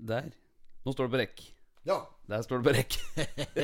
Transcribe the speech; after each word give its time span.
Der. 0.00 0.30
Nå 0.86 0.92
står 0.94 1.08
det 1.08 1.12
på 1.16 1.20
rekk. 1.20 1.40
Ja. 1.88 1.96
Der 2.30 2.42
står 2.44 2.60
det 2.60 2.66
på 2.68 2.72
rekk. 2.76 2.94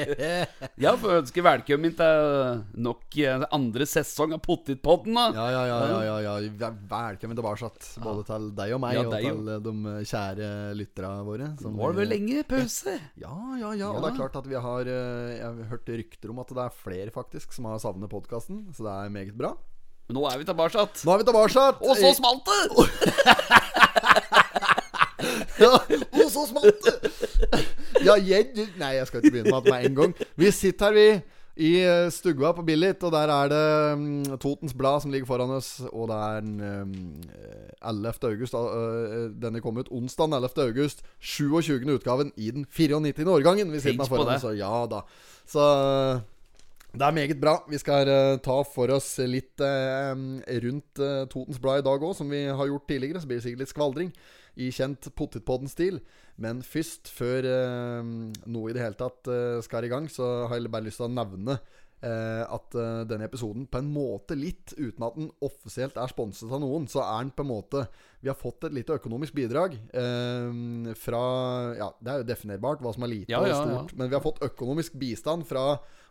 ja, 0.83 0.93
får 0.99 1.21
ønske 1.21 1.43
velkommen 1.45 1.92
til 1.94 2.62
nok 2.83 3.17
eh, 3.23 3.44
andre 3.55 3.87
sesong 3.87 4.33
av 4.35 4.41
Pottitpodden. 4.42 5.14
da 5.14 5.26
Ja, 5.37 5.44
ja, 5.53 5.60
ja, 5.69 5.76
ja, 5.92 6.01
ja, 6.03 6.17
ja. 6.25 6.33
Vel- 6.58 6.80
Velkommen 6.91 7.39
tilbake. 7.39 7.71
Både 8.03 8.25
til 8.27 8.49
deg 8.59 8.75
og 8.75 8.80
meg, 8.83 8.96
Ja, 8.99 9.05
og 9.05 9.12
til 9.14 9.53
eh, 9.55 9.61
de 9.69 9.75
kjære 10.11 10.49
lytterne 10.80 11.23
våre. 11.29 11.51
som 11.61 11.77
Nå 11.77 11.85
var 11.85 11.95
det 11.95 12.01
vel 12.03 12.12
lenge 12.17 12.43
pause. 12.50 12.96
Ja, 13.25 13.37
ja, 13.61 13.71
ja. 13.79 13.93
Og 13.93 14.00
Ja. 14.00 14.03
det 14.03 14.11
er 14.11 14.18
klart 14.18 14.41
at 14.43 14.50
vi 14.50 14.59
har 14.66 14.82
eh, 14.91 15.37
Jeg 15.37 15.46
har 15.46 15.71
hørt 15.77 15.87
rykter 16.03 16.34
om 16.34 16.43
at 16.43 16.48
det 16.57 16.64
er 16.66 16.77
flere 16.82 17.14
faktisk 17.14 17.55
som 17.55 17.68
har 17.71 17.79
savnet 17.84 18.11
podkasten, 18.11 18.64
så 18.75 18.89
det 18.89 18.96
er 18.96 19.14
meget 19.21 19.37
bra. 19.39 19.55
Men 20.09 20.18
nå 20.21 20.27
er 20.30 20.39
vi 20.43 20.45
tilbake. 20.48 20.89
Nå 21.07 21.14
er 21.14 21.23
vi 21.23 21.29
tilbake. 21.30 21.68
Og 21.87 21.95
så 22.03 22.11
smalt 22.18 22.46
det! 22.50 22.61
Ja, 25.57 25.71
så 26.37 26.45
smalt 26.51 26.87
det! 26.87 27.65
Ja, 28.05 28.19
jeg 28.21 28.69
Nei, 28.79 28.93
jeg 28.99 29.09
skal 29.09 29.23
ikke 29.23 29.33
begynne 29.39 29.55
med 29.55 29.67
det 29.67 29.73
med 29.73 29.89
en 29.89 29.99
gang. 30.01 30.15
Vi 30.37 30.53
sitter 30.55 30.93
her, 30.93 31.01
vi. 31.01 31.09
I 31.57 31.71
stugua 32.12 32.51
på 32.53 32.61
Billit, 32.69 33.01
og 33.01 33.15
der 33.15 33.31
er 33.33 33.49
det 33.49 33.99
mm, 33.99 34.37
Totens 34.43 34.75
Blad 34.77 35.01
som 35.01 35.12
ligger 35.15 35.25
foran 35.27 35.55
oss. 35.57 35.79
Og 35.89 36.11
det 36.11 36.19
er 36.21 36.45
den 36.45 36.59
mm, 36.61 37.23
11. 37.81 38.12
august. 38.29 38.55
øh, 38.55 39.31
denne 39.41 39.62
kom 39.65 39.81
ut 39.81 39.89
onsdag 39.89 40.37
11. 40.37 40.51
august. 40.67 41.01
27. 41.19 41.89
utgaven 41.95 42.33
i 42.37 42.51
den 42.51 42.67
94. 42.69 43.25
årgangen. 43.25 43.73
Vi 43.73 43.81
sitter 43.81 44.05
med 44.05 44.12
foran 44.12 44.34
oss, 44.37 44.45
og 44.45 44.57
ja 44.57 44.87
da. 44.91 45.01
Så 45.48 45.65
det 46.97 47.05
er 47.05 47.12
meget 47.12 47.41
bra. 47.41 47.59
Vi 47.69 47.79
skal 47.79 48.09
eh, 48.09 48.39
ta 48.41 48.57
for 48.65 48.93
oss 48.95 49.09
litt 49.29 49.61
eh, 49.61 50.12
rundt 50.65 51.03
eh, 51.05 51.25
Totens 51.29 51.61
Blad 51.61 51.83
i 51.83 51.84
dag 51.84 52.05
òg, 52.09 52.15
som 52.17 52.31
vi 52.33 52.47
har 52.48 52.71
gjort 52.71 52.87
tidligere. 52.89 53.21
Så 53.21 53.29
blir 53.29 53.41
det 53.41 53.45
sikkert 53.45 53.65
litt 53.65 53.73
skvaldring 53.73 54.12
i 54.56 54.70
kjent 54.73 55.09
Pottitpodden-stil. 55.16 56.01
Men 56.42 56.62
først, 56.64 57.09
før 57.12 57.47
eh, 57.48 58.12
noe 58.48 58.70
i 58.70 58.77
det 58.77 58.83
hele 58.84 58.98
tatt 59.00 59.28
eh, 59.33 59.58
skal 59.64 59.84
i 59.89 59.92
gang, 59.92 60.08
så 60.12 60.47
har 60.48 60.58
jeg 60.61 60.72
bare 60.72 60.86
lyst 60.89 61.00
til 61.00 61.08
å 61.08 61.12
nevne 61.17 61.58
eh, 62.05 62.42
at 62.44 62.77
eh, 62.77 63.03
denne 63.08 63.25
episoden 63.28 63.64
på 63.72 63.81
en 63.81 63.89
måte 63.92 64.36
litt, 64.36 64.75
uten 64.77 65.05
at 65.06 65.16
den 65.16 65.31
offisielt 65.44 65.97
er 66.00 66.12
sponset 66.12 66.53
av 66.53 66.61
noen, 66.64 66.84
så 66.92 67.00
er 67.05 67.25
den 67.25 67.33
på 67.36 67.44
en 67.47 67.50
måte 67.55 67.86
Vi 68.25 68.28
har 68.33 68.36
fått 68.41 68.64
et 68.69 68.75
lite 68.77 68.97
økonomisk 69.00 69.36
bidrag 69.36 69.77
eh, 69.97 70.94
fra 71.00 71.22
Ja, 71.78 71.91
det 72.00 72.12
er 72.14 72.22
jo 72.25 72.28
definerbart 72.33 72.84
hva 72.84 72.92
som 72.97 73.05
er 73.06 73.12
lite 73.14 73.33
Ja, 73.33 73.41
og 73.44 73.48
ja, 73.53 73.61
stort, 73.62 73.92
ja. 73.94 74.00
men 74.00 74.12
vi 74.12 74.19
har 74.19 74.25
fått 74.25 74.42
økonomisk 74.44 74.97
bistand 75.00 75.44
fra 75.48 75.66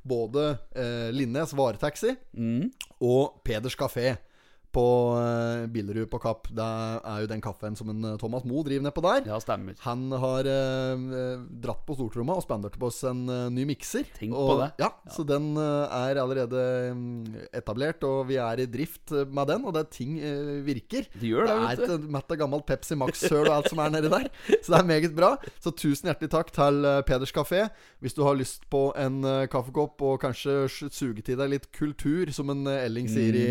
både 0.05 0.51
eh, 0.77 1.09
Linnes 1.13 1.53
varetaxi 1.57 2.13
Mm. 2.37 2.69
og 3.01 3.41
Peders 3.45 3.77
kafé 3.77 4.15
på 4.75 4.85
eh, 5.19 5.65
Billerud 5.71 6.09
på 6.11 6.19
Kapp. 6.21 6.49
Det 6.55 6.65
er 6.65 7.23
jo 7.23 7.29
den 7.31 7.43
kaffen 7.43 7.77
som 7.79 7.91
en 7.93 8.11
eh, 8.11 8.17
Thomas 8.21 8.45
Moe 8.47 8.65
driver 8.67 8.87
nedpå 8.87 9.03
der. 9.05 9.29
Ja, 9.29 9.39
stemmer. 9.43 9.77
Han 9.85 10.09
har 10.11 10.49
eh, 10.51 11.05
dratt 11.63 11.85
på 11.87 11.95
stortromma 11.97 12.35
og 12.39 12.43
spandert 12.45 12.75
på 12.79 12.89
oss 12.89 13.01
en 13.07 13.23
eh, 13.31 13.47
ny 13.55 13.65
mikser. 13.69 14.07
Tenk 14.17 14.35
og, 14.35 14.51
på 14.51 14.57
det. 14.63 14.69
Ja, 14.83 14.91
Så 15.15 15.25
den 15.27 15.53
eh, 15.61 15.95
er 15.99 16.19
allerede 16.21 16.65
mm, 16.97 17.47
etablert, 17.55 18.03
og 18.07 18.25
vi 18.31 18.39
er 18.41 18.63
i 18.63 18.67
drift 18.71 19.15
eh, 19.15 19.27
med 19.27 19.51
den. 19.53 19.65
Og 19.65 19.75
det 19.75 19.85
er 19.85 19.91
ting 19.95 20.19
virker. 20.65 21.07
Det 21.15 21.31
gjør 21.31 21.47
det, 21.47 21.55
det 21.55 21.63
vet 21.63 21.85
er 21.85 21.95
et 21.97 22.09
mett 22.17 22.35
av 22.35 22.41
gammelt 22.43 22.67
Pepsi 22.67 22.99
Max-søl 22.99 23.45
og 23.45 23.53
alt 23.59 23.71
som 23.71 23.83
er 23.83 23.95
nedi 23.95 24.11
der. 24.11 24.29
Så 24.63 24.73
det 24.73 24.79
er 24.81 24.89
meget 24.91 25.15
bra. 25.15 25.33
Så 25.63 25.71
tusen 25.71 26.11
hjertelig 26.11 26.31
takk 26.35 26.51
til 26.55 26.91
Peders 27.07 27.33
kafé. 27.35 27.65
Hvis 28.03 28.15
du 28.17 28.23
har 28.27 28.37
lyst 28.37 28.67
på 28.71 28.87
en 28.99 29.23
kaffekopp 29.51 30.03
og 30.05 30.19
kanskje 30.23 30.65
suge 30.69 31.23
til 31.25 31.39
deg 31.39 31.53
litt 31.55 31.69
kultur, 31.75 32.31
som 32.35 32.51
en 32.51 32.65
Elling 32.75 33.07
sier 33.11 33.35
i 33.39 33.49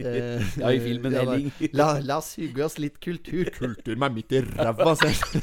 Mm. 0.00 0.40
Ja, 0.60 0.72
i 0.72 0.80
filmen 0.82 1.14
ja, 1.16 1.22
Elling. 1.24 1.50
La, 1.76 1.88
la 2.04 2.18
oss 2.20 2.34
hygge 2.40 2.64
oss 2.66 2.76
litt 2.82 2.98
kultur. 3.02 3.50
Kultur 3.56 4.00
meg 4.00 4.16
midt 4.16 4.34
i 4.36 4.42
ræva, 4.44 4.94
ser 5.00 5.16
du. 5.16 5.38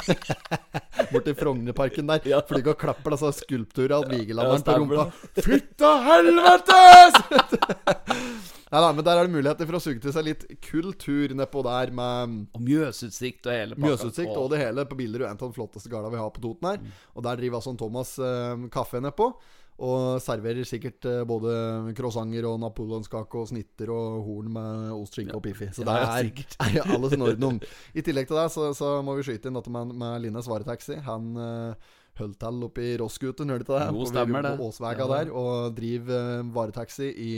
Borti 1.13 1.33
Frognerparken 1.37 2.11
der. 2.11 2.27
Ja. 2.29 2.43
Flyg 2.47 2.71
og 2.73 2.77
klapper 2.81 3.17
altså 3.17 3.31
skulpturene 3.35 3.97
av 3.97 4.11
Vigelanderen 4.11 4.61
Ja, 4.61 4.67
på 4.67 4.77
rumpa. 4.83 5.07
Fytta 5.43 5.91
helvetes! 6.07 7.17
Nei 8.67 8.79
da, 8.83 8.87
men 8.91 9.05
der 9.07 9.15
er 9.15 9.27
det 9.27 9.31
muligheter 9.31 9.67
for 9.69 9.77
å 9.77 9.79
suge 9.79 10.01
til 10.03 10.11
seg 10.11 10.25
litt 10.27 10.41
kultur 10.65 11.31
nedpå 11.39 11.61
der 11.63 11.93
med 11.95 12.33
Og 12.57 12.63
Mjøsutsikt 12.67 13.47
og 13.47 13.53
hele 13.55 13.77
pakka. 13.77 13.85
Mjøsutsikt 13.85 14.33
og 14.33 14.49
det 14.51 14.59
hele 14.59 14.83
på 14.89 14.97
Billerud. 14.99 15.27
En 15.29 15.37
av 15.37 15.45
de 15.45 15.55
flotteste 15.55 15.91
gårda 15.91 16.11
vi 16.11 16.19
har 16.19 16.33
på 16.35 16.43
Toten 16.43 16.67
her. 16.73 16.81
Mm. 16.83 16.97
Og 17.15 17.27
der 17.29 17.39
driver 17.39 17.61
altså 17.61 17.71
en 17.71 17.79
Thomas 17.79 18.11
eh, 18.19 18.67
kaffe 18.73 18.99
nedpå. 19.03 19.29
Og 19.77 20.17
serverer 20.25 20.65
sikkert 20.65 21.05
eh, 21.05 21.19
både 21.29 21.51
croissanter 21.97 22.47
og 22.49 22.55
napoleonskake 22.63 23.37
og 23.37 23.49
snitter 23.51 23.91
og 23.93 24.23
horn 24.25 24.47
med 24.55 24.93
ost, 24.95 25.13
skinke 25.13 25.35
og 25.37 25.43
piffi. 25.45 25.67
Så 25.75 25.85
det 25.85 25.93
er, 25.93 26.31
er 26.81 26.93
alles 26.95 27.13
Nordnom. 27.19 27.59
I 27.97 28.01
tillegg 28.05 28.29
til 28.29 28.39
det 28.39 28.47
så, 28.55 28.71
så 28.77 28.95
må 29.05 29.13
vi 29.19 29.27
skyte 29.27 29.51
inn 29.51 29.59
dette 29.59 29.73
med, 29.73 29.93
med 30.01 30.23
Linnes 30.25 30.49
varetaxi. 30.49 30.97
Han 31.05 31.29
uh, 31.37 31.91
holdt 32.17 32.39
til 32.41 32.65
oppe 32.65 32.87
i 32.87 32.95
Rossgutten, 32.97 33.53
hørte 33.53 33.69
du 33.69 33.75
det? 33.75 33.83
Jo, 33.93 34.07
stemmer 34.09 34.47
det. 34.47 34.55
På 34.57 34.71
Åsvega 34.71 35.05
Ja. 35.05 35.11
der. 35.13 35.31
Og 35.37 35.77
driver 35.77 36.41
uh, 36.41 36.49
varetaxi 36.57 37.11
i 37.13 37.31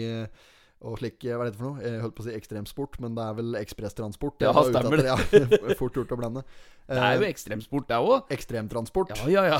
og 0.80 0.96
slik, 1.02 1.18
hva 1.28 1.42
er 1.44 1.50
dette 1.50 1.60
for 1.60 1.74
noe? 1.74 1.84
Jeg 1.84 2.00
holdt 2.00 2.16
på 2.16 2.24
å 2.24 2.26
si 2.30 2.34
ekstremsport, 2.38 2.94
men 3.04 3.16
det 3.18 3.24
er 3.26 3.34
vel 3.36 3.58
ekspresstransport. 3.60 4.46
Ja, 4.46 4.54
stemmer 4.64 5.02
det. 5.02 5.08
Ja, 5.12 5.76
fort 5.76 5.98
gjort 6.00 6.14
å 6.16 6.18
blande. 6.20 6.44
Det 6.88 6.96
er 6.98 7.18
jo 7.18 7.26
Eh, 7.26 7.32
ekstremsport, 7.34 7.88
det 7.90 7.98
òg. 8.00 8.32
ekstremtransport. 8.32 9.12
Ja, 9.28 9.28
ja, 9.28 9.44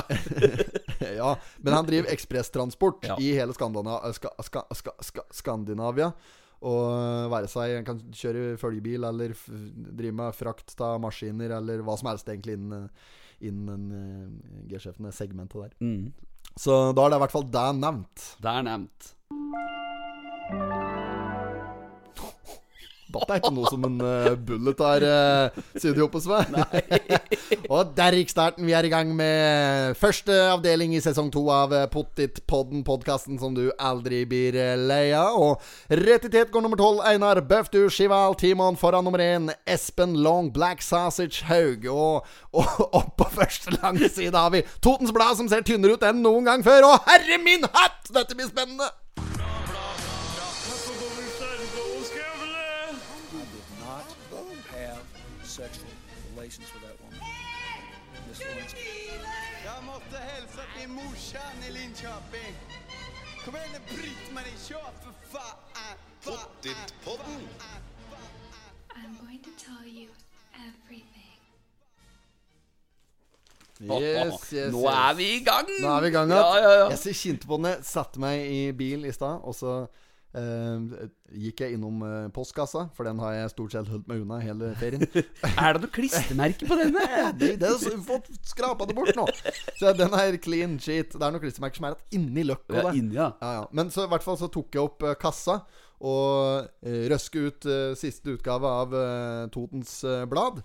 Ja, 1.20 1.30
men 1.60 1.76
han 1.76 1.86
driver 1.88 2.08
ekspresstransport 2.12 3.04
Ja. 3.10 3.16
i 3.20 3.34
hele 3.36 3.52
Skandina 3.56 3.98
ska, 4.16 4.32
ska, 4.42 4.64
ska, 4.72 4.94
ska, 5.04 5.24
Skandinavia. 5.30 6.10
Og 6.60 7.30
være 7.32 7.48
seg 7.48 7.76
en 7.78 7.86
kan 7.88 8.00
kjøre 8.12 8.56
følgebil 8.60 9.04
eller 9.08 9.32
drive 9.96 10.12
med 10.16 10.34
frakt 10.36 10.74
av 10.84 10.98
maskiner 11.00 11.54
eller 11.56 11.80
hva 11.84 11.96
som 12.00 12.10
helst 12.12 12.28
egentlig 12.28 12.58
innen, 12.58 12.90
innen 13.40 13.86
uh, 13.92 14.66
G-sjefene 14.68 15.12
segmentet 15.16 15.56
der. 15.56 15.72
Mm. 15.80 16.12
Så 16.60 16.92
da 16.92 17.06
er 17.06 17.14
det 17.14 17.20
i 17.20 17.24
hvert 17.24 17.36
fall 17.38 17.48
det 17.48 17.66
nevnt. 17.80 18.28
Det 18.44 18.52
er 18.56 18.68
nevnt. 18.68 19.14
Dette 23.10 23.34
er 23.34 23.40
ikke 23.40 23.52
noe 23.54 23.70
som 23.70 23.84
en 23.88 23.96
uh, 24.02 24.34
bullet 24.36 24.82
har 24.84 25.04
uh, 25.04 25.60
ihop 25.82 26.14
hos 26.18 26.28
meg. 26.30 26.52
og 27.72 27.90
der 27.96 28.16
gikk 28.18 28.30
starten. 28.32 28.66
Vi 28.68 28.74
er 28.76 28.86
i 28.86 28.92
gang 28.92 29.10
med 29.16 29.96
første 29.98 30.36
avdeling 30.52 30.94
i 30.94 31.02
sesong 31.02 31.32
to 31.34 31.42
av 31.52 31.74
uh, 31.74 31.86
Pottitpodden, 31.90 32.84
podkasten 32.86 33.40
som 33.42 33.56
du 33.56 33.66
aldri 33.78 34.22
blir 34.30 34.58
lei 34.78 35.10
av. 35.16 35.40
Og 35.40 35.98
rett 36.02 36.28
i 36.28 36.32
tet 36.32 36.54
går 36.54 36.64
nummer 36.64 36.80
tolv, 36.80 37.02
Einar 37.06 37.42
Bøftu 37.42 37.82
Skival 37.90 38.38
Timon 38.38 38.78
foran 38.80 39.06
nummer 39.06 39.22
én, 39.24 39.50
Espen 39.66 40.14
Long 40.22 40.52
Black 40.54 40.84
Sausage 40.86 41.48
Haug. 41.50 41.88
Og, 41.90 42.32
og 42.54 42.96
opp 43.02 43.16
på 43.18 43.30
første 43.40 43.74
lange 43.80 44.08
side 44.12 44.36
har 44.36 44.54
vi 44.54 44.64
Totens 44.78 45.14
Blad, 45.14 45.38
som 45.40 45.50
ser 45.50 45.66
tynnere 45.66 45.98
ut 45.98 46.06
enn 46.06 46.22
noen 46.22 46.46
gang 46.46 46.66
før. 46.66 46.92
Og 46.92 47.10
herre 47.10 47.42
min 47.42 47.66
hatt! 47.74 48.02
Dette 48.10 48.34
blir 48.34 48.50
spennende! 48.50 48.90
Yes, 73.80 74.50
yes, 74.52 74.74
Nå 74.74 74.84
er 74.92 75.16
vi 75.16 75.30
i 75.38 75.40
gang! 75.44 75.68
Nå 75.80 75.88
er 75.94 76.04
vi 76.04 76.10
i 76.10 76.14
gang 76.14 76.30
Ja, 76.34 76.44
ja, 76.60 76.70
ja. 76.82 76.86
Jeg 76.92 77.16
kjente 77.16 77.48
på 77.48 77.56
den. 77.60 77.82
Satte 77.86 78.20
meg 78.20 78.44
i 78.44 78.60
bil 78.76 79.06
i 79.08 79.12
stad, 79.14 79.40
og 79.40 79.56
så 79.56 79.74
eh, 80.36 81.06
gikk 81.46 81.64
jeg 81.64 81.78
innom 81.78 82.02
eh, 82.04 82.28
postkassa, 82.34 82.86
for 82.96 83.08
den 83.08 83.22
har 83.24 83.38
jeg 83.38 83.52
stort 83.54 83.76
sett 83.76 83.88
holdt 83.88 84.08
meg 84.10 84.20
unna 84.20 84.40
hele 84.44 84.72
ferien. 84.80 85.06
Er 85.64 85.78
det 85.78 85.86
noe 85.86 85.94
klistremerke 85.96 86.68
på 86.68 86.78
denne? 86.80 87.06
det, 87.40 87.54
det 87.62 87.72
er 87.72 87.98
fått 88.04 88.28
skrapa 88.52 88.88
det 88.90 88.98
bort 88.98 89.16
nå. 89.16 89.28
Så 89.80 89.94
den 89.96 90.16
er 90.20 90.36
clean 90.44 90.76
sheet. 90.82 91.16
Det 91.16 91.24
er 91.24 91.32
noen 91.32 91.44
klistremerker 91.46 91.80
som 91.80 91.88
er 91.90 91.96
igjen 91.96 92.26
inni 92.28 92.48
løkka. 92.52 92.82
Ja, 92.82 92.96
inn, 92.96 93.14
ja. 93.16 93.32
Ja. 93.40 93.68
Men 93.72 93.92
så 93.94 94.04
i 94.04 94.12
hvert 94.12 94.26
fall 94.26 94.36
så 94.40 94.52
tok 94.52 94.76
jeg 94.76 94.90
opp 94.90 95.08
eh, 95.08 95.16
kassa 95.20 95.62
og 96.00 96.64
uh, 96.64 97.02
røske 97.12 97.42
ut 97.44 97.66
eh, 97.68 97.92
siste 97.98 98.32
utgave 98.36 98.68
av 98.82 98.94
eh, 98.96 99.42
Totens 99.52 99.98
eh, 100.08 100.24
Blad. 100.28 100.62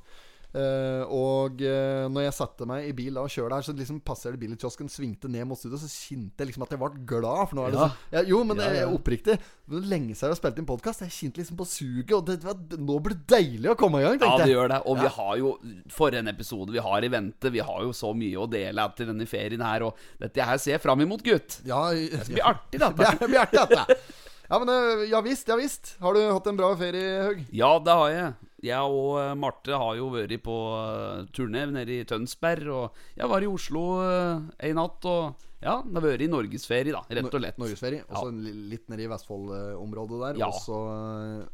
Eh, 0.55 1.01
og 1.11 1.59
eh, 1.67 2.05
når 2.07 2.23
jeg 2.29 2.35
satte 2.37 2.63
meg 2.69 2.85
i 2.87 2.93
bil 2.95 3.17
og 3.19 3.27
kjørte 3.27 3.57
her, 3.57 3.65
så 3.67 3.73
liksom 3.75 3.97
passerte 4.07 4.39
bilkiosken, 4.39 4.87
svingte 4.87 5.27
ned 5.27 5.43
mot 5.49 5.59
studio, 5.59 5.75
så 5.81 5.89
kjente 5.91 6.39
jeg 6.39 6.47
liksom 6.53 6.63
at 6.63 6.71
jeg 6.71 6.79
ble 6.79 7.01
glad. 7.09 7.41
For 7.49 7.57
nå 7.59 7.65
er 7.65 7.73
det 7.73 7.79
Ja. 7.81 7.87
så, 7.89 8.13
ja, 8.15 8.21
jo, 8.29 8.39
men 8.47 8.61
Ja, 8.63 8.69
det 8.71 8.79
ja. 8.85 8.87
oppriktig. 8.95 9.35
Det 9.67 9.81
lenge 9.83 10.15
siden 10.15 10.29
jeg 10.29 10.35
har 10.35 10.39
spilt 10.39 10.61
inn 10.63 10.69
podkast. 10.69 11.03
Jeg 11.03 11.11
kjente 11.17 11.41
liksom 11.43 11.59
på 11.59 11.67
suget, 11.67 12.13
og 12.15 12.23
det, 12.29 12.37
det, 12.45 12.79
nå 12.79 12.99
blir 13.03 13.17
det 13.17 13.27
deilig 13.35 13.73
å 13.73 13.75
komme 13.83 13.99
i 13.99 14.07
gang, 14.07 14.21
Ja, 14.23 14.37
det 14.45 14.47
gjør 14.53 14.71
det. 14.71 14.79
Og 14.87 15.01
vi 15.03 15.11
har 15.17 15.33
jo 15.41 15.51
For 15.91 16.15
en 16.15 16.31
episode 16.31 16.71
vi 16.71 16.79
har 16.87 17.03
i 17.03 17.11
vente. 17.11 17.51
Vi 17.51 17.59
har 17.59 17.83
jo 17.83 17.91
så 17.91 18.13
mye 18.15 18.39
å 18.39 18.47
dele 18.47 18.85
etter 18.87 19.11
denne 19.11 19.27
ferien 19.27 19.61
her. 19.65 19.83
Og 19.89 19.99
dette 20.23 20.39
her 20.39 20.57
ser 20.57 20.77
jeg 20.77 20.85
fram 20.87 21.01
imot, 21.03 21.23
gutt. 21.25 21.59
Ja, 21.67 21.89
Det 21.91 22.23
blir 22.31 22.47
artig, 22.47 22.79
Det 22.79 22.87
dette. 22.95 23.17
blir 23.19 23.27
blir 23.33 23.43
artig, 23.43 23.59
dette. 23.75 23.99
Ja, 24.45 24.59
men 24.61 24.69
eh, 24.69 25.07
ja 25.09 25.19
visst, 25.25 25.47
ja 25.49 25.55
visst. 25.59 25.95
Har 25.99 26.13
du 26.13 26.21
hatt 26.31 26.47
en 26.47 26.55
bra 26.59 26.71
ferie, 26.77 27.23
Haug? 27.25 27.39
Ja, 27.51 27.75
det 27.81 27.91
har 27.99 28.09
jeg. 28.13 28.33
Jeg 28.65 28.95
og 28.99 29.17
eh, 29.21 29.33
Marte 29.39 29.79
har 29.79 29.97
jo 29.99 30.11
vært 30.13 30.35
på 30.45 30.59
eh, 30.79 31.25
turné 31.35 31.65
nede 31.71 31.99
i 31.99 32.05
Tønsberg. 32.07 32.71
Og 32.73 33.17
jeg 33.17 33.31
var 33.31 33.45
i 33.45 33.49
Oslo 33.51 33.85
ei 34.05 34.71
en 34.71 34.81
natt. 34.81 35.05
Og 35.09 35.51
ja, 35.65 35.79
det 35.81 35.97
har 35.97 36.03
vært 36.03 36.21
i 36.21 36.27
norgesferie, 36.29 36.93
da. 36.93 37.01
Rett 37.17 37.33
og 37.33 37.41
lett. 37.41 37.57
Norgesferie. 37.61 38.03
Også 38.05 38.29
ja. 38.29 38.55
litt 38.73 38.85
nede 38.91 39.05
i 39.05 39.09
Vestfold-området 39.09 40.19
der. 40.21 40.39
Ja. 40.43 40.49
Også, 40.53 40.77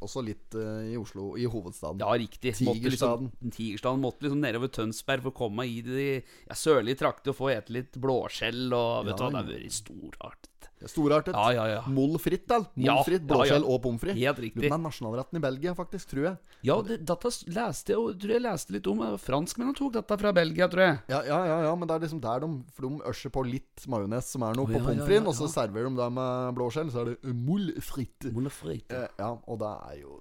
også 0.03 0.23
litt 0.25 0.57
eh, 0.59 0.91
i 0.91 0.97
Oslo, 0.99 1.31
i 1.39 1.47
hovedstaden. 1.47 2.01
Ja, 2.03 2.11
riktig. 2.19 2.57
Måtte 2.67 2.81
Tigerstaden. 2.81 3.31
Liksom, 3.31 3.55
Tigerstaden 3.55 4.03
måtte 4.03 4.27
liksom 4.27 4.43
nedover 4.43 4.73
Tønsberg 4.75 5.27
for 5.27 5.31
å 5.31 5.39
komme 5.43 5.67
i 5.69 5.79
de 5.85 6.07
ja, 6.19 6.57
sørlige 6.57 7.03
trakter 7.05 7.31
og 7.31 7.39
få 7.39 7.53
ete 7.55 7.77
litt 7.77 7.99
blåskjell. 8.01 8.65
Og 8.67 9.07
vet 9.07 9.15
du 9.15 9.23
Ja, 9.23 9.29
hva, 9.29 9.31
det 9.31 9.43
har 9.43 9.51
vært 9.53 9.77
storartet. 9.79 10.50
Storartet. 10.89 11.35
Ja, 11.35 11.51
ja, 11.53 11.65
ja. 11.67 11.81
Mollfritt, 11.91 12.47
da. 12.49 12.61
Ja, 12.73 12.97
Mollfritt, 12.97 13.21
ja, 13.21 13.27
blåskjell 13.29 13.65
og 13.65 13.81
pommes 13.83 14.01
frites. 14.01 14.19
Helt 14.21 14.41
riktig. 14.41 14.63
Den 14.65 14.75
er 14.75 14.81
nasjonalretten 14.81 15.37
i 15.37 15.43
Belgia, 15.43 15.73
faktisk, 15.77 16.09
tror 16.13 16.27
jeg. 16.29 16.57
Ja, 16.65 16.77
det, 16.85 17.01
dette 17.09 17.31
leste 17.53 17.95
jeg, 17.95 18.17
tror 18.21 18.33
jeg 18.35 18.43
leste 18.45 18.75
litt 18.75 18.89
om. 18.89 19.03
Franskmennene 19.21 19.77
tok 19.77 19.95
dette 19.97 20.17
fra 20.21 20.33
Belgia, 20.35 20.67
tror 20.71 20.85
jeg. 20.85 20.97
Ja, 21.13 21.21
ja, 21.27 21.39
ja, 21.49 21.57
ja, 21.67 21.73
men 21.77 21.89
det 21.89 21.97
er 21.97 22.05
liksom 22.05 22.21
der 22.23 22.43
de 22.43 22.49
For 22.75 22.87
de 22.87 23.11
ørser 23.11 23.33
på 23.33 23.43
litt 23.47 23.85
majones 23.91 24.31
som 24.33 24.45
er 24.47 24.57
noe 24.57 24.67
oh, 24.67 24.73
på 24.73 24.81
pommes 24.81 25.11
ja, 25.11 25.21
og 25.21 25.35
så 25.37 25.49
serverer 25.51 25.89
de 25.89 25.99
det 25.99 26.09
med 26.17 26.57
blåskjell. 26.57 26.91
Så 26.93 27.03
er 27.03 27.11
det 27.11 27.17
uh, 27.25 27.35
molle 27.35 27.85
frites. 27.85 28.33
Mollefrite. 28.35 29.03
Eh, 29.05 29.15
ja, 29.21 29.31
og 29.31 29.61
det 29.61 29.71
er 29.91 29.99
jo 30.01 30.17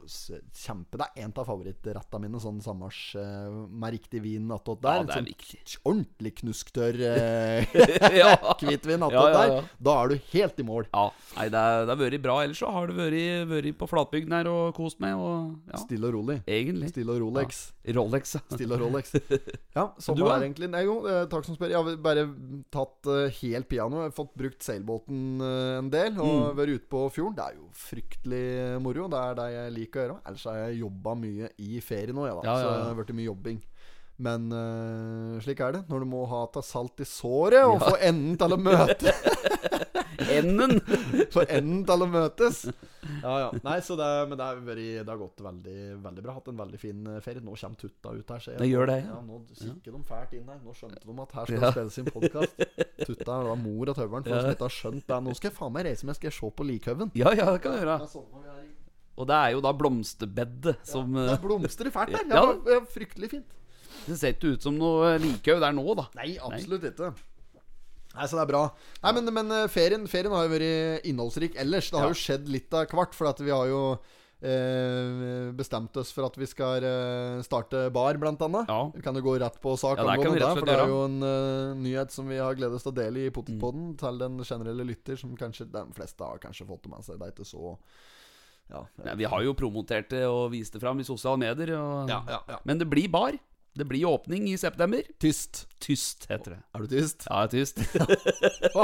kjempe 0.61 0.99
Det 1.01 1.07
er 1.07 1.25
en 1.25 1.35
av 1.35 1.49
favorittrettene 1.49 2.27
mine, 2.27 2.43
sånn 2.43 2.61
sammars 2.65 3.01
eh, 3.19 3.59
med 3.71 3.97
riktig 3.97 4.23
vin 4.25 4.51
attåt 4.55 4.83
der. 4.85 5.01
Ja, 5.01 5.07
det 5.07 5.15
er 5.15 5.21
sånn 5.21 5.31
viktig. 5.31 5.61
Ordentlig 5.85 6.35
knusktørr 6.41 7.01
eh, 7.11 7.77
hvitvin 8.63 9.07
attåt 9.07 9.37
der. 9.37 9.71
Da 9.81 9.97
er 10.03 10.13
du 10.13 10.31
helt 10.33 10.50
i 10.59 10.65
mål. 10.67 10.89
ja. 10.93 11.05
Nei, 11.37 11.45
det, 11.49 11.55
er- 11.61 11.87
har 11.87 11.97
vært 12.01 12.23
bra. 12.25 12.41
Ellers 12.43 12.59
så 12.59 12.71
har 12.75 12.89
det 12.91 12.97
vært, 12.99 13.69
på 13.79 13.87
flatbygden 13.89 14.33
her 14.35 14.49
og 14.51 14.75
kost 14.75 14.99
meg. 15.01 15.15
Og, 15.15 15.55
ja, 15.71 15.79
Stille 15.85 16.09
og 16.11 16.15
rolig. 16.19 16.41
egentlig. 16.51 16.89
Stille 16.91 17.13
og 17.15 17.21
Rolex. 17.23 17.73
Rolex, 17.95 18.35
ja. 18.35 18.41
Stille 18.57 18.75
og 18.75 18.81
Rolex. 18.83 19.15
Ja, 19.77 19.85
sånn 20.03 20.17
Du, 20.19 20.25
var 20.27 20.41
det 20.43 20.49
egentlig. 20.51 20.71
Nei, 20.75 20.83
jo, 20.89 20.99
eh, 21.07 21.23
takk 21.31 21.45
som 21.47 21.55
spør. 21.55 21.71
Jeg 21.71 21.79
har 21.79 21.97
bare 22.03 22.27
tatt 22.75 23.07
uh, 23.07 23.29
helt 23.41 23.69
piano. 23.71 24.03
Jeg 24.03 24.11
har 24.11 24.17
fått 24.19 24.35
brukt 24.35 24.63
seilbåten 24.67 25.41
uh, 25.41 25.79
en 25.79 25.91
del. 25.95 26.19
Og 26.19 26.29
Mm. 26.41 26.57
vært 26.59 26.75
ute 26.81 26.89
på 26.91 27.05
fjorden. 27.15 27.37
Det 27.37 27.45
er 27.47 27.57
jo 27.61 27.69
fryktelig 27.77 28.81
moro. 28.83 29.09
Det 29.13 29.19
er 29.21 29.35
det 29.39 29.49
jeg 29.55 29.73
liker 29.79 30.01
å 30.01 30.05
gjøre. 30.09 30.21
Ellers 30.27 30.45
har 30.51 30.57
jeg 30.67 30.81
jobba 30.83 31.15
mye 31.21 31.51
i 31.61 31.81
ferie 31.85 32.13
nå, 32.17 32.27
jeg, 32.27 32.39
da. 32.41 32.47
Ja, 32.47 32.55
ja, 32.55 32.63
Så 32.63 32.71
ja. 32.71 32.79
det 32.81 32.89
har 32.91 32.99
blitt 33.05 33.17
mye 33.21 33.29
jobbing. 33.31 33.61
Men 34.21 34.51
uh, 34.53 35.39
slik 35.41 35.61
er 35.65 35.73
det. 35.79 35.83
Når 35.89 36.03
du 36.05 36.07
må 36.11 36.25
ha 36.29 36.43
ta 36.53 36.61
salt 36.61 37.01
i 37.01 37.07
såret 37.09 37.63
og 37.65 37.81
få 37.81 37.95
enden 38.05 38.35
til 38.41 38.53
å 38.53 38.59
møte 38.61 39.15
Enden! 40.29 40.81
For 41.35 41.47
enden 41.49 41.85
til 41.89 42.05
å 42.05 42.09
møtes. 42.11 42.59
Ja, 43.23 43.33
ja. 43.47 43.47
Nei, 43.65 43.77
så 43.85 43.97
det, 43.99 44.09
men 44.31 44.39
det, 44.39 44.47
er 44.47 44.61
veri, 44.67 44.87
det 45.01 45.09
har 45.09 45.19
gått 45.21 45.41
veldig, 45.45 45.77
veldig 46.05 46.25
bra. 46.27 46.35
Hatt 46.37 46.51
en 46.53 46.59
veldig 46.61 46.81
fin 46.83 47.07
eh, 47.15 47.21
ferie. 47.25 47.43
Nå 47.45 47.55
kommer 47.57 47.81
Tutta 47.81 48.13
ut 48.17 48.33
her. 48.35 48.43
ser 48.45 48.53
jeg. 48.57 48.61
Det 48.65 48.69
gjør 48.71 48.91
det, 48.93 48.99
ja. 49.05 49.15
ja. 49.15 49.21
Nå 49.27 49.41
kikker 49.61 49.97
de 49.97 50.03
fælt 50.11 50.35
inn 50.39 50.51
her. 50.53 50.59
Nå 50.65 50.75
skjønte 50.77 51.01
de 51.07 51.17
at 51.25 51.37
her 51.39 51.49
skal 51.49 51.57
Ja. 51.57 51.61
det 51.63 51.73
spilles 51.77 51.99
inn 52.03 52.11
podkast. 52.15 52.65
Tutta 53.07 53.39
er 53.39 53.49
da 53.51 53.55
mor 53.63 53.93
og 53.95 53.97
tøveren, 53.97 54.27
for 54.27 54.35
Ja. 54.37 54.43
som 54.45 54.55
ikke 54.57 54.69
har 54.69 54.77
skjønt 54.77 55.07
det. 55.09 55.21
Nå 55.29 55.37
skal 55.39 55.51
jeg 55.51 55.57
faen 55.59 55.73
meg 55.79 55.89
reise 55.89 56.07
meg, 56.11 56.19
skal 56.21 56.31
jeg 56.31 56.37
se 56.41 56.51
på 56.61 56.69
Likhaugen. 56.69 57.15
Ja, 57.19 57.33
ja, 57.33 57.49
det 57.55 57.63
kan 57.65 57.73
du 57.77 57.81
gjøre. 57.81 57.97
Det 58.05 58.11
er 58.11 58.13
sånn 58.13 58.29
vi 58.35 58.51
er 58.53 58.61
i- 58.67 58.77
Og 59.21 59.27
det 59.29 59.37
er 59.37 59.51
jo 59.57 59.61
da 59.65 59.73
blomsterbedet 59.77 60.77
som 60.87 61.13
Det 61.17 61.25
eh, 61.29 61.33
er 61.39 61.43
blomstrer 61.43 61.91
fælt 61.97 62.15
der. 62.19 62.29
Ja. 62.37 62.45
Ja, 62.77 62.81
fryktelig 62.93 63.31
fint. 63.33 63.57
Det 64.07 64.17
ser 64.17 64.33
ikke 64.37 64.55
ut 64.55 64.63
som 64.65 64.77
noe 64.79 65.17
likhaug 65.21 65.61
der 65.61 65.73
nå, 65.77 65.83
da. 65.99 66.07
Nei, 66.17 66.37
absolutt 66.41 66.85
ikke. 66.93 67.11
Nei, 68.15 68.27
Så 68.27 68.37
det 68.39 68.43
er 68.43 68.51
bra. 68.51 68.63
Nei, 69.05 69.13
Men, 69.17 69.35
men 69.35 69.53
eh, 69.55 69.67
ferien, 69.71 70.07
ferien 70.11 70.33
har 70.35 70.49
jo 70.49 70.55
vært 70.57 71.05
innholdsrik 71.07 71.55
ellers. 71.61 71.91
Det 71.91 71.99
har 72.01 72.09
Ja. 72.09 72.15
jo 72.15 72.19
skjedd 72.19 72.49
litt 72.51 72.73
av 72.75 72.89
hvert. 72.91 73.15
For 73.15 73.31
vi 73.39 73.53
har 73.55 73.69
jo 73.71 73.83
eh, 74.43 75.53
bestemt 75.57 75.97
oss 76.01 76.13
for 76.15 76.27
at 76.27 76.37
vi 76.41 76.49
skal 76.49 76.85
eh, 76.85 77.43
starte 77.47 77.85
bar, 77.95 78.19
blant 78.21 78.41
annet. 78.43 78.71
Ja. 78.71 78.91
Vi 78.95 79.03
kan 79.05 79.17
jo 79.17 79.23
gå 79.25 79.37
rett 79.41 79.61
på 79.63 79.77
sak 79.79 79.99
Ja, 80.01 80.05
det 80.05 80.17
kan 80.17 80.19
angående 80.19 80.39
vi 80.39 80.45
rett 80.45 80.51
og 80.51 80.57
det. 80.57 80.61
For 80.61 80.71
det 80.71 80.79
er 80.79 80.95
jo 80.95 81.03
en 81.05 81.19
uh, 81.23 81.83
nyhet 81.85 82.15
som 82.15 82.31
vi 82.31 82.41
har 82.41 82.57
gledet 82.59 82.79
oss 82.79 82.87
til 82.87 82.95
å 82.95 82.99
dele 83.01 83.27
i 83.27 83.31
Mm. 83.31 83.97
Til 83.99 84.19
den 84.19 84.39
generelle 84.45 84.85
lytter, 84.85 85.17
som 85.17 85.37
kanskje 85.37 85.65
de 85.71 85.83
fleste 85.97 86.25
har 86.25 86.39
kanskje 86.39 86.67
fått 86.67 86.83
det 86.85 86.91
med 86.91 87.05
seg. 87.05 87.19
Det 87.19 87.27
er 87.27 87.33
ikke 87.33 87.47
så 87.49 87.77
Ja. 88.71 88.85
Nei, 89.03 89.15
vi 89.17 89.25
har 89.25 89.43
jo 89.43 89.55
promotert 89.55 90.11
det 90.11 90.25
og 90.27 90.53
vist 90.53 90.73
det 90.73 90.81
fram 90.81 91.01
i 91.01 91.07
sosiale 91.07 91.39
medier. 91.39 91.73
Og... 91.79 92.09
Ja, 92.09 92.23
ja, 92.29 92.41
ja. 92.49 92.59
Men 92.65 92.79
det 92.79 92.89
blir 92.89 93.09
bar. 93.11 93.35
Det 93.79 93.85
blir 93.87 94.05
åpning 94.11 94.49
i 94.51 94.57
september. 94.59 95.03
Tyst. 95.23 95.67
Tyst, 95.81 96.27
heter 96.29 96.57
det. 96.57 96.59
Er 96.75 96.83
du 96.83 96.87
tyst? 96.91 97.27
Ja, 97.31 97.45
jeg 97.47 97.47
er 97.47 97.53
tyst. 97.55 97.79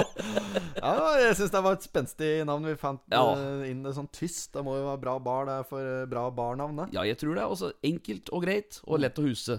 Ja, 0.77 0.93
jeg 1.19 1.37
syns 1.39 1.51
det 1.51 1.63
var 1.65 1.75
et 1.75 1.87
spenstig 1.87 2.31
navn 2.47 2.67
vi 2.69 2.75
fant 2.79 3.01
Ja. 3.11 3.23
eh, 3.35 3.71
inn. 3.73 3.81
Det 3.83 3.95
sånn 3.97 4.07
tyst. 4.15 4.53
Det 4.55 4.63
må 4.65 4.77
jo 4.79 4.85
være 4.87 5.01
bra 5.03 5.17
bar. 5.19 5.47
Det 5.49 5.57
er 5.59 5.67
for 5.69 5.81
eh, 6.03 6.05
bra 6.11 6.29
barnavnet. 6.31 6.93
Ja, 6.95 7.03
jeg 7.09 7.19
tror 7.19 7.35
det 7.35 7.43
også 7.49 7.73
enkelt 7.83 8.31
og 8.33 8.45
greit 8.47 8.79
og 8.87 9.01
lett 9.03 9.19
å 9.19 9.27
huse. 9.27 9.59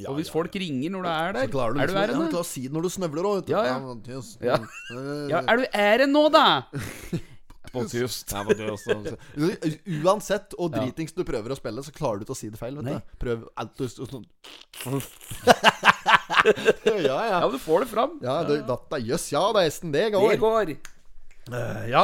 Ja, 0.00 0.08
og 0.10 0.16
hvis 0.18 0.28
ja, 0.30 0.34
folk 0.34 0.54
ringer 0.56 0.90
når 0.94 1.02
du 1.04 1.08
er 1.12 1.34
der 1.36 1.42
Så 1.46 1.52
du 1.52 1.58
Er 1.60 1.72
du 1.72 1.78
liksom, 1.80 1.96
æren, 1.96 2.10
ja, 2.10 2.16
du 2.16 2.30
klarer 2.32 2.40
å 2.40 2.46
si 2.48 2.62
det 2.64 2.72
når 2.72 2.82
du 2.86 2.90
snøvler 2.94 3.26
òg, 3.28 3.34
vet 3.36 3.46
du. 3.46 3.52
Ja, 3.52 4.56
ja. 5.32 5.42
Er 5.44 5.60
du 5.60 5.66
æren 5.72 6.12
nå, 6.16 6.22
da? 6.32 6.46
Ja, 7.72 7.80
også- 8.72 9.16
Uansett 10.02 10.54
og 10.58 10.72
dritings 10.74 11.14
du 11.14 11.22
prøver 11.24 11.54
å 11.54 11.56
spille, 11.58 11.84
så 11.86 11.94
klarer 11.94 12.20
du 12.20 12.26
ikke 12.26 12.34
å 12.34 12.40
si 12.40 12.50
det 12.52 12.60
feil. 12.60 12.76
Vet 12.80 12.90
du 12.90 13.18
Prøv 13.22 13.46
alt 13.56 13.84
sånn 13.94 14.26
Ja, 16.42 16.96
ja. 17.06 17.40
Ja, 17.40 17.48
du 17.48 17.58
får 17.62 17.84
det 17.84 17.92
fram. 17.92 18.18
Ja, 18.22 18.42
jøss, 18.98 19.28
ja, 19.32 19.44
det 19.54 19.62
er 19.62 19.70
nesten 19.70 19.94
det 19.94 20.08
går. 20.14 20.34
Det 20.34 20.42
går. 20.42 20.74
Uh, 21.50 21.86
ja. 21.90 22.02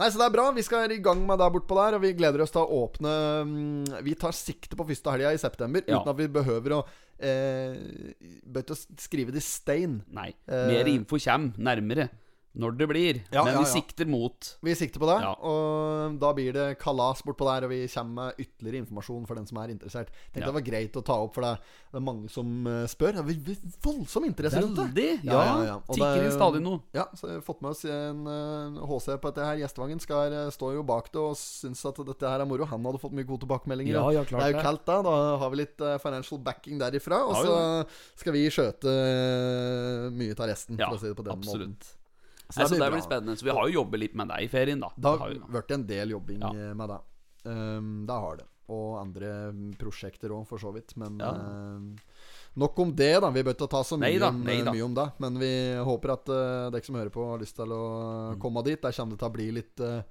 Nei, 0.00 0.08
så 0.10 0.18
det 0.18 0.26
er 0.26 0.34
bra. 0.34 0.48
Vi 0.54 0.64
skal 0.66 0.90
i 0.90 0.98
gang 1.02 1.20
med 1.26 1.38
det 1.38 1.50
bortpå 1.54 1.76
der, 1.78 1.98
og 1.98 2.02
vi 2.02 2.14
gleder 2.18 2.42
oss 2.42 2.54
til 2.54 2.64
å 2.64 2.80
åpne 2.86 3.12
mm, 3.46 4.00
Vi 4.06 4.16
tar 4.18 4.34
sikte 4.34 4.78
på 4.78 4.86
første 4.88 5.14
helga 5.14 5.34
i 5.34 5.38
september, 5.42 5.84
Ja. 5.86 6.00
uten 6.00 6.10
at 6.10 6.18
vi 6.18 6.26
behøver 6.34 6.74
å 6.78 6.80
eh, 7.22 7.76
Bør 8.50 8.64
ikke 8.64 8.78
skrive 8.98 9.34
det 9.34 9.42
i 9.42 9.46
stein. 9.46 10.00
Nei. 10.10 10.32
Eh. 10.48 10.66
Mer 10.72 10.90
info 10.90 11.20
kommer 11.22 11.70
nærmere 11.70 12.08
når 12.56 12.78
det 12.78 12.88
blir. 12.90 13.20
Ja, 13.30 13.44
Men 13.44 13.54
ja, 13.54 13.60
vi 13.60 13.66
ja. 13.68 13.72
sikter 13.74 14.08
mot 14.10 14.56
Vi 14.64 14.74
sikter 14.74 14.98
på 14.98 15.06
det, 15.06 15.18
Ja. 15.22 15.34
og 15.38 16.16
da 16.18 16.32
blir 16.34 16.52
det 16.52 16.78
kalas 16.80 17.22
bortpå 17.22 17.46
der, 17.46 17.64
og 17.66 17.70
vi 17.70 17.86
kommer 17.86 18.32
med 18.32 18.40
ytterligere 18.40 18.80
informasjon 18.84 19.26
for 19.28 19.34
den 19.36 19.46
som 19.46 19.58
er 19.58 19.68
interessert. 19.68 20.08
Tenkte 20.32 20.40
Ja. 20.40 20.46
det 20.50 20.54
var 20.54 20.66
greit 20.66 20.96
å 20.96 21.04
ta 21.04 21.18
opp, 21.20 21.34
for 21.34 21.42
det, 21.42 21.52
det 21.92 21.96
er 22.00 22.00
mange 22.00 22.28
som 22.30 22.66
eh, 22.66 22.86
spør. 22.86 23.20
Det 23.20 23.36
er 23.36 23.56
voldsom 23.84 24.24
interesse 24.24 24.62
rundt 24.64 24.94
det. 24.94 25.20
Ja, 25.24 25.76
Og 25.86 25.94
Tikker 25.94 26.24
inn 26.24 26.32
stadig 26.32 26.62
noe. 26.62 26.80
Ja, 26.92 27.06
så 27.14 27.28
vi 27.28 27.34
har 27.34 27.44
fått 27.44 27.60
med 27.62 27.70
oss 27.70 27.84
en 27.84 28.26
eh, 28.26 28.80
HC 28.88 29.18
på 29.20 29.30
dette 29.30 29.44
her. 29.46 29.60
Gjestevangen 29.62 30.00
skal, 30.00 30.30
stå 30.50 30.70
står 30.70 30.74
jo 30.78 30.82
bak 30.86 31.10
det 31.12 31.20
og 31.20 31.36
syns 31.40 31.84
at 31.88 31.96
dette 32.06 32.28
her 32.28 32.42
er 32.42 32.48
moro. 32.48 32.66
Han 32.68 32.84
hadde 32.84 33.00
fått 33.02 33.14
mye 33.16 33.26
gode 33.28 33.44
tilbakemeldinger. 33.46 33.94
Ja, 33.96 34.04
ja, 34.12 34.24
klart 34.28 34.42
det 34.44 34.50
er 34.50 34.56
jo 34.58 34.66
kaldt, 34.66 34.84
da. 34.86 34.98
Da 35.06 35.14
har 35.40 35.50
vi 35.54 35.62
litt 35.62 35.80
eh, 35.80 35.96
financial 36.02 36.42
backing 36.44 36.80
derifra. 36.82 37.22
Og 37.26 37.38
Ja, 37.38 37.44
så 37.46 38.20
skal 38.20 38.36
vi 38.36 38.44
skjøte 38.52 38.90
eh, 38.90 40.10
mye 40.14 40.36
av 40.36 40.50
resten, 40.50 40.78
Ja, 40.78 40.90
for 40.90 40.98
å 40.98 41.02
si 41.02 41.10
det 41.10 41.16
på 41.18 41.26
den 41.26 41.42
måten. 41.46 41.74
Så 42.50 42.66
Nei, 42.68 42.78
det 42.78 42.90
blir 42.92 43.02
spennende. 43.04 43.36
Så 43.38 43.44
vi 43.46 43.50
har 43.54 43.68
jo 43.68 43.76
jobbet 43.84 44.00
litt 44.00 44.14
med 44.18 44.28
deg 44.28 44.42
i 44.42 44.48
ferien, 44.48 44.80
da. 44.80 44.90
Det 44.96 45.12
har 45.20 45.34
blitt 45.48 45.70
en 45.76 45.86
del 45.86 46.10
jobbing 46.16 46.40
Ja. 46.42 46.50
eh, 46.50 46.74
med 46.74 46.88
deg. 46.88 47.00
Um, 47.46 48.06
det 48.06 48.12
har 48.24 48.36
det. 48.36 48.46
Og 48.70 48.98
andre 49.00 49.28
prosjekter 49.78 50.30
òg, 50.30 50.46
for 50.46 50.58
så 50.58 50.72
vidt. 50.74 50.96
Men 50.96 51.18
Ja. 51.18 51.30
uh, 51.32 51.80
nok 52.56 52.78
om 52.78 52.92
det, 52.94 53.20
da. 53.20 53.30
Vi 53.30 53.42
bør 53.42 53.54
ikke 53.54 53.68
ta 53.70 53.82
så 53.82 53.96
mye, 53.98 54.10
Neida. 54.18 54.28
om, 54.28 54.42
nei 54.44 54.62
mye 54.62 54.84
om 54.84 54.94
det. 54.94 55.12
Men 55.18 55.38
vi 55.38 55.52
håper 55.78 56.12
at 56.12 56.28
uh, 56.28 56.70
dere 56.70 56.84
som 56.84 56.94
hører 56.96 57.10
på, 57.10 57.24
har 57.30 57.38
lyst 57.38 57.56
til 57.56 57.66
å 57.70 58.34
Mm. 58.34 58.40
komme 58.40 58.62
dit. 58.64 58.80
Der 58.82 58.92
kommer 58.92 59.10
det 59.16 59.18
til 59.20 59.28
å 59.28 59.32
bli 59.32 59.50
litt 59.52 59.80
uh, 59.80 60.02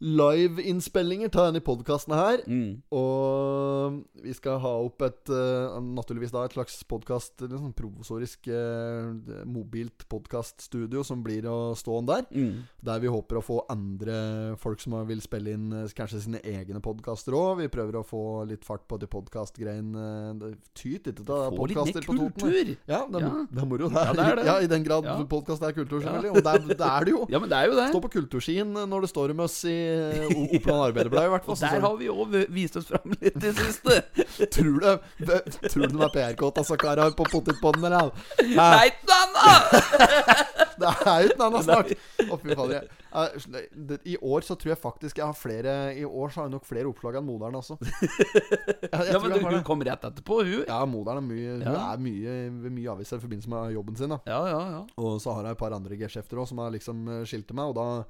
live-innspillinger 0.00 1.28
av 1.36 1.50
denne 1.50 1.60
podkasten 1.64 2.14
her. 2.16 2.40
Mm. 2.48 2.80
Og 2.96 3.98
vi 4.24 4.32
skal 4.36 4.60
ha 4.62 4.72
opp 4.86 5.02
et 5.04 5.32
uh, 5.32 5.76
Naturligvis 5.80 6.32
da 6.32 6.44
et 6.46 6.54
slags 6.56 6.78
podkast 6.88 7.42
Sånn 7.44 7.74
Provosorisk 7.76 8.48
uh, 8.48 9.12
mobilt 9.48 10.06
podkaststudio 10.10 11.04
som 11.06 11.20
blir 11.24 11.44
å 11.50 11.72
stå 11.78 11.98
der. 12.08 12.24
Mm. 12.32 12.62
Der 12.86 13.02
vi 13.02 13.12
håper 13.12 13.40
å 13.40 13.44
få 13.44 13.58
andre 13.72 14.56
folk 14.60 14.80
som 14.80 14.96
vil 15.08 15.20
spille 15.24 15.52
inn 15.56 15.68
uh, 15.74 15.84
kanskje 15.96 16.22
sine 16.24 16.40
egne 16.48 16.80
podkaster 16.84 17.36
òg. 17.36 17.60
Vi 17.60 17.68
prøver 17.72 18.00
å 18.00 18.04
få 18.06 18.22
litt 18.48 18.64
fart 18.64 18.86
på 18.88 18.96
de 19.02 19.08
podkastgreiene. 19.10 20.06
Det 20.40 20.54
tyter 20.80 21.12
ikke 21.12 21.40
av 21.50 21.58
podkaster 21.60 22.06
på 22.08 22.16
Toten. 22.16 22.32
kultur. 22.40 22.72
Ja, 22.88 23.04
det 23.04 23.20
er, 23.20 23.28
Ja. 23.28 23.44
det 23.52 23.64
er 23.64 23.68
moro. 23.68 23.90
Det 23.92 24.00
Ja, 24.00 24.16
det 24.16 24.24
er 24.24 24.36
det. 24.40 24.46
Ja, 24.48 24.56
I 24.64 24.70
den 24.70 24.84
grad 24.86 25.04
Ja. 25.04 25.18
podkast 25.28 25.62
er 25.62 25.76
kultur, 25.76 26.00
selvfølgelig. 26.00 26.30
Og 26.30 26.42
det 26.44 26.54
er, 26.54 26.66
det 26.72 26.88
er 26.88 27.04
det 27.04 27.12
jo. 27.12 27.26
Ja, 27.28 27.38
men 27.38 27.48
det 27.52 27.58
er 27.58 27.66
jo 27.68 27.76
det. 27.76 27.88
Stå 27.92 28.00
på 28.00 28.12
kulturskien 28.16 28.72
når 28.72 29.04
det 29.04 29.10
står 29.12 29.36
om 29.36 29.44
oss 29.44 29.60
i 29.68 29.89
Oppland 30.56 30.84
Arbeiderblad, 30.88 31.24
i 31.26 31.32
hvert 31.34 31.46
fall. 31.48 31.56
Og 31.56 31.62
der 31.64 31.84
har 31.86 31.96
vi 32.00 32.10
òg 32.12 32.36
vist 32.54 32.78
oss 32.80 32.88
fram 32.90 33.14
litt 33.16 33.36
i 33.36 33.42
det 33.42 33.54
siste. 33.58 34.00
Tror 34.54 34.78
du 34.80 34.90
Tror 35.68 35.86
du 35.86 35.96
de 35.96 36.04
er 36.06 36.14
PR-kåt, 36.14 36.60
altså, 36.62 36.78
kara 36.80 37.10
på 37.16 37.26
potetbånden, 37.30 37.90
eller? 37.90 38.10
Nei! 38.56 38.88
Det 40.80 40.88
er 40.88 41.18
jo 41.24 41.28
ikke 41.28 41.44
annet 41.44 41.66
snart. 41.66 41.90
Å, 42.24 42.36
fy 42.40 42.54
fader. 42.56 42.86
I 44.08 44.14
år 44.16 44.46
så 44.46 44.56
tror 44.56 44.72
jeg 44.72 44.80
faktisk 44.80 45.18
jeg 45.20 45.26
har 45.26 45.36
flere 45.36 45.74
I 45.98 46.06
år 46.06 46.30
så 46.32 46.40
har 46.40 46.48
jeg 46.48 46.54
nok 46.54 46.68
flere 46.68 46.88
oppslag 46.88 47.18
enn 47.20 47.26
Moderen, 47.26 47.58
altså. 47.58 47.76
Ja, 49.10 49.18
men 49.20 49.34
du, 49.34 49.44
hun 49.44 49.66
kom 49.66 49.84
rett 49.84 50.06
etterpå, 50.08 50.40
hun. 50.46 50.64
Ja, 50.64 50.80
Moderen 50.88 51.20
er 51.20 51.26
mye 51.26 51.58
Ja. 51.60 51.74
er 51.92 52.00
mye 52.00 52.70
mye 52.70 52.94
aviser 52.94 53.18
i 53.20 53.24
forbindelse 53.26 53.52
med 53.52 53.74
jobben 53.76 53.98
sin. 53.98 54.14
da 54.14 54.20
Ja, 54.30 54.40
ja, 54.48 54.60
ja. 54.78 54.82
Og 55.02 55.20
så 55.22 55.34
har 55.36 55.48
jeg 55.50 55.58
et 55.58 55.62
par 55.66 55.76
andre 55.76 55.98
geskjefter 56.00 56.40
òg 56.40 56.48
som 56.48 56.62
har 56.64 56.72
liksom 56.72 57.04
Skilt 57.26 57.40
skilte 57.40 57.56
meg. 57.56 57.72
Og 57.72 57.74
da 57.78 58.04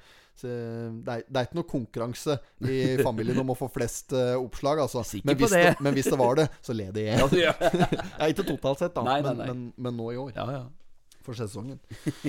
det, 0.49 1.15
er, 1.17 1.25
det 1.29 1.41
er 1.41 1.49
ikke 1.49 1.59
noe 1.61 1.69
konkurranse 1.69 2.37
i 2.65 2.81
familien 3.05 3.39
om 3.43 3.53
å 3.53 3.57
få 3.59 3.69
flest 3.73 4.15
eh, 4.17 4.35
oppslag, 4.39 4.81
altså. 4.87 5.05
Men 5.25 5.37
hvis 5.39 5.55
det. 5.55 5.65
men 5.85 5.97
hvis 5.97 6.11
det 6.11 6.19
var 6.21 6.41
det, 6.41 6.49
så 6.65 6.77
leder 6.77 7.09
jeg. 7.11 7.31
Ja, 7.45 7.55
Ja, 7.61 8.29
ikke 8.33 8.47
totalt 8.47 8.83
sett, 8.83 8.95
da, 8.97 9.05
Nei, 9.07 9.21
nei, 9.25 9.35
men. 9.35 9.47
Men, 9.47 9.65
men 9.77 9.99
nå 10.01 10.13
i 10.15 10.21
år. 10.21 10.33
Ja, 10.37 10.47
ja. 10.55 10.63
For 11.21 11.37
sesongen. 11.37 11.77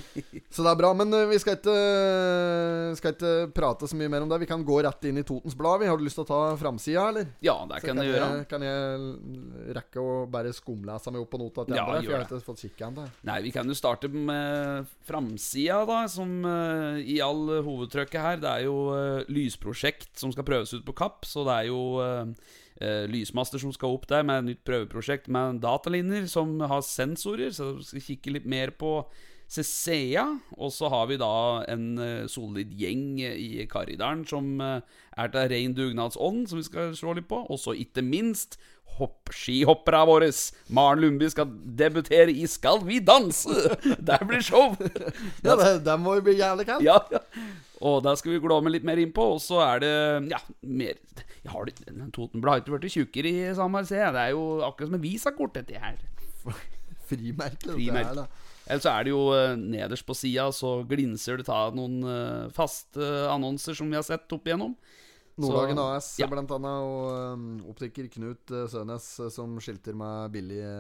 Så 0.54 0.66
det 0.66 0.72
er 0.72 0.80
bra. 0.80 0.90
Men 0.98 1.14
eh, 1.16 1.28
vi 1.30 1.38
skal 1.40 1.56
ikke, 1.56 1.74
eh, 1.74 2.90
skal 3.00 3.14
ikke 3.16 3.34
prate 3.56 3.88
så 3.88 3.96
mye 3.96 4.12
mer 4.12 4.26
om 4.26 4.32
det. 4.32 4.42
Vi 4.44 4.50
kan 4.50 4.66
gå 4.68 4.82
rett 4.84 5.08
inn 5.08 5.22
i 5.22 5.24
Totens 5.28 5.56
Blad. 5.58 5.80
Vi 5.80 5.88
Har 5.88 6.00
du 6.00 6.04
lyst 6.04 6.20
til 6.20 6.26
å 6.26 6.30
ta 6.30 6.40
framsida, 6.60 7.06
eller? 7.14 7.30
Ja, 7.46 7.56
det 7.70 7.80
kan, 7.86 7.96
kan 7.96 8.04
jeg 8.04 8.12
gjøre. 8.12 8.30
Jeg, 8.42 8.48
kan 8.52 8.66
jeg 8.68 9.76
rekke 9.80 10.04
å 10.04 10.16
bare 10.32 10.52
skumlese 10.56 11.14
meg 11.16 11.24
opp 11.24 11.32
på 11.32 11.40
nota 11.40 11.66
til 11.68 11.80
Ja, 11.80 11.86
andre? 11.88 12.02
For 12.04 12.12
jeg 12.12 12.20
har 12.20 12.28
ikke 12.28 12.50
fått 12.50 12.66
kikka 12.66 12.90
ennå. 12.90 13.08
Nei, 13.32 13.38
vi 13.48 13.54
kan 13.56 13.72
jo 13.72 13.78
starte 13.80 14.12
med 14.12 14.92
framsida, 15.08 15.82
da, 15.88 16.02
som 16.12 16.36
eh, 16.52 17.00
i 17.16 17.22
all 17.24 17.46
hovedtrykket 17.64 18.26
her. 18.28 18.42
Det 18.44 18.52
er 18.58 18.68
jo 18.68 18.78
lysprosjekt 19.32 20.12
som 20.20 20.36
skal 20.36 20.48
prøves 20.48 20.76
ut 20.76 20.84
på 20.88 20.98
Kapp, 21.00 21.24
så 21.30 21.48
det 21.48 21.62
er 21.62 21.72
jo 21.72 21.82
eh, 22.82 23.06
lysmaster 23.12 23.62
som 23.62 23.74
skal 23.76 23.96
opp 23.96 24.08
der 24.12 24.26
med 24.28 24.42
et 24.42 24.50
nytt 24.52 24.64
prøveprosjekt 24.68 25.30
med 25.32 25.62
datalinjer 25.64 26.28
som 26.32 26.58
har 26.66 26.84
sensorer, 26.86 27.54
så 27.56 27.76
skal 27.86 28.06
kikke 28.08 28.36
litt 28.38 28.50
mer 28.50 28.74
på 28.76 29.00
CCA. 29.52 30.26
Og 30.58 30.72
så 30.72 30.90
har 30.92 31.08
vi 31.12 31.20
da 31.20 31.32
en 31.72 31.88
eh, 32.00 32.28
solid 32.32 32.72
gjeng 32.80 33.20
i 33.20 33.66
Karidalen 33.72 34.24
som 34.28 34.62
eh, 34.64 35.00
er 35.20 35.32
til 35.34 35.50
rein 35.52 35.76
dugnadsånd, 35.76 36.46
som 36.50 36.62
vi 36.62 36.68
skal 36.68 36.94
slå 36.98 37.18
litt 37.18 37.28
på. 37.32 37.42
Og 37.52 37.60
så 37.60 37.76
ikke 37.76 38.04
minst 38.06 38.58
hopp, 38.98 39.32
skihopperne 39.36 40.06
våre. 40.08 40.30
Maren 40.72 41.04
Lundby 41.04 41.30
skal 41.32 41.52
debutere 41.80 42.32
i 42.32 42.48
Skal 42.50 42.84
vi 42.88 43.02
danse! 43.04 43.76
Der 44.08 44.24
blir 44.28 44.44
show! 44.46 44.72
Ja, 45.46 45.58
det, 45.58 45.82
det 45.88 45.98
må 46.00 46.16
jo 46.20 46.24
bli 46.26 46.38
jævlig 46.40 46.68
kaldt. 46.70 46.86
Ja, 46.88 47.02
ja. 47.12 47.22
Og 47.82 48.04
der 48.06 48.14
skal 48.20 48.36
vi 48.36 48.42
glå 48.44 48.60
med 48.62 48.76
litt 48.76 48.86
mer 48.86 49.00
innpå. 49.02 49.24
Og 49.36 49.40
så 49.42 49.58
er 49.66 49.82
det 49.82 49.94
ja, 50.32 50.40
mer 50.62 51.00
jeg 51.42 51.50
har 51.50 51.66
det, 51.66 51.74
Totenbladet 52.14 52.52
har 52.54 52.62
ikke 52.62 52.78
blitt 52.78 52.94
tjukkere 52.94 53.30
i 53.32 53.54
Samar, 53.58 53.88
ser. 53.90 54.12
Det 54.14 54.28
er 54.28 54.36
jo 54.36 54.44
akkurat 54.62 54.92
som 54.92 54.98
en 55.00 55.02
visakort, 55.04 55.56
dette 55.58 55.82
her. 55.82 55.98
Frimerke. 57.10 57.58
dette 57.58 57.74
Frimerke. 57.74 58.12
her, 58.12 58.20
da. 58.22 58.51
Eller 58.68 58.84
så 58.84 58.92
er 58.94 59.06
det 59.08 59.14
jo 59.14 59.22
eh, 59.36 59.56
nederst 59.58 60.06
på 60.08 60.16
sida, 60.18 60.50
så 60.56 60.80
glinser 60.88 61.42
det 61.42 61.50
av 61.52 61.76
noen 61.78 62.02
eh, 62.06 62.50
faste 62.56 63.08
annonser 63.32 63.78
som 63.78 63.90
vi 63.90 63.98
har 63.98 64.06
sett 64.08 64.32
opp 64.36 64.48
igjennom. 64.48 64.76
Nordhagen 65.42 65.80
AS 65.80 66.10
ja. 66.20 66.28
blant 66.30 66.52
annet, 66.54 66.84
og 66.86 67.38
um, 67.40 67.46
optiker 67.72 68.06
Knut 68.12 68.52
Sønes 68.70 69.06
som 69.34 69.54
skilter 69.64 69.96
med 69.98 70.34
billige 70.36 70.72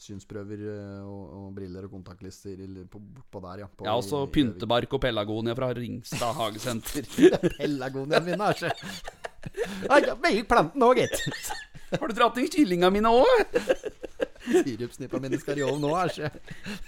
synsprøver 0.00 0.62
og, 1.02 1.24
og 1.36 1.48
briller 1.56 1.88
og 1.88 1.96
kontaktlister 1.98 2.62
i- 2.62 2.86
på, 2.88 3.02
på 3.02 3.42
der, 3.42 3.64
ja. 3.64 3.68
På, 3.68 3.84
Ja, 3.88 3.96
også 3.98 4.22
pyntebark 4.32 4.94
og 4.96 5.02
Pelagonia 5.02 5.56
fra 5.58 5.72
Ringstad 5.76 6.38
hagesenter. 6.38 7.10
Pelargonien 7.58 8.24
min, 8.30 8.40
altså. 8.40 8.70
Ja, 9.90 9.98
planten 10.46 10.84
òg, 10.86 11.00
gitt. 11.02 11.50
Har 11.98 12.08
du 12.08 12.14
dratt 12.14 12.38
inn 12.38 12.46
kyllinga 12.52 12.92
mine 12.94 13.10
òg? 13.10 13.58
Sirupsnippa 14.64 15.20
mine 15.22 15.38
skal 15.40 15.58
i 15.60 15.64
ovnen 15.66 15.86
nå, 15.86 15.92
altså. 15.96 16.30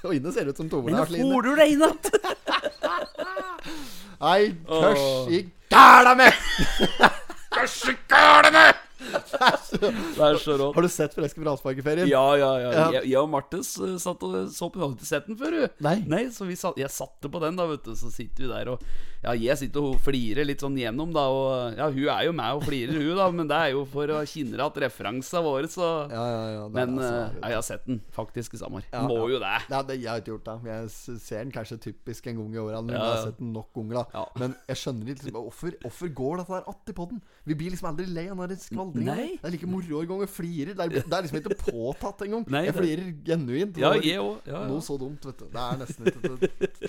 Og 0.05 0.15
inne 0.17 0.33
ser 0.35 0.49
det 0.49 0.55
ut 0.55 0.63
som 0.63 0.69
Men 0.69 0.73
toeren 0.75 0.97
da 0.99 1.05
får 1.07 1.43
du 1.47 1.53
deg 1.61 1.75
i 1.75 1.77
natt? 1.81 2.05
Nei, 4.25 4.41
tørs 4.69 5.05
Åh. 5.05 5.35
i 5.35 5.45
gæla 5.75 6.17
meg! 6.19 6.33
Det 9.75 10.25
er 10.25 10.39
så 10.41 10.57
rått. 10.59 10.75
Har 10.77 10.87
du 10.87 10.91
sett 10.93 11.15
Freske 11.17 11.41
fra 11.41 11.55
Allsparkeferien? 11.55 12.09
Ja, 12.11 12.25
ja, 12.39 12.51
ja. 12.61 12.71
Ja. 12.75 12.85
Jeg, 12.99 13.11
jeg 13.13 13.21
og 13.21 13.31
Martes 13.33 13.75
eh, 13.83 13.97
satt 14.03 14.23
og 14.27 14.37
så 14.55 14.69
på 14.73 14.83
hadde 14.83 15.09
sett 15.09 15.27
den 15.29 15.39
før, 15.41 15.57
du. 15.57 15.83
Nei. 15.85 16.27
så 16.35 16.47
vi 16.49 16.57
satt, 16.59 16.79
jeg 16.81 16.93
satte 16.93 17.31
på 17.31 17.43
den, 17.43 17.59
da, 17.59 17.67
vet 17.71 17.85
du. 17.87 17.95
Så 17.99 18.13
sitter 18.15 18.47
vi 18.47 18.53
der 18.53 18.73
og 18.75 18.87
Ja, 19.25 19.33
jeg 19.41 19.57
sitter 19.57 19.87
og 19.89 20.01
flirer 20.05 20.45
litt 20.45 20.61
sånn 20.61 20.77
gjennom, 20.77 21.13
da. 21.15 21.25
Og 21.33 21.79
ja, 21.79 21.89
hun 21.89 22.09
er 22.13 22.27
jo 22.29 22.35
med 22.37 22.59
og 22.59 22.67
flirer, 22.67 22.99
hun, 22.99 23.15
da. 23.17 23.29
Men 23.33 23.51
det 23.51 23.61
er 23.61 23.73
jo 23.75 23.85
for 23.89 24.11
å 24.13 24.21
kinne 24.29 24.59
igjen 24.59 24.83
referansene 24.85 25.45
våre, 25.47 25.71
så 25.73 25.89
Ja, 26.13 26.25
ja, 26.29 26.43
ja. 26.55 26.65
det 26.69 26.75
Men 26.77 26.99
eh, 27.01 27.15
ja, 27.15 27.53
jeg 27.55 27.59
har 27.61 27.67
sett 27.71 27.87
den 27.89 28.03
faktisk 28.15 28.59
i 28.59 28.61
sommer. 28.61 28.85
Ja, 28.93 29.05
Må 29.09 29.23
ja. 29.23 29.31
jo 29.35 29.41
det. 29.43 29.55
Nei, 29.73 29.83
det, 29.89 29.99
jeg 30.03 30.11
har 30.13 30.23
ikke 30.23 30.35
gjort 30.35 30.51
det. 30.51 30.57
Jeg 30.75 31.21
ser 31.25 31.41
den 31.47 31.55
kanskje 31.55 31.81
typisk 31.89 32.29
en 32.31 32.41
gang 32.43 32.59
i 32.59 32.63
året. 32.63 32.81
Men 32.85 32.99
Ja, 32.99 33.01
jeg 33.05 33.15
har 33.17 33.25
sett 33.31 33.41
den 33.41 33.53
nok 33.57 33.71
ganger 33.75 34.01
da 34.03 34.05
Ja. 34.15 34.25
Men 34.43 34.57
jeg 34.69 34.81
skjønner 34.83 35.15
ikke 35.15 35.29
liksom, 35.31 35.49
hvorfor, 35.49 36.13
går 36.21 36.37
dette 36.43 36.53
der 36.59 36.69
att 36.71 36.89
i 36.89 36.93
poden? 36.93 37.21
Vi 37.45 37.55
blir 37.55 37.71
liksom 37.75 37.89
aldri 37.91 38.07
lei 38.07 38.27
av 38.29 38.37
den 38.37 38.49
der 38.49 38.61
Nei. 38.95 39.27
Det 39.41 39.49
er 39.49 39.55
like 39.57 39.67
moro 39.67 40.01
en 40.01 40.09
gang 40.11 40.21
jeg 40.23 40.31
flirer. 40.31 40.75
Det 40.79 40.85
er, 40.85 40.93
det 41.03 41.17
er 41.19 41.25
liksom 41.27 41.39
ikke 41.41 41.57
påtatt 41.65 42.23
engang. 42.27 42.45
Jeg 42.47 42.69
det- 42.71 42.75
flirer 42.77 43.09
genuint. 43.27 43.81
Ja, 43.81 43.93
jeg 43.99 44.21
også. 44.23 44.47
Ja, 44.47 44.53
ja. 44.55 44.61
Noe 44.71 44.85
så 44.87 44.99
dumt, 45.01 45.25
vet 45.27 45.39
du. 45.39 45.47
Det 45.51 45.65
er 45.65 45.81
nesten 45.81 46.11
ikke 46.11 46.23
til 46.23 46.35
å 46.35 46.39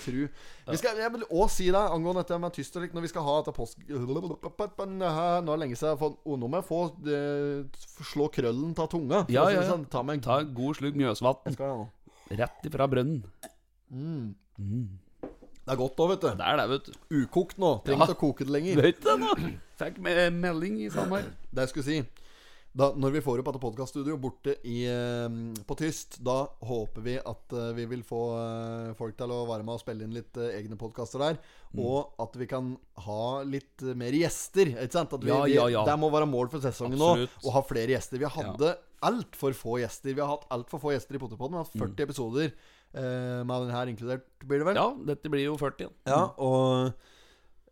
tru. 0.05 0.19
Vi 0.69 0.77
skal, 0.81 1.01
jeg 1.01 1.13
vil 1.15 1.25
òg 1.29 1.49
si 1.49 1.65
deg 1.71 1.95
angående 1.95 2.21
dette 2.21 2.39
med 2.39 2.53
tyst 2.53 2.77
og 2.77 2.85
likt, 2.85 2.93
når 2.97 3.07
vi 3.07 3.11
skal 3.13 3.25
ha 3.25 3.37
dette 3.41 3.55
post... 3.57 3.79
Nå 3.89 5.09
er 5.11 5.41
det 5.41 5.59
lenge 5.63 5.79
siden 5.79 6.43
må 6.45 6.59
jeg 6.59 6.67
få 6.67 6.81
eh, 7.09 7.85
slå 8.05 8.29
krøllen 8.33 8.75
av 8.77 8.89
tunga. 8.91 9.23
Ja, 9.29 9.47
ja, 9.49 9.61
ja. 9.61 9.69
sånn. 9.71 9.87
Ta 9.89 10.05
en 10.05 10.53
god 10.55 10.77
slugg 10.77 10.99
Mjøsvatn. 10.99 11.57
Rett 12.35 12.69
ifra 12.69 12.87
brønnen. 12.89 13.25
Det 15.65 15.73
er 15.73 15.79
godt 15.79 16.01
òg, 16.03 16.11
vet 16.13 16.21
du. 16.21 16.27
Det 16.37 16.45
er 16.45 16.59
det, 16.59 16.65
vet 16.69 16.89
du. 16.91 16.97
Ukokt 17.23 17.57
nå. 17.61 17.71
Trenger 17.85 18.11
ikke 18.11 18.19
å 18.19 18.21
koke 18.27 18.45
det 18.45 18.53
lenger. 18.53 18.83
Vet 18.85 19.01
du 19.01 19.15
nå? 19.17 19.31
Fikk 19.79 19.97
me 20.05 20.13
melding 20.35 20.77
i 20.85 20.91
sommer. 20.93 21.25
Det 21.49 21.65
jeg 21.65 21.73
skulle 21.73 21.87
si 21.87 21.97
da, 22.75 22.89
Når 22.99 23.13
vi 23.15 23.21
får 23.23 23.39
opp 23.39 23.47
dette 23.47 23.61
podkaststudioet 23.63 24.19
borte 24.19 24.57
i, 24.67 24.81
eh, 24.91 25.35
på 25.63 25.77
Tyst, 25.79 26.17
da 26.27 26.41
håper 26.67 27.05
vi 27.05 27.13
at 27.15 27.53
eh, 27.55 27.69
vi 27.77 27.85
vil 27.87 28.01
få 28.03 28.19
eh, 28.35 28.89
folk 28.99 29.15
til 29.15 29.31
å 29.31 29.45
være 29.47 29.63
med 29.63 29.77
og 29.77 29.79
spille 29.79 30.03
inn 30.03 30.15
litt 30.15 30.35
eh, 30.35 30.57
egne 30.57 30.75
podkaster 30.79 31.23
der. 31.23 31.39
Mm. 31.71 31.79
Og 31.87 32.19
at 32.25 32.35
vi 32.35 32.49
kan 32.51 32.73
ha 33.07 33.21
litt 33.47 33.85
mer 33.95 34.17
gjester. 34.19 34.73
Ikke 34.75 34.97
sant? 34.99 35.15
Vi, 35.23 35.31
Ja, 35.31 35.45
ja, 35.47 35.69
ja. 35.71 35.85
Det 35.87 35.95
må 36.01 36.11
være 36.11 36.27
mål 36.27 36.51
for 36.51 36.67
sesongen 36.67 36.99
nå. 36.99 37.13
Å 37.23 37.55
ha 37.55 37.63
flere 37.63 37.95
gjester. 37.95 38.19
Vi 38.19 38.33
hadde 38.35 38.75
altfor 39.07 39.55
få 39.55 39.79
gjester. 39.79 40.11
Vi 40.11 40.19
har 40.25 40.35
hatt 40.35 40.49
altfor 40.51 40.83
få 40.83 40.97
gjester 40.97 41.15
i 41.15 41.23
Potterpodden. 41.23 41.55
Vi 41.55 41.63
har 41.63 41.69
hatt 41.69 41.79
40 41.79 42.09
episoder 42.09 42.51
eh, 42.95 43.41
med 43.43 43.67
den 43.67 43.75
her 43.75 43.91
inkludert, 43.91 44.25
blir 44.45 44.63
det 44.63 44.69
vel? 44.69 44.77
Mm. 44.77 44.81
Ja, 44.81 45.11
dette 45.11 45.31
blir 45.33 45.45
jo 45.45 45.57
40 45.59 45.85
igjen. 45.85 45.95
Ja, 46.09 46.21
og 46.39 46.93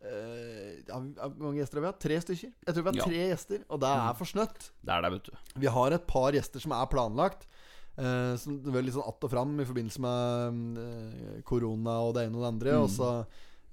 eh, 0.04 0.82
ja, 0.86 1.00
Hvor 1.00 1.46
mange 1.46 1.60
gjester 1.62 1.80
har 1.80 1.86
vi 1.86 1.92
hatt? 1.92 2.02
Tre 2.04 2.20
stykker? 2.26 2.52
Jeg 2.66 2.74
tror 2.76 2.84
vi 2.84 2.90
har 2.90 2.98
Ja. 3.00 3.04
Mm. 3.04 3.10
tre 3.10 3.28
gjester, 3.32 3.64
og 3.68 3.80
det 3.80 3.94
er 3.94 4.18
for 4.20 4.30
snøtt. 4.30 4.70
Det 4.84 4.94
er 4.96 5.06
det, 5.06 5.12
vet 5.16 5.30
du. 5.30 5.58
Vi 5.64 5.72
har 5.78 5.96
et 5.96 6.06
par 6.06 6.36
gjester 6.36 6.60
som 6.60 6.76
er 6.76 6.92
planlagt. 6.92 7.48
Uh, 7.94 8.34
som 8.42 8.56
det 8.58 8.72
var 8.74 8.82
litt 8.82 8.96
sånn 8.96 9.06
att 9.06 9.22
og 9.22 9.30
fram 9.30 9.52
i 9.62 9.64
forbindelse 9.68 10.00
med 10.02 10.78
eh, 10.82 11.42
korona 11.46 12.00
og 12.02 12.16
det 12.16 12.24
ene 12.26 12.40
og 12.40 12.42
det 12.42 12.48
andre. 12.50 12.72
Mm. 12.74 12.82
Og 12.82 12.90
så, 12.90 13.10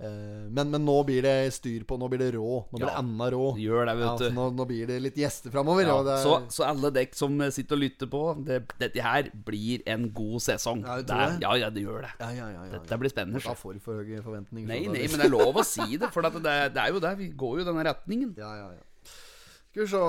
men, 0.01 0.69
men 0.73 0.81
nå 0.85 0.95
blir 1.05 1.21
det 1.21 1.33
styr 1.53 1.83
på. 1.85 1.97
Nå 2.01 2.07
blir 2.09 2.21
det 2.23 2.31
rå. 2.33 2.61
Nå 2.71 2.77
blir 2.79 2.87
Ja. 2.87 2.93
det 2.95 3.01
enda 3.03 3.27
rå. 3.35 3.43
Gjør 3.61 3.85
det, 3.85 3.93
vet 3.99 4.07
ja, 4.07 4.15
du. 4.17 4.35
nå, 4.37 4.45
nå 4.57 4.65
blir 4.69 4.87
det 4.89 4.97
litt 5.03 5.19
gjester 5.21 5.53
framover. 5.53 5.85
Ja, 5.85 5.97
er- 6.01 6.23
så, 6.23 6.33
så 6.49 6.65
alle 6.65 6.89
dekk 6.95 7.13
som 7.19 7.35
eh, 7.45 7.51
sitter 7.53 7.77
og 7.77 7.83
lytter 7.83 8.09
på, 8.09 8.21
det, 8.47 8.59
dette 8.81 9.03
her 9.05 9.29
blir 9.47 9.83
en 9.85 10.07
god 10.17 10.41
sesong. 10.41 10.81
Ja, 10.87 10.95
det 11.05 11.17
er, 11.17 11.35
ja, 11.45 11.53
ja, 11.65 11.69
det 11.69 11.83
gjør 11.85 12.01
det. 12.07 12.13
ja, 12.19 12.29
ja, 12.39 12.47
ja, 12.55 12.63
ja, 12.65 12.71
Dette 12.79 12.97
blir 13.03 13.13
spennende. 13.13 13.43
Da 13.45 13.53
får 13.53 13.77
du 13.77 13.83
for 13.85 14.01
høye 14.01 14.23
forventninger. 14.25 14.67
Nei, 14.67 14.79
nei, 14.89 15.05
men 15.11 15.21
det 15.21 15.27
er 15.27 15.35
lov 15.35 15.61
å 15.61 15.65
si 15.75 15.97
det, 16.01 16.09
for 16.15 16.25
det, 16.25 16.41
det 16.41 16.81
er 16.81 16.89
jo 16.95 16.99
det. 17.03 17.13
Vi 17.21 17.29
går 17.43 17.59
jo 17.59 17.65
i 17.65 17.69
denne 17.69 17.85
retningen. 17.91 18.33
Ja, 18.41 18.51
ja, 18.57 18.71
ja. 18.79 19.13
Skal 19.71 19.85
vi 19.85 19.91
se 19.93 20.01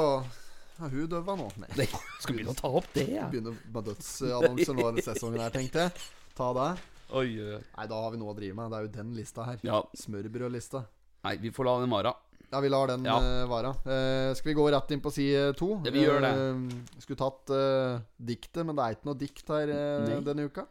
Er 0.83 0.89
hun 0.91 1.05
døva 1.07 1.37
nå? 1.39 1.51
Nei. 1.63 1.69
Nei, 1.79 1.87
skal 2.19 2.35
begynne 2.35 2.51
å 2.57 2.59
ta 2.59 2.71
opp 2.81 2.89
det, 2.97 3.05
ja? 3.13 3.29
Begynner 3.31 3.55
med 3.71 3.85
dødsannonser 3.93 4.75
nå 4.75 4.89
denne 4.89 5.05
sesongen 5.05 5.45
her, 5.45 5.53
tenkte 5.55 5.85
jeg. 5.85 5.93
Ta 6.35 6.49
det. 6.57 6.71
Oi, 7.13 7.29
oi, 7.43 7.55
oi. 7.59 7.63
Nei, 7.77 7.87
da 7.91 8.01
har 8.03 8.11
vi 8.15 8.19
noe 8.21 8.33
å 8.33 8.37
drive 8.37 8.57
med. 8.57 8.71
Det 8.73 8.79
er 8.79 8.87
jo 8.87 8.93
den 8.95 9.15
lista 9.17 9.45
her. 9.47 9.59
Ja. 9.67 9.83
Smørbrødlista. 10.01 10.85
Nei, 11.27 11.37
vi 11.43 11.51
får 11.55 11.69
la 11.69 11.75
den 11.83 11.93
vare. 11.93 12.13
Ja, 12.53 12.61
vi 12.61 12.69
lar 12.69 12.87
den 12.91 13.05
Ja. 13.05 13.17
eh, 13.19 13.47
vare. 13.49 13.71
Eh, 13.89 14.35
skal 14.37 14.51
vi 14.53 14.55
gå 14.59 14.67
rett 14.73 14.91
inn 14.93 15.01
på 15.01 15.13
side 15.13 15.57
to? 15.57 15.81
Ja, 15.85 15.91
vi 15.95 16.03
gjør 16.05 16.21
det. 16.21 16.33
Eh, 16.37 17.01
skulle 17.01 17.21
tatt 17.21 17.51
eh, 17.51 18.01
diktet, 18.21 18.65
men 18.67 18.77
det 18.77 18.85
er 18.85 18.97
ikke 18.97 19.09
noe 19.09 19.19
dikt 19.21 19.49
her 19.49 19.69
eh, 19.73 20.21
denne 20.21 20.49
uka. 20.49 20.67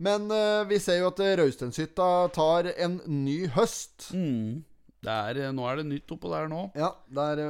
Men 0.00 0.30
eh, 0.30 0.64
vi 0.68 0.78
ser 0.78 1.00
jo 1.00 1.08
at 1.08 1.18
Raustenshytta 1.40 2.08
tar 2.32 2.68
en 2.76 3.00
ny 3.06 3.46
høst. 3.48 4.10
Mm. 4.14 4.64
Det 5.00 5.14
er, 5.14 5.52
nå 5.54 5.64
er 5.70 5.76
det 5.80 5.86
nytt 5.86 6.10
oppå 6.10 6.28
der 6.32 6.48
nå. 6.50 6.72
Ja, 6.76 6.92
der 7.08 7.40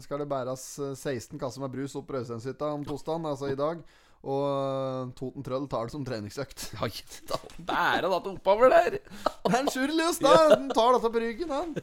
skal 0.00 0.18
det 0.24 0.28
bæres 0.28 0.64
eh, 0.80 0.94
16 0.96 1.38
kasser 1.38 1.60
med 1.60 1.70
brus 1.72 1.94
opp 1.96 2.10
Raustenshytta 2.10 2.72
om 2.74 2.84
torsdagen, 2.84 3.26
altså 3.28 3.50
i 3.52 3.56
dag. 3.58 3.82
Og 4.24 5.10
Toten 5.18 5.44
Trøll 5.44 5.66
tar 5.68 5.88
det 5.88 5.92
som 5.94 6.04
treningsøkt. 6.06 6.70
Ja, 6.80 7.38
da 7.68 7.74
han 7.76 8.04
dette 8.06 8.30
oppover 8.32 8.72
der. 8.72 8.96
Det 8.98 9.50
er 9.52 9.58
en 9.60 9.68
Sjurlius, 9.72 10.18
da! 10.24 10.32
Han 10.54 10.70
tar 10.72 10.96
dette 10.96 11.10
på 11.12 11.20
ryggen, 11.22 11.52
han. 11.52 11.74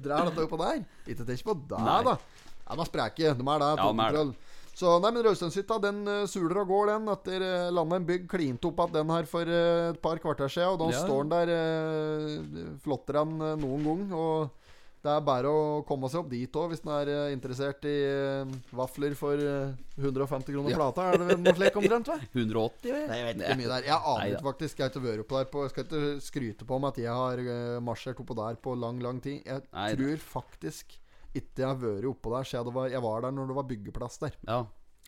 Drar 0.00 0.30
dette 0.30 0.46
oppå 0.46 0.58
der. 0.62 0.80
Ikke 1.06 1.26
tenk 1.28 1.44
på 1.46 1.56
Nei. 1.76 1.98
da. 2.08 2.16
Ja, 2.16 2.72
De 2.76 2.80
er 2.80 2.88
spreke. 2.88 3.34
De 3.36 3.46
er 3.54 3.62
det, 3.64 3.70
Toten. 3.82 4.02
Trøll. 4.16 4.32
Så 4.72 4.94
nei, 5.04 5.10
men 5.12 5.20
Rausteinshytta 5.26 5.76
den 5.84 5.98
uh, 6.08 6.22
suler 6.30 6.62
og 6.62 6.70
går, 6.72 6.86
den. 6.94 7.10
Etter 7.12 7.42
uh, 7.44 7.66
Landheim 7.76 8.06
bygg 8.08 8.22
klinte 8.32 8.70
opp 8.70 8.78
igjen 8.80 8.94
den 9.02 9.10
her 9.12 9.26
for 9.28 9.44
uh, 9.52 9.90
et 9.92 9.98
par 10.00 10.16
kvarter 10.22 10.48
siden. 10.48 10.72
Og 10.72 10.80
da 10.80 10.88
Ja. 10.94 11.02
står 11.04 11.26
den 11.28 11.34
der 11.34 11.52
uh, 11.52 12.78
flottere 12.80 13.20
enn 13.26 13.34
noen 13.60 13.84
gang. 13.84 14.06
Og 14.16 14.61
det 15.02 15.10
er 15.10 15.22
bare 15.26 15.50
å 15.50 15.62
komme 15.86 16.06
seg 16.12 16.20
opp 16.22 16.28
dit 16.30 16.56
òg, 16.60 16.68
hvis 16.70 16.82
en 16.84 16.92
er 16.94 17.08
eh, 17.10 17.32
interessert 17.34 17.82
i 17.90 17.94
eh, 18.06 18.52
vafler 18.78 19.16
for 19.18 19.34
eh, 19.34 19.72
150 19.98 20.52
kroner 20.54 20.70
Ja. 20.70 20.78
plata. 20.78 21.06
Er 21.10 21.18
det 21.18 21.38
noe 21.42 21.54
slikt 21.58 21.78
omtrent? 21.80 22.06
hva? 22.12 22.18
180, 22.38 22.92
vel? 22.94 23.08
Nei, 23.10 23.16
jeg 23.18 23.26
vet 23.28 23.36
ikke 23.40 23.48
hvor 23.50 23.60
mye 23.62 23.70
det 23.72 23.78
er. 23.80 23.88
Jeg 23.90 24.00
aner 24.14 24.30
ikke 24.36 24.46
faktisk. 24.46 24.78
Jeg 24.78 24.86
har 24.86 24.92
ikke 24.94 25.04
der 25.40 25.50
på 25.52 25.64
Jeg 25.66 25.72
skal 25.74 25.86
ikke 25.88 26.02
skryte 26.28 26.68
på 26.70 26.78
meg 26.84 26.92
at 26.94 27.00
jeg 27.02 27.16
har 27.22 27.42
marsjert 27.82 28.22
oppå 28.22 28.38
der 28.38 28.60
på 28.62 28.76
lang, 28.78 29.02
lang 29.02 29.18
tid. 29.24 29.42
Jeg 29.42 29.66
Nei, 29.72 29.88
tror 29.98 30.22
faktisk 30.36 30.98
ikke 31.32 31.62
jeg 31.64 31.66
har 31.66 31.78
vært 31.80 32.06
oppå 32.12 32.30
der 32.36 32.44
siden 32.44 32.68
jeg, 32.68 32.74
var 32.76 32.88
Jeg 32.92 33.02
var 33.02 33.22
der 33.26 33.34
når 33.34 33.50
det 33.50 33.58
var 33.58 33.68
byggeplass 33.74 34.18
der. 34.22 34.34
Ja. 34.46 34.60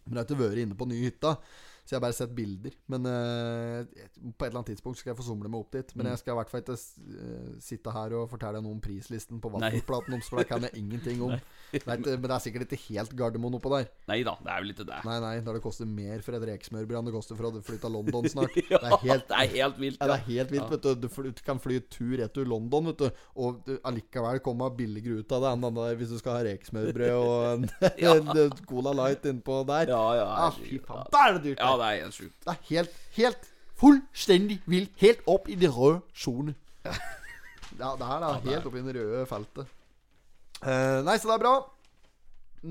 Men 0.04 0.18
jeg 0.18 0.24
har 0.24 0.28
ikke 0.30 0.42
vært 0.42 0.60
inne 0.66 0.76
på 0.76 0.86
ny 0.90 0.98
hytta. 1.06 1.36
Så 1.84 1.92
jeg 1.92 1.98
har 1.98 2.04
bare 2.06 2.16
sett 2.16 2.30
bilder. 2.34 2.72
Men 2.88 3.04
uh, 3.04 3.84
på 3.84 4.46
et 4.46 4.48
eller 4.48 4.60
annet 4.62 4.70
tidspunkt 4.72 4.96
skal 5.00 5.12
jeg 5.12 5.18
få 5.18 5.26
somle 5.26 5.50
meg 5.52 5.60
opp 5.60 5.74
dit. 5.76 5.90
Mm. 5.92 6.00
Men 6.00 6.08
jeg 6.12 6.22
skal 6.22 6.32
i 6.32 6.38
hvert 6.38 6.52
fall 6.52 6.62
ikke 6.64 6.76
uh, 6.78 7.50
sitte 7.60 7.92
her 7.92 8.14
og 8.16 8.30
fortelle 8.32 8.62
noe 8.64 8.72
om 8.72 8.80
prislisten 8.84 9.40
på 9.44 9.50
vaffelplaten 9.52 10.14
deres, 10.16 10.30
for 10.32 10.40
det 10.40 10.48
kan 10.48 10.64
jeg 10.64 10.78
ingenting 10.82 11.20
om. 11.26 11.34
Det 11.74 11.82
er 11.84 12.00
men 12.04 12.24
det 12.28 12.30
er 12.36 12.42
sikkert 12.44 12.70
ikke 12.72 12.80
helt 12.94 13.12
Gardermoen 13.18 13.58
oppå 13.58 13.72
der. 13.74 13.88
Nei 14.08 14.20
da, 14.24 14.36
det 14.40 14.52
er 14.54 14.62
vel 14.64 14.72
ikke 14.74 14.86
det. 14.88 15.00
Nei, 15.08 15.18
nei, 15.24 15.34
når 15.44 15.58
det 15.58 15.62
koster 15.64 15.88
mer 15.90 16.22
for 16.24 16.38
et 16.38 16.46
rekesmørbrød 16.54 16.98
enn 17.00 17.08
det 17.10 17.14
koster 17.16 17.38
for 17.38 17.48
å 17.50 17.62
flytte 17.66 17.84
til 17.84 17.94
London 17.98 18.28
snart. 18.32 18.56
Ja, 18.70 18.78
Det 18.80 18.90
er 18.94 19.04
helt 19.04 19.28
det 19.28 19.38
er 19.42 19.52
helt 19.58 19.80
vilt. 19.82 19.98
ja, 20.00 20.08
det 20.08 20.16
er 20.16 20.26
helt 20.30 20.54
vilt, 20.54 20.70
vet 20.72 20.84
du. 20.86 20.90
Du, 21.04 21.08
fly- 21.12 21.34
du 21.34 21.42
kan 21.44 21.60
fly 21.60 21.80
tur-retur 21.92 22.48
London, 22.48 22.88
vet 22.92 23.02
du. 23.04 23.22
Og 23.44 23.60
du, 23.66 23.74
allikevel 23.84 24.40
komme 24.44 24.70
billigere 24.78 25.20
ut 25.20 25.36
av 25.36 25.44
det 25.44 25.52
enn 25.52 25.66
den 25.68 25.82
hvis 26.00 26.14
du 26.14 26.18
skal 26.22 26.38
ha 26.38 26.44
rekesmørbrød 26.48 27.14
og 27.18 27.46
en, 27.50 27.68
en 28.14 28.56
Cola 28.70 28.94
Light 29.02 29.26
innpå 29.28 29.60
der. 29.68 29.90
Ja, 29.92 30.02
ja, 30.20 30.30
Ah, 30.44 30.54
fy 30.56 30.78
faen. 30.82 31.06
Da 31.12 31.26
er 31.28 31.36
det 31.36 31.44
dyrt. 31.50 31.60
Ja, 31.62 31.73
det 31.80 31.90
er 31.90 32.02
helt 32.04 32.16
sjukt. 32.16 32.36
Det 32.44 32.54
er 32.54 32.64
helt, 32.70 32.98
helt 33.18 33.46
fullstendig 33.80 34.58
vilt. 34.70 34.92
Helt 35.02 35.22
opp 35.30 35.48
i 35.50 35.58
det 35.58 35.70
røde 35.74 36.02
sone. 36.16 36.56
Ja, 36.84 37.94
det 38.00 38.10
her 38.10 38.26
er 38.28 38.42
helt 38.48 38.68
opp 38.70 38.76
i 38.78 38.84
det 38.86 38.96
røde 38.98 39.24
feltet. 39.30 39.72
Uh, 40.64 41.00
nei, 41.04 41.16
så 41.20 41.28
det 41.28 41.38
er 41.38 41.42
bra. 41.42 41.56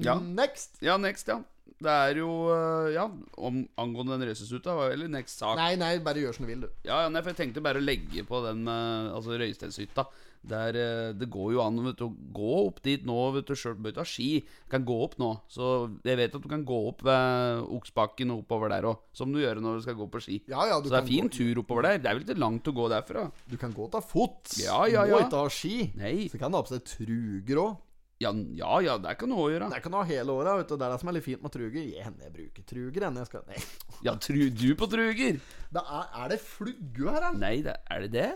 Ja. 0.03 0.15
Next. 0.17 0.79
Ja, 0.81 0.97
next, 0.97 1.27
ja. 1.29 1.41
Det 1.83 1.91
er 1.91 2.17
jo 2.21 2.29
øh, 2.53 2.93
Ja, 2.93 3.07
om, 3.37 3.63
angående 3.77 4.15
den 4.15 4.29
røysesuta 4.29 4.75
var 4.77 4.93
vel 4.93 5.09
next 5.11 5.41
sak. 5.41 5.57
Nei, 5.59 5.73
nei, 5.79 5.97
bare 6.03 6.21
gjør 6.23 6.37
som 6.37 6.45
du 6.45 6.51
vil, 6.51 6.63
du. 6.63 6.69
Ja, 6.85 7.01
ja, 7.03 7.09
nei, 7.11 7.21
for 7.21 7.33
jeg 7.33 7.41
tenkte 7.41 7.63
bare 7.65 7.81
å 7.81 7.83
legge 7.83 8.23
på 8.27 8.39
den 8.45 8.63
med 8.67 9.11
Altså 9.17 9.35
Røysteinshytta. 9.39 10.05
Der, 10.43 10.75
eh, 10.75 11.13
det 11.15 11.29
går 11.31 11.53
jo 11.55 11.61
an 11.63 11.77
vet 11.85 11.95
du, 12.01 12.05
å 12.09 12.33
gå 12.35 12.49
opp 12.67 12.81
dit 12.83 13.05
nå. 13.07 13.15
Vet 13.37 13.47
du, 13.47 13.53
selv, 13.55 13.77
bør 13.79 13.93
ikke 13.93 14.03
ha 14.03 14.09
ski. 14.11 14.29
Kan 14.71 14.83
gå 14.83 14.97
opp 15.05 15.13
nå. 15.21 15.29
Så 15.47 15.69
jeg 16.03 16.19
vet 16.19 16.35
at 16.35 16.43
du 16.43 16.49
kan 16.51 16.65
gå 16.67 16.79
opp 16.89 17.05
ved 17.07 17.63
Oksbakken 17.77 18.33
og 18.35 18.43
oppover 18.43 18.73
der 18.73 18.89
òg. 18.91 18.99
Som 19.15 19.31
du 19.31 19.39
gjør 19.39 19.61
når 19.63 19.79
du 19.79 19.85
skal 19.87 19.95
gå 20.01 20.09
på 20.11 20.19
ski. 20.25 20.41
Ja, 20.51 20.65
ja, 20.67 20.81
du 20.83 20.89
Så 20.89 20.97
det 20.97 21.03
er 21.03 21.07
fin 21.13 21.29
gå- 21.31 21.37
tur 21.37 21.63
oppover 21.63 21.87
der. 21.87 21.97
Det 22.03 22.11
er 22.11 22.19
vel 22.19 22.27
ikke 22.27 22.39
langt 22.43 22.67
å 22.67 22.75
gå 22.75 22.89
derfra? 22.91 23.29
Du 23.47 23.55
kan 23.61 23.71
gå 23.71 23.87
til 23.95 24.01
fots. 24.11 24.59
Ja, 24.65 24.83
ja, 24.91 25.05
Du 25.07 25.15
må 25.15 25.23
ikke 25.23 25.43
ha 25.45 25.49
ski. 25.49 25.91
Nei. 25.95 26.27
Så 26.27 26.37
kan 26.41 26.51
du 26.51 26.57
ha 26.59 26.63
på 26.67 26.73
seg 26.75 26.83
truger 26.91 27.63
òg. 27.63 27.77
Ja, 28.23 28.31
ja, 28.55 28.73
ja 28.79 28.97
det 29.03 29.17
kan 29.19 29.27
du 29.31 29.35
òg 29.35 29.49
gjøre. 29.51 29.69
Det 29.73 29.81
kan 29.83 29.91
du 29.91 29.97
ha 29.97 30.03
hele 30.07 30.31
året. 30.31 30.59
Vet 30.61 30.67
du. 30.69 30.75
Det 30.77 30.85
er 30.87 30.91
det 30.93 30.99
som 31.01 31.09
er 31.11 31.15
litt 31.17 31.25
fint 31.25 31.41
med 31.43 31.51
truger. 31.55 31.87
Jeg, 31.87 32.13
jeg 32.19 32.33
bruker 32.35 32.67
truger. 32.67 33.07
enn 33.07 33.15
Jeg 33.19 33.27
skal... 33.31 33.47
Nei. 33.47 33.63
Ja, 34.03 34.13
tru 34.19 34.43
du 34.51 34.75
på 34.79 34.87
truger? 34.91 35.39
Det 35.73 35.83
er, 35.83 36.05
er 36.23 36.29
det 36.35 36.39
flugge 36.43 37.07
her, 37.09 37.29
eller? 37.31 37.39
Nei, 37.39 37.55
det, 37.65 37.75
er 37.91 38.05
det 38.05 38.11
det? 38.13 38.29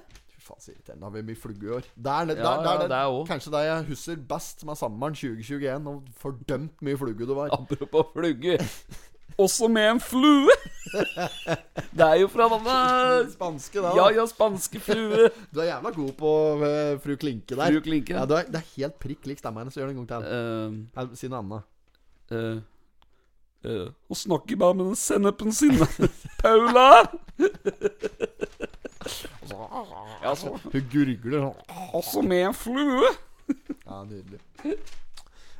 Faen, 0.47 0.61
så 0.63 0.71
irriterende. 0.71 1.01
Da 1.03 1.09
har 1.09 1.15
vi 1.17 1.25
mye 1.27 1.39
flugge 1.41 1.67
i 1.67 1.73
år. 1.77 1.89
Det 1.95 2.13
er, 2.13 2.29
det, 2.31 2.37
Ja, 2.39 2.53
det, 2.63 2.71
er, 2.71 2.87
det 2.91 3.01
er 3.01 3.17
kanskje 3.27 3.51
det 3.53 3.65
jeg 3.67 3.85
husker 3.91 4.23
best 4.31 4.63
med 4.69 4.79
sommeren 4.79 5.17
2021. 5.19 5.91
Og 5.91 6.09
fordømt 6.23 6.81
mye 6.87 6.97
flugge 7.03 7.27
det 7.29 7.37
var. 7.37 7.53
Apropos 7.57 8.09
flugge. 8.15 8.57
Også 9.37 9.67
med 9.69 9.85
en 9.91 9.99
flue! 10.01 10.53
Det 11.93 12.05
er 12.05 12.15
jo 12.23 12.29
fra 12.31 12.47
denne 12.49 12.77
Spanske, 13.29 13.81
da. 13.83 13.91
Ja, 13.93 14.07
ja, 14.15 14.23
spanske 14.25 14.79
flue. 14.81 15.27
Du 15.53 15.59
er 15.61 15.67
jævla 15.67 15.91
god 15.93 16.13
på 16.17 16.31
uh, 16.63 16.95
fru 17.03 17.13
Klinke 17.21 17.53
der. 17.59 17.69
Fru 17.75 17.83
Klinke. 17.85 18.15
Ja, 18.17 18.23
du 18.25 18.33
er, 18.33 18.47
det 18.49 18.63
er 18.63 18.71
helt 18.77 18.97
prikk 19.03 19.27
lik 19.29 19.43
stemma 19.43 19.61
hennes. 19.61 19.77
Gjør 19.77 19.91
det 19.91 19.97
en 19.97 19.99
gang 19.99 20.09
til. 20.09 20.25
Uh, 20.25 20.79
Her, 20.97 21.11
Si 21.19 21.29
noe 21.29 21.43
annet. 21.43 21.69
uh, 22.33 22.57
uh, 23.67 23.85
og 24.09 24.17
snakker 24.23 24.57
bare 24.63 24.79
med 24.79 24.89
den 24.89 24.97
sennepen 25.03 25.53
sin. 25.53 25.77
Paula! 26.41 26.89
Ja, 30.23 30.35
så, 30.35 30.53
Hun 30.63 30.87
gurgler 30.91 31.43
sånn. 31.47 31.91
også 31.97 32.23
med 32.23 32.45
en 32.49 32.55
flue. 32.57 33.09
Ja, 33.85 34.03
nydelig. 34.03 34.39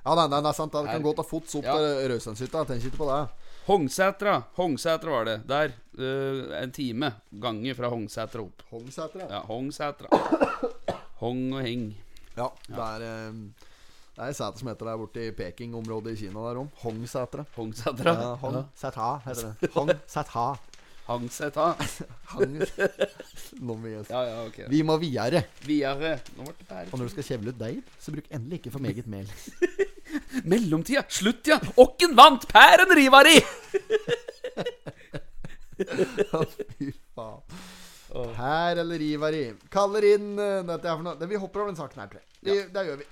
Ja, 0.08 0.13
nei, 0.16 0.27
nei, 0.32 0.39
er 0.50 0.56
sant. 0.56 0.72
Det 0.72 0.86
kan 0.88 1.04
godt 1.04 1.18
gå 1.18 1.24
til 1.24 1.30
fots 1.30 1.56
opp 1.60 1.66
Ja. 1.68 1.75
til 1.75 2.10
Røysteinshytta. 2.13 2.66
Tenk 2.70 2.86
ikke 2.88 2.98
på 3.01 3.08
det. 3.12 3.22
Hongsetra. 3.68 4.36
Hongsetra 4.56 5.12
var 5.12 5.25
det. 5.27 5.38
Der. 5.48 5.74
Uh, 5.98 6.54
en 6.62 6.72
time 6.72 7.10
gange 7.32 7.74
fra 7.75 7.89
Hongsetra 7.92 8.44
opp. 8.46 8.63
Hongsetra? 8.72 9.27
ja. 9.30 9.42
Hongsetra. 9.50 10.07
Hong 11.20 11.42
og 11.57 11.64
heng. 11.66 11.90
ja. 12.38 12.48
Det 12.68 12.77
er 12.77 13.07
uh, 13.07 13.33
Det 14.18 14.24
er 14.24 14.31
ei 14.31 14.33
sete 14.38 14.57
som 14.62 14.70
heter 14.72 14.88
der 14.90 14.98
borte 14.98 15.22
i 15.27 15.31
Peking-området 15.36 16.16
i 16.16 16.22
Kina 16.24 16.46
der 16.48 16.62
om. 16.64 16.70
Hongsetra. 16.83 17.44
Hongsetra. 17.57 18.14
Ja, 18.16 18.36
Hong 18.42 18.64
Sæta 18.75 19.10
heter 19.25 19.53
det. 19.60 20.00
Hong 21.07 21.29
seg 21.31 21.53
ta. 21.55 21.70
Hang 22.33 22.57
Nå 22.59 23.74
må 23.74 23.75
vi, 23.85 23.93
Ja, 24.09 24.22
ja, 24.27 24.41
ok. 24.43 24.57
vi 24.72 24.81
må 24.83 24.98
videre. 25.00 25.46
Videre. 25.63 26.17
Nå 26.35 26.43
ble 26.50 26.55
det 26.59 26.67
bare 26.67 26.91
Og 26.91 27.00
når 27.00 27.07
du 27.07 27.13
skal 27.15 27.27
kjevle 27.29 27.53
ut 27.53 27.59
deig, 27.61 27.79
så 28.03 28.11
bruk 28.11 28.27
endelig 28.29 28.59
ikke 28.59 28.74
for 28.75 28.83
meget 28.83 29.07
mel. 29.07 29.31
Mellomtida. 30.51 31.05
Slutt, 31.07 31.48
ja. 31.48 31.57
Åkken 31.79 32.15
vant 32.17 32.43
pæren 32.51 32.91
rivari! 33.00 33.39
Fy 35.77 36.91
faen. 37.15 37.41
Pær 38.07 38.79
eller 38.81 38.98
Rivari. 39.01 39.43
Kaller 39.70 40.05
inn 40.13 40.31
uh, 40.39 40.63
dette 40.65 40.87
er 40.87 40.96
for 40.96 41.03
noe 41.05 41.27
Vi 41.29 41.39
hopper 41.41 41.63
over 41.63 41.74
den 41.74 41.79
saken 41.79 42.01
her, 42.01 42.07
tror 42.11 42.22
jeg. 42.24 42.27
Ja. 42.48 42.67
Det 42.74 42.83
gjør 42.87 43.01
vi. 43.01 43.07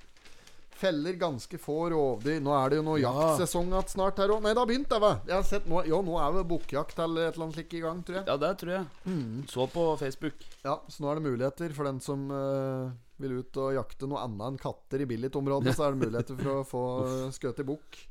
Feller 0.75 1.15
ganske 1.19 1.57
få 1.61 1.75
rovdyr. 1.93 2.41
Nå 2.43 2.51
er 2.57 2.69
det 2.73 2.79
jo 2.81 2.83
noe 2.83 2.99
Ja. 2.99 3.11
jaktsesong 3.15 3.69
igjen 3.71 3.87
snart 3.93 4.17
her 4.19 4.33
òg. 4.35 4.41
Nei, 4.43 4.51
det 4.53 4.59
har 4.59 4.67
begynt, 4.67 4.89
det. 4.91 5.11
Jeg 5.29 5.35
har 5.37 5.43
sett 5.47 5.69
nå, 5.71 5.81
jo, 5.87 6.01
nå 6.03 6.17
er 6.19 6.35
jo 6.39 6.43
bukkjakt 6.49 6.99
eller 6.99 7.29
et 7.29 7.35
eller 7.37 7.45
annet 7.47 7.55
slikt 7.61 7.73
i 7.77 7.83
gang, 7.85 8.01
tror 8.03 8.17
jeg. 8.19 8.25
Ja, 8.27 8.35
det 8.37 8.51
tror 8.59 8.73
jeg. 8.75 8.85
Så 9.47 9.67
på 9.71 9.85
Facebook. 10.01 10.33
Ja, 10.65 10.79
Så 10.91 10.99
nå 11.03 11.11
er 11.11 11.15
det 11.21 11.27
muligheter 11.29 11.73
for 11.77 11.87
den 11.87 12.01
som 12.03 12.27
uh, 12.31 12.91
vil 13.23 13.37
ut 13.39 13.55
og 13.63 13.71
jakte 13.77 14.07
noe 14.11 14.19
annet 14.25 14.43
enn 14.49 14.59
katter 14.59 14.99
i 14.99 15.07
Billit-området. 15.07 15.75
Så 15.77 15.87
er 15.87 15.95
det 15.95 16.03
muligheter 16.03 16.35
for 16.43 16.51
å 16.59 16.67
få 16.67 16.83
skutt 17.37 17.63
i 17.63 17.67
bukk. 17.71 18.01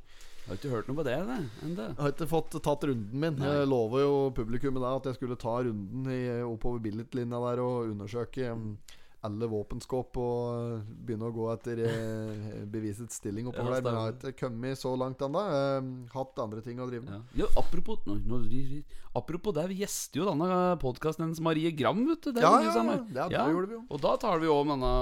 Jeg 0.45 0.49
har 0.51 0.57
ikke 0.59 0.73
hørt 0.75 0.89
noe 0.89 0.97
på 0.99 1.03
det, 1.07 1.13
ennå. 1.21 1.35
Jeg 1.73 1.95
har 1.97 2.11
ikke 2.11 2.27
fått 2.29 2.57
tatt 2.61 2.83
runden 2.85 3.17
min. 3.17 3.37
Jeg 3.41 3.65
lover 3.69 4.03
jo 4.03 4.17
publikummet 4.37 4.81
da 4.83 4.91
at 4.99 5.07
jeg 5.09 5.15
skulle 5.17 5.37
ta 5.41 5.55
runden 5.65 6.05
i, 6.13 6.19
oppover 6.45 6.81
Billit-linja 6.85 7.39
der 7.47 7.61
og 7.63 7.87
undersøke 7.93 8.51
um, 8.53 8.75
alle 9.25 9.47
våpenskåp 9.49 10.19
og 10.21 10.41
uh, 10.55 10.83
begynne 11.05 11.27
å 11.29 11.33
gå 11.35 11.47
etter 11.53 11.81
eh, 11.85 12.61
bevisets 12.73 13.19
stilling 13.19 13.49
oppover 13.49 13.77
Ja, 13.77 13.79
der. 13.79 13.87
Men 13.87 13.99
har 14.01 14.15
ikke 14.15 14.45
kommet 14.45 14.79
så 14.79 14.93
langt 14.99 15.21
ennå. 15.25 15.41
Um, 15.41 15.89
hatt 16.13 16.41
andre 16.43 16.63
ting 16.65 16.81
å 16.81 16.87
drive 16.89 17.05
med. 17.07 17.17
Ja. 17.33 17.45
Ja, 17.45 17.49
apropos, 17.59 18.01
no, 18.07 18.17
no, 18.29 18.39
apropos 19.17 19.55
det, 19.57 19.65
vi 19.71 19.79
gjester 19.83 20.21
jo 20.21 20.29
denne 20.29 20.49
podkasten 20.81 21.25
hennes 21.25 21.41
Marie 21.43 21.71
Gram, 21.75 22.01
vet 22.09 22.23
du. 22.23 22.31
Det 22.35 22.45
Ja, 22.45 22.53
ja, 22.63 22.75
ja, 22.75 23.27
det 23.31 23.45
gjorde 23.55 23.71
vi 23.71 23.77
jo. 23.79 23.83
Og 23.89 24.03
da 24.05 24.15
tar 24.21 24.41
vi 24.43 24.49
jo 24.49 24.59
om 24.61 24.73
denne 24.75 24.93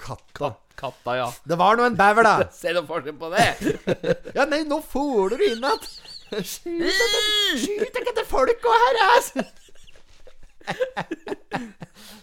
Katta. 0.00 0.54
katta, 0.80 1.16
ja. 1.18 1.28
Det 1.44 1.58
var 1.60 1.76
nå 1.78 1.88
en 1.90 1.98
bever, 1.98 2.26
da! 2.26 2.48
Se 2.62 2.72
noe 2.76 2.86
forskjell 2.88 3.18
på 3.20 3.32
det! 3.34 3.50
Ja, 4.36 4.46
nei, 4.48 4.62
nå 4.68 4.80
får 4.86 5.34
du 5.34 5.44
inn 5.50 5.66
at 5.66 5.86
Skyt 6.30 7.96
ikke 7.98 8.12
etter 8.12 8.26
folk 8.28 8.68
og 8.70 8.84
her, 8.84 9.00
ass! 9.16 9.32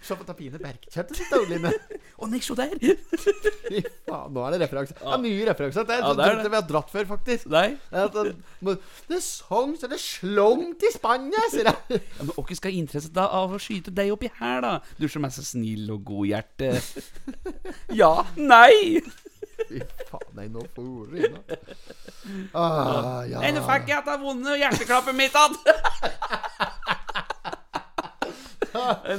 Se 0.08 0.16
på 0.16 0.24
Tapine 0.24 0.60
Bergkjøtt 0.62 1.10
sitt, 1.12 1.28
Stoline. 1.28 1.72
Å 2.24 2.28
nei, 2.32 2.40
se 2.44 2.56
der! 2.56 2.72
Fy 2.80 3.82
faen, 4.08 4.32
nå 4.34 4.46
er 4.48 4.56
det 4.56 4.60
referanse. 4.64 4.96
Ja, 5.02 5.18
nye 5.20 5.48
referanser. 5.50 5.84
Det 5.88 5.98
er 5.98 6.02
Ja, 6.02 6.08
sånn 6.14 6.22
det 6.22 6.28
er 6.30 6.40
det. 6.40 6.52
vi 6.54 6.60
har 6.60 6.68
dratt 6.70 6.94
før, 6.94 7.06
faktisk. 7.12 7.50
Nei. 7.52 7.66
Det, 7.92 8.06
er 8.06 8.10
det, 8.16 8.76
det 9.10 9.18
er 9.20 9.24
sånn 9.26 9.76
så 9.78 9.90
det 9.92 10.00
slångt 10.02 10.88
i 10.88 10.94
Spania, 10.96 11.44
sier 11.52 11.68
jeg. 11.74 12.00
Ja, 12.00 12.24
men 12.24 12.34
Hvem 12.38 12.60
skal 12.62 12.78
interesse 12.80 13.12
da 13.14 13.28
av 13.42 13.58
å 13.58 13.62
skyte 13.62 13.92
deg 13.94 14.14
oppi 14.16 14.32
her, 14.40 14.62
da? 14.64 14.74
Du 14.98 15.08
som 15.12 15.28
er 15.28 15.36
så 15.36 15.44
snill 15.46 15.92
og 15.94 16.06
godhjerte. 16.08 16.72
ja. 18.02 18.14
Nei! 18.40 19.04
Fy 19.68 19.82
faen, 20.08 20.32
nei, 20.38 20.48
nå 20.54 20.64
får 20.76 21.12
du 21.12 21.16
inn 21.18 21.38
ah, 22.54 23.24
ja. 23.26 23.40
Nei, 23.42 23.50
nå 23.56 23.64
fikk 23.66 23.90
jeg 23.90 24.06
jeg 24.06 24.22
vonde 24.22 24.54
hjerteklappet 24.60 25.18
mitt 25.18 25.34
igjen! 25.34 25.58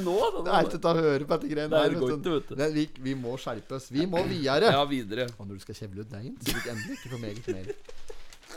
Nå, 0.04 0.16
Det 0.38 0.44
da. 0.46 0.50
er 0.58 0.68
ikke 0.68 0.80
til 0.80 0.90
å 0.90 0.94
høre 0.98 1.24
på 1.26 1.32
dette 1.36 1.50
greiene 1.54 1.80
her, 1.82 1.88
det 1.94 2.00
vet 2.02 2.48
du. 2.48 2.54
Nei, 2.60 2.68
vi, 2.76 2.84
vi 3.08 3.14
må 3.18 3.36
skjerpe 3.40 3.72
oss. 3.78 3.86
Vi 3.94 4.06
må 4.06 4.22
videre. 4.28 4.70
Ja, 4.74 4.84
videre. 4.88 5.28
Og 5.38 5.46
når 5.48 5.54
du 5.58 5.64
skal 5.66 5.74
kjevle 5.82 6.04
ut 6.06 6.10
deigen, 6.12 6.36
så 6.40 6.54
bruk 6.54 6.66
endelig 6.74 6.92
ikke 6.98 7.10
for 7.14 7.20
meget 7.22 7.46
mer. 7.54 7.66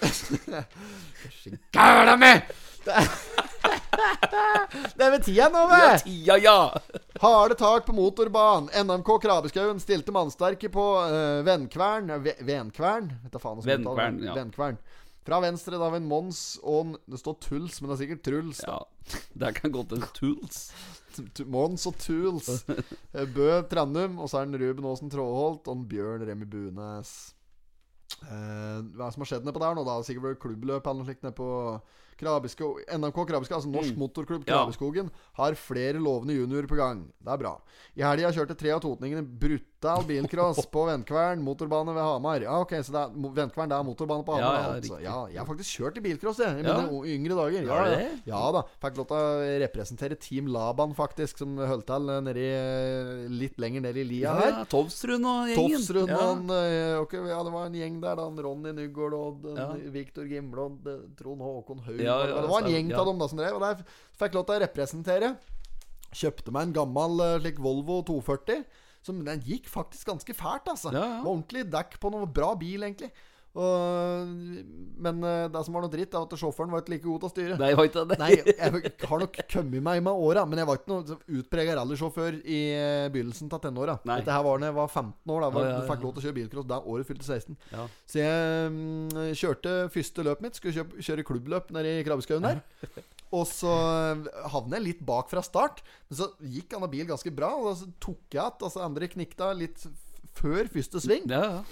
Gæla 1.71 2.15
mi! 2.17 2.33
Det 2.81 2.93
er- 2.97 3.09
Det 4.97 5.07
ved 5.11 5.23
tida 5.25 5.49
nå, 5.53 5.61
Ja, 5.69 5.91
vet 5.91 6.03
tida, 6.07 6.37
ja! 6.41 6.73
Harde 7.21 7.55
tak 7.59 7.85
på 7.85 7.93
motorbanen. 7.93 8.69
NMK 8.87 9.09
Krabeskauen 9.21 9.79
stilte 9.83 10.11
mannsterke 10.15 10.69
på 10.73 10.85
uh, 11.03 11.43
Ve- 11.45 12.37
Venkvern? 12.41 13.11
Uttaler. 13.27 13.61
Venkvern, 13.67 14.17
ja. 14.23 14.33
Venkvern. 14.33 14.77
Fra 15.27 15.37
venstre 15.43 15.77
da 15.77 15.89
vi 15.93 15.97
en 16.01 16.07
Mons 16.09 16.57
og 16.63 16.79
en, 16.85 16.95
Det 17.05 17.19
står 17.21 17.35
Tuls, 17.45 17.77
men 17.81 17.91
det 17.91 17.97
er 17.97 18.01
sikkert 18.07 18.23
Truls. 18.25 18.57
da 18.65 18.79
Ja, 18.79 18.79
det 19.43 19.53
kan 19.59 19.71
godt 19.75 19.91
hende 19.93 20.09
Tools. 20.17 20.71
Mons 21.51 21.85
og 21.89 21.97
Tuls. 22.01 22.49
Eh, 23.13 23.25
Bø 23.27 23.61
Trandum, 23.67 24.19
og 24.23 24.29
så 24.31 24.41
er 24.41 24.51
det 24.53 24.61
Ruben 24.61 24.85
Aasen 24.87 25.11
Tråholt 25.11 25.67
og 25.67 25.85
Bjørn 25.91 26.23
Remi 26.27 26.45
Bunes. 26.47 27.33
Eh, 28.21 28.79
hva 28.95 29.09
som 29.11 29.23
har 29.23 29.29
skjedd 29.31 29.47
nedpå 29.47 29.59
der 29.63 29.75
nå? 29.75 29.83
da? 29.87 29.97
Sikkert 30.05 30.27
vært 30.29 30.41
klubbløp 30.43 30.85
eller 30.87 31.01
noe 31.01 31.09
slikt 31.09 31.25
nedpå 31.25 31.49
NMK 32.21 33.17
Krabesko, 33.25 33.55
altså 33.57 33.69
Norsk 33.71 33.95
Motorklubb 33.97 34.43
Ja. 34.45 34.59
Har 35.39 35.55
flere 35.57 35.97
lovende 35.97 36.35
juniorer 36.37 36.67
på 36.69 36.77
gang. 36.77 37.07
Det 37.17 37.31
er 37.33 37.37
bra. 37.41 37.55
I 37.97 38.03
helga 38.05 38.29
kjørte 38.35 38.57
tre 38.59 38.69
av 38.75 38.81
totningene 38.83 39.23
brutal 39.81 40.03
bilcross 40.05 40.65
på 40.69 40.83
Vennkvern, 40.85 41.41
motorbane 41.41 41.93
ved 41.95 42.03
Hamar. 42.03 42.41
Ja, 42.43 42.59
ok, 42.61 42.69
så 42.85 42.91
det 42.93 42.99
er, 43.01 43.13
Vennkvern, 43.33 43.69
det 43.71 43.77
er 43.79 43.85
motorbane 43.87 44.23
på 44.23 44.35
Hamar? 44.35 44.53
ja, 44.53 44.73
altså. 44.75 44.93
riktig. 44.93 45.05
ja, 45.07 45.15
jeg 45.31 45.39
har 45.41 45.47
faktisk 45.47 45.79
kjørt 45.79 45.97
i 45.97 46.03
bilcross, 46.05 46.37
jeg. 46.39 46.59
I 46.61 46.67
Ja. 46.67 46.75
mine 46.81 47.01
yngre 47.15 47.35
dager. 47.39 47.63
Ja, 47.65 47.79
ja. 47.85 47.95
det? 47.95 48.21
ja 48.29 48.41
da. 48.53 48.61
Fikk 48.83 48.97
lov 48.99 49.07
til 49.09 49.17
å 49.17 49.57
representere 49.63 50.15
Team 50.21 50.45
Laban, 50.53 50.93
faktisk, 50.93 51.37
som 51.41 51.57
holdt 51.57 51.87
til 51.89 52.09
eh, 52.13 52.21
nedi 52.21 52.45
eh, 52.45 53.25
litt 53.29 53.57
lenger 53.57 53.81
ned 53.81 53.97
i 53.97 54.03
lia 54.03 54.21
Ja, 54.21 54.35
her. 54.37 54.51
ja, 54.59 54.65
Tovsrud 54.69 55.17
og 55.25 55.49
gjengen. 55.49 55.57
Tofsrud 55.57 56.09
ja. 56.13 56.19
han, 56.21 56.45
eh, 56.49 56.99
ok, 57.01 57.13
ja, 57.31 57.41
det 57.41 57.55
var 57.55 57.65
en 57.65 57.79
gjeng 57.81 57.97
der. 58.01 58.15
da 58.21 58.29
Ronny 58.45 58.75
Nygaard 58.77 59.13
og 59.17 59.49
Ja. 59.57 59.71
Gimblad, 60.21 60.85
eh, 60.85 61.01
Trond 61.17 61.41
Håkon 61.41 61.81
Haug 61.87 61.99
Ja, 61.99 62.19
ja, 62.27 62.41
Det 62.41 62.49
var 62.49 62.61
en 62.61 62.69
gjeng 62.69 62.91
ja. 62.91 62.99
av 62.99 63.05
dem 63.07 63.17
da 63.17 63.27
som 63.27 63.37
drev. 63.41 63.55
Og 63.57 63.61
der 63.61 63.81
fikk 64.19 64.35
lov 64.37 64.45
til 64.45 64.59
å 64.59 64.61
representere. 64.67 65.35
Kjøpte 66.13 66.51
meg 66.51 66.67
en 66.69 66.73
gammel 66.73 67.41
slik 67.41 67.57
Volvo 67.57 68.03
240. 68.05 68.63
Som, 69.05 69.23
den 69.25 69.41
gikk 69.45 69.67
faktisk 69.71 70.11
ganske 70.11 70.35
fælt, 70.37 70.69
altså. 70.69 70.93
Ja, 70.93 71.01
ja. 71.01 71.19
Var 71.23 71.31
ordentlig 71.31 71.65
dekk 71.73 71.99
på 72.01 72.13
noe 72.13 72.29
bra 72.29 72.53
bil, 72.59 72.85
egentlig. 72.85 73.11
Og, 73.51 74.29
men 75.03 75.17
eh, 75.27 75.45
det 75.51 75.61
som 75.67 75.75
var 75.75 75.83
noe 75.83 75.91
dritt, 75.91 76.13
er 76.15 76.23
at 76.23 76.35
sjåføren 76.39 76.71
var 76.71 76.83
ikke 76.83 76.93
like 76.93 77.03
god 77.03 77.19
til 77.19 77.27
å 77.27 77.31
styre. 77.33 77.57
Nei, 77.59 77.71
var 77.75 77.89
ikke 77.89 78.03
det? 78.07 78.17
Nei, 78.21 78.29
jeg 78.37 78.93
har 79.11 79.23
nok 79.25 79.39
kommet 79.51 79.83
meg 79.83 80.03
med 80.05 80.23
åra, 80.27 80.45
men 80.47 80.61
jeg 80.61 80.69
var 80.69 80.79
ikke 80.79 80.91
noen 80.93 81.39
utprega 81.41 81.75
rallysjåfør 81.81 82.37
i 82.45 82.61
eh, 82.77 83.09
begynnelsen 83.11 83.51
av 83.51 83.63
tenåra. 83.65 83.97
Dette 84.07 84.37
her 84.37 84.45
var 84.47 84.61
da 84.61 84.71
jeg 84.71 84.77
var 84.79 84.87
15 84.87 85.35
år. 85.35 85.43
Da 85.43 85.51
var, 85.51 85.65
Ja, 85.65 85.67
ja, 85.67 85.73
ja. 85.73 85.81
Du 85.81 85.91
fikk 85.91 86.05
lov 86.05 86.15
til 86.15 86.23
å 86.23 86.27
kjøre 86.27 86.37
bilcross 86.39 86.69
da 86.71 86.79
året 86.93 87.11
fylte 87.11 87.27
16. 87.27 87.59
Ja. 87.73 87.87
Så 88.13 88.21
jeg 88.21 88.71
um, 88.71 89.23
kjørte 89.43 89.75
første 89.97 90.27
løpet 90.29 90.47
mitt. 90.47 90.61
Skulle 90.61 90.87
kjøre 91.03 91.27
klubbløp 91.27 91.75
nede 91.75 91.97
i 91.99 92.05
Krabbeskauen 92.07 92.47
der. 92.47 92.63
Og 93.31 93.45
så 93.47 93.71
havnet 94.51 94.77
jeg 94.79 94.87
litt 94.89 95.03
bak 95.07 95.29
fra 95.31 95.43
start. 95.45 95.79
Men 96.09 96.19
så 96.19 96.31
gikk 96.43 96.75
han 96.75 96.83
av 96.87 96.91
bil 96.91 97.07
ganske 97.09 97.31
bra. 97.35 97.53
Og 97.61 97.77
så 97.79 97.87
tok 98.03 98.25
jeg 98.31 98.41
igjen. 98.41 98.65
Altså 98.67 98.83
andre 98.83 99.09
knikta 99.11 99.53
litt 99.55 99.85
før 100.37 100.67
første 100.71 101.01
sving. 101.03 101.29
Ja, 101.31 101.41
ja. 101.57 101.63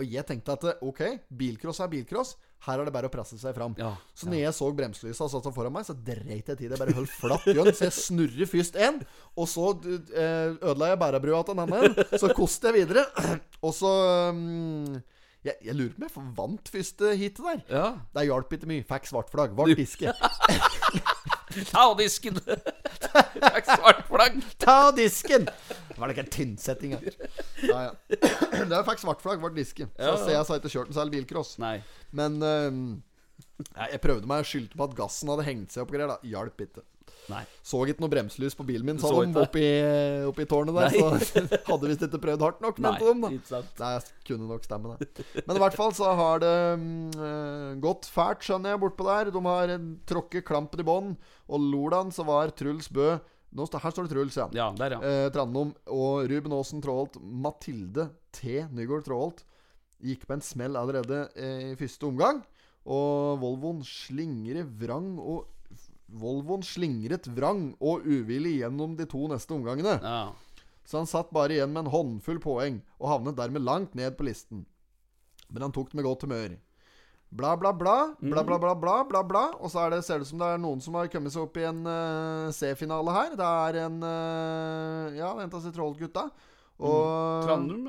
Og 0.00 0.08
jeg 0.08 0.24
tenkte 0.24 0.54
at 0.56 0.80
ok, 0.84 1.02
bilcross 1.36 1.82
er 1.84 1.90
bilcross. 1.92 2.36
Her 2.62 2.78
er 2.78 2.86
det 2.86 2.94
bare 2.94 3.08
å 3.10 3.12
presse 3.12 3.36
seg 3.40 3.54
fram. 3.56 3.74
Ja, 3.80 3.90
Så 4.14 4.28
når 4.30 4.38
jeg 4.38 4.54
så 4.54 4.68
bremselysa 4.78 5.26
satt 5.28 5.48
foran 5.54 5.74
meg, 5.74 5.84
så 5.88 5.96
dreit 5.98 6.46
jeg 6.46 6.60
i 6.62 6.68
det. 6.70 6.78
Bare 6.78 6.94
holdt 6.94 7.10
flatt 7.18 7.48
gjønn, 7.50 7.72
Så 7.74 7.88
jeg 7.88 7.96
snurrer 7.96 8.48
først 8.48 8.78
én, 8.78 9.00
og 9.34 9.48
så 9.50 9.72
eh, 9.82 10.54
ødela 10.62 10.92
jeg 10.92 11.00
bærebrua 11.02 11.42
til 11.48 11.58
den 11.58 11.64
andre. 11.66 12.06
Så 12.14 12.30
koste 12.36 12.70
jeg 12.70 12.84
videre. 12.84 13.04
Og 13.66 13.74
så 13.74 13.90
mm, 14.34 14.96
jeg, 15.42 15.56
jeg 15.66 15.74
lurer 15.74 15.94
på 15.98 16.20
om 16.20 16.26
jeg 16.28 16.36
vant 16.38 16.68
første 16.70 17.14
heatet 17.18 17.46
der. 17.48 17.62
ja. 17.72 17.86
Det 18.14 18.26
hjalp 18.28 18.52
ikke 18.56 18.68
mye. 18.70 18.84
Fikk 18.86 19.08
svart 19.10 19.32
flagg. 19.32 19.56
Vart 19.58 19.74
diske. 19.78 20.12
Ta 21.72 21.82
av 21.90 21.98
disken! 21.98 22.38
Fikk 22.40 23.66
svart 23.68 24.04
flagg. 24.08 24.38
Ta 24.62 24.76
av 24.88 24.94
disken! 24.96 25.48
Var 25.98 26.08
det 26.08 26.14
ikke 26.14 26.24
en 26.24 26.32
tynnsetting 26.36 26.94
her? 26.96 27.18
Ja, 27.66 27.80
ja. 27.88 28.22
Det 28.70 28.80
fikk 28.88 29.02
svart 29.02 29.24
flagg. 29.24 29.42
Vart 29.42 29.58
diske. 29.58 29.88
Så 29.98 30.06
Ja, 30.06 30.14
ser 30.22 30.36
jeg 30.36 30.46
så 30.48 30.58
ikke 30.60 30.72
kjørt 30.72 30.92
en 30.92 30.96
særlig 30.96 31.18
bilcross. 31.18 31.56
Nei. 31.62 31.74
Men 32.16 32.38
um, 32.40 32.80
jeg 33.74 34.00
prøvde 34.04 34.30
meg. 34.30 34.44
Jeg 34.44 34.50
skyldte 34.52 34.80
på 34.80 34.88
at 34.88 34.96
gassen 35.02 35.32
hadde 35.34 35.46
hengt 35.50 35.74
seg 35.74 35.84
opp 35.84 36.24
Hjalp 36.32 36.64
ikke. 36.66 36.86
Nei. 37.30 37.42
Så 37.62 37.78
ikke 37.86 38.02
noe 38.02 38.10
bremselys 38.10 38.56
på 38.58 38.64
bilen 38.66 38.86
min, 38.88 38.98
sa 38.98 39.06
Så 39.12 39.20
de 39.22 39.38
oppi, 39.44 39.62
oppi 40.26 40.46
tårnet 40.50 40.74
der. 40.74 40.88
Nei. 40.90 41.18
Så 41.22 41.42
hadde 41.70 41.90
visst 41.92 42.02
ikke 42.08 42.18
prøvd 42.24 42.42
hardt 42.42 42.62
nok, 42.64 42.80
mente 42.82 43.04
de. 43.06 43.20
da 43.22 43.30
ikke 43.36 43.50
sant. 43.52 43.70
Det 43.78 44.14
kunne 44.26 44.48
nok 44.50 44.66
stemme, 44.66 44.96
det. 44.98 45.26
Men 45.46 45.58
i 45.60 45.62
hvert 45.62 45.76
fall 45.78 45.94
så 45.94 46.10
har 46.18 46.42
det 46.42 46.54
eh, 46.82 47.68
gått 47.84 48.08
fælt, 48.10 48.42
skjønner 48.46 48.74
jeg, 48.74 48.82
bortpå 48.82 49.06
der. 49.06 49.30
De 49.34 49.44
har 49.46 49.74
eh, 49.76 49.86
tråkket 50.10 50.46
klampen 50.48 50.82
i 50.82 50.86
bånn. 50.88 51.12
Og 51.52 51.68
lordan 51.72 52.10
så 52.14 52.26
var 52.26 52.50
Truls 52.58 52.90
Bø 52.92 53.14
Nå, 53.52 53.66
sta- 53.68 53.76
Her 53.84 53.92
står 53.92 54.06
det 54.08 54.14
Truls, 54.14 54.36
ja. 54.40 54.46
Ja, 54.56 54.70
der, 54.78 54.94
ja. 54.96 55.00
Eh, 55.04 55.26
Trandum 55.34 55.74
og 55.92 56.22
Ruben 56.30 56.54
Aasen 56.56 56.80
Tråholt. 56.80 57.18
Mathilde 57.20 58.06
T. 58.32 58.62
Nygaard 58.72 59.04
Tråholt 59.04 59.42
gikk 60.02 60.24
på 60.26 60.32
en 60.34 60.40
smell 60.42 60.74
allerede 60.80 61.26
eh, 61.36 61.66
i 61.74 61.76
første 61.76 62.08
omgang. 62.08 62.40
Og 62.88 63.36
Volvoen 63.44 63.82
slingrer 63.86 64.64
vrang 64.80 65.12
og 65.20 65.50
Volvoen 66.20 66.64
slingret 66.66 67.28
vrang 67.32 67.70
og 67.80 68.04
uvillig 68.04 68.58
gjennom 68.60 68.96
de 68.98 69.06
to 69.08 69.24
neste 69.32 69.54
omgangene. 69.56 69.96
Ja. 70.02 70.32
Så 70.84 70.98
han 70.98 71.08
satt 71.08 71.30
bare 71.32 71.56
igjen 71.56 71.72
med 71.72 71.86
en 71.86 71.92
håndfull 71.92 72.40
poeng, 72.42 72.82
og 72.98 73.08
havnet 73.12 73.38
dermed 73.38 73.64
langt 73.64 73.96
ned 73.98 74.16
på 74.18 74.26
listen. 74.26 74.66
Men 75.52 75.68
han 75.68 75.74
tok 75.74 75.92
det 75.92 76.00
med 76.00 76.06
godt 76.08 76.26
humør. 76.26 76.56
Bla, 77.32 77.54
bla, 77.56 77.72
bla. 77.72 78.14
Bla, 78.20 78.44
bla, 78.44 78.58
bla, 78.58 78.74
bla, 78.76 78.96
bla, 79.08 79.22
bla. 79.24 79.44
Og 79.60 79.70
så 79.72 79.86
det, 79.88 80.02
ser 80.04 80.20
det 80.20 80.26
ut 80.26 80.32
som 80.34 80.42
det 80.42 80.50
er 80.52 80.58
noen 80.60 80.82
som 80.84 80.98
har 80.98 81.08
kommet 81.12 81.32
seg 81.32 81.46
opp 81.46 81.56
i 81.56 81.64
en 81.64 81.80
uh, 81.88 82.50
C-finale 82.52 83.14
her. 83.16 83.36
Det 83.40 83.52
er 83.66 83.78
en 83.86 84.02
uh, 84.04 85.16
Ja, 85.16 85.30
vent 85.38 85.48
mm. 85.48 85.56
og 85.56 85.64
se 85.64 85.72
Trollgutta. 85.72 86.26
Og 86.82 87.00
mm. 87.06 87.46
Trandum, 87.46 87.88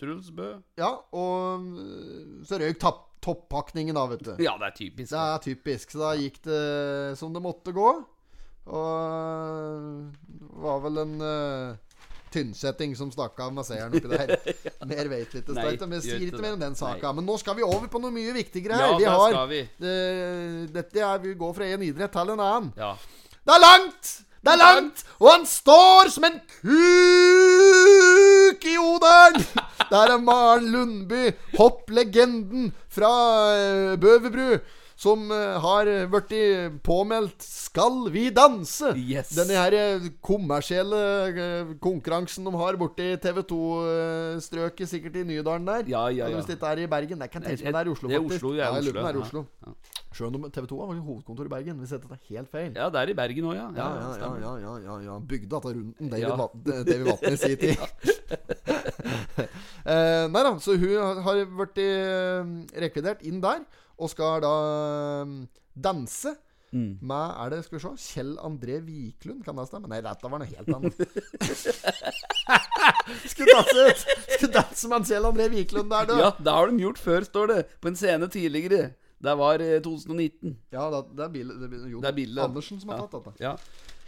Truls 0.00 0.28
Bø. 0.34 0.50
Ja, 0.80 0.90
og 1.14 1.72
eh, 1.78 2.42
så 2.48 2.58
røyk 2.60 2.80
tapp 2.82 3.06
toppakningen 3.22 3.94
da, 3.96 4.06
vet 4.10 4.24
du. 4.26 4.32
Ja, 4.42 4.56
det 4.60 4.66
er 4.72 4.74
typisk. 4.76 5.10
Det 5.12 5.20
er 5.22 5.38
typisk. 5.46 5.94
Så 5.94 6.02
da 6.02 6.12
gikk 6.18 6.40
det 6.46 7.18
som 7.20 7.32
det 7.34 7.42
måtte 7.44 7.72
gå. 7.76 7.88
Og 8.72 10.12
det 10.26 10.60
var 10.62 10.78
vel 10.84 10.98
en 11.02 11.14
uh, 11.22 11.74
tynnsetting 12.32 12.94
som 12.98 13.10
stakk 13.12 13.38
av 13.42 13.50
med 13.56 13.66
seieren 13.66 13.94
oppi 13.98 14.10
der. 14.12 14.34
Mer 14.90 15.10
vet 15.10 15.34
vi 15.34 15.42
ikke. 15.42 15.88
Vi 15.90 16.00
sier 16.04 16.26
ikke 16.28 16.42
mer 16.42 16.54
om 16.56 16.62
den 16.62 16.76
saka. 16.78 17.08
Nei. 17.10 17.14
Men 17.20 17.26
nå 17.30 17.38
skal 17.42 17.58
vi 17.58 17.66
over 17.66 17.88
på 17.92 18.00
noe 18.02 18.14
mye 18.14 18.34
viktigere 18.36 18.78
Ja, 18.78 18.90
her. 18.92 18.98
vi 18.98 19.04
der 19.08 19.16
har 19.18 19.30
skal 19.34 19.48
vi. 19.50 19.62
det- 19.82 20.72
Dette 20.76 21.00
er 21.06 21.18
Vi 21.26 21.34
går 21.34 21.54
fra 21.58 21.64
en 21.74 21.82
idrett 21.88 22.12
til 22.14 22.34
en 22.36 22.40
annen. 22.40 22.72
Ja. 22.78 22.94
Det 23.42 23.56
er 23.56 23.64
langt! 23.66 24.12
Det 24.42 24.50
er 24.52 24.58
langt! 24.58 25.04
Og 25.20 25.28
han 25.30 25.44
står 25.46 26.08
som 26.10 26.24
en 26.26 26.38
kuk 28.52 28.64
i 28.68 28.76
oderen! 28.78 29.44
Der 29.90 30.12
er 30.12 30.18
Maren 30.20 30.68
Lundby, 30.72 31.32
hopplegenden 31.56 32.72
fra 32.92 33.12
eh, 33.56 33.98
Bøverbru, 34.00 34.58
som 35.02 35.30
eh, 35.34 35.56
har 35.58 35.88
blitt 36.12 36.82
påmeldt 36.86 37.42
'Skal 37.42 38.10
vi 38.14 38.28
danse'? 38.30 38.92
Yes. 38.94 39.32
Denne 39.34 39.56
her 39.58 39.74
eh, 39.74 40.04
kommersielle 40.22 41.00
eh, 41.32 41.72
konkurransen 41.82 42.46
de 42.46 42.52
har 42.54 42.78
borti 42.78 43.08
TV 43.22 43.42
2-strøket, 43.50 44.86
sikkert 44.92 45.18
i 45.18 45.24
Nydalen 45.26 45.66
der. 45.66 45.88
Ja, 45.90 46.04
ja, 46.08 46.28
ja. 46.28 46.36
Hvis 46.36 46.46
det 46.46 46.58
ikke 46.58 46.70
er 46.70 46.84
i 46.84 46.86
Bergen. 46.86 47.18
Det 47.18 47.30
kan 47.32 47.42
tenke 47.42 47.64
meg 47.64 47.74
det 47.74 47.80
er 47.82 47.90
i 47.90 47.94
Oslo, 47.96 48.08
Det 48.08 48.16
er 48.16 48.22
faktisk. 48.22 48.44
Oslo, 48.44 48.54
jeg 48.54 48.66
det 48.70 48.94
er 48.94 49.02
Oslo, 49.02 49.20
Oslo. 49.22 49.44
ja. 49.66 49.74
Sjøl 50.12 50.34
om 50.36 50.46
TV 50.52 50.66
2 50.68 50.78
har 50.84 51.00
hovedkontor 51.00 51.48
i 51.48 51.52
Bergen, 51.56 51.78
hvis 51.80 51.94
dette 51.96 52.06
er 52.12 52.22
helt 52.28 52.50
feil. 52.52 52.72
ja, 52.76 52.88
det 52.92 53.00
er 53.02 53.08
i 53.10 53.14
Bergen 53.16 53.44
òg, 53.50 53.54
ja. 53.56 53.68
Ja, 53.74 53.88
ja, 54.20 54.32
ja, 54.38 54.54
ja, 54.60 54.72
ja, 54.86 54.98
ja. 55.08 55.18
Bygde 55.18 55.48
dette 55.56 55.72
rundt 55.72 55.98
David, 55.98 56.22
Ja. 56.22 56.36
Vat 56.36 56.52
David 56.66 57.06
Vatn 57.08 57.32
i 57.32 57.36
sin 57.36 57.56
tid. 57.56 57.76
nei 60.32 60.42
da, 60.46 60.52
så 60.62 60.76
hun 60.78 61.22
har- 61.26 61.46
blitt 61.58 61.80
rekvidert 62.84 63.24
inn 63.26 63.40
der, 63.42 63.64
og 64.02 64.10
skal 64.12 64.42
da 64.44 64.54
eh, 65.22 65.36
danse. 65.88 66.34
Mm. 66.72 66.96
Med 67.04 67.34
er 67.36 67.50
det, 67.52 67.58
skal 67.66 67.76
vi 67.76 67.82
se, 67.84 67.90
Kjell 68.00 68.30
André 68.40 68.78
Wiklund, 68.80 69.42
kan 69.44 69.58
det 69.60 69.66
stemme? 69.68 69.90
Nei, 69.92 69.98
dette 70.04 70.30
var 70.32 70.40
noe 70.40 70.48
helt 70.48 70.70
annet. 70.72 71.02
skulle 73.32 73.52
danse 73.52 73.84
Skulle 74.38 74.54
danse 74.56 74.88
med 74.88 75.06
Kjell 75.10 75.28
André 75.28 75.50
Wiklund 75.52 75.92
der, 75.92 76.08
du. 76.08 76.16
Ja, 76.16 76.32
det 76.38 76.56
har 76.56 76.72
de 76.72 76.80
gjort 76.86 77.00
før, 77.02 77.28
står 77.28 77.52
det. 77.52 77.60
På 77.80 77.92
en 77.92 77.98
scene 78.00 78.28
tidligere. 78.32 78.92
Det 79.22 79.34
var 79.38 79.62
eh, 79.62 79.78
2019. 79.84 80.56
Ja, 80.72 80.88
det, 80.90 81.02
det 81.16 81.24
er 81.24 81.32
Bille, 81.36 81.58
det 81.60 81.70
Det 81.70 82.08
er 82.08 82.16
Bille. 82.16 82.42
Andersen 82.42 82.80
som 82.80 82.90
har 82.90 83.04
tatt 83.04 83.20
dette. 83.20 83.36
Ja. 83.44 83.54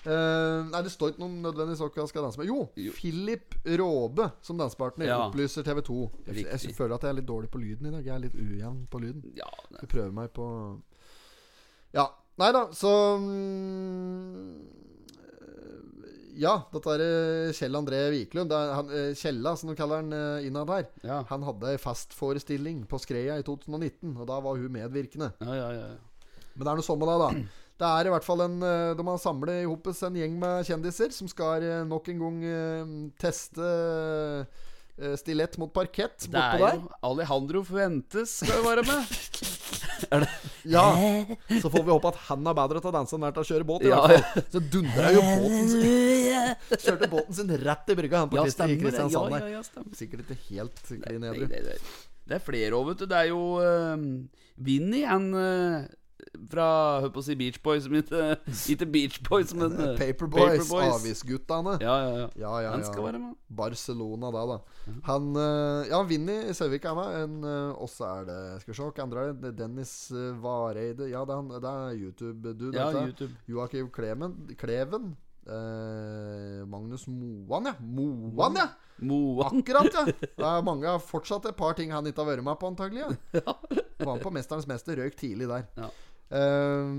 Eh, 0.04 0.66
nei, 0.68 0.80
det 0.84 0.90
står 0.92 1.14
ikke 1.14 1.22
noen 1.22 1.38
nødvendigvis 1.46 1.80
hva 1.80 2.02
jeg 2.02 2.10
skal 2.10 2.26
danse 2.26 2.40
med. 2.40 2.48
Jo, 2.50 2.68
Jo. 2.76 2.92
Philip 2.92 3.54
Råbe 3.64 4.26
som 4.44 4.58
dansepartner 4.60 5.06
Ja. 5.08 5.18
opplyser 5.28 5.64
TV 5.64 5.80
2. 5.80 6.10
Jeg, 6.26 6.44
jeg, 6.44 6.74
føler 6.76 6.94
at 6.98 7.02
jeg 7.06 7.14
er 7.14 7.18
litt 7.20 7.28
dårlig 7.30 7.48
på 7.50 7.58
lyden 7.62 7.88
i 7.88 7.90
dag. 7.94 8.04
Jeg 8.04 8.14
er 8.14 8.24
litt 8.26 8.34
ujevn 8.36 8.86
på 8.90 9.00
lyden. 9.00 9.24
ja 9.36 9.48
Jeg 9.80 9.88
prøver 9.88 10.12
meg 10.12 10.32
på 10.36 10.48
Ja. 11.94 12.08
Nei 12.36 12.50
da, 12.52 12.66
så 12.74 12.90
mm, 13.18 14.60
Ja, 16.36 16.54
dette 16.72 16.90
er 16.90 17.00
eh, 17.48 17.52
Kjell 17.54 17.76
André 17.78 18.00
er 18.10 18.74
han, 18.74 18.88
eh, 18.90 19.14
Kjella, 19.14 19.56
som 19.56 19.70
de 19.70 19.76
kaller 19.78 20.02
han 20.02 20.42
innad 20.44 20.68
her. 20.68 20.88
ja. 21.02 21.22
Han 21.30 21.42
hadde 21.42 21.70
ei 21.70 21.76
festforestilling 21.78 22.84
på 22.90 22.98
Skreia 22.98 23.38
i 23.38 23.42
2019, 23.46 24.16
og 24.18 24.26
da 24.26 24.40
var 24.40 24.56
hun 24.58 24.68
medvirkende. 24.72 25.32
Ja, 25.40 25.54
ja, 25.54 25.70
ja. 25.72 25.86
Men 26.56 26.64
det 26.66 26.70
er 26.72 26.76
noe 26.76 26.86
sånn 26.86 26.98
med 26.98 27.08
det, 27.08 27.18
da. 27.22 27.63
Det 27.74 27.86
er 27.90 28.06
i 28.06 28.12
hvert 28.14 28.22
fall 28.26 28.44
en 28.44 28.60
eh, 28.62 28.92
De 28.94 29.06
har 29.08 29.18
samlet 29.18 29.64
i 29.64 29.66
hopet 29.66 29.98
en 30.06 30.14
gjeng 30.20 30.36
med 30.38 30.68
kjendiser 30.68 31.10
som 31.14 31.26
skal 31.30 31.64
eh, 31.66 31.80
nok 31.88 32.06
en 32.12 32.20
gang 32.22 32.36
eh, 32.46 32.92
teste 33.18 33.72
stilett 35.18 35.56
mot 35.58 35.72
parkett 35.74 36.28
Det 36.28 36.30
bortpå 36.30 36.54
er 36.54 36.60
der. 36.62 36.76
jo 36.78 36.90
Alejandro 37.08 37.64
Fuentes 37.66 38.36
skal 38.44 38.60
jo 38.60 38.66
være 38.68 38.84
med. 38.86 39.16
er 40.14 40.22
det? 40.22 40.28
Ja, 40.70 40.84
Så 41.58 41.66
får 41.66 41.82
vi 41.82 41.90
håpe 41.90 42.12
at 42.12 42.20
han 42.28 42.46
er 42.46 42.54
bedre 42.54 42.78
til 42.78 42.92
å 42.92 42.94
danse 42.94 43.16
enn 43.16 43.24
han 43.26 43.32
er 43.32 43.34
til 43.34 43.42
å 43.42 43.48
kjøre 43.48 43.66
båt. 43.66 43.82
I 43.82 43.90
Ja, 43.90 43.98
hvert 44.06 44.28
fall 44.36 44.46
Så 44.54 44.62
dundra 44.70 45.10
jo 45.16 45.24
båten 45.26 45.66
sin 45.72 46.78
Kjørte 46.84 47.10
båten 47.10 47.38
sin 47.40 47.50
rett 47.64 47.90
i 47.90 47.98
brygga, 47.98 48.22
han 48.22 48.30
på 48.30 48.38
Ja, 48.38 48.46
i 48.46 48.78
det. 48.78 49.02
Ja, 49.02 49.26
ja, 49.42 49.50
ja. 49.58 49.84
Sikkert 49.98 50.22
ikke 50.28 50.38
helt 50.52 50.78
klin 50.86 51.26
edru. 51.26 51.48
det, 51.50 51.64
det, 51.66 51.76
det 52.30 52.38
er 52.38 52.46
flere 52.46 52.78
òg, 52.78 52.92
vet 52.92 53.02
du. 53.02 53.06
Det 53.10 53.18
er 53.18 53.32
jo 53.32 53.42
uh, 53.58 53.98
Vinny, 54.62 55.02
han 55.10 55.26
eh, 55.34 55.90
fra 56.50 56.66
Hør 57.02 57.10
på 57.14 57.22
å 57.22 57.24
si 57.26 57.36
Beach 57.38 57.58
Boys, 57.64 57.86
ikke, 57.88 58.36
ikke 58.72 58.88
Beach 58.90 59.18
Boys, 59.26 59.54
men 59.56 59.74
Boys 59.78 59.98
Paperboys, 60.00 60.70
Avisguttene. 60.72 61.76
Ja, 61.82 61.96
ja, 62.04 62.12
ja. 62.22 62.28
Ja, 62.40 62.52
ja, 62.66 62.72
Han 62.74 62.84
skal 62.86 63.08
være 63.08 63.20
med. 63.22 63.34
Barcelona, 63.54 64.30
da, 64.34 64.44
da. 64.54 64.94
Han 65.08 65.30
eh, 65.38 65.90
Ja, 65.92 66.00
Vinni 66.08 66.38
Søvik 66.56 66.86
er 66.90 66.96
med. 66.98 67.18
En, 67.24 67.36
uh, 67.46 67.82
også 67.84 68.06
er 68.08 68.26
det 68.28 68.38
Skal 68.62 68.72
vi 68.72 68.78
se, 68.78 68.86
hva 68.88 69.04
andre 69.04 69.26
er 69.28 69.36
det? 69.44 69.52
Dennis 69.58 69.94
uh, 70.14 70.32
Vareide. 70.42 71.10
Ja, 71.12 71.24
det 71.28 71.36
er, 71.36 71.68
er 71.70 72.00
YouTube-dude. 72.00 72.74
Ja. 72.76 72.90
YouTube. 73.04 73.32
Joakim 73.50 73.90
Kleven. 73.94 74.40
Kleven. 74.60 75.14
Eh, 75.44 76.64
Magnus 76.66 77.06
Moan, 77.06 77.68
ja. 77.68 77.74
Moan, 77.80 78.56
ja! 78.56 78.68
Moan. 79.04 79.60
Akkurat, 79.60 79.90
ja. 79.92 80.04
Det 80.38 80.46
er 80.48 80.64
mange 80.64 80.88
har 80.88 81.02
fortsatt 81.02 81.50
et 81.50 81.58
par 81.58 81.76
ting 81.76 81.92
han 81.92 82.06
ikke 82.08 82.22
har 82.22 82.30
vært 82.32 82.46
med 82.46 82.60
på, 82.60 82.70
antagelig. 82.72 83.04
Ja. 83.34 83.56
Var 84.04 84.14
med 84.16 84.24
på 84.24 84.32
'Mesterens 84.34 84.68
mester', 84.70 84.98
røyk 84.98 85.16
tidlig 85.20 85.48
der. 85.50 85.66
Ja. 85.76 85.90
Eh, 86.34 86.94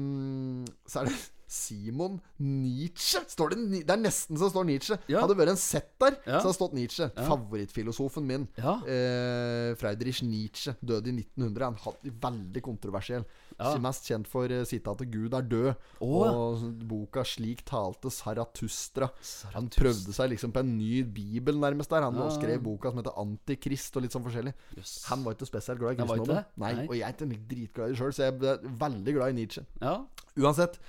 så 0.88 1.02
er 1.02 1.10
det 1.10 1.18
Simon 1.48 2.20
Nietzsche. 2.40 3.22
Står 3.28 3.54
det, 3.54 3.84
det 3.86 3.94
er 3.94 4.02
nesten 4.02 4.38
så 4.40 4.50
står 4.52 4.66
Nietzsche. 4.66 4.98
Ja. 5.12 5.22
Hadde 5.22 5.38
vært 5.38 5.54
en 5.54 5.60
sett 5.62 5.92
der, 6.02 6.18
Ja. 6.26 6.40
så 6.40 6.48
hadde 6.50 6.58
stått 6.58 6.74
Nietzsche. 6.74 7.10
Favorittfilosofen 7.16 8.26
min. 8.26 8.48
Ja. 8.58 8.76
Eh, 8.86 9.76
Friedrich 9.80 10.22
Nietzsche 10.24 10.76
døde 10.82 11.10
i 11.12 11.16
1900. 11.22 11.66
Han 11.66 11.76
hadde 11.84 12.14
veldig 12.22 12.64
kontroversiell. 12.66 13.26
Ja. 13.60 13.78
Mest 13.80 14.04
kjent 14.10 14.28
for 14.28 14.52
uh, 14.52 14.66
sitatet 14.68 15.08
'Gud 15.12 15.34
er 15.34 15.46
død' 15.48 15.76
oh. 16.02 16.28
og 16.28 16.66
boka 16.90 17.24
'Slik 17.24 17.64
talte 17.66 18.12
Saratustra 18.12 19.08
Han 19.54 19.70
prøvde 19.72 20.12
seg 20.12 20.34
liksom 20.34 20.52
på 20.52 20.60
en 20.60 20.74
ny 20.78 21.04
bibel, 21.04 21.56
nærmest 21.56 21.90
der. 21.90 22.02
Han 22.04 22.16
Ja. 22.16 22.30
skrev 22.36 22.62
boka 22.64 22.90
som 22.92 22.98
heter 23.00 23.16
'Antikrist' 23.16 23.96
og 23.96 24.02
litt 24.04 24.12
sånn 24.12 24.26
forskjellig. 24.26 24.54
Yes. 24.78 25.06
Han 25.08 25.24
var 25.24 25.36
ikke 25.36 25.48
spesielt 25.48 25.80
glad 25.80 25.94
i 25.94 26.02
kristendommen. 26.02 26.36
det? 26.36 26.46
Nei, 26.58 26.74
Nei. 26.74 26.88
og 26.88 26.96
jeg 26.96 27.08
er 27.08 27.14
ikke 27.14 27.48
dritglad 27.48 27.88
i 27.88 27.92
det 27.94 27.98
sjøl, 28.00 28.12
så 28.14 28.24
jeg 28.26 28.44
er 28.44 28.58
veldig 28.68 29.14
glad 29.16 29.30
i 29.30 29.34
Nietzsche. 29.40 29.66
Ja. 29.82 30.06
Uansett. 30.38 30.80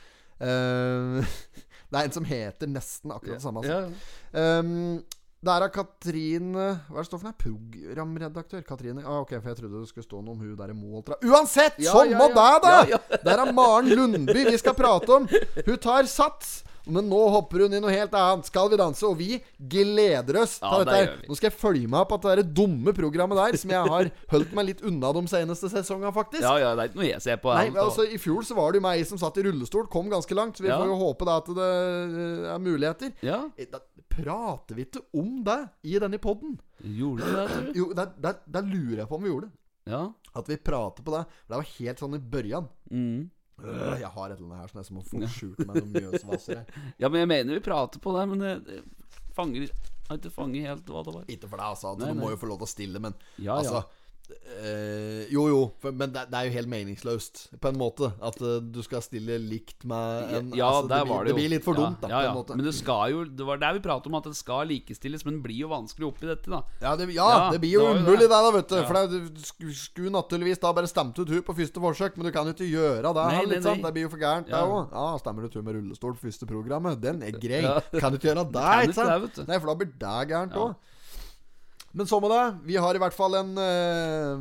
Eh, 0.41 1.37
det 1.91 2.01
er 2.01 2.03
en 2.03 2.17
som 2.17 2.27
heter 2.29 2.71
nesten 2.71 3.15
akkurat 3.15 3.39
det 3.39 3.45
samme. 3.45 3.63
Altså. 3.63 3.93
Um, 4.33 5.05
det 5.45 5.53
er 5.53 5.69
Katrine 5.71 6.67
Hva 6.89 6.97
er 6.97 7.05
det 7.05 7.09
står 7.11 7.21
for 7.21 7.29
noe? 7.29 7.37
Programredaktør? 7.43 8.63
Katrine? 8.67 9.03
Ah, 9.05 9.21
ok, 9.23 9.37
for 9.41 9.51
jeg 9.53 9.59
trodde 9.61 9.83
det 9.83 9.91
skulle 9.91 10.07
stå 10.09 10.23
noe 10.25 10.35
om 10.35 10.41
hun 10.43 10.55
der 10.59 10.73
i 10.73 10.77
Måltra. 10.77 11.19
Uansett! 11.25 11.77
Ja, 11.83 11.93
sånn 11.95 12.15
ja, 12.15 12.21
må 12.21 12.31
ja. 12.31 12.37
det, 12.37 12.63
da! 12.65 12.77
Ja, 12.77 12.87
ja. 12.97 13.19
Der 13.27 13.43
er 13.45 13.53
Maren 13.57 13.91
Lundby 13.93 14.47
vi 14.51 14.57
skal 14.59 14.75
prate 14.79 15.21
om. 15.21 15.29
Hun 15.67 15.77
tar 15.83 16.09
sats. 16.11 16.63
Men 16.87 17.09
nå 17.11 17.19
hopper 17.35 17.65
hun 17.65 17.73
i 17.75 17.81
noe 17.83 17.91
helt 17.91 18.13
annet. 18.15 18.47
Skal 18.47 18.69
vi 18.71 18.77
danse? 18.79 19.03
Og 19.09 19.17
vi 19.19 19.41
gleder 19.59 20.37
oss 20.45 20.53
Ja, 20.63 20.69
til 20.71 20.85
det 20.87 20.93
dette. 20.95 21.27
Nå 21.27 21.35
skal 21.35 21.49
jeg 21.51 21.57
følge 21.59 21.89
meg 21.91 22.05
opp 22.05 22.13
at 22.15 22.23
det 22.29 22.35
der 22.39 22.53
dumme 22.61 22.95
programmet 22.95 23.41
der, 23.41 23.59
som 23.59 23.73
jeg 23.75 23.91
har 23.91 24.11
holdt 24.31 24.53
meg 24.55 24.69
litt 24.69 24.85
unna 24.87 25.11
de 25.17 25.25
seneste 25.33 25.67
sesongene, 25.73 26.13
faktisk. 26.15 26.45
ja, 26.47 26.53
ja, 26.63 26.71
det 26.79 26.85
er 26.85 26.93
ikke 26.93 27.01
noe 27.03 27.09
jeg 27.11 27.25
ser 27.27 27.41
på. 27.43 27.51
Nei, 27.59 27.73
men 27.75 27.83
altså 27.83 28.07
I 28.07 28.21
fjor 28.23 28.47
så 28.47 28.55
var 28.55 28.71
det 28.71 28.79
jo 28.79 28.87
meg 28.87 29.03
som 29.11 29.19
satt 29.19 29.43
i 29.43 29.47
rullestol, 29.49 29.89
kom 29.91 30.07
ganske 30.15 30.39
langt. 30.39 30.61
Så 30.61 30.63
vi 30.63 30.71
Ja. 30.71 30.79
får 30.79 30.93
jo 30.93 31.01
håpe 31.03 31.27
da 31.27 31.37
at 31.43 31.51
det 31.59 31.71
eh, 31.75 32.47
er 32.55 32.63
muligheter. 32.63 33.13
Ja, 33.27 33.43
Eh, 33.59 33.67
prater 34.17 34.79
vi 34.79 34.87
ikke 34.89 35.05
om 35.21 35.39
det 35.47 35.61
i 35.87 35.95
denne 36.03 36.21
poden? 36.23 36.59
gjorde 36.83 37.23
du 37.23 37.37
det, 37.37 37.47
tror 37.53 37.65
du? 37.69 37.79
Jo, 37.79 37.87
der, 37.97 38.13
der, 38.23 38.43
der 38.57 38.69
lurer 38.69 39.01
jeg 39.03 39.09
på 39.11 39.19
om 39.19 39.25
vi 39.25 39.33
gjorde 39.33 39.49
det. 39.49 39.63
Ja. 39.93 40.03
At 40.37 40.51
vi 40.51 40.57
prater 40.57 41.07
på 41.07 41.15
det. 41.15 41.25
Det 41.47 41.57
var 41.57 41.73
helt 41.77 42.03
sånn 42.03 42.19
i 42.19 42.23
børjan. 42.35 42.71
Mm. 42.91 43.27
Øh, 43.63 43.93
jeg 44.03 44.11
har 44.13 44.31
et 44.31 44.37
eller 44.37 44.51
annet 44.51 44.63
her 44.65 44.73
som 44.73 44.81
jeg 44.83 44.97
må 44.97 45.05
få 45.07 45.21
skjult 45.33 45.63
meg 45.65 45.79
noen 45.81 45.93
mjøsvasser 45.95 46.61
her. 46.61 46.81
ja, 47.03 47.09
men 47.09 47.23
jeg 47.23 47.31
mener 47.33 47.57
vi 47.57 47.65
prater 47.65 48.03
på 48.03 48.17
det, 48.19 48.25
men 48.33 48.43
det, 48.43 48.55
det 48.67 49.31
fanger 49.37 49.71
har 50.07 50.21
ikke 50.21 50.35
fanget 50.35 50.69
helt 50.69 50.91
hva 50.91 51.05
det 51.07 51.15
var. 51.15 51.31
Ikke 51.33 51.49
for 51.51 51.59
deg, 51.61 51.69
altså. 51.71 51.93
at 51.95 52.03
Nei, 52.03 52.11
Du 52.13 52.21
må 52.21 52.33
jo 52.33 52.41
få 52.41 52.51
lov 52.51 52.61
til 52.63 52.69
å 52.69 52.73
stille, 52.73 53.03
men 53.03 53.17
Ja, 53.43 53.59
ja. 53.65 53.83
Eh, 54.33 55.27
Jo, 55.33 55.47
jo, 55.51 55.61
for, 55.83 55.95
men 55.97 56.13
det, 56.15 56.27
det 56.31 56.39
er 56.39 56.49
jo 56.49 56.55
helt 56.57 56.71
meningsløst, 56.71 57.43
på 57.63 57.71
en 57.71 57.79
måte. 57.81 58.11
At 58.25 58.39
uh, 58.43 58.59
du 58.61 58.81
skal 58.85 59.03
stille 59.05 59.39
likt 59.43 59.87
med 59.89 60.35
en 60.37 60.51
Ja, 60.57 60.71
altså, 60.71 60.91
der 60.91 61.03
det, 61.03 61.07
blir, 61.07 61.13
var 61.13 61.25
det 61.25 61.31
jo. 61.31 61.37
det 61.37 61.41
blir 61.41 61.53
litt 61.55 61.67
for 61.67 61.79
ja, 61.79 61.85
dumt, 61.85 62.01
da, 62.03 62.11
ja, 62.11 62.21
ja. 62.27 62.31
på 62.31 62.33
en 62.33 62.41
måte. 62.41 62.59
Men 62.59 62.69
det 62.69 62.75
skal 62.79 63.13
jo 63.13 63.25
Det 63.27 63.49
var 63.49 63.61
der 63.63 63.77
vi 63.77 63.83
pratet 63.85 64.11
om 64.11 64.19
at 64.19 64.29
det 64.31 64.37
skal 64.39 64.71
likestilles, 64.71 65.27
men 65.27 65.39
det 65.39 65.45
blir 65.47 65.61
jo 65.65 65.71
vanskelig 65.73 66.09
oppi 66.09 66.31
dette, 66.31 66.51
da. 66.53 66.63
Ja, 66.83 66.95
det, 66.99 67.09
det 67.13 67.61
blir 67.63 67.75
jo 67.77 67.87
umulig 67.93 68.27
det. 68.27 68.31
da, 68.33 68.41
vet 68.57 68.73
du. 68.73 68.79
For 68.89 69.17
du 69.63 69.71
skulle 69.77 70.15
naturligvis 70.15 70.63
da 70.63 70.73
bare 70.77 70.91
stemt 70.91 71.19
ut 71.21 71.31
hun 71.31 71.45
på 71.47 71.57
første 71.61 71.83
forsøk, 71.83 72.19
men 72.19 72.31
du 72.31 72.35
kan 72.35 72.49
jo 72.49 72.57
ikke 72.57 72.71
gjøre 72.71 73.07
det. 73.07 73.29
Nei, 73.37 73.45
litt, 73.45 73.55
nei, 73.57 73.63
sant? 73.63 73.83
nei. 73.83 73.87
Det 73.87 73.95
blir 73.99 74.09
jo 74.09 74.13
for 74.17 74.23
gærent, 74.23 74.51
det 74.51 74.65
òg. 74.65 74.93
Ja, 74.93 75.07
stemmer 75.23 75.47
du 75.47 75.53
tur 75.53 75.65
med 75.67 75.79
rullestol 75.79 76.17
på 76.17 76.27
første 76.27 76.49
programmet? 76.51 77.01
Den 77.03 77.23
er 77.27 77.37
grei. 77.37 77.63
Kan 77.97 78.13
du 78.15 78.21
ikke 78.21 78.33
gjøre 78.33 78.49
det, 78.57 78.69
ikke 78.89 78.99
sant? 79.01 79.43
Nei, 79.47 79.61
for 79.61 79.73
da 79.73 79.79
blir 79.81 79.95
det 79.95 80.21
gærent 80.33 80.61
òg. 80.61 80.77
Men 81.97 82.07
så 82.07 82.21
med 82.21 82.31
det. 82.31 82.45
Vi 82.69 82.77
har 82.77 82.95
i 82.95 83.01
hvert 83.01 83.17
fall 83.17 83.39
en 83.39 83.55
uh, 83.57 84.37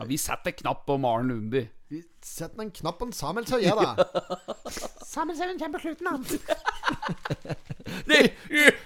Ja, 0.00 0.06
vi 0.08 0.18
setter 0.18 0.50
knapp 0.58 0.82
på 0.88 0.96
Maren 0.98 1.28
Lundby. 1.30 1.62
Vi 1.86 2.00
setter 2.18 2.64
en 2.64 2.72
knapp 2.74 2.98
på 2.98 3.06
en 3.06 3.12
Samuel, 3.14 3.46
Søye, 3.46 3.70
da. 3.78 3.94
Samuel 5.06 5.38
Seven 5.38 5.58
kommer 5.60 5.78
på 5.78 5.84
slutten, 5.86 6.06
han. 6.10 6.24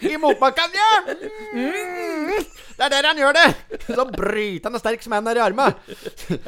I 0.11 0.19
motbakken, 0.21 0.77
ja! 0.77 0.91
Mm. 1.09 2.45
Det 2.77 2.85
er 2.85 2.93
der 2.93 3.09
han 3.09 3.23
gjør 3.23 3.39
det! 3.39 3.47
Så 3.87 4.05
brytende 4.13 4.83
sterk 4.83 5.01
som 5.05 5.17
han 5.17 5.33
er 5.33 5.41
i 5.41 5.45
armen. 5.47 5.81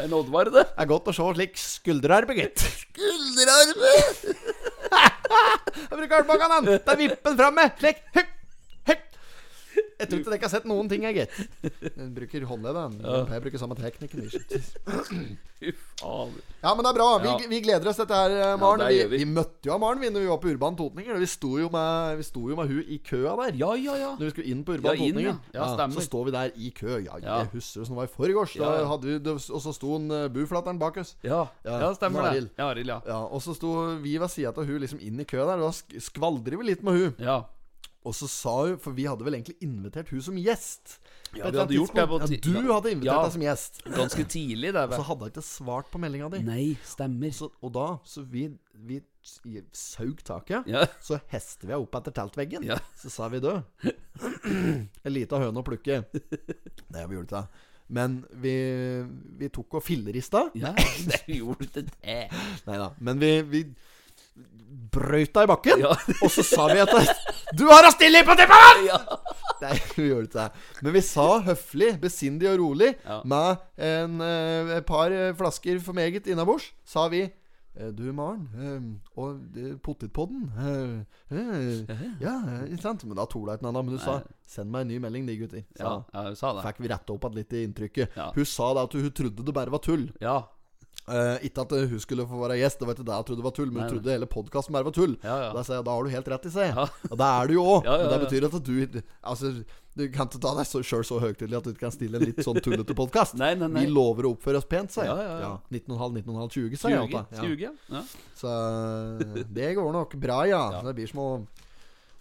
En 0.04 0.12
Oddvar, 0.20 0.52
det. 0.52 0.66
Det 0.74 0.85
er 0.85 0.92
godt 0.92 1.08
å 1.08 1.16
se 1.16 1.30
slik 1.38 1.56
skulderarbe, 1.56 2.37
gitt. 2.37 2.66
Skulderarme! 2.85 3.96
Jeg 4.92 5.96
bruker 5.96 6.20
armbakken, 6.20 6.56
han. 6.58 6.68
Det 6.68 6.85
er 6.85 7.00
vippen 7.00 7.40
framme. 7.40 7.70
Slik. 7.80 8.04
Jeg 10.02 10.08
tror 10.11 10.18
ikke 10.18 10.32
dere 10.35 10.42
har 10.42 10.50
sett 10.50 10.64
noen 10.66 10.88
ting, 10.90 11.04
jeg, 11.06 11.14
gitt. 11.22 11.92
Den 11.96 12.08
bruker 12.16 12.44
håndleddet. 12.50 12.96
Jeg 13.30 13.42
bruker 13.44 13.61
samme 13.62 13.76
teknikken. 13.78 14.24
Ja, 15.62 16.72
men 16.74 16.82
det 16.82 16.90
er 16.90 16.96
bra. 16.96 17.06
Vi, 17.22 17.32
vi 17.50 17.61
gleder 17.62 17.87
oss 17.90 17.98
til 18.00 18.06
dette 18.06 18.18
her, 18.18 18.32
eh, 18.35 18.56
Maren. 18.58 18.82
det 18.82 19.06
vi, 19.12 19.20
vi. 19.22 19.26
møtte 19.30 19.68
jo 19.70 19.76
Maren 19.82 20.00
vi 20.02 20.11
når 20.11 20.24
vi 20.24 20.30
var 20.32 20.40
på 20.42 20.50
Urban 20.50 20.76
Totninger. 20.78 21.18
Vi 21.22 21.28
sto 21.30 21.52
jo 21.61 21.68
med, 21.72 22.16
vi 22.18 22.26
sto 22.26 22.42
jo 22.50 22.56
med 22.58 22.70
hun 22.72 22.82
i 22.82 22.98
køa 23.06 23.37
der. 23.44 23.54
Ja, 23.61 23.70
ja, 23.78 23.94
ja. 24.00 24.11
Når 24.18 24.26
vi 24.26 24.32
skulle 24.35 24.50
inn 24.52 24.64
på 24.66 24.74
Urban 24.76 24.90
Ja, 24.90 24.98
inn, 25.06 25.14
Totninger. 25.14 25.38
ja. 25.54 25.61
Ja, 25.61 25.68
stemmer. 25.76 25.94
så 26.00 26.06
står 26.08 26.26
vi 26.28 26.35
der 26.37 26.52
i 26.66 26.72
kø. 26.74 26.98
Ja, 27.06 27.18
Ja. 27.22 27.38
jeg 27.44 27.52
husker 27.54 27.87
som 27.87 27.94
det 27.94 28.00
var 28.02 28.11
i 28.11 28.14
forgårs. 28.16 28.56
Ja, 28.58 28.74
ja. 28.82 28.90
og 28.90 29.62
så 29.68 29.74
sto 29.78 29.94
en 30.00 30.11
uh, 30.11 30.26
buflatteren 30.35 30.78
bak 30.82 30.98
oss. 31.02 31.14
Ja, 31.22 31.44
Ja, 31.64 31.78
ja 31.87 31.94
stemmer 31.94 32.26
det. 32.32 32.50
Ja, 32.58 32.68
Arild, 32.72 32.90
ja. 32.90 33.00
Ja, 33.06 33.20
Og 33.30 33.42
så 33.42 33.54
sto 33.54 33.72
vi 34.02 34.18
ved 34.18 34.30
sida 34.35 34.50
av 34.50 34.66
hun 34.66 34.80
liksom 34.82 34.98
inn 35.00 35.20
i 35.22 35.24
køa 35.24 35.46
der, 35.54 35.62
da 35.62 35.70
skvaldrer 36.02 36.58
vi 36.58 36.72
litt 36.72 36.82
med 36.82 36.98
hun. 36.98 37.14
Ja. 37.22 37.44
Og 38.05 38.15
så 38.19 38.27
sa 38.27 38.53
hun 38.67 38.79
For 38.83 38.95
vi 38.97 39.05
hadde 39.07 39.23
vel 39.23 39.37
egentlig 39.38 39.55
invitert 39.62 40.09
hun 40.11 40.23
som 40.25 40.35
gjest. 40.41 40.97
Ja, 41.37 41.49
vi 41.49 41.59
hadde 41.61 41.77
gjort 41.77 41.95
det 41.95 42.05
på 42.11 42.19
Ja, 42.19 42.27
du 42.43 42.73
hadde 42.73 42.91
invitert 42.93 43.12
Ja. 43.12 43.23
deg 43.23 43.33
som 43.37 43.45
gjest. 43.47 43.79
Ganske 43.95 44.25
tidlig, 44.29 44.73
det. 44.75 44.83
Og 44.91 44.97
så 44.99 45.07
hadde 45.07 45.29
hun 45.29 45.33
ikke 45.33 45.45
svart 45.47 45.88
på 45.93 46.01
meldinga 46.03 46.29
di. 46.35 46.43
Nei, 46.45 46.67
stemmer. 46.85 47.31
Så, 47.37 47.49
og 47.62 47.73
da 47.77 47.87
Så 48.05 48.25
vi, 48.29 48.49
vi 48.75 48.99
saug 49.73 50.19
taket. 50.27 50.67
Ja. 50.67 50.83
Så 51.07 51.21
hester 51.31 51.69
vi 51.69 51.77
henne 51.77 51.87
opp 51.87 51.95
etter 52.01 52.15
teltveggen. 52.19 52.67
Ja. 52.67 52.81
Så 52.99 53.11
sa 53.15 53.29
vi 53.33 53.41
død. 53.45 53.62
En 55.07 55.12
lita 55.15 55.38
høne 55.41 55.62
å 55.62 55.67
plukke. 55.67 56.03
Nei, 56.93 57.07
vi 57.07 57.17
gjorde 57.17 57.29
ikke. 57.31 57.69
Men 57.93 58.19
vi, 58.41 58.53
vi 59.38 59.49
tok 59.53 59.79
og 59.79 59.85
fillerista. 59.85 60.47
Ja, 60.57 60.71
det 61.07 61.23
gjorde 61.29 61.83
det. 62.03 62.21
Nei 62.67 62.77
da. 62.81 62.87
Men 63.05 63.19
vi, 63.21 63.33
vi 63.53 63.62
brøyt 64.92 65.32
deg 65.35 65.44
i 65.46 65.50
bakken. 65.52 65.82
Ja. 65.85 65.92
Og 66.22 66.30
så 66.32 66.42
sa 66.46 66.66
vi 66.72 66.80
at 66.82 66.92
Du 67.56 67.66
har 67.68 67.85
å 67.85 67.92
stille 67.94 68.22
på 68.24 68.35
tippen! 68.38 68.87
Ja. 68.88 68.98
Nei, 69.62 69.76
vi 69.94 70.08
gjorde 70.08 70.32
det. 70.35 70.46
Men 70.82 70.92
vi 70.96 71.00
sa 71.06 71.26
høflig, 71.46 71.92
besindig 72.02 72.48
og 72.50 72.58
rolig, 72.58 72.94
Ja. 73.06 73.20
med 73.24 73.61
en, 73.78 74.16
eh, 74.20 74.72
et 74.78 74.87
par 74.88 75.12
eh, 75.14 75.32
flasker 75.38 75.78
for 75.85 75.94
meget 75.94 76.26
innabords, 76.26 76.72
sa 76.85 77.04
vi 77.12 77.20
eh, 77.28 77.90
du, 77.94 78.02
Maren, 78.12 78.98
og 79.16 79.38
potetpodden 79.87 80.48
Ja, 82.20 82.35
ikke 82.66 82.82
sant? 82.82 83.04
Men 83.06 83.16
da 83.20 83.24
torde 83.30 83.52
jeg 83.54 83.61
ikke 83.61 83.68
noe. 83.70 83.82
Men 83.85 83.94
du 83.96 84.00
sa 84.02 84.20
'send 84.46 84.70
meg 84.72 84.82
en 84.82 84.88
ny 84.88 84.98
melding, 84.98 85.26
de 85.26 85.37
gutter'. 85.38 85.64
Ja, 85.78 85.85
Så 85.85 86.04
ja, 86.14 86.22
hun 86.26 86.37
sa 86.37 86.52
det. 86.54 86.64
fikk 86.66 86.80
vi 86.82 86.88
retta 86.88 87.12
opp 87.14 87.24
igjen 87.24 87.35
litt 87.38 87.52
i 87.52 87.62
inntrykket. 87.66 88.16
Ja. 88.16 88.32
Hun 88.35 88.44
sa 88.44 88.74
da 88.74 88.82
at 88.82 88.92
hun 88.92 89.11
trodde 89.11 89.44
det 89.44 89.54
bare 89.54 89.70
var 89.70 89.78
tull. 89.78 90.11
Ja. 90.20 90.42
Eh, 91.11 91.49
ikke 91.49 91.65
at 91.65 91.73
hun 91.91 92.01
skulle 92.03 92.25
få 92.31 92.38
være 92.45 92.61
gjest, 92.61 92.79
det 92.79 92.87
var 92.87 92.95
ikke 92.95 93.07
det 93.09 93.15
jeg 93.17 93.27
trodde 93.31 93.45
var 93.45 93.55
tull, 93.57 93.71
men 93.75 93.83
hun 93.83 93.91
trodde 93.97 94.12
hele 94.15 94.29
podkasten 94.31 94.77
bare 94.77 94.87
var 94.87 94.95
tull. 94.95 95.17
Ja, 95.25 95.37
ja. 95.49 95.53
Da 95.57 95.65
jeg 95.67 95.87
da 95.88 95.97
har 95.97 96.07
du 96.07 96.12
helt 96.15 96.29
rett 96.31 96.47
i 96.47 96.53
seg. 96.55 96.69
Ja. 96.71 96.85
Og 97.11 97.17
det 97.19 97.31
er 97.31 97.51
du 97.51 97.55
jo 97.57 97.65
òg. 97.77 97.88
Men 97.88 98.12
det 98.12 98.21
betyr 98.27 98.47
at 98.49 98.59
du 98.62 99.01
Altså, 99.33 99.51
du 99.99 100.05
kan 100.15 100.29
ikke 100.31 100.41
ta 100.41 100.53
deg 100.57 100.69
sjøl 100.87 101.05
så 101.05 101.19
høytidelig 101.21 101.59
at 101.59 101.67
du 101.67 101.73
ikke 101.73 101.85
kan 101.85 101.95
stille 101.95 102.21
en 102.21 102.25
litt 102.25 102.38
sånn 102.47 102.61
tullete 102.65 102.95
podkast. 102.97 103.35
Vi 103.83 103.85
lover 103.91 104.29
å 104.29 104.35
oppføre 104.37 104.62
oss 104.62 104.69
pent, 104.69 104.95
sier 104.95 105.11
jeg. 105.11 105.19
Ja, 105.19 105.27
ja, 105.27 105.35
ja. 105.43 105.53
19,5, 105.75 106.23
19,5, 106.23 106.55
20, 106.55 106.79
sa 106.81 106.93
jeg. 106.93 107.03
20, 107.03 107.19
Alta. 107.19 107.25
Ja. 107.35 107.51
20, 107.51 107.67
ja. 107.99 108.05
Så 108.38 108.55
eh, 108.55 109.45
det 109.59 109.75
går 109.77 109.93
nok 109.99 110.17
bra, 110.23 110.38
ja. 110.49 110.62
Ja. 110.79 110.87
Det 110.87 110.97
blir 111.01 111.11
som 111.11 111.21
å 111.25 111.29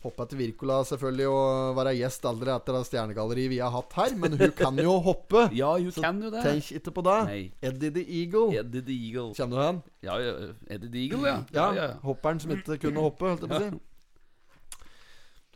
Hoppe 0.01 0.25
til 0.31 0.39
Wirkola 0.39 0.79
selvfølgelig 0.89 1.27
og 1.29 1.75
være 1.77 1.91
gjest 1.99 2.23
aldri 2.25 2.49
etter 2.55 2.73
det 2.73 2.87
stjernegalleriet 2.87 3.51
vi 3.51 3.59
har 3.61 3.69
hatt 3.75 3.93
her. 3.99 4.15
Men 4.17 4.33
hun 4.39 4.51
kan 4.57 4.79
jo 4.81 4.95
hoppe. 5.05 5.43
Ja, 5.61 5.75
hun 5.77 5.91
så 5.93 6.01
kan 6.01 6.23
jo 6.25 6.31
det. 6.33 6.41
Tenk 6.47 6.71
ikke 6.79 6.93
på 6.95 7.03
det. 7.05 7.17
Nei. 7.29 7.41
Eddie 7.69 7.91
the 7.99 8.05
Eagle. 8.21 8.47
Eddie 8.57 8.81
the 8.87 8.95
Eagle. 8.97 9.27
Kjenner 9.37 9.59
du 9.59 9.61
han? 9.67 9.81
Ja, 10.01 10.17
ja, 10.17 10.33
Eddie 10.73 10.89
the 10.89 11.03
Eagle, 11.05 11.21
ja. 11.29 11.37
Ja, 11.53 11.67
ja, 11.77 11.85
ja. 11.91 11.99
hopperen 12.07 12.41
som 12.41 12.55
ikke 12.57 12.79
kunne 12.87 13.03
hoppe, 13.05 13.29
holdt 13.29 13.45
jeg 13.45 13.53
på 13.53 13.59
å 13.59 13.63
si. 13.67 13.87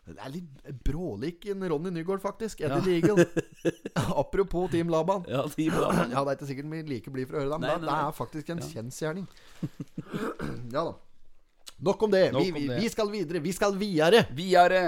Det 0.05 0.21
er 0.21 0.29
litt 0.35 0.67
brålik 0.85 1.47
en 1.49 1.63
Ronny 1.65 1.89
Nygaard, 1.95 2.21
faktisk. 2.21 2.59
Eddie 2.61 2.85
the 2.85 2.93
Eagle. 2.99 3.25
Apropos 4.21 4.69
Team 4.69 4.93
Laban. 4.93 5.25
Ja, 5.27 5.41
Team 5.49 5.73
Laban. 5.73 6.13
Ja, 6.13 6.21
det 6.21 6.35
er 6.35 6.37
ikke 6.37 6.49
sikkert 6.51 6.69
vi 6.75 6.83
like 6.91 7.09
blide 7.15 7.31
for 7.31 7.39
å 7.39 7.41
høre 7.41 7.55
det, 7.55 7.59
men 7.63 7.71
Nei, 7.71 7.79
det- 7.81 7.89
nei, 7.89 7.97
det 7.97 8.11
er 8.11 8.19
faktisk 8.19 8.53
en 8.53 8.61
kjensgjerning. 8.61 9.25
ja 10.77 10.85
da. 10.85 10.93
Nok 11.85 12.07
om 12.07 12.13
det. 12.13 12.29
Nok 12.33 12.47
vi, 12.47 12.51
om 12.51 12.71
det. 12.71 12.79
vi 12.81 12.89
skal 12.89 13.11
videre. 13.13 13.41
Vi 13.43 13.53
skal 13.53 13.75
videre. 13.77 14.25
Videre. 14.35 14.85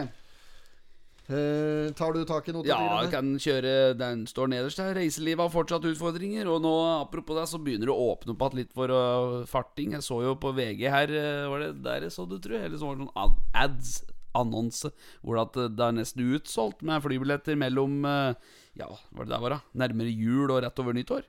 Uh, 1.27 1.91
tar 1.91 2.13
du 2.15 2.21
tak 2.23 2.45
i 2.47 2.53
noe? 2.55 2.63
Ja, 2.63 2.77
jeg 3.03 3.09
kan 3.11 3.33
kjøre 3.35 3.71
Den 3.99 4.21
står 4.29 4.47
nederst 4.47 4.79
her. 4.79 4.93
Reiselivet 4.95 5.43
har 5.43 5.51
fortsatt 5.51 5.85
utfordringer. 5.89 6.47
Og 6.47 6.61
nå, 6.63 6.73
apropos 7.03 7.35
det, 7.35 7.47
så 7.51 7.59
begynner 7.59 7.91
det 7.91 7.95
å 7.95 8.11
åpne 8.13 8.33
opp 8.33 8.45
igjen 8.45 8.61
litt 8.61 8.75
for 8.77 8.93
uh, 8.95 9.41
farting. 9.49 9.97
Jeg 9.97 10.05
så 10.07 10.21
jo 10.23 10.37
på 10.39 10.53
VG 10.55 10.85
her 10.93 11.11
uh, 11.11 11.49
Var 11.51 11.65
det 11.65 11.71
der 11.85 12.07
jeg 12.07 12.15
så 12.15 12.25
det, 12.31 12.39
tror 12.45 12.61
jeg? 12.61 12.69
Eller 12.69 12.79
så 12.79 12.87
var 12.87 12.97
det 12.97 13.05
noen 13.05 13.41
ads, 13.65 13.97
annonse, 14.37 14.93
hvor 15.19 15.43
uh, 15.43 15.67
det 15.67 15.83
er 15.83 15.97
nesten 15.99 16.31
utsolgt 16.37 16.85
med 16.87 17.03
flybilletter 17.03 17.59
mellom 17.59 18.07
uh, 18.07 18.31
Ja, 18.79 18.87
var 19.11 19.27
det 19.27 19.35
der 19.35 19.43
var, 19.43 19.57
da? 19.57 19.83
Nærmere 19.83 20.15
jul 20.15 20.47
og 20.47 20.63
rett 20.63 20.79
over 20.79 20.95
nyttår. 20.95 21.27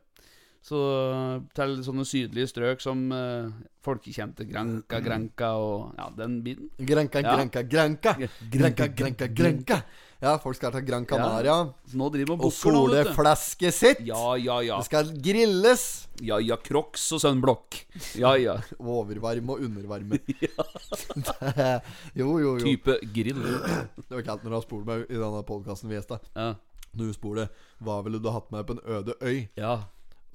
Så 0.64 0.78
til 1.56 1.76
sånne 1.86 2.04
sydlige 2.04 2.48
strøk 2.50 2.82
som 2.82 3.06
uh, 3.14 3.48
folkekjente 3.86 4.44
Granca, 4.48 4.98
Granca 5.00 5.52
og 5.56 5.94
ja, 5.96 6.08
den 6.18 6.40
biten. 6.44 6.68
Granka, 6.76 7.22
Ja. 7.22 7.36
granka, 7.36 7.62
granka. 7.62 8.14
Granka, 8.52 8.88
granka, 8.92 9.28
granka. 9.32 9.78
Ja, 10.18 10.32
folk 10.42 10.56
skal 10.58 10.72
ta 10.74 10.80
Gran 10.82 11.04
Canaria 11.06 11.54
Så 11.86 11.94
nå 11.94 12.08
driver 12.10 12.32
og 12.34 12.38
man 12.40 12.42
booker 12.42 12.72
nå, 12.74 12.78
sole 12.82 12.96
vet 12.98 13.06
du. 13.06 13.14
flasket 13.14 13.74
sitt. 13.76 14.00
Ja, 14.02 14.34
ja, 14.34 14.56
ja. 14.66 14.78
Det 14.82 14.88
skal 14.88 15.12
grilles. 15.22 15.84
Ja, 16.26 16.40
ja, 16.42 16.56
Crocs 16.58 17.04
og 17.14 17.22
sønnblokk. 17.22 17.78
Ja, 18.18 18.32
ja. 18.34 18.56
Overvarme 18.82 19.54
og 19.54 19.62
undervarme. 19.62 20.18
jo, 22.18 22.32
jo, 22.42 22.56
jo. 22.58 22.64
Type 22.64 22.98
grill. 23.14 23.38
Det 24.08 24.10
var 24.10 24.26
kaldt 24.26 24.42
når 24.42 24.50
du 24.50 24.56
har 24.58 24.66
spurt 24.66 24.90
meg 24.90 25.06
i 25.06 25.20
denne 25.22 25.44
podkasten 25.46 25.88
vi 25.92 25.96
gjesta. 26.00 26.18
Ja. 26.34 26.56
Når 26.98 27.12
du 27.12 27.14
spurte 27.14 27.46
hva 27.84 28.00
ville 28.02 28.18
du 28.18 28.28
hatt 28.34 28.50
med 28.50 28.66
på 28.66 28.74
en 28.74 28.82
øde 28.98 29.14
øy, 29.22 29.46
ja. 29.60 29.76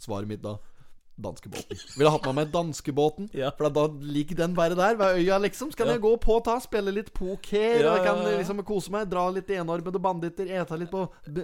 Svaret 0.03 0.27
mitt 0.29 0.43
da 0.43 0.57
danskebåten. 1.13 1.77
Ville 1.93 2.09
hatt 2.09 2.23
med 2.25 2.33
meg 2.39 2.47
danskebåten. 2.49 3.27
Ja. 3.37 3.51
For 3.53 3.69
da 3.69 3.83
ligger 4.01 4.39
den 4.39 4.55
bare 4.57 4.73
der 4.73 4.95
ved 4.97 5.19
øya, 5.19 5.35
liksom. 5.43 5.69
Så 5.69 5.77
kan 5.77 5.85
Ja. 5.87 5.93
jeg 5.93 6.01
gå 6.01 6.13
på 6.17 6.37
og 6.39 6.43
ta, 6.47 6.55
spille 6.59 6.89
litt 6.91 7.11
poker. 7.13 7.83
Ja, 7.83 7.91
jeg 7.99 8.05
kan 8.07 8.23
liksom 8.25 8.63
kose 8.65 8.89
meg, 8.89 9.05
dra 9.11 9.27
litt 9.29 9.47
enormede 9.53 10.01
banditter, 10.01 10.49
ete 10.49 10.79
litt 10.81 10.89
på 10.89 11.03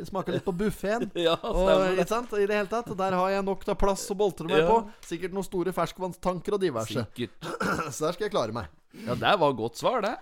Smake 0.09 0.33
litt 0.33 0.43
på 0.47 0.55
buffeen. 0.57 1.11
Ja, 1.27 1.35
Og, 1.43 2.01
sant? 2.09 2.33
I 2.33 2.47
det 2.49 2.57
hele 2.57 2.67
tatt. 2.71 2.89
Der 2.97 3.11
har 3.13 3.29
jeg 3.29 3.45
nok 3.45 3.67
av 3.69 3.77
plass 3.77 4.09
å 4.09 4.17
boltre 4.17 4.49
meg 4.49 4.65
på. 4.65 4.79
Sikkert 5.05 5.37
noen 5.37 5.45
store 5.45 5.71
ferskvannstanker 5.71 6.57
og 6.57 6.61
diverse. 6.65 7.05
Sikkert. 7.05 7.37
Så 7.93 8.07
der 8.09 8.17
skal 8.17 8.25
jeg 8.25 8.31
klare 8.33 8.51
meg. 8.57 8.73
Ja, 9.05 9.13
det 9.13 9.35
var 9.37 9.53
godt 9.53 9.77
svar, 9.77 10.01
det. 10.01 10.15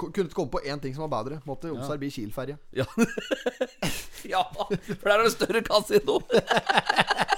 Kunne 0.00 0.26
ikke 0.26 0.34
komme 0.34 0.50
på 0.50 0.64
én 0.66 0.80
ting 0.82 0.94
som 0.96 1.06
var 1.06 1.22
bedre. 1.22 1.38
Måtte 1.46 1.70
Jomsar 1.70 1.96
bli 2.00 2.10
Kiel-ferje. 2.10 2.58
Ja. 2.74 2.86
ja, 4.34 4.42
for 4.50 5.06
der 5.06 5.18
er 5.20 5.26
det 5.28 5.34
større 5.38 5.62
kasino. 5.62 6.18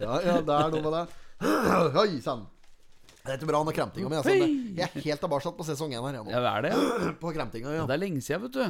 Ja, 0.00 0.18
ja, 0.24 0.34
det 0.44 0.56
er 0.58 0.72
noe 0.74 0.82
med 0.84 0.92
det. 0.96 1.04
Oi 2.04 2.20
sann. 2.24 2.46
Det 3.24 3.32
er 3.32 3.38
ikke 3.38 3.48
bra 3.48 3.60
med 3.64 3.76
kremtinga 3.76 4.10
mi. 4.12 4.16
Altså. 4.20 4.34
Jeg 4.36 4.84
er 4.84 5.04
helt 5.06 5.22
tilbake 5.24 5.52
på 5.56 5.64
sesong 5.64 5.94
én 5.96 6.02
her. 6.04 6.18
jeg 6.18 6.24
nå. 6.26 6.32
Ja, 6.34 6.40
det 6.44 6.50
er 6.50 6.66
det? 6.66 7.12
På 7.22 7.32
kremtinga, 7.32 7.72
ja. 7.72 7.86
Det 7.88 7.94
er 7.96 8.02
lenge 8.02 8.20
siden, 8.24 8.42
vet 8.44 8.58
du. 8.58 8.64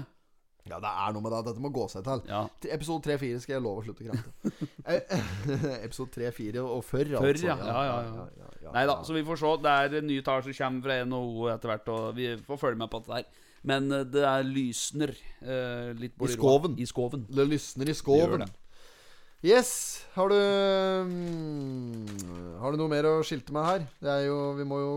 Ja, 0.70 0.78
det 0.80 0.88
er 0.88 1.12
noe 1.12 1.20
med 1.24 1.34
det. 1.34 1.40
Dette 1.48 1.60
må 1.64 1.68
gå 1.74 1.88
seg 1.92 2.04
til. 2.06 2.22
Ja. 2.30 2.44
Episode 2.72 3.04
3-4 3.10 3.40
skal 3.42 3.56
jeg 3.56 3.64
love 3.66 3.82
å 3.82 3.84
slutte 3.88 4.06
å 4.06 4.12
kremte. 4.12 4.54
Eh, 4.84 5.00
episode 5.86 6.12
3-4 6.12 6.60
og 6.60 6.82
før, 6.84 7.08
Før, 7.16 7.30
altså. 7.32 7.46
ja. 7.48 7.54
Ja, 7.56 7.84
ja, 7.88 8.24
ja. 8.60 8.72
Nei 8.74 8.82
da, 8.88 8.98
så 9.06 9.14
vi 9.16 9.22
får 9.24 9.38
se. 9.40 9.52
Det 9.64 9.74
er 9.80 10.04
nye 10.04 10.24
tall 10.26 10.42
som 10.44 10.56
kommer 10.58 10.84
fra 10.86 10.98
NHO 11.08 11.46
etter 11.54 11.70
hvert, 11.72 11.88
og 11.94 12.10
vi 12.18 12.26
får 12.44 12.60
følge 12.60 12.80
med 12.82 12.92
på 12.92 13.00
dette 13.02 13.16
her. 13.16 13.46
Men 13.64 13.88
eh, 13.96 14.04
det 14.12 14.24
er 14.28 14.44
lysner 14.44 15.14
eh, 15.40 15.90
litt 15.96 16.20
I 16.20 16.30
skoven. 16.36 16.76
I 16.78 16.86
skoven. 16.88 17.24
Det 17.32 17.48
lysner 17.48 17.90
i 17.90 17.96
skoven. 17.96 18.44
det. 18.44 18.52
Yes. 19.44 19.70
Har 20.14 20.30
du 20.32 20.36
mm, 21.04 22.60
Har 22.62 22.72
du 22.72 22.78
noe 22.80 22.88
mer 22.92 23.04
å 23.10 23.14
skilte 23.26 23.52
med 23.54 23.66
her? 23.68 23.82
Det 24.00 24.12
er 24.12 24.22
jo 24.30 24.38
Vi 24.58 24.64
må 24.68 24.78
jo 24.80 24.94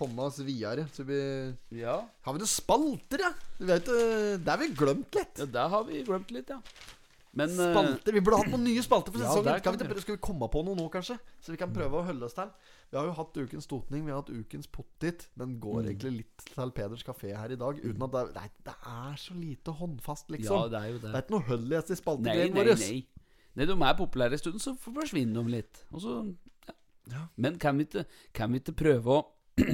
komme 0.00 0.24
oss 0.30 0.38
videre. 0.46 0.86
Så 0.94 1.04
vi 1.04 1.18
Ja. 1.80 1.98
Har 2.24 2.32
vi 2.36 2.40
noen 2.40 2.48
spalter, 2.48 3.20
ja? 3.26 3.32
Du 3.58 3.66
vet, 3.68 3.88
eh, 3.92 4.38
det 4.40 4.48
har 4.48 4.56
vi 4.62 4.70
glemt 4.72 5.12
litt. 5.18 5.36
ja, 5.42 5.44
der 5.44 5.68
har 5.68 5.84
vi 5.84 6.02
glemt 6.06 6.30
litt, 6.32 6.48
ja. 6.48 6.60
Men 7.36 7.50
eh, 7.50 7.68
Spalter. 7.74 8.12
Vi 8.16 8.20
burde 8.24 8.38
hatt 8.40 8.48
noen 8.50 8.64
nye 8.64 8.82
spalter 8.82 9.12
for 9.12 9.20
sesongen. 9.20 9.50
Ja, 9.52 9.58
Skal 9.60 9.76
vi, 9.76 9.84
vi 9.94 10.00
skal 10.06 10.16
vi 10.16 10.22
komme 10.24 10.48
på 10.50 10.64
noe 10.66 10.74
nå, 10.74 10.88
kanskje? 10.90 11.18
Så 11.44 11.52
vi 11.52 11.58
kan 11.60 11.70
prøve 11.74 12.00
å 12.00 12.06
holde 12.06 12.24
oss 12.26 12.34
til. 12.34 12.48
Vi 12.90 12.96
har 12.98 13.06
jo 13.06 13.12
hatt 13.14 13.36
ukens 13.38 13.68
totning, 13.70 14.02
vi 14.06 14.10
har 14.10 14.22
hatt 14.22 14.32
ukens 14.32 14.66
pottit. 14.66 15.28
Den 15.38 15.60
går 15.60 15.82
Mm. 15.82 15.90
egentlig 15.92 16.12
litt 16.16 16.46
til 16.54 16.70
Peders 16.72 17.04
kafé 17.06 17.36
her 17.36 17.52
i 17.52 17.56
dag. 17.60 17.76
Uten 17.84 18.02
at 18.02 18.10
det, 18.10 18.42
er- 18.42 18.50
det, 18.64 18.74
er, 18.86 19.14
så 19.20 19.34
lite 19.38 19.70
håndfast, 19.78 20.26
Ja, 20.30 20.36
liksom. 20.38 20.70
det 20.70 20.80
er 20.80 20.88
jo 20.90 20.98
det. 20.98 21.02
det. 21.02 21.14
er 21.14 21.22
ikke 21.22 21.36
noe 21.36 21.46
hull 21.50 21.66
i 21.66 21.76
Nei, 21.76 21.96
spaltegreiene 22.02 22.54
nei, 22.54 22.64
våre. 22.64 22.78
nei. 22.80 23.06
Nei, 23.58 23.66
de 23.66 23.74
er 23.74 23.96
populære 23.98 24.36
en 24.38 24.42
stund, 24.42 24.60
så 24.62 24.76
forsvinner 24.78 25.42
de 25.42 25.56
litt. 25.58 25.84
Og 25.90 26.04
så 26.04 26.18
ja. 27.10 27.24
Men 27.36 27.56
kan 27.58 27.78
vi 27.80 27.88
ikke, 27.88 28.04
kan 28.36 28.52
vi 28.52 28.60
ikke 28.62 28.76
prøve 28.78 29.16
å 29.16 29.22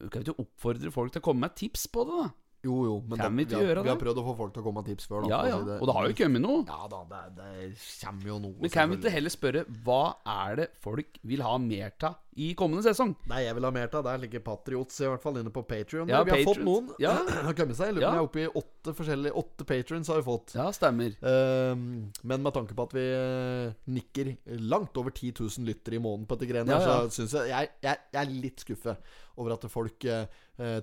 Kan 0.00 0.22
vi 0.22 0.30
ikke 0.30 0.38
oppfordre 0.40 0.92
folk 0.94 1.12
til 1.12 1.20
å 1.20 1.24
komme 1.26 1.44
med 1.44 1.56
tips 1.58 1.82
på 1.92 2.06
det, 2.08 2.20
da? 2.22 2.28
Jo, 2.60 2.74
jo, 2.84 2.94
men 3.08 3.16
Kan 3.16 3.32
det, 3.32 3.36
vi 3.38 3.44
ikke 3.48 3.56
har, 3.62 3.78
vi 3.84 3.88
har 3.88 3.96
prøvd 4.00 4.18
å 4.20 4.24
få 4.26 4.32
folk 4.36 4.50
til 4.52 4.60
å 4.60 4.64
komme 4.66 4.82
med 4.82 4.88
tips 4.90 5.06
før. 5.08 5.22
Da, 5.24 5.28
Ja, 5.32 5.38
ja. 5.48 5.58
si 5.64 5.76
Og 5.80 5.86
det 5.88 5.94
har 5.96 6.08
jo 6.10 6.16
kommet 6.18 6.42
noe. 6.44 6.58
Ja 6.68 6.88
da, 6.92 6.98
det, 7.08 7.20
det 7.38 7.68
kommer 8.02 8.28
jo 8.28 8.36
noe. 8.44 8.56
Men 8.60 8.72
kan 8.74 8.90
vi 8.90 8.98
ikke 9.00 9.12
heller 9.14 9.32
spørre 9.32 9.62
hva 9.86 10.00
er 10.28 10.58
det 10.60 10.66
folk 10.84 11.16
vil 11.24 11.40
ha 11.46 11.54
mer 11.60 11.94
av 12.04 12.18
i 12.36 12.50
kommende 12.56 12.84
sesong? 12.84 13.14
Nei, 13.32 13.46
jeg 13.46 13.56
vil 13.56 13.64
ha 13.64 13.70
mer 13.72 13.88
av. 13.88 14.04
Det 14.04 14.12
er 14.12 14.22
like 14.26 14.42
Patriots 14.44 15.00
i 15.00 15.08
hvert 15.08 15.24
fall 15.24 15.40
inne 15.40 15.52
på 15.52 15.64
Patrion. 15.68 16.08
Ja, 16.12 16.20
vi 16.24 16.32
har 16.36 16.44
fått 16.44 16.60
noen. 16.64 16.92
Ja. 17.00 17.14
har 17.48 17.56
kommet 17.56 17.80
seg. 17.80 17.90
Jeg 17.90 17.96
lurer 17.96 18.04
på 18.04 18.12
om 18.12 18.12
Ja. 18.12 18.12
jeg 18.12 18.20
er 18.20 18.28
oppe 18.28 18.44
i 18.44 18.48
åtte 18.60 18.79
forskjellige 18.96 19.36
Åtte 19.36 19.64
patrons 19.68 20.08
har 20.08 20.16
vi 20.20 20.24
fått. 20.26 20.54
Ja, 20.56 20.66
stemmer. 20.72 21.12
um, 21.20 21.82
men 22.22 22.42
med 22.44 22.54
tanke 22.56 22.74
på 22.76 22.86
at 22.88 22.94
vi 22.96 23.04
eh, 23.12 23.74
nikker 23.92 24.30
langt 24.70 24.96
over 24.96 25.12
10 25.12 25.34
000 25.38 25.68
lyttere 25.68 25.98
i 25.98 26.02
måneden 26.02 26.26
på 26.30 26.38
dette 26.38 26.48
greiene, 26.50 26.72
Ja, 26.72 26.80
ja. 26.80 26.98
så 27.10 27.20
syns 27.20 27.34
jeg, 27.36 27.50
jeg 27.52 27.70
jeg 27.84 27.98
jeg 28.14 28.20
er 28.22 28.34
litt 28.46 28.64
skuffet 28.64 29.12
over 29.40 29.54
at 29.56 29.66
folk 29.72 30.04
eh, 30.08 30.26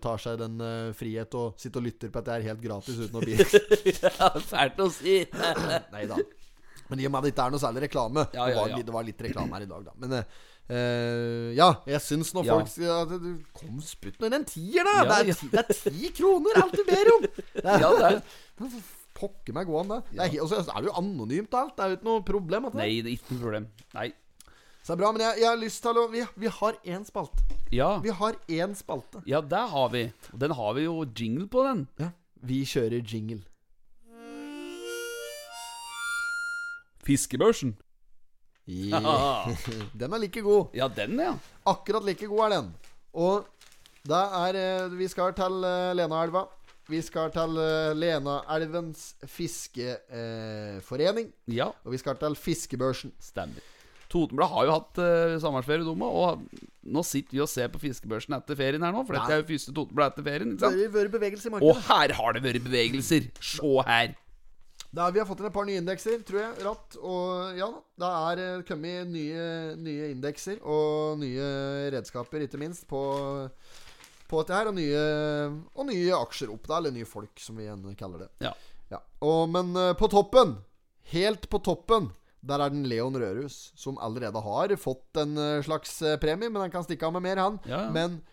tar 0.02 0.18
seg 0.22 0.40
den 0.42 0.62
uh, 0.62 0.94
frihet 0.98 1.34
og 1.38 1.58
sitter 1.62 1.82
og 1.82 1.86
lytter 1.90 2.10
på 2.14 2.22
at 2.22 2.30
det 2.30 2.36
er 2.38 2.48
helt 2.52 2.64
gratis 2.64 2.98
uten 3.02 3.18
å 3.20 3.24
bli 3.26 3.36
ja, 4.06 4.30
Fælt 4.42 4.80
å 4.82 4.90
si. 4.94 5.20
Nei 5.94 6.06
da. 6.10 6.18
Men 6.88 7.02
i 7.02 7.08
og 7.10 7.12
med 7.12 7.20
at 7.20 7.26
det 7.28 7.34
ikke 7.34 7.46
er 7.50 7.52
noe 7.54 7.60
særlig 7.62 7.82
reklame 7.84 8.22
Ja, 8.32 8.46
det, 8.48 8.54
ja, 8.54 8.62
var, 8.62 8.78
det 8.88 8.94
var 8.96 9.04
litt 9.10 9.22
reklame 9.26 9.58
her 9.58 9.66
i 9.66 9.70
dag, 9.74 9.90
da. 9.90 9.96
Men 10.00 10.14
eh, 10.22 10.38
eh, 10.70 11.54
ja, 11.58 11.70
jeg 11.88 12.02
syns 12.04 12.34
når 12.36 12.46
folk 12.50 12.68
sier 12.74 12.92
at 13.04 13.10
du- 13.22 13.44
Kom, 13.56 13.80
spytt 13.82 14.20
nå 14.20 14.28
inn 14.28 14.34
en 14.42 14.46
tier, 14.46 14.84
da! 14.84 14.96
Ja, 15.04 15.24
det, 15.24 15.30
er, 15.30 15.40
ti- 15.40 15.50
det 15.54 15.64
er 15.64 15.74
ti 15.74 16.12
kroner, 16.18 16.62
alt 16.64 16.76
du 16.76 16.84
ber 16.88 17.12
om! 17.16 17.26
Det 17.28 17.66
er, 17.74 17.80
Ja, 17.86 17.92
det 17.96 18.12
er 18.14 18.22
Pokker 19.18 19.56
meg 19.56 19.66
gå 19.66 19.80
an, 19.82 19.88
det. 19.90 20.00
det 20.14 20.26
er, 20.28 20.42
og 20.44 20.50
så 20.52 20.60
er 20.62 20.82
det 20.84 20.92
jo 20.92 20.98
anonymt 21.00 21.56
alt. 21.58 21.72
Det 21.74 21.82
er 21.84 21.90
jo 21.90 21.96
ikke 21.98 22.06
noe 22.06 22.22
problem. 22.28 22.66
At 22.70 22.76
det. 22.76 22.82
Nei, 22.84 22.90
det 23.02 23.10
er 23.10 23.16
ikke 23.18 23.32
noe 23.34 23.42
problem. 23.48 23.66
Nei. 23.96 24.12
Så 24.86 24.92
det 24.92 24.94
er 24.94 25.00
bra, 25.02 25.10
men 25.16 25.24
jeg, 25.26 25.40
jeg 25.42 25.48
har 25.50 25.58
lyst 25.58 25.82
til 25.84 25.98
å 25.98 26.04
Vi, 26.14 26.22
vi 26.44 26.52
har 26.60 26.78
én 26.86 27.08
spalte. 27.08 27.58
Ja. 27.74 27.88
Vi 28.06 28.14
har 28.14 28.38
én 28.60 28.76
spalte. 28.78 29.24
ja, 29.26 29.42
det 29.42 29.64
har 29.74 29.90
vi. 29.90 30.04
Og 30.32 30.38
Den 30.46 30.54
har 30.60 30.74
vi 30.78 30.84
jo 30.86 31.00
jingle 31.18 31.48
på, 31.50 31.64
den. 31.66 31.82
Ja. 31.98 32.12
Vi 32.46 32.62
kjører 32.70 33.02
jingle. 33.02 33.42
Fiskebørsen. 37.08 37.74
Den 40.00 40.14
er 40.14 40.20
like 40.20 40.42
god. 40.44 40.74
Ja, 40.76 40.88
den, 40.92 41.16
ja. 41.20 41.34
Akkurat 41.68 42.04
like 42.06 42.28
god 42.28 42.44
er 42.48 42.56
den. 42.58 42.74
Og 43.18 43.48
det 44.08 44.20
er 44.42 44.58
eh, 44.60 44.92
Vi 45.00 45.08
skal 45.12 45.34
til 45.36 45.64
eh, 45.68 45.94
Lenaelva. 45.96 46.46
Vi 46.88 47.00
skal 47.04 47.32
til 47.36 47.58
eh, 47.60 47.94
Lenaelvens 48.00 49.10
fiskeforening. 49.28 51.32
Ja, 51.52 51.72
Og 51.84 51.96
vi 51.96 52.00
skal 52.04 52.20
til 52.20 52.36
Fiskebørsen. 52.36 53.12
stemmer. 53.20 53.64
Totenbladet 54.08 54.54
har 54.54 54.68
jo 54.70 54.72
hatt 54.72 55.00
uh, 55.04 55.34
sommerferie, 55.44 55.84
dumme. 55.84 56.08
Og 56.08 56.46
nå 56.88 57.02
sitter 57.04 57.36
vi 57.36 57.42
og 57.44 57.50
ser 57.52 57.68
på 57.74 57.82
fiskebørsen 57.82 58.38
etter 58.38 58.56
ferien 58.56 58.80
her 58.86 58.94
nå. 58.96 59.02
For 59.04 59.18
dette 59.18 59.34
er 59.36 59.42
jo 59.42 59.48
første 59.50 59.74
Totenblad 59.76 60.14
etter 60.14 60.24
ferien. 60.30 60.54
Ikke 60.54 60.62
Det 60.62 60.70
sant? 60.70 60.80
har 60.86 60.94
vært 60.96 61.12
bevegelse 61.18 61.50
i 61.50 61.52
markedet. 61.52 61.74
Og 61.74 61.82
her 61.90 62.14
har 62.22 62.38
det 62.38 62.44
vært 62.46 62.64
bevegelser! 62.70 63.28
Se 63.44 63.74
her. 63.90 64.14
Da, 64.98 65.12
vi 65.14 65.20
har 65.22 65.28
fått 65.30 65.44
inn 65.44 65.50
et 65.52 65.54
par 65.54 65.66
nye 65.68 65.78
indekser, 65.78 66.22
tror 66.26 66.40
jeg. 66.42 66.54
Ratt. 66.66 66.96
Og 67.06 67.58
ja. 67.60 67.68
Det 68.02 68.08
er 68.08 68.40
eh, 68.42 68.64
kommet 68.66 69.12
nye, 69.14 69.44
nye 69.78 70.08
indekser 70.10 70.58
og 70.66 71.20
nye 71.22 71.50
redskaper, 71.94 72.46
ikke 72.46 72.62
minst, 72.62 72.88
på, 72.90 73.02
på 74.26 74.42
dette 74.42 74.58
her. 74.58 74.72
Og 74.72 74.78
nye, 74.80 75.04
og 75.78 75.90
nye 75.92 76.18
aksjer 76.18 76.54
opp 76.54 76.66
der. 76.66 76.80
Eller 76.80 76.96
nye 76.98 77.10
folk, 77.10 77.36
som 77.42 77.62
vi 77.62 77.68
igjen 77.68 77.86
kaller 78.00 78.26
det. 78.26 78.32
Ja. 78.48 78.56
Ja. 78.90 79.04
Og, 79.22 79.44
men 79.54 79.76
eh, 79.78 79.94
på 80.00 80.10
toppen, 80.10 80.58
helt 81.14 81.46
på 81.52 81.62
toppen, 81.62 82.10
der 82.48 82.64
er 82.64 82.74
den 82.74 82.88
Leon 82.90 83.18
Rørhus, 83.22 83.72
som 83.78 84.02
allerede 84.02 84.42
har 84.42 84.74
fått 84.82 85.22
en 85.22 85.38
eh, 85.38 85.62
slags 85.68 86.00
premie, 86.24 86.50
men 86.50 86.64
han 86.64 86.74
kan 86.74 86.86
stikke 86.88 87.06
av 87.06 87.14
med 87.20 87.28
mer, 87.28 87.44
han. 87.46 87.62
Ja, 87.70 87.86
ja. 87.86 87.94
Men 87.94 88.24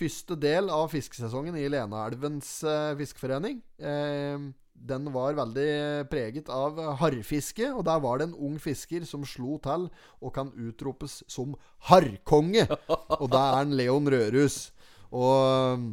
Første 0.00 0.32
del 0.40 0.70
av 0.72 0.86
fiskesesongen 0.88 1.58
i 1.60 1.66
Lenaelvens 1.68 2.48
fiskeforening. 2.96 3.58
Eh, 3.76 4.46
den 4.80 5.10
var 5.12 5.36
veldig 5.36 5.70
preget 6.10 6.48
av 6.52 6.78
harrfiske, 7.00 7.68
og 7.72 7.84
der 7.88 8.00
var 8.02 8.20
det 8.20 8.30
en 8.30 8.38
ung 8.48 8.56
fisker 8.62 9.04
som 9.08 9.26
slo 9.28 9.58
til 9.62 9.88
og 10.20 10.34
kan 10.34 10.52
utropes 10.56 11.20
som 11.30 11.54
harrkonge. 11.90 12.66
Og 13.20 13.26
det 13.30 13.40
er 13.40 13.60
en 13.60 13.74
Leon 13.76 14.08
Rørus. 14.10 14.70
Og 15.10 15.84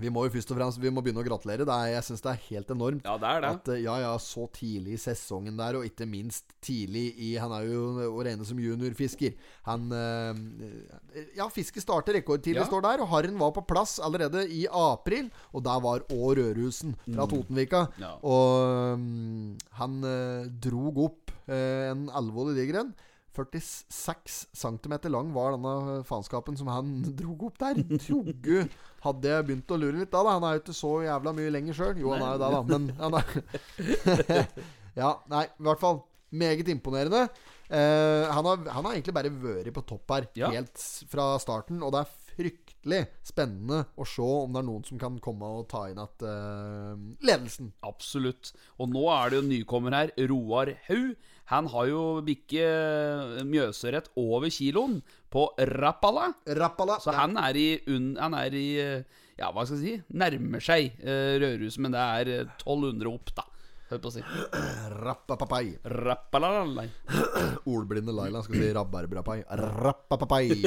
vi 0.00 0.10
må 0.10 0.24
jo 0.26 0.32
først 0.34 0.50
og 0.50 0.56
fremst 0.58 0.80
Vi 0.82 0.90
må 0.90 1.02
begynne 1.04 1.22
å 1.22 1.26
gratulere. 1.26 1.62
Er, 1.70 1.92
jeg 1.94 2.06
syns 2.08 2.22
det 2.24 2.30
er 2.32 2.40
helt 2.48 2.70
enormt. 2.74 3.04
Ja, 3.06 3.14
det 3.22 3.28
er 3.30 3.44
det. 3.44 3.50
At, 3.54 3.68
ja, 3.78 3.94
ja, 4.02 4.10
så 4.18 4.48
tidlig 4.54 4.96
i 4.96 5.00
sesongen 5.04 5.54
der, 5.60 5.78
og 5.78 5.86
ikke 5.86 6.08
minst 6.10 6.50
tidlig 6.64 7.04
i 7.22 7.28
Han 7.38 7.54
er 7.54 7.68
jo 7.70 7.84
å 8.10 8.24
regne 8.26 8.46
som 8.48 8.58
juniorfisker. 8.58 9.36
Han 9.68 9.86
eh, 9.94 11.22
Ja, 11.38 11.46
fisket 11.52 11.84
starter 11.86 12.18
rekordtidlig, 12.18 12.58
Ja. 12.64 12.66
står 12.66 12.82
der, 12.88 13.04
og 13.06 13.12
harren 13.14 13.38
var 13.38 13.54
på 13.54 13.62
plass 13.70 13.96
allerede 14.02 14.42
i 14.50 14.64
april. 14.66 15.30
Og 15.54 15.62
der 15.66 15.80
var 15.86 16.02
òg 16.10 16.36
Rødhusen 16.40 16.96
fra 17.06 17.28
Totenvika. 17.30 17.86
Mm. 17.94 18.02
Ja. 18.02 18.12
Og 18.26 18.98
mm, 18.98 19.48
han 19.78 19.98
eh, 20.10 20.52
drog 20.66 20.98
opp 21.06 21.34
eh, 21.46 21.90
en 21.92 22.08
alvorlig 22.10 22.58
diger 22.58 22.82
en. 22.82 22.94
46 23.34 24.34
cm 24.54 24.92
lang 25.10 25.32
var 25.34 25.56
denne 25.56 26.02
faenskapen 26.06 26.54
som 26.58 26.68
han 26.70 26.92
drog 27.18 27.48
opp 27.48 27.58
der. 27.58 27.80
Joggu 28.06 28.64
hadde 29.04 29.30
jeg 29.34 29.46
begynt 29.48 29.74
å 29.74 29.78
lure 29.80 30.00
litt 30.00 30.12
da. 30.12 30.22
da 30.26 30.34
Han 30.38 30.46
er 30.48 30.56
jo 30.56 30.62
ikke 30.64 30.76
så 30.76 30.92
jævla 31.04 31.34
mye 31.36 31.52
lenger 31.54 31.76
sjøl. 31.78 32.00
Jo, 32.00 32.12
han 32.14 32.24
er 32.24 32.34
jo 32.34 32.42
det, 32.42 32.50
da, 32.54 32.62
men 32.72 32.90
han 33.04 33.18
er 33.20 34.48
Ja, 35.04 35.10
nei, 35.30 35.44
i 35.50 35.66
hvert 35.68 35.82
fall. 35.82 36.02
Meget 36.34 36.68
imponerende. 36.70 37.28
Eh, 37.70 38.24
han, 38.30 38.44
har, 38.46 38.60
han 38.74 38.84
har 38.86 38.92
egentlig 38.96 39.14
bare 39.16 39.30
vært 39.30 39.70
på 39.76 39.82
topp 39.86 40.10
her 40.16 40.26
Ja. 40.38 40.50
helt 40.54 40.82
fra 41.10 41.34
starten, 41.42 41.78
og 41.82 41.94
det 41.94 42.02
er 42.02 42.12
fryktelig 42.34 43.00
spennende 43.24 43.84
å 43.96 44.06
se 44.08 44.24
om 44.26 44.52
det 44.54 44.60
er 44.60 44.66
noen 44.66 44.84
som 44.86 44.98
kan 45.00 45.20
komme 45.22 45.46
og 45.60 45.68
ta 45.70 45.84
inn 45.90 46.00
igjen 46.02 46.26
eh, 46.30 47.04
ledelsen. 47.30 47.70
Absolutt. 47.86 48.50
Og 48.82 48.90
nå 48.90 49.04
er 49.14 49.30
det 49.30 49.40
jo 49.40 49.46
nykommer 49.46 49.94
her, 49.96 50.12
Roar 50.30 50.74
Haug. 50.88 51.14
Han 51.52 51.68
har 51.72 51.88
jo 51.90 52.02
bikket 52.24 53.44
Mjøsørett 53.44 54.08
over 54.20 54.48
kiloen 54.52 55.00
på 55.32 55.46
Rappala. 55.76 56.30
Rappala. 56.56 56.98
Så 57.04 57.12
han 57.16 57.36
er 57.40 57.58
i, 57.60 57.68
han 57.86 58.36
er 58.38 58.56
i 58.56 58.68
eh, 58.80 59.22
Ja, 59.36 59.50
hva 59.52 59.66
skal 59.66 59.82
jeg 59.82 59.84
si? 59.84 60.14
Nærmer 60.14 60.62
seg 60.62 60.94
uh, 61.02 61.34
Rødhuset, 61.42 61.82
men 61.84 61.92
det 61.92 62.04
er 62.04 62.30
eh, 62.32 62.54
1200 62.62 63.10
opp, 63.10 63.34
da. 63.36 63.44
Hør 63.90 64.00
på 64.00 64.12
å 64.12 64.14
si. 64.14 64.22
Rappapapai. 65.04 65.64
Rappalalai. 65.84 66.86
Ordblinde 67.74 68.14
Laila 68.14 68.44
skal 68.46 68.62
si 68.62 68.72
rabarbrapai. 68.78 69.42
Rappapapai. 69.74 70.46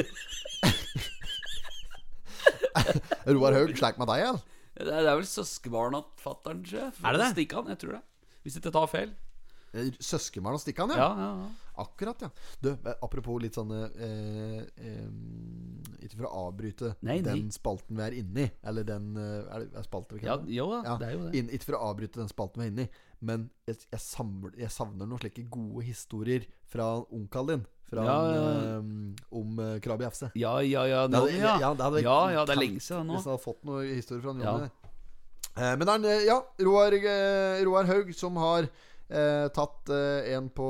Roar 3.34 3.56
Haug, 3.56 3.74
slik 3.76 3.98
med 4.00 4.10
deg, 4.10 4.26
eller? 4.28 4.44
Det 4.78 4.86
er, 4.86 5.02
det 5.02 5.10
er 5.10 5.16
vel 5.18 5.26
søskenbarna 5.26 6.04
til 6.06 6.22
fatter'n, 6.22 6.60
sjef. 6.66 7.00
Er 7.02 7.16
det 7.16 7.24
det? 7.24 7.30
Stikkan, 7.34 7.70
jeg 7.72 7.80
tror 7.82 7.96
det. 7.98 8.02
Hvis 8.44 8.56
jeg 8.56 8.62
ikke 8.62 8.74
tar 8.76 8.90
feil. 8.90 9.10
Søskenbarn 10.00 10.54
og 10.56 10.60
Stikkan, 10.62 10.90
Ja, 10.90 10.96
ja. 10.96 11.08
ja, 11.18 11.32
ja. 11.44 11.48
Akkurat, 11.78 12.22
ja. 12.24 12.28
Du, 12.60 12.70
eh, 12.72 12.94
apropos 13.04 13.38
litt 13.42 13.54
sånn 13.54 13.70
eh, 13.70 14.64
eh, 14.82 15.04
Ikke 16.02 16.16
for 16.18 16.26
å 16.26 16.32
avbryte 16.48 16.94
Nei, 17.06 17.20
nei. 17.20 17.36
den 17.36 17.52
spalten 17.54 17.94
vi 18.00 18.02
er 18.02 18.16
inni, 18.18 18.46
eller 18.66 18.86
den 18.88 19.12
eh, 19.16 19.44
Er 19.54 19.66
det 19.68 19.84
er 19.84 19.86
vi 20.10 20.24
ja 20.24 20.34
kaller 20.34 20.44
det? 20.48 20.56
jo 20.56 20.66
det 20.98 21.06
er 21.06 21.12
jo 21.14 21.28
det. 21.28 21.44
Ikke 21.54 21.68
for 21.68 21.78
å 21.78 21.82
avbryte 21.92 22.18
den 22.22 22.32
spalten 22.32 22.62
vi 22.62 22.66
er 22.66 22.72
inni, 22.72 22.88
men 23.20 23.44
jeg, 23.68 23.76
jeg, 23.92 24.00
samler, 24.02 24.56
jeg 24.58 24.70
savner 24.74 25.06
noen 25.06 25.22
slike 25.22 25.46
gode 25.54 25.84
historier 25.86 26.48
fra 26.66 26.88
onkelen 27.14 27.52
din. 27.52 27.66
Fra 27.88 28.04
Ja, 28.04 28.16
ja, 28.32 28.42
ja. 28.42 28.80
eh, 28.80 29.22
om 29.38 29.54
uh, 29.62 29.78
Krabi 29.80 30.04
FC. 30.10 30.26
Ja, 30.36 30.58
ja, 30.60 30.82
ja. 30.90 31.06
Nå, 31.08 31.22
hadde- 31.24 31.38
ja. 31.38 31.54
ja, 31.62 31.70
det 31.78 32.02
ja, 32.04 32.18
ja, 32.34 32.44
det 32.44 32.56
er 32.56 32.60
lenge 32.60 32.82
siden 32.84 33.06
nå. 33.08 33.16
Hvis 33.16 33.24
jeg 33.24 33.32
hadde 33.36 33.44
fått 33.46 33.64
noen 33.64 33.94
historier 33.94 34.26
fra 34.26 34.34
Ja. 34.44 34.56
Eh, 35.58 35.72
men 35.78 35.86
det 35.88 36.10
er 36.18 36.26
ja, 36.28 36.36
Roar, 36.62 36.94
Roar 37.66 37.88
Haug 37.88 38.12
som 38.14 38.36
har 38.38 38.68
eh, 39.10 39.48
tatt 39.56 39.88
eh, 39.94 40.34
en 40.36 40.48
på 40.50 40.68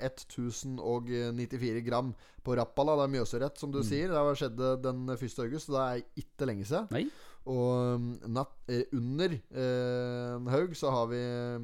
1094 0.00 1.82
gram 1.86 2.12
på 2.44 2.56
Rappala. 2.56 2.96
Det 2.96 3.06
er 3.06 3.12
Mjøsørett, 3.16 3.58
som 3.60 3.70
du 3.72 3.78
Mm. 3.80 3.88
sier. 3.88 4.08
Det 4.08 4.36
skjedde 4.40 4.82
den 4.82 5.08
1. 5.08 5.38
august, 5.44 5.66
så 5.68 5.72
det 5.76 5.84
er 5.86 6.22
ikke 6.24 6.46
lenge 6.48 6.64
siden. 6.66 6.88
Nei. 6.90 7.04
Og 7.48 7.94
um, 7.96 8.08
natt, 8.28 8.52
eh, 8.68 8.84
under 8.92 9.32
eh, 9.32 10.50
Haug 10.52 10.74
så 10.76 10.90
har 10.92 11.06
vi 11.08 11.16
eh, 11.16 11.58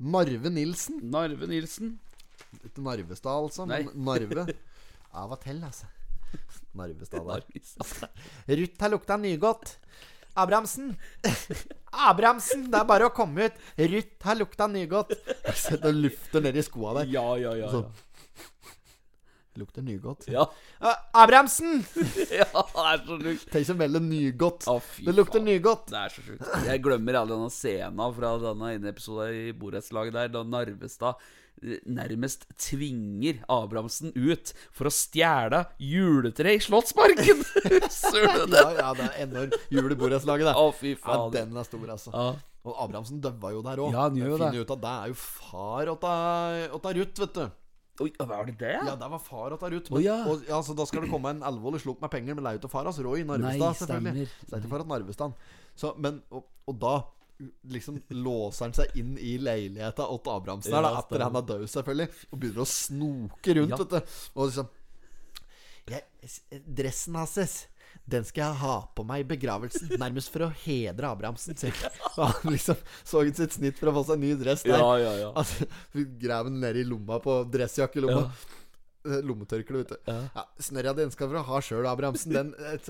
Narve 0.00 0.50
Nilsen. 0.50 1.00
Narve 1.10 1.46
Nilsen. 1.50 1.98
Ikke 2.64 2.80
Narvestad, 2.84 3.42
altså, 3.44 3.66
men 3.66 3.90
Narve. 3.94 4.46
Av 5.16 5.32
og 5.32 5.40
til, 5.40 5.62
altså. 5.64 5.86
Narvestad 6.76 7.24
der. 7.24 7.44
Ruth 8.60 8.80
har 8.80 8.90
lukta 8.92 9.16
nygodt. 9.16 9.76
Abrahamsen. 10.36 10.96
Abrahamsen, 12.10 12.66
det 12.70 12.78
er 12.80 12.88
bare 12.88 13.08
å 13.08 13.14
komme 13.14 13.48
ut. 13.48 13.62
Ruth 13.78 14.26
har 14.28 14.36
lukta 14.40 14.66
nygodt. 14.70 15.14
Sett 15.66 15.84
og 15.88 15.94
lufter 15.96 16.44
nedi 16.44 16.62
skoa 16.66 16.92
der. 17.00 17.12
Ja, 17.14 17.24
ja, 17.40 17.54
ja. 17.64 17.70
Så- 17.72 17.84
ja. 17.86 18.02
Lukter 19.56 19.80
nygodt. 19.82 20.26
Ja, 20.28 20.42
Uh, 20.76 20.92
Abrahamsen! 21.16 21.78
ja 22.36 22.44
det 22.44 22.82
er 22.84 22.98
så 23.06 23.14
sjukt. 23.22 23.46
Tenk 23.48 23.70
å 23.72 23.76
veldig 23.80 24.00
nygodt. 24.04 24.66
Å, 24.68 24.74
fy 24.84 25.06
Det 25.06 25.14
lukter 25.16 25.40
faen. 25.40 25.46
nygodt. 25.48 25.86
Det 25.88 25.96
er 26.02 26.12
så 26.12 26.24
sjukt. 26.26 26.50
Jeg 26.66 26.82
glemmer 26.84 27.16
alle 27.22 27.32
denne 27.32 27.48
scenen 27.54 28.12
fra 28.18 28.34
denne 28.42 28.72
ene 28.74 28.90
episoden 28.92 29.32
i 29.32 29.54
borettslaget 29.56 30.12
der, 30.18 30.28
da 30.34 30.42
Narvestad 30.44 31.16
nærmest 31.88 32.44
tvinger 32.60 33.40
Abrahamsen 33.52 34.12
ut 34.14 34.52
for 34.74 34.90
å 34.90 34.92
stjele 34.92 35.64
juletre 35.82 36.56
i 36.56 36.62
Slottsparken! 36.62 37.44
Det? 38.16 38.52
Ja, 38.52 38.68
ja, 38.76 38.90
det 38.96 39.06
er 39.06 39.22
enormt. 39.24 39.54
Juleborettslaget, 39.72 40.46
det. 40.48 40.54
Å, 40.58 40.70
fy 40.76 40.92
faen. 40.98 41.26
Ja, 41.26 41.32
den 41.34 41.56
er 41.58 41.66
stor, 41.66 41.84
altså. 41.92 42.12
Ja. 42.14 42.26
Og 42.66 42.80
Abrahamsen 42.82 43.20
døva 43.22 43.52
jo 43.54 43.62
der 43.64 43.82
òg. 43.82 43.94
Ja, 43.94 44.06
han 44.08 44.18
gjør 44.18 44.42
det. 44.42 44.62
Ut 44.62 44.72
at 44.74 44.82
det 44.82 44.92
er 44.92 45.12
jo 45.12 45.18
far 45.20 45.92
åtta 45.92 46.12
ta 46.82 46.92
Ruth, 46.98 47.22
vet 47.22 47.38
du. 47.38 47.44
Oi, 48.04 48.10
var 48.28 48.48
det 48.48 48.56
det? 48.60 48.74
Ja, 48.74 48.94
det 48.98 49.08
var 49.12 49.20
far 49.22 49.54
åtta 49.56 49.70
Ruth. 49.72 49.92
Å, 49.94 50.00
ja. 50.04 50.16
og, 50.28 50.42
ja, 50.48 50.58
så 50.64 50.76
da 50.76 50.84
skal 50.88 51.06
det 51.06 51.12
komme 51.12 51.32
en 51.32 51.44
alvorlig 51.46 51.80
slump 51.84 52.02
med 52.04 52.12
penger, 52.12 52.36
er 52.42 52.58
jo 52.58 52.64
til 52.66 52.72
far 52.72 52.88
hans 52.88 52.98
Roy 53.04 53.24
Narvestad, 53.24 53.62
Nei, 53.62 53.78
selvfølgelig. 53.80 54.26
stemmer. 54.26 54.58
Er 54.58 54.64
ikke 54.64 54.72
for 54.72 54.84
at 54.84 54.90
Narvestad 54.90 55.38
Så, 55.78 55.92
men, 56.02 56.20
og, 56.34 56.44
og 56.68 56.78
da 56.82 56.96
liksom 57.68 58.00
låser 58.16 58.64
han 58.68 58.74
seg 58.76 58.96
inn 58.96 59.14
i 59.18 59.36
leiligheta 59.42 60.06
til 60.08 60.32
Abrahamsen 60.32 60.72
her, 60.76 60.82
da, 60.86 60.92
etter 61.02 61.24
han 61.26 61.36
er 61.36 61.46
død, 61.50 61.64
selvfølgelig, 61.68 62.08
og 62.32 62.40
begynner 62.42 62.64
å 62.64 62.68
snoke 62.70 63.56
rundt, 63.58 63.74
Ja. 63.74 63.80
vet 63.82 63.90
du. 63.96 64.18
Og 64.36 64.50
liksom 64.50 64.68
jeg, 65.86 66.02
Dressen 66.66 67.14
hans 67.18 67.66
den 68.06 68.24
skal 68.26 68.42
jeg 68.52 68.58
ha 68.60 68.74
på 68.94 69.02
meg 69.06 69.24
i 69.24 69.28
begravelsen, 69.34 69.88
nærmest 70.02 70.30
for 70.30 70.46
å 70.46 70.50
hedre 70.62 71.08
Abrahamsen. 71.10 71.56
sier 71.58 71.74
han. 71.80 71.96
Han 72.18 72.52
liksom 72.54 72.76
så 73.06 73.22
ut 73.26 73.38
sitt 73.38 73.56
snitt 73.56 73.78
for 73.80 73.90
å 73.90 73.96
få 73.98 74.04
seg 74.12 74.20
ny 74.22 74.34
dress 74.38 74.62
der. 74.66 74.78
Ja, 74.78 74.92
ja, 75.02 75.14
ja. 75.24 75.30
Altså, 75.34 75.66
grav 76.22 76.46
den 76.50 76.60
ned 76.62 76.78
i 76.78 76.84
lomma 76.86 77.18
på 77.24 77.40
dressjakkelomma. 77.50 78.26
Ja. 78.28 78.62
Eh, 79.06 79.20
Lommetørkle, 79.28 79.82
vet 79.82 79.92
du. 79.94 79.96
Ja. 80.10 80.16
Ja, 80.34 80.44
Snørra 80.62 80.94
den 80.98 81.12
skal 81.14 81.30
du 81.30 81.38
ha 81.48 81.60
sjøl, 81.64 81.86
Abrahamsen. 81.88 82.34
Den 82.34 82.52
er. 82.72 82.80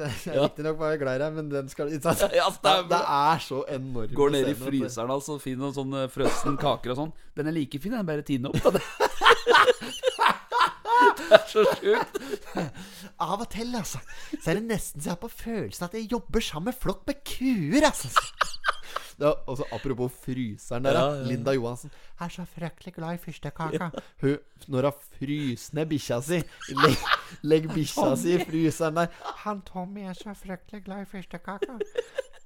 Riktignok 0.40 0.78
var 0.80 0.94
jeg 0.94 1.02
glad 1.02 1.18
i 1.18 1.22
deg, 1.24 1.36
men 1.38 1.50
den 1.52 1.70
skal? 1.72 1.92
Ja. 1.96 2.48
Det 2.62 3.00
er 3.00 3.42
så 3.44 3.62
enormt. 3.72 4.14
Går 4.16 4.32
ned 4.34 4.50
i 4.50 4.56
fryseren 4.58 5.12
altså, 5.12 5.38
finner 5.42 5.66
noen 5.66 5.76
sånne 5.76 6.06
frøsen 6.12 6.56
kaker 6.60 6.94
og 6.94 7.00
sånn. 7.02 7.12
Den 7.36 7.50
er 7.50 7.56
like 7.56 7.80
fin, 7.82 7.94
den 7.94 8.08
bare 8.08 8.24
tine 8.26 8.50
opp. 8.50 8.60
Da. 8.64 8.70
Det 11.16 11.26
er 11.36 11.46
så 11.50 11.62
sjukt. 11.76 12.18
Av 13.22 13.40
og 13.40 13.48
til, 13.52 13.72
altså, 13.76 14.00
så 14.36 14.52
er 14.52 14.58
det 14.60 14.66
nesten 14.68 15.02
så 15.02 15.10
jeg 15.10 15.14
har 15.16 15.20
på 15.22 15.30
følelsen 15.32 15.86
at 15.88 15.96
jeg 15.96 16.08
jobber 16.12 16.44
sammen 16.44 16.70
med 16.70 16.78
flokk 16.80 17.02
med 17.08 17.22
kuer, 17.26 17.86
altså. 17.88 18.10
Ja, 19.18 19.30
og 19.46 19.56
så 19.56 19.64
Apropos 19.72 20.12
fryseren 20.24 20.84
der, 20.84 20.92
Ja, 20.92 21.04
ja, 21.08 21.14
ja. 21.22 21.22
Linda 21.30 21.52
Johansen. 21.56 21.90
Jeg 22.20 22.26
er 22.26 22.34
så 22.34 22.44
fryktelig 22.44 22.94
glad 22.94 23.14
i 23.14 23.22
fyrstekaka. 23.22 23.88
Hun, 24.20 24.36
når 24.68 24.90
hun 24.90 24.92
fryser 25.18 25.74
ned 25.78 25.86
bikkja 25.88 26.20
si 26.20 26.42
Legg, 26.76 27.06
legg 27.42 27.68
bikkja 27.72 28.10
si 28.20 28.34
i 28.36 28.44
fryseren 28.44 28.96
der. 29.00 29.08
Han 29.46 29.62
Tommy 29.66 30.04
er 30.10 30.12
så 30.18 30.34
fryktelig 30.36 30.84
glad 30.84 31.06
i 31.06 31.10
fyrstekaka. 31.14 31.78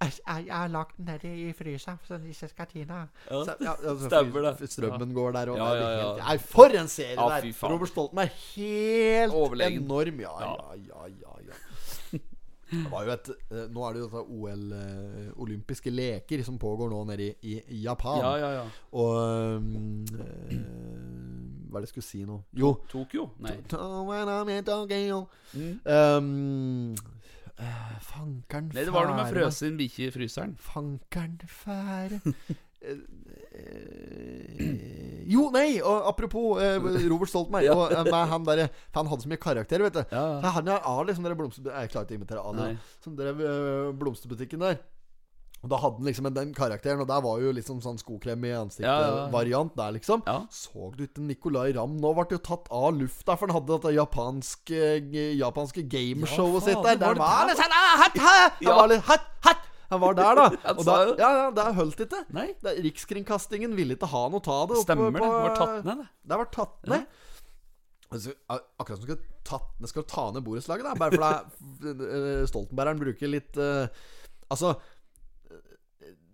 Jeg, 0.01 0.13
jeg, 0.27 0.45
jeg 0.47 0.57
har 0.57 0.69
lagt 0.73 0.95
den 0.97 1.05
nedi 1.11 1.31
i 1.51 1.53
frysa, 1.53 1.97
så 2.07 2.17
den 2.17 2.31
ikke 2.33 2.49
skal 2.49 2.67
tine. 2.71 3.01
Ja. 3.31 3.41
Så, 3.45 3.55
ja, 3.61 3.75
altså, 3.85 4.07
Stemmer 4.09 4.47
det. 4.47 4.71
Strømmen 4.73 5.11
går 5.15 5.35
der, 5.37 5.51
òg. 5.53 5.59
Ja, 5.61 5.75
ja, 5.77 5.91
ja. 5.99 6.07
Nei, 6.23 6.37
for 6.41 6.73
en 6.81 6.89
serie 6.89 7.19
der! 7.19 7.51
Robert 7.69 7.91
Stolten 7.93 8.23
er 8.23 8.31
helt 8.55 9.35
Overlegen. 9.37 9.83
enorm. 9.85 10.23
Ja, 10.25 10.39
ja, 10.41 11.11
ja, 11.11 11.35
ja. 11.51 11.59
Det 12.71 12.91
var 12.91 13.07
jo 13.07 13.15
et 13.15 13.31
eh, 13.35 13.67
Nå 13.75 13.85
er 13.87 13.95
det 13.97 14.03
jo 14.03 14.09
dette 14.09 14.23
OL 14.37 14.65
eh, 14.77 15.31
Olympiske 15.43 15.93
leker 15.93 16.45
som 16.47 16.59
pågår 16.61 16.91
nå 16.93 17.03
nede 17.11 17.31
i, 17.43 17.57
i, 17.59 17.83
Japan. 17.85 18.21
Ja, 18.23 18.33
ja, 18.39 18.51
ja. 18.61 18.67
Og 19.01 19.17
um, 19.59 20.05
eh, 20.15 20.57
Hva 21.71 21.79
er 21.79 21.85
det 21.85 21.89
jeg 21.89 21.95
skulle 21.95 22.09
si 22.09 22.25
nå? 22.27 22.41
Jo. 22.57 22.75
Tokyo? 22.91 23.31
Nei. 23.43 23.57
Mm. 25.55 25.73
Um, 25.85 26.95
Fankeren 27.61 28.01
fankeren 28.01 28.71
Nei, 28.73 28.87
det 28.89 28.93
var 28.95 29.05
noe 29.05 29.19
med 29.19 29.27
fære. 29.29 29.43
frøsen 29.45 29.75
bikkje 29.77 30.07
i 30.09 30.13
fryseren. 30.15 30.55
Fankeren 30.57 31.37
fære 31.45 32.23
Eh, 32.81 32.97
eh, 33.53 35.00
Jo, 35.31 35.47
nei! 35.55 35.79
Og 35.79 36.07
apropos 36.11 36.61
eh, 36.63 36.79
Robert 37.11 37.31
Stoltenberg. 37.33 37.65
Ja. 37.71 37.75
Og, 37.77 37.93
eh, 37.93 38.07
med 38.09 38.31
han, 38.33 38.47
der, 38.49 38.67
for 38.91 39.03
han 39.03 39.11
hadde 39.13 39.27
så 39.27 39.31
mye 39.31 39.43
karakter, 39.43 39.85
vet 39.87 39.99
du. 39.99 40.03
Ja, 40.11 40.23
ja. 40.37 40.39
Så 40.43 40.55
Han 40.57 40.71
er 40.73 40.89
Ali, 40.91 41.15
som 41.15 41.27
dere 41.27 41.37
blomster... 41.39 41.69
Jeg 41.71 41.93
klarer 41.93 42.09
ikke 42.09 42.17
å 42.17 42.23
imitere 42.23 42.47
Ali. 42.51 42.73
Som 43.05 43.19
drev 43.19 43.45
øh, 43.45 43.93
blomsterbutikken 44.01 44.65
der. 44.65 44.81
Og 45.61 45.69
Da 45.69 45.77
hadde 45.77 46.01
han 46.01 46.09
liksom 46.09 46.29
den 46.33 46.53
karakteren, 46.57 47.03
og 47.05 47.09
der 47.11 47.21
var 47.21 47.41
jo 47.43 47.51
liksom 47.53 47.83
sånn 47.85 47.99
skokrem 48.01 48.47
i 48.49 48.49
Ja, 48.49 48.55
ja, 48.55 48.61
ja. 48.61 48.65
ansiktet-variant 48.65 49.75
der, 49.77 49.93
liksom. 49.99 50.23
Ja. 50.25 50.39
Så 50.49 50.89
du 50.97 51.05
ikke 51.05 51.25
Nicolay 51.27 51.75
Ramm 51.77 51.99
nå 52.01 52.15
ble 52.17 52.25
det 52.31 52.39
jo 52.39 52.43
tatt 52.49 52.71
av 52.73 52.95
lufta, 52.97 53.37
for 53.37 53.45
han 53.51 53.59
hadde 53.59 53.77
dette 53.77 53.93
japanske, 53.99 54.81
japanske 55.37 55.85
gameshowet 55.85 56.63
Ja, 56.65 56.67
sitt 56.71 56.87
der. 56.89 57.03
Der 57.05 57.21
var 57.21 57.51
det 57.51 57.59
sånn 57.61 57.77
ah, 57.77 57.93
hatt, 58.07 58.23
Ja. 58.65 58.79
hatt, 59.11 59.29
hatt. 59.45 59.70
Han 59.91 60.01
var 60.03 60.15
der, 60.19 60.39
da. 60.39 60.45
Og 60.79 60.85
da 60.87 60.97
ja, 61.19 61.31
ja, 61.41 61.47
det 61.57 61.65
holdt 61.77 62.05
ikke. 62.07 62.21
Nei. 62.37 62.47
Da, 62.63 62.75
Rikskringkastingen 62.87 63.75
ville 63.79 63.97
ikke 63.99 64.09
ha 64.13 64.23
noe 64.31 64.55
av 64.55 64.69
det. 64.71 64.79
Stemmer 64.85 65.11
det. 65.11 65.21
på- 65.23 65.33
Det 65.33 65.43
var 65.49 65.57
tatt 65.59 65.85
ned, 65.89 66.05
det. 66.05 66.09
Det 66.31 66.39
var 66.43 66.51
tatt 66.55 66.89
ned. 66.93 67.19
Altså, 68.11 68.33
akkurat 68.51 68.99
som 68.99 69.07
skal 69.07 69.19
ta, 69.47 69.59
skal 69.93 70.07
ta 70.11 70.25
ned 70.35 70.43
borettslaget. 70.47 70.99
Bare 70.99 71.19
fordi 71.19 71.95
eh, 72.15 72.47
Stoltenbergeren 72.51 73.03
bruker 73.03 73.31
litt 73.31 73.59
uh, 73.63 73.87
Altså 74.51 74.73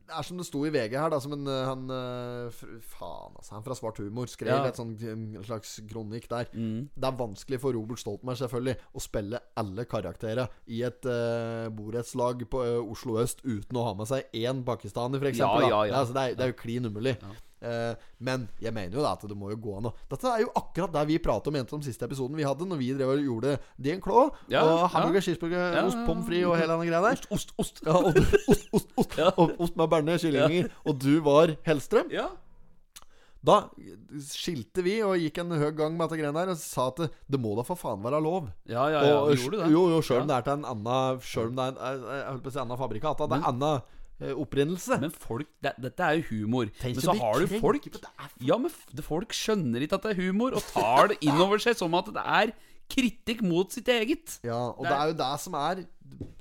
det 0.06 0.14
er 0.14 0.26
som 0.26 0.38
det 0.38 0.46
sto 0.46 0.60
i 0.66 0.70
VG 0.70 0.94
her, 0.94 1.10
da, 1.10 1.18
som 1.22 1.34
en 1.34 1.48
eh, 1.50 1.62
han 1.66 1.82
eh, 1.90 2.60
Faen, 2.94 3.34
altså. 3.34 3.56
Han 3.56 3.64
fra 3.66 3.76
Svart 3.78 3.98
humor 4.02 4.30
skrev 4.30 4.52
Ja. 4.54 4.68
et 4.68 4.78
sånn 4.78 4.94
slags 5.46 5.80
kronikk 5.90 6.28
der. 6.30 6.50
Mm. 6.54 6.88
Det 6.94 7.08
er 7.08 7.18
vanskelig 7.18 7.60
for 7.62 7.74
Robert 7.76 8.02
Stoltenberg 8.02 8.38
selvfølgelig 8.40 8.76
å 8.94 9.02
spille 9.02 9.40
alle 9.58 9.86
karakterer 9.90 10.52
i 10.70 10.82
et 10.86 11.08
uh, 11.10 11.66
borettslag 11.74 12.46
på 12.50 12.62
uh, 12.62 12.78
Oslo 12.92 13.18
øst 13.22 13.42
uten 13.44 13.78
å 13.80 13.86
ha 13.88 13.94
med 13.98 14.08
seg 14.10 14.30
én 14.36 14.62
pakistaner, 14.66 15.20
f.eks. 15.22 15.42
Ja, 15.42 15.50
ja, 15.64 15.82
ja. 15.90 16.00
altså, 16.00 16.14
det, 16.16 16.24
er, 16.24 16.38
det 16.38 16.46
er 16.46 16.52
jo 16.54 16.58
klin 16.62 16.88
umulig. 16.90 17.16
Eh, 17.18 17.42
men 18.20 18.42
jeg 18.60 18.72
mener 18.76 18.92
jo 18.98 19.02
da 19.02 19.14
at 19.16 19.22
det 19.26 19.36
må 19.36 19.48
jo 19.50 19.56
gå 19.56 19.76
an 19.78 19.86
å 19.88 19.92
Dette 20.12 20.28
er 20.28 20.42
jo 20.44 20.50
akkurat 20.60 20.92
der 20.92 21.06
vi 21.08 21.16
pratet 21.18 21.48
om 21.48 21.56
om 21.78 21.82
siste 21.82 22.04
episoden 22.04 22.36
vi 22.36 22.44
hadde, 22.44 22.66
Når 22.68 22.76
vi 22.78 22.90
drev 22.92 23.14
og 23.14 23.24
gjorde 23.24 23.58
Dien 23.80 24.00
Klå 24.04 24.26
Ja, 24.52 24.60
og 24.62 24.78
ja. 24.82 24.86
hamburger, 24.92 25.24
cheeseburger, 25.24 25.74
Ja, 25.74 25.84
ost, 25.88 25.96
ja, 25.96 26.04
pommes 26.06 26.26
frites 26.28 26.46
og 26.50 26.56
hele 26.60 26.76
den 26.76 26.90
greia 26.90 27.00
der. 27.08 27.22
Ost, 27.32 27.52
ost. 27.58 27.80
Ja, 27.86 27.96
og, 27.96 28.12
ost, 28.48 28.68
ost, 28.76 28.90
ost, 29.00 29.16
Ja. 29.18 29.30
og 29.36 29.56
ost 29.58 29.76
med 29.76 29.88
berne, 29.88 30.18
kyllinger. 30.20 30.68
Og 30.84 30.98
du 31.00 31.14
var 31.24 31.56
Hellstrøm. 31.64 32.12
Ja. 32.12 32.28
Da 33.46 33.60
skilte 34.26 34.82
vi 34.82 34.96
og 35.06 35.16
gikk 35.22 35.36
en 35.38 35.52
høy 35.54 35.68
gang 35.78 35.92
med 35.94 36.08
dette 36.08 36.18
greiene 36.18 36.40
der 36.40 36.50
og 36.54 36.58
sa 36.58 36.88
at 36.90 36.96
det, 37.04 37.08
det 37.30 37.38
må 37.40 37.52
da 37.54 37.62
for 37.68 37.78
faen 37.78 38.02
være 38.02 38.18
lov. 38.24 38.48
Ja, 38.66 38.88
ja, 38.90 39.02
ja, 39.06 39.18
Og, 39.20 39.28
vi 39.32 39.42
gjorde 39.44 39.60
det. 39.62 39.68
Jo, 39.74 39.84
jo, 39.92 40.00
sjøl 40.02 40.22
om 40.24 40.28
Ja. 40.28 40.32
det 40.32 40.36
er 40.40 40.46
til 40.48 40.56
en 40.58 40.64
annen 40.72 41.20
Sjøl 41.22 41.52
om 41.52 41.56
det 41.60 41.66
er 41.66 41.76
en, 41.92 42.02
jeg- 42.10 42.26
holdt 42.30 42.42
på 42.42 42.50
å 42.50 42.52
si 42.56 42.58
annen 42.64 42.80
fabrikat, 42.80 43.20
at 43.20 43.30
det 43.30 43.38
er 43.38 43.48
annen 43.52 43.76
eh, 43.76 43.80
opprinnelse. 44.20 45.00
Men 45.02 45.12
folk 45.12 45.48
det, 45.62 45.74
Dette 45.82 46.06
er 46.06 46.20
jo 46.20 46.28
humor. 46.30 46.70
Tenk 46.80 46.96
men 46.98 47.04
så 47.04 47.16
har 47.18 47.42
du 47.42 47.58
folk 47.60 47.88
Ja, 48.44 48.56
men 48.60 48.72
folk 49.04 49.36
skjønner 49.36 49.84
ikke 49.84 49.98
at 50.00 50.08
det 50.08 50.14
er 50.16 50.22
humor, 50.24 50.56
og 50.56 50.64
tar 50.72 51.12
det 51.12 51.20
inn 51.26 51.36
over 51.36 51.60
seg 51.62 51.76
som 51.78 51.94
at 51.98 52.08
det 52.14 52.24
er 52.24 52.54
kritikk 52.88 53.42
mot 53.42 53.72
sitt 53.72 53.88
eget. 53.88 54.38
Ja, 54.46 54.70
og 54.70 54.84
Det 54.84 54.90
det 54.90 54.96
er- 54.96 55.02
er 55.02 55.06
jo 55.12 55.18
det 55.22 55.40
som 55.40 55.54
er 55.54 55.84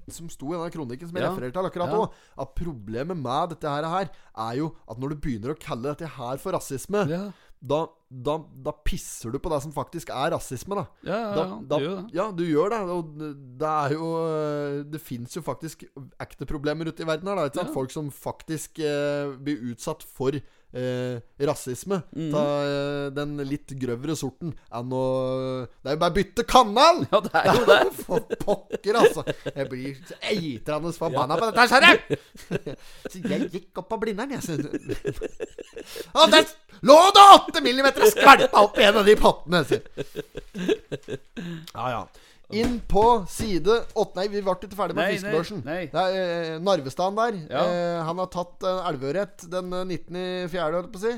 Som 0.08 0.30
sto 0.30 0.54
i 0.54 0.58
den 0.62 0.70
kronikken 0.72 1.08
som 1.10 1.16
jeg 1.18 1.24
Ja, 1.26 1.32
refererte 1.34 1.54
til 1.54 1.66
akkurat 1.66 1.89
ja. 1.89 2.08
At 2.43 2.52
problemet 2.56 3.18
med 3.18 3.50
dette 3.50 3.68
her, 3.68 3.84
her 3.89 4.10
er 4.38 4.58
jo 4.60 4.76
at 4.88 5.00
når 5.00 5.10
du 5.10 5.16
begynner 5.16 5.56
å 5.56 5.60
kalle 5.60 5.82
dette 5.96 6.06
her 6.08 6.38
for 6.38 6.52
rasisme, 6.54 7.08
Ja, 7.10 7.32
da, 7.66 7.88
da, 8.14 8.38
da 8.62 8.72
pisser 8.86 9.32
du 9.34 9.39
på 9.39 9.50
det 9.50 9.64
som 9.64 9.72
faktisk 9.74 10.12
er 10.14 10.30
rasisme, 10.36 10.76
da. 10.78 10.86
ja, 11.04 11.18
ja, 11.18 11.34
ja 11.34 11.60
da, 11.66 11.78
du 11.80 11.84
gjør 11.88 11.96
det. 12.06 12.14
ja, 12.14 12.32
du 12.32 12.43
gjør 12.46 12.70
det. 12.70 12.82
Og 12.93 13.18
det 13.58 13.72
er 13.72 13.89
jo 13.98 14.10
øh, 14.22 14.84
Det 14.91 15.02
fins 15.02 15.34
jo 15.34 15.41
faktisk 15.41 15.84
ekte 16.22 16.46
problemer 16.46 16.86
ute 16.86 17.02
i 17.02 17.08
verden 17.08 17.28
her. 17.28 17.36
Da, 17.36 17.46
ikke 17.50 17.64
sant? 17.64 17.74
Folk 17.74 17.89
som 17.91 18.12
faktisk 18.12 18.78
eh, 18.86 19.34
blir 19.41 19.58
utsatt 19.74 20.04
for 20.04 20.38
eh, 20.76 21.45
rasisme. 21.47 22.01
mm. 22.15 22.30
Ta 22.34 22.43
eh, 22.65 23.05
den 23.15 23.38
litt 23.47 23.73
grøvere 23.80 24.15
sorten 24.19 24.53
enn 24.76 24.93
å 24.95 25.03
Det 25.65 25.91
er 25.91 25.95
jo 25.95 26.01
bare 26.03 26.13
å 26.13 26.17
bytte 26.17 26.45
kanal! 26.49 27.01
Ja, 27.11 27.21
det 27.26 27.41
er 27.41 27.49
jo 27.51 27.63
det. 27.69 27.80
For 28.05 28.28
pokker, 28.41 28.99
altså. 28.99 29.26
Jeg 29.51 29.69
blir 29.71 30.13
eitrende 30.32 30.93
forbanna 30.95 31.39
på 31.39 31.49
dette, 31.49 31.67
skjønner 31.71 32.01
du! 32.01 32.05
Så 33.11 33.23
jeg 33.23 33.49
gikk 33.53 33.82
opp 33.82 33.95
av 33.95 34.03
Blindern, 34.03 34.36
jeg. 34.36 34.59
Og 36.19 36.30
der 36.34 36.45
lå 36.86 36.99
det 37.15 37.26
åtte 37.38 37.63
millimeter 37.65 38.07
skvalpa 38.11 38.65
opp 38.67 38.80
i 38.82 38.88
en 38.89 39.01
av 39.01 39.07
de 39.07 39.17
pottene! 39.19 39.63
Så. 39.65 39.82
Ja, 41.76 41.89
ja. 41.91 42.05
Inn 42.54 42.78
på 42.86 43.04
side 43.32 43.80
åtte 43.98 44.20
Nei, 44.20 44.28
vi 44.30 44.41
ble 44.46 44.54
ikke 44.54 44.78
ferdig 44.78 44.98
med 44.98 45.02
Nei, 45.02 45.08
nei, 45.14 45.18
fiskebørsen. 45.18 45.64
nei. 45.66 45.80
Det 45.89 46.04
er 46.04 46.20
eh, 46.20 46.60
Narvestad 46.62 47.18
der. 47.18 47.39
Ja. 47.50 47.64
Eh, 47.66 48.04
han 48.06 48.22
har 48.22 48.30
tatt 48.34 48.68
en 48.70 48.84
elveørret 48.91 49.48
den 49.50 49.74
eh, 49.74 49.98
19.4., 50.52 50.68
holdt 50.78 50.93
på 50.93 51.02
å 51.02 51.06
si. 51.08 51.16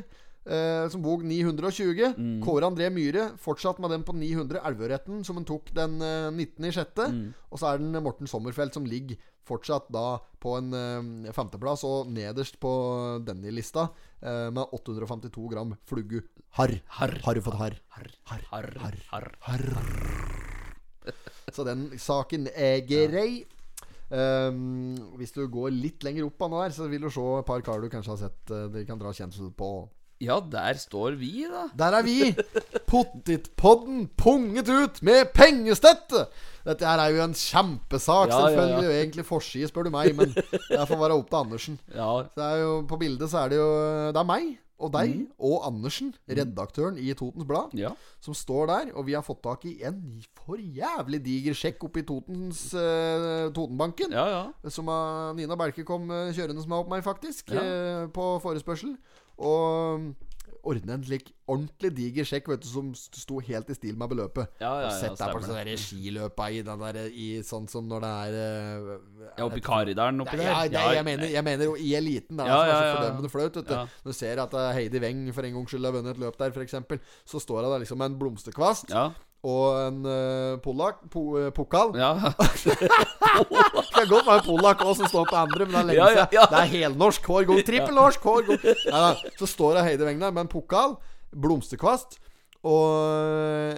Eh, 0.47 0.85
som 0.93 1.03
bog 1.03 1.25
920. 1.27 2.13
Mm. 2.15 2.37
Kåre 2.45 2.69
André 2.69 2.87
Myhre 2.93 3.33
fortsatt 3.43 3.81
med 3.83 3.91
den 3.91 4.05
på 4.07 4.15
900. 4.15 4.61
Elveørreten 4.69 5.25
som 5.27 5.39
han 5.41 5.47
tok 5.47 5.73
den 5.75 5.99
eh, 5.99 6.29
19.6. 6.31 7.03
Mm. 7.11 7.25
Og 7.51 7.59
så 7.59 7.73
er 7.73 7.83
den 7.83 7.99
Morten 8.05 8.31
Sommerfelt 8.31 8.77
som 8.77 8.87
ligger 8.87 9.19
fortsatt 9.47 9.87
da 9.91 10.17
på 10.43 10.57
en 10.59 10.73
eh, 10.75 11.31
femteplass, 11.35 11.83
og 11.87 12.11
nederst 12.11 12.59
på 12.63 12.71
denne 13.27 13.51
lista 13.55 13.89
eh, 14.21 14.47
med 14.55 14.63
852 14.75 15.47
gram 15.51 15.75
fluggu. 15.87 16.21
Harr. 16.59 16.79
Har 16.99 17.35
du 17.35 17.43
fått 17.43 17.59
harr? 17.59 17.81
Harr. 17.97 18.13
Harr. 18.31 18.47
Harr. 18.51 19.01
har? 19.11 19.33
Harr. 19.47 20.56
Så 21.55 21.63
den 21.63 21.85
saken 22.01 22.49
er 22.51 22.81
grei. 22.87 23.45
Um, 24.07 24.95
hvis 25.19 25.33
du 25.35 25.45
går 25.51 25.71
litt 25.75 26.03
lenger 26.03 26.25
opp 26.27 26.43
der, 26.51 26.73
så 26.75 26.87
vil 26.91 27.03
du 27.03 27.09
se 27.11 27.23
et 27.39 27.47
par 27.47 27.63
karer 27.63 27.83
du 27.83 27.91
kanskje 27.91 28.13
har 28.13 28.19
sett 28.21 28.51
uh, 28.51 28.65
dere 28.71 28.87
kan 28.87 28.99
dra 28.99 29.13
kjensel 29.15 29.51
på. 29.55 29.69
Ja, 30.23 30.39
der 30.41 30.79
står 30.81 31.15
vi, 31.19 31.45
da. 31.45 31.67
Der 31.77 31.95
er 31.99 32.03
vi! 32.03 32.31
Pottitpodden 32.89 34.07
punget 34.17 34.67
ut 34.71 35.01
med 35.05 35.29
pengestøtte! 35.35 36.25
Dette 36.67 36.87
her 36.89 36.99
er 37.03 37.13
jo 37.13 37.23
en 37.23 37.35
kjempesak, 37.37 38.31
Ja, 38.31 38.33
ja, 38.33 38.39
ja. 38.39 38.47
selvfølgelig. 38.47 38.95
Egentlig 38.97 39.27
forside, 39.27 39.69
spør 39.69 39.87
du 39.87 39.93
meg, 39.93 40.15
men 40.17 40.33
jeg 40.35 40.87
får 40.89 40.99
være 41.03 41.19
opp 41.19 41.29
til 41.31 41.39
Andersen. 41.45 41.77
Ja, 41.93 42.09
Så 42.25 42.41
det 42.41 42.47
er 42.47 42.63
jo, 42.63 42.73
på 42.89 42.99
bildet 42.99 43.31
så 43.31 43.45
er 43.45 43.53
det 43.53 43.59
jo 43.61 43.69
Det 44.11 44.19
er 44.23 44.31
meg 44.35 44.55
og 44.77 44.91
deg 44.93 45.13
Mm. 45.17 45.27
og 45.39 45.65
Andersen, 45.65 46.13
redaktøren 46.29 46.97
i 47.01 47.13
Totens 47.17 47.45
Blad, 47.49 47.73
ja. 47.73 47.89
som 48.21 48.33
står 48.37 48.67
der. 48.67 48.91
Og 48.93 49.07
vi 49.07 49.13
har 49.13 49.23
fått 49.25 49.41
tak 49.43 49.65
i 49.65 49.81
en 49.83 50.21
for 50.45 50.57
jævlig 50.61 51.19
diger 51.25 51.57
sjekk 51.57 51.83
oppi 51.89 52.03
Totens 52.05 52.73
uh, 52.77 53.49
Totenbanken. 53.53 54.11
ja, 54.13 54.27
ja. 54.29 54.69
Som 54.69 54.87
uh, 54.89 55.33
Nina 55.35 55.57
Berke 55.57 55.83
kom 55.83 56.09
uh, 56.11 56.29
kjørende 56.31 56.61
som 56.61 56.71
er 56.71 56.83
opp 56.83 56.89
meg, 56.89 57.03
faktisk, 57.03 57.51
eh, 57.51 58.05
på 58.13 58.27
forespørsel. 58.43 58.95
Og 59.37 60.13
ordne 60.67 60.93
en 60.97 61.03
slik 61.07 61.29
ordentlig 61.47 61.89
diger 61.95 62.25
sjekk 62.27 62.49
vet 62.51 62.61
du, 62.63 62.67
som 62.67 62.89
st- 62.97 63.21
sto 63.21 63.39
helt 63.39 63.69
i 63.71 63.75
stil 63.77 63.95
med 63.97 64.09
beløpet. 64.11 64.49
Ja, 64.59 64.67
ja, 64.67 64.87
og 64.87 64.91
ja, 64.91 64.95
sett 64.99 65.15
deg 65.21 65.31
på 65.35 65.41
sånn 65.45 65.71
skiløpa 65.83 66.49
i 66.51 66.61
den 66.67 66.83
der 66.83 66.99
I 67.07 67.27
sånn 67.47 67.67
som 67.71 67.87
når 67.87 68.03
det 68.03 68.11
er 68.23 68.37
eh, 68.41 69.29
Ja, 69.37 69.45
oppi 69.47 69.61
Karidalen 69.63 70.21
oppi 70.25 70.37
der. 70.41 70.49
ja, 70.73 70.85
jeg, 70.97 71.05
mener, 71.07 71.31
jeg 71.31 71.43
mener 71.47 71.69
jo 71.71 71.75
i 71.79 71.93
eliten. 71.97 72.37
Det 72.37 72.45
er 72.45 72.51
Ja, 72.51 72.59
ja, 72.59 72.65
så 72.67 72.81
ja, 72.83 72.87
ja. 72.89 72.95
fordømmende 72.97 73.31
flaut. 73.31 73.55
vet 73.61 73.67
du. 73.71 73.73
Ja. 73.73 73.85
Når 74.03 74.11
du 74.11 74.17
ser 74.19 74.43
at 74.43 74.53
eh, 74.53 74.73
Heidi 74.77 74.99
Weng 75.03 75.23
for 75.33 75.47
en 75.47 75.53
gangs 75.57 75.71
skyld 75.71 75.85
har 75.89 75.95
vunnet 75.95 76.15
et 76.17 76.21
løp 76.25 76.37
der, 76.37 76.51
f.eks., 76.51 76.75
så 77.25 77.39
står 77.43 77.63
hun 77.63 77.71
der 77.77 77.85
liksom 77.85 77.97
med 78.03 78.11
en 78.11 78.19
blomsterkvast 78.19 78.91
Ja. 78.91 79.07
Og 79.43 79.87
en 79.87 79.99
uh, 80.05 80.57
polak, 80.63 81.03
po, 81.13 81.21
uh, 81.37 81.49
pokal. 81.55 81.93
ja. 81.95 82.13
Kan 83.95 84.07
godt 84.09 84.27
være 84.27 84.43
polak 84.45 84.81
òg 84.85 84.95
som 84.99 85.09
står 85.09 85.27
på 85.29 85.35
andre, 85.39 85.65
men 85.65 85.73
det 85.73 85.81
er 85.81 85.87
lenge 85.89 85.97
Ja, 85.99 86.07
ja, 86.09 86.23
siden. 86.25 86.37
ja. 86.39 86.45
Det 86.51 86.59
er 86.61 86.71
helnorsk 86.73 87.27
hver 87.29 87.45
gang. 87.49 87.61
Trippelnorsk 87.67 88.23
hver 88.27 88.47
gang. 88.47 89.21
Så 89.39 89.45
står 89.49 89.77
det 89.77 89.83
Heidi 89.89 90.03
Weng 90.07 90.21
der 90.21 90.31
med 90.31 90.41
en 90.47 90.51
pokal, 90.51 90.97
blomsterkvast 91.31 92.17
og 92.67 92.89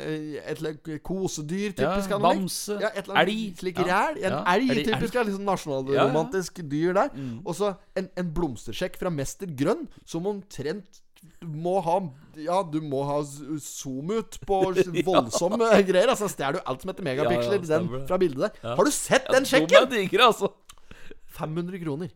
eh, 0.08 0.40
et 0.40 0.58
eller 0.58 0.70
annet 0.72 1.04
kosedyr, 1.06 1.74
typisk. 1.78 2.10
Ja, 2.10 2.18
bamse, 2.24 2.78
Ja, 2.82 2.88
et 2.96 3.04
eller 3.06 3.20
annet 3.20 3.34
elg. 3.36 3.58
slik 3.60 3.80
ræl. 3.86 4.18
En 4.24 4.34
elg, 4.40 4.72
elg, 4.72 4.86
typisk. 4.88 5.16
elg. 5.20 5.28
Liksom 5.30 5.46
nasjonalromantisk 5.46 6.62
dyr 6.72 6.94
der. 6.98 7.12
Mm. 7.14 7.42
Og 7.46 7.56
så 7.60 7.74
en, 8.00 8.08
en 8.18 8.32
blomstersjekk 8.34 8.98
fra 9.02 9.12
Mester 9.14 9.52
Grønn, 9.60 9.84
som 10.08 10.26
omtrent 10.32 11.04
må 11.44 11.80
ha 11.84 12.00
Ja, 12.40 12.62
du 12.64 12.80
må 12.84 13.02
ha 13.08 13.20
zoom 13.24 14.12
ut 14.16 14.38
på 14.48 14.62
voldsomme 15.10 15.60
greier. 15.88 16.12
Altså 16.14 16.30
Stjeler 16.32 16.60
du 16.60 16.70
alt 16.72 16.84
som 16.84 16.92
heter 16.94 17.08
megapiksler 17.08 17.60
Ja, 17.60 17.80
ja, 17.84 18.02
fra 18.08 18.20
bildet 18.22 18.46
der. 18.46 18.60
Ja. 18.64 18.76
Har 18.80 18.88
du 18.88 18.94
sett 18.96 19.28
den 19.28 19.48
sjekken? 19.50 19.70
sjekken? 19.74 19.88
er 19.88 20.08
digre, 20.08 20.30
altså. 20.32 20.54
500 21.40 21.80
kroner. 21.84 22.12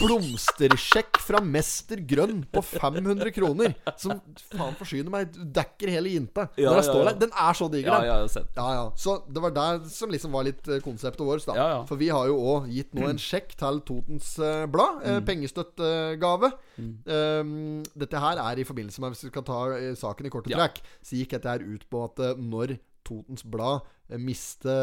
Blomstersjekk 0.00 1.18
fra 1.22 1.40
Mester 1.44 2.00
Grønn 2.08 2.40
på 2.52 2.62
500 2.66 3.30
kroner. 3.34 3.74
Som 4.00 4.20
faen 4.52 4.74
forsyner 4.78 5.12
meg. 5.12 5.36
Dekker 5.56 5.90
hele 5.94 6.10
jinta. 6.14 6.48
Ja, 6.58 6.70
Når 6.72 6.80
jeg 6.80 6.88
står 6.88 7.04
der. 7.10 7.18
Den 7.24 7.34
er 7.46 7.58
så 7.58 7.68
diger, 7.72 8.06
Ja, 8.06 8.16
den. 8.26 8.96
Så 8.98 9.16
det 9.30 9.42
var 9.44 9.54
der 9.56 9.80
som 9.92 10.10
liksom 10.12 10.34
var 10.34 10.46
litt 10.48 10.66
eh, 10.68 10.80
konseptet 10.84 11.24
vårt. 11.26 11.46
da 11.46 11.54
Ja, 11.58 11.68
ja. 11.74 11.80
For 11.88 11.96
vi 12.00 12.08
har 12.12 12.26
jo 12.30 12.36
òg 12.54 12.70
gitt 12.72 12.94
nå 12.96 13.08
en 13.10 13.20
sjekk 13.20 13.54
til 13.60 13.80
Totens 13.86 14.32
eh, 14.38 14.66
Blad. 14.66 15.02
Eh, 15.04 15.14
Mm. 15.16 15.24
Pengestøttegave. 15.24 16.50
Um, 16.76 17.82
dette 17.96 18.20
her 18.20 18.36
er 18.42 18.58
i 18.60 18.64
forbindelse 18.68 19.00
med 19.00 19.14
Hvis 19.14 19.24
vi 19.24 19.30
skal 19.30 19.44
ta 19.46 19.60
saken 19.96 20.26
i 20.26 20.32
korte 20.32 20.50
trekk, 20.52 20.82
så 21.02 21.16
gikk 21.16 21.30
dette 21.36 21.48
her 21.54 21.62
ut 21.64 21.86
på 21.90 22.02
at 22.04 22.20
når 22.36 22.76
Totens 23.06 23.42
Blad 23.46 23.80
miste, 24.22 24.74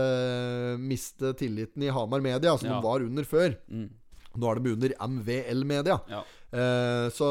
miste 0.80 1.34
tilliten 1.40 1.84
i 1.84 1.92
Hamar 1.96 2.22
Media, 2.22 2.58
som 2.58 2.68
Ja. 2.70 2.76
de 2.80 2.84
var 2.84 3.02
under 3.02 3.24
før 3.24 3.56
Mm. 3.70 3.90
Nå 4.36 4.50
er 4.50 4.60
de 4.60 4.72
under 4.74 4.94
MVL 5.00 5.64
Media. 5.64 6.00
Ja. 6.10 6.24
Eh, 6.52 7.10
så 7.14 7.28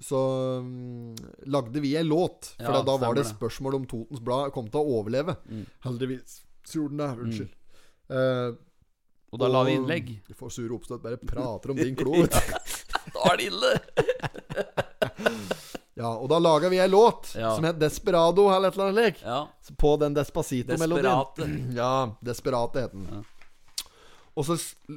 så 0.00 0.18
mm, 0.62 1.14
lagde 1.46 1.80
vi 1.80 1.94
ei 1.96 2.02
låt. 2.04 2.52
For 2.58 2.68
Ja, 2.74 2.82
da, 2.82 2.96
var 2.98 3.14
det. 3.14 3.24
Mm. 3.24 3.32
spørsmål 3.38 3.74
om 3.74 3.86
Totens 3.86 4.20
Blad 4.20 4.52
kom 4.52 4.68
til 4.68 4.80
å 4.80 5.00
overleve. 5.00 5.36
Heldigvis 5.84 6.42
så 6.64 6.82
gjorde 6.82 6.96
den 6.96 6.98
det. 6.98 7.18
Unnskyld. 7.24 7.54
Eh, 8.10 8.56
Og 9.32 9.40
da 9.40 9.48
la 9.48 9.64
vi 9.64 9.72
innlegg. 9.78 10.20
Du 10.28 10.34
får 10.34 10.52
sure 10.52 10.76
oppstøt. 10.76 11.02
Bare 11.02 11.16
prater 11.16 11.70
om 11.70 11.76
din 11.76 11.96
klo. 11.96 12.12
Da 13.14 13.32
er 13.32 13.36
det 13.36 13.46
ille! 13.50 13.72
Ja, 15.96 16.08
og 16.18 16.28
da 16.28 16.38
laga 16.42 16.68
vi 16.68 16.80
ei 16.82 16.88
låt 16.90 17.34
Ja. 17.38 17.54
som 17.54 17.64
het 17.64 17.78
Desperado 17.78 18.48
eller 18.50 18.68
et 18.68 18.74
eller 18.74 18.88
annet 18.88 19.04
lik 19.04 19.22
Ja. 19.22 19.46
På 19.78 19.96
den 20.00 20.14
Despacito-melodien. 20.14 21.04
Desperate. 21.04 21.74
Ja, 21.76 22.10
Desperate 22.24 22.80
het 22.80 22.92
den. 22.92 23.24
Og 24.36 24.44
så 24.48 24.56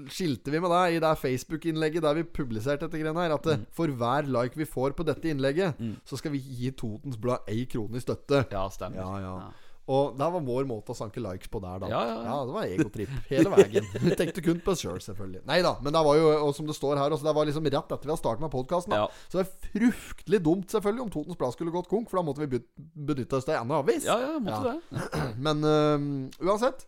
skilte 0.09 0.49
vi 0.49 0.57
med 0.59 0.71
deg 0.73 0.95
i 0.95 0.99
det 1.03 1.11
Facebook-innlegget 1.21 2.01
der 2.01 2.15
vi 2.17 2.23
publiserte 2.23 2.87
dette 2.87 2.97
greiene 2.97 3.21
her, 3.21 3.35
at 3.35 3.45
Mm. 3.45 3.51
eh, 3.53 3.65
for 3.71 3.87
hver 3.87 4.25
like 4.25 4.57
vi 4.57 4.65
får 4.65 4.95
på 4.97 5.05
dette 5.05 5.29
innlegget, 5.29 5.75
så 6.05 6.17
skal 6.17 6.31
vi 6.31 6.39
gi 6.39 6.71
Totens 6.71 7.17
Blad 7.21 7.45
ei 7.47 7.65
krone 7.69 7.95
i 7.97 7.99
støtte. 8.01 8.47
Ja, 8.51 8.67
stemmer. 8.69 8.97
Ja, 8.97 9.19
ja. 9.19 9.51
Og 9.87 10.17
det 10.19 10.27
var 10.33 10.41
vår 10.43 10.65
måte 10.67 10.91
å 10.91 10.97
sanke 10.99 11.21
likes 11.23 11.47
på 11.47 11.61
der, 11.63 11.77
da. 11.79 11.87
Ja, 11.87 11.99
ja, 12.09 12.15
ja. 12.25 12.37
det 12.43 12.55
var 12.57 12.65
egotripp 12.67 13.13
hele 13.29 13.53
veien. 13.53 13.85
Vi 14.03 14.17
tenkte 14.19 14.43
kun 14.43 14.59
på 14.65 14.73
oss 14.73 14.81
sjøl, 14.83 14.97
selv, 14.97 15.05
selvfølgelig. 15.13 15.45
Nei 15.47 15.61
da, 15.63 15.71
men 15.79 15.95
det 15.95 16.01
var 16.03 16.17
jo, 16.19 16.25
og 16.43 16.51
som 16.57 16.67
det 16.67 16.75
står 16.75 16.99
her 16.99 17.15
også, 17.15 17.23
det 17.23 17.33
var 17.37 17.47
liksom 17.47 17.69
rett 17.71 17.93
etter 17.95 18.03
vi 18.03 18.11
hadde 18.11 18.19
startet 18.19 18.43
med 18.43 18.51
podkasten. 18.51 18.97
Ja. 18.99 19.05
Så 19.31 19.39
det 19.39 19.45
var 19.45 19.69
fryktelig 19.71 20.41
dumt, 20.43 20.67
selvfølgelig, 20.75 21.05
om 21.07 21.13
Totens 21.15 21.39
Blad 21.39 21.55
skulle 21.55 21.71
gått 21.77 21.87
konk, 21.93 22.11
for 22.11 22.19
da 22.19 22.25
måtte 22.27 22.43
vi 22.43 22.59
benytte 23.07 23.39
oss 23.39 23.47
av 23.47 23.61
en 23.61 23.71
avis. 23.79 24.03
Ja, 24.09 24.17
ja, 24.25 24.33
måtte 24.43 24.75
Ja. 24.75 24.75
det. 24.75 25.23
Men 25.47 25.63
uh, 25.63 26.49
uansett 26.51 26.83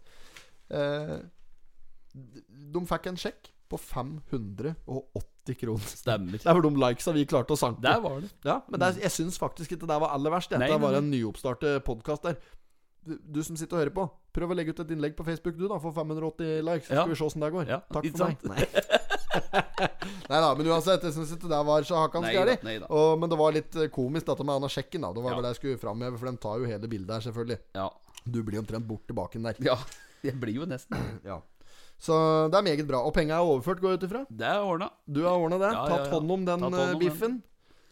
uh, 0.75 1.15
De 2.75 2.83
fikk 2.91 3.09
en 3.13 3.19
sjekk 3.23 3.51
på 3.69 3.77
580 3.77 5.55
kroner. 5.59 5.85
Stemmer. 5.85 6.39
Det 6.43 6.53
var 6.53 6.61
de 6.65 6.71
likesa 6.83 7.11
vi 7.15 7.25
klarte 7.29 7.53
å 7.53 7.59
sanke. 7.59 7.83
Der 7.85 7.99
var 8.01 8.19
det. 8.23 8.29
Ja, 8.45 8.59
men 8.67 8.81
det, 8.81 8.87
er- 8.95 9.03
jeg 9.05 9.13
syns 9.13 9.37
faktisk 9.41 9.75
ikke 9.75 9.87
det 9.89 9.97
var 10.01 10.11
aller 10.15 10.33
verst. 10.33 10.49
Dette 10.51 10.65
nei, 10.67 10.79
var 10.81 10.97
en 10.97 11.09
nyoppstartet 11.13 11.83
podkast 11.85 12.25
der. 12.25 12.37
Du, 13.17 13.39
som 13.43 13.57
sitter 13.59 13.77
og 13.77 13.81
hører 13.83 13.93
på, 13.95 14.03
prøv 14.35 14.51
å 14.53 14.57
legge 14.57 14.73
ut 14.75 14.79
et 14.83 14.91
innlegg 14.95 15.15
på 15.17 15.25
Facebook, 15.27 15.57
du, 15.57 15.67
da. 15.71 15.79
For 15.81 15.91
580 15.95 16.61
likes. 16.67 16.87
Så 16.89 16.93
Ja. 16.95 17.03
skal 17.03 17.13
vi 17.13 17.19
se 17.19 17.25
åssen 17.25 17.41
det 17.45 17.51
går. 17.55 17.67
Ja, 17.67 17.79
Takk 17.91 18.05
for 18.11 18.25
meg. 18.27 18.37
Nei. 18.43 18.67
nei 20.29 20.39
da, 20.41 20.49
men 20.57 20.67
uansett, 20.71 21.03
jeg 21.05 21.13
syns 21.15 21.31
ikke 21.35 21.49
det 21.51 21.59
var 21.67 21.85
så 21.87 21.99
hakkans 22.03 22.29
gærent. 22.33 22.63
Men 23.19 23.29
det 23.31 23.39
var 23.39 23.55
litt 23.55 23.75
eh, 23.79 23.89
komisk, 23.93 24.25
dette 24.29 24.45
med 24.45 24.55
Anna 24.59 24.69
Sjekken. 24.71 25.01
da 25.05 25.13
Det 25.13 25.23
var 25.23 25.31
Ja. 25.35 25.37
vel 25.41 25.49
jeg 25.51 25.59
skulle 25.61 25.77
framheve, 25.81 26.17
for 26.19 26.25
den 26.31 26.37
tar 26.37 26.59
jo 26.59 26.65
hele 26.69 26.87
bildet 26.91 27.09
her, 27.17 27.21
selvfølgelig. 27.31 27.59
Ja. 27.75 27.89
Du 28.29 28.43
blir 28.43 28.59
omtrent 28.59 28.85
bort 28.87 29.07
tilbake 29.07 29.41
der. 29.41 29.55
ja. 29.59 29.77
Jeg 30.21 30.35
blir 30.35 30.51
jo 30.53 30.65
nesten 30.67 30.97
Ja. 31.23 31.37
Så 31.97 32.49
det 32.51 32.57
er 32.57 32.61
meget 32.63 32.85
bra. 32.87 32.99
Og 33.07 33.13
penga 33.13 33.35
er 33.37 33.43
overført, 33.47 33.79
går 33.79 33.93
jeg 33.93 33.99
ut 33.99 34.03
ifra? 34.09 34.25
Det 34.29 34.45
er 34.47 34.59
ordna. 34.63 34.89
Du 35.07 35.21
har 35.23 35.35
ordna 35.39 35.57
det? 35.59 35.69
Ja, 35.71 35.85
Tatt 35.87 36.07
hånd 36.11 36.31
om 36.31 36.43
den 36.45 36.59
biffen? 36.99 37.23
eh, 37.23 37.27
den. 37.27 37.43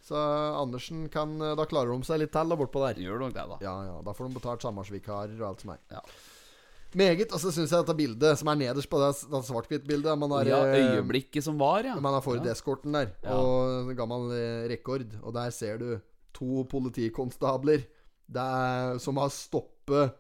Så 0.07 0.15
Andersen 0.55 1.07
kan 1.11 1.35
eh, 1.41 1.55
Da 1.59 1.67
klarer 1.67 1.91
de 1.91 2.07
seg 2.07 2.21
litt 2.23 2.33
til 2.35 2.57
bortpå 2.59 2.85
der. 2.85 3.03
Gjør 3.03 3.25
nok 3.25 3.35
det, 3.35 3.45
da. 3.51 3.59
Ja, 3.65 3.75
ja. 3.89 3.99
Da 4.05 4.15
får 4.15 4.29
de 4.29 4.39
betalt 4.39 4.65
samarbeidsvikarer 4.65 5.37
og 5.41 5.47
alt 5.51 5.65
som 5.65 5.73
er. 5.75 5.81
Ja. 5.91 6.03
Meget. 6.97 7.33
Og 7.35 7.41
så 7.43 7.51
syns 7.51 7.73
jeg 7.73 7.83
dette 7.83 7.97
bildet 7.99 8.39
som 8.39 8.47
er 8.47 8.59
nederst 8.61 8.89
på 8.89 8.99
det, 9.01 9.09
det 9.27 9.41
svart-hvitt-bildet 9.49 10.23
Ja, 10.47 10.61
eh, 10.71 10.93
øyeblikket 10.95 11.43
som 11.43 11.59
var, 11.59 11.83
ja. 11.83 11.97
man 11.99 12.15
har 12.15 12.23
Ford 12.23 12.39
ja. 12.39 12.53
Escorten 12.55 12.95
der, 12.95 13.11
og 13.27 13.91
gammel 13.97 14.31
eh, 14.31 14.69
rekord. 14.71 15.05
Og 15.21 15.35
der 15.35 15.51
ser 15.51 15.77
du 15.83 15.99
to 16.37 16.63
politikonstabler 16.69 17.83
det 18.27 18.43
er, 18.43 18.97
som 18.99 19.19
har 19.21 19.31
stoppet 19.31 20.15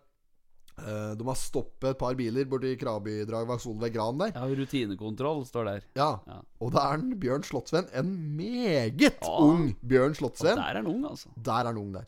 De 0.77 1.25
har 1.25 1.35
stoppet 1.39 1.89
et 1.89 1.97
par 1.99 2.13
biler 2.19 2.45
borti 2.45 2.75
Krabydrag 2.77 3.49
Solveig 3.59 3.93
Gran 3.95 4.19
der. 4.21 4.31
Ja, 4.35 4.45
rutinekontroll 4.45 5.41
står 5.49 5.65
der. 5.71 5.87
Ja. 5.97 6.11
Ja. 6.29 6.37
Og 6.61 6.71
det 6.75 6.83
er 6.83 6.93
en 6.99 7.15
Bjørn 7.19 7.43
Slottsvenn. 7.47 7.87
En 7.97 8.11
meget 8.37 9.01
Ja. 9.01 9.33
ung 9.41 9.71
Bjørn 9.81 10.13
Slottsvenn. 10.13 10.55
der 10.61 10.69
er 10.69 10.81
han 10.81 10.87
ung, 10.87 11.03
altså. 11.09 11.29
Der 11.41 11.51
er 11.63 11.65
han 11.71 11.77
ung 11.81 11.93
der. 11.97 12.05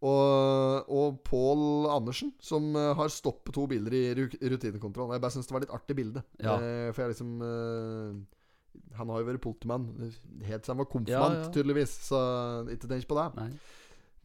Og, 0.00 0.88
og 0.88 1.16
Pål 1.26 1.88
Andersen, 1.90 2.32
som 2.40 2.70
eh, 2.78 2.92
har 2.94 3.08
stoppet 3.10 3.52
to 3.56 3.66
biler 3.66 3.92
i 3.98 4.02
ru- 4.14 4.38
rutinekontroll. 4.52 5.10
Jeg 5.16 5.20
bare 5.24 5.34
syns 5.34 5.48
det 5.50 5.56
var 5.56 5.64
litt 5.64 5.74
artig 5.74 5.96
bilde. 5.98 6.22
Ja. 6.38 6.54
Eh, 6.54 6.92
for 6.94 7.02
jeg 7.02 7.16
liksom 7.16 7.32
eh, 7.42 8.92
Han 8.98 9.10
har 9.10 9.18
jo 9.24 9.26
vært 9.26 9.42
politimann 9.42 9.88
helt 10.46 10.62
siden 10.64 10.76
han 10.76 10.78
var 10.84 10.90
konfirmant, 10.92 11.48
tydeligvis. 11.54 11.96
Så 12.12 12.20
ikke 12.70 12.88
tenk 12.92 13.08
på 13.10 13.18
det. 13.18 13.26
Nei. 13.40 13.50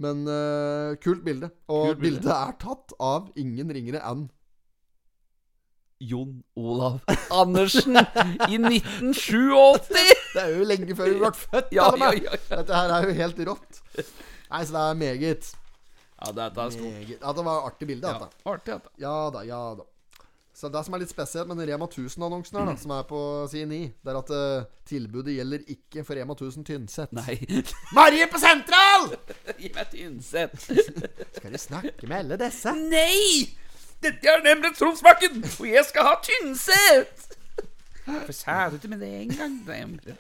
Men 0.04 0.24
uh, 0.28 0.93
kult 1.04 1.24
bilde. 1.26 1.49
Og 1.72 1.93
Kult 1.93 2.01
bilde. 2.04 2.22
bildet 2.22 2.34
er 2.36 2.56
tatt 2.64 2.95
av 2.99 3.30
ingen 3.39 3.72
ringere 3.76 4.01
enn 4.10 4.26
Jon 6.04 6.41
Olav 6.60 6.97
Andersen 7.32 7.95
i 8.49 8.58
1987! 8.60 9.93
Det 10.34 10.41
er 10.41 10.49
jo 10.58 10.66
lenge 10.68 10.95
før 10.97 11.08
vi 11.14 11.20
ble 11.22 11.30
født! 11.38 11.70
Ja, 11.72 11.86
ja, 12.01 12.10
ja. 12.18 12.34
Dette 12.49 12.76
her 12.76 12.91
er 12.97 13.08
jo 13.08 13.14
helt 13.22 13.39
rått. 13.47 13.80
Nei, 13.95 14.64
så 14.68 14.74
det 14.76 14.82
er 14.84 14.97
meget. 14.99 15.47
ja 16.20 16.34
dette 16.41 16.66
er 16.66 16.74
stort. 16.76 16.89
meget. 16.97 17.16
Ja, 17.22 17.32
det 17.38 17.45
var 17.47 17.70
artig 17.70 17.88
bilde. 17.93 18.12
Ja, 18.12 18.28
artig, 18.51 18.74
dette. 18.74 18.91
Ja 19.06 19.16
da, 19.32 19.45
ja 19.47 19.62
da. 19.80 19.88
Så 20.54 20.70
Det 20.70 20.84
som 20.86 20.93
er 20.93 21.01
litt 21.01 21.10
spesielt 21.10 21.47
med 21.49 21.58
den 21.58 21.70
Rema 21.72 21.88
1000-annonsen 21.89 22.60
her, 22.60 22.68
da, 22.70 22.76
som 22.78 22.91
er 22.93 23.06
på 23.10 23.20
side 23.49 23.66
9, 23.72 23.80
det 24.06 24.12
er 24.14 24.20
at 24.20 24.30
uh, 24.38 24.68
tilbudet 24.86 25.34
gjelder 25.34 25.64
ikke 25.74 26.04
for 26.06 26.14
Rema 26.20 26.36
1000 26.38 26.68
Tynset. 26.68 27.16
Nei. 27.18 27.39
Marie 27.97 28.28
på 28.30 28.38
Sentral! 28.41 29.10
Gi 29.62 29.72
meg 29.74 29.89
Tynset. 29.89 30.54
Skal 31.39 31.56
du 31.56 31.58
snakke 31.62 32.06
med 32.06 32.18
alle 32.20 32.38
disse? 32.43 32.74
Nei! 32.86 33.49
Dette 34.04 34.30
er 34.30 34.43
nemlig 34.45 34.74
Tromsbakken, 34.78 35.41
og 35.47 35.68
jeg 35.72 35.86
skal 35.89 36.10
ha 36.12 36.16
Tynset! 36.22 37.30
Hvorfor 38.04 38.36
sa 38.36 38.56
du 38.70 38.76
ikke 38.76 38.89
med 38.91 38.99
det 38.99 39.10
en 39.22 39.30
gang? 39.32 39.54
Jeg 39.64 40.18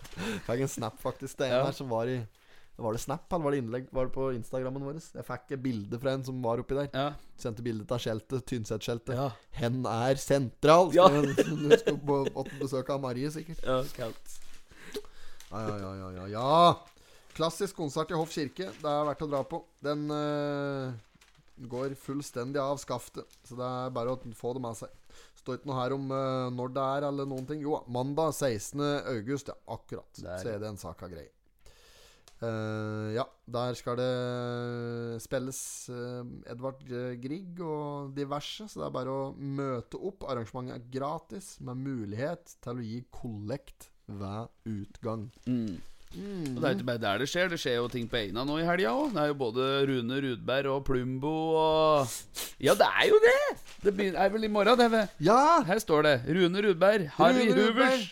Fikk 0.47 0.61
en 0.63 0.71
snap, 0.71 0.95
faktisk. 1.03 1.41
Er 1.43 1.45
en 1.45 1.51
Ja. 1.59 1.65
her 1.67 1.75
som 1.75 1.89
var 1.91 2.07
i 2.07 2.21
Var 2.75 2.95
det 2.95 3.01
snap, 3.03 3.33
eller 3.33 3.43
var 3.43 3.53
det 3.53 3.57
innlegg 3.61 3.89
Var 3.93 4.07
det 4.07 4.13
på 4.15 4.27
Instagrammen 4.33 4.85
vår? 4.87 4.95
Jeg 5.13 5.25
fikk 5.27 5.51
et 5.53 5.61
bilde 5.61 5.97
fra 6.01 6.15
en 6.17 6.23
som 6.25 6.39
var 6.41 6.61
oppi 6.63 6.77
der. 6.77 6.87
Ja. 6.89 7.11
Sendte 7.37 7.61
bilde 7.65 7.85
av 7.85 8.01
skjeltet, 8.01 8.47
Tynset-skjeltet. 8.49 9.13
Ja. 9.13 9.27
Hen 9.59 9.83
er 9.89 10.17
sentral. 10.21 10.89
Ja. 10.97 11.05
Skal 11.11 11.77
skulle 11.83 11.99
på 12.07 12.17
åtte 12.33 12.57
besøk 12.57 12.89
av 12.95 13.03
Marie, 13.03 13.29
sikkert. 13.33 13.61
ja, 13.61 13.83
kaldt. 13.93 14.39
Ja, 15.53 15.61
ja, 15.69 15.91
ja, 15.99 16.09
ja, 16.17 16.25
ja. 16.33 16.49
Klassisk 17.37 17.77
konsert 17.77 18.09
i 18.09 18.17
Hoff 18.17 18.33
kirke. 18.33 18.71
Det 18.73 18.89
er 18.89 19.05
verdt 19.05 19.21
å 19.25 19.29
dra 19.29 19.43
på. 19.45 19.61
Den 19.85 20.07
uh, 20.09 20.97
går 21.69 21.93
fullstendig 22.01 22.61
av 22.61 22.81
skaftet, 22.81 23.37
så 23.45 23.57
det 23.59 23.69
er 23.69 23.93
bare 23.93 24.15
å 24.15 24.33
få 24.37 24.55
det 24.57 24.65
med 24.65 24.81
seg. 24.81 24.97
Står 25.43 25.59
ikke 25.59 25.69
noe 25.69 25.77
her 25.77 25.93
om 25.93 26.09
uh, 26.09 26.49
når 26.57 26.73
det 26.73 26.89
er, 26.97 27.07
eller 27.11 27.29
noen 27.29 27.45
ting. 27.45 27.61
Jo, 27.61 27.77
mandag 27.85 28.33
16. 28.33 28.81
august. 29.13 29.53
Ja, 29.53 29.57
akkurat. 29.77 30.09
Der, 30.17 30.41
Så 30.41 30.53
er 30.55 30.61
det 30.61 30.73
en 30.73 30.81
sak 30.81 31.05
av 31.05 31.13
grei. 31.13 31.27
Eh, 32.43 33.13
ja, 33.15 33.23
der 33.55 33.77
skal 33.77 33.95
det 33.99 35.21
spilles 35.23 35.61
uh, 35.93 36.25
Edvard 36.49 36.81
Grieg 37.23 37.61
og 37.63 38.11
diverse, 38.17 38.67
så 38.67 38.81
det 38.81 38.87
er 38.89 38.97
bare 38.97 39.13
å 39.13 39.31
møte 39.37 39.99
opp. 40.01 40.25
Arrangementet 40.27 40.75
er 40.75 40.91
gratis, 40.97 41.55
med 41.63 41.79
mulighet 41.85 42.57
til 42.63 42.81
å 42.81 42.85
gi 42.85 43.01
kollekt 43.13 43.89
ved 44.11 44.51
utgang. 44.67 45.29
Mm. 45.47 45.79
Og 46.13 46.59
det 46.61 46.67
er 46.67 46.75
ikke 46.75 46.85
bare 46.91 47.01
der 47.01 47.23
det 47.23 47.27
skjer. 47.31 47.47
Det 47.49 47.57
skjer 47.61 47.79
jo 47.79 47.89
ting 47.89 48.05
på 48.09 48.19
Eina 48.19 48.43
nå 48.45 48.59
i 48.61 48.67
helga 48.67 48.91
òg. 48.93 49.15
Det 49.15 49.23
er 49.23 49.31
jo 49.31 49.37
både 49.39 49.69
Rune 49.89 50.19
Rudberg 50.27 50.69
og 50.69 50.83
Plumbo 50.85 51.33
og 51.57 52.17
Ja, 52.61 52.75
det 52.77 52.85
er 52.85 53.07
jo 53.09 53.19
det! 53.23 53.39
Det 53.83 53.91
begynner, 53.95 54.19
er 54.21 54.33
vel 54.35 54.45
i 54.45 54.51
morgen, 54.51 54.79
det. 54.93 55.07
Ja! 55.25 55.63
Her 55.65 55.81
står 55.81 56.05
det. 56.05 56.15
Rune 56.37 56.61
Rudberg, 56.67 57.07
Harry 57.17 57.49
Rune. 57.49 57.63
Hoovers, 57.63 58.11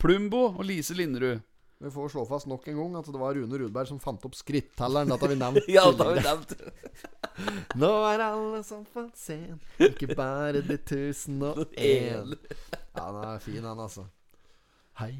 Plumbo 0.00 0.46
og 0.48 0.64
Lise 0.66 0.96
Linderud. 0.96 1.42
Vi 1.82 1.90
får 1.90 2.08
slå 2.12 2.22
fast 2.28 2.46
nok 2.46 2.68
en 2.70 2.76
gang 2.78 2.92
at 3.00 3.08
det 3.10 3.18
var 3.18 3.34
Rune 3.34 3.58
Rudberg 3.58 3.88
som 3.90 3.98
fant 4.02 4.22
opp 4.28 4.36
skrittelleren. 4.38 5.10
Dette 5.10 5.26
har 5.26 5.32
vi 5.32 5.38
nevnt. 5.40 5.64
Ja, 5.76 5.88
det 5.90 6.04
har 6.06 6.14
vi 6.14 6.22
nevnt. 6.28 6.52
Nå 7.82 7.90
er 8.06 8.22
alle 8.22 8.60
som 8.66 8.84
fant 8.92 9.16
sen, 9.18 9.58
ikke 9.82 10.14
bare 10.14 10.60
de 10.62 10.76
tusen 10.86 11.42
og 11.42 11.64
én. 11.80 12.36
Ja, 12.94 13.06
den 13.08 13.22
er 13.26 13.38
fin, 13.42 13.62
den, 13.64 13.80
altså. 13.82 14.04
Hei, 15.00 15.14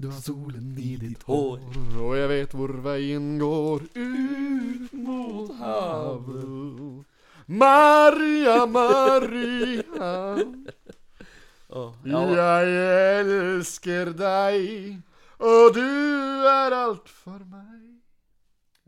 du 0.00 0.08
har 0.10 0.18
solen 0.24 0.72
i 0.80 0.96
ditt 0.98 1.22
hår, 1.28 1.60
og 2.00 2.14
jeg 2.18 2.30
vet 2.32 2.56
hvor 2.58 2.72
veien 2.88 3.36
går 3.38 3.84
ut 3.94 4.96
mot 5.04 5.52
havet. 5.60 7.04
Maria, 7.50 8.64
Maria, 8.66 10.10
jeg 12.10 13.30
elsker 13.36 14.10
deg, 14.18 14.98
og 15.40 15.74
du 15.76 15.86
er 16.50 16.74
alt 16.76 17.08
for 17.08 17.40
meg. 17.48 17.76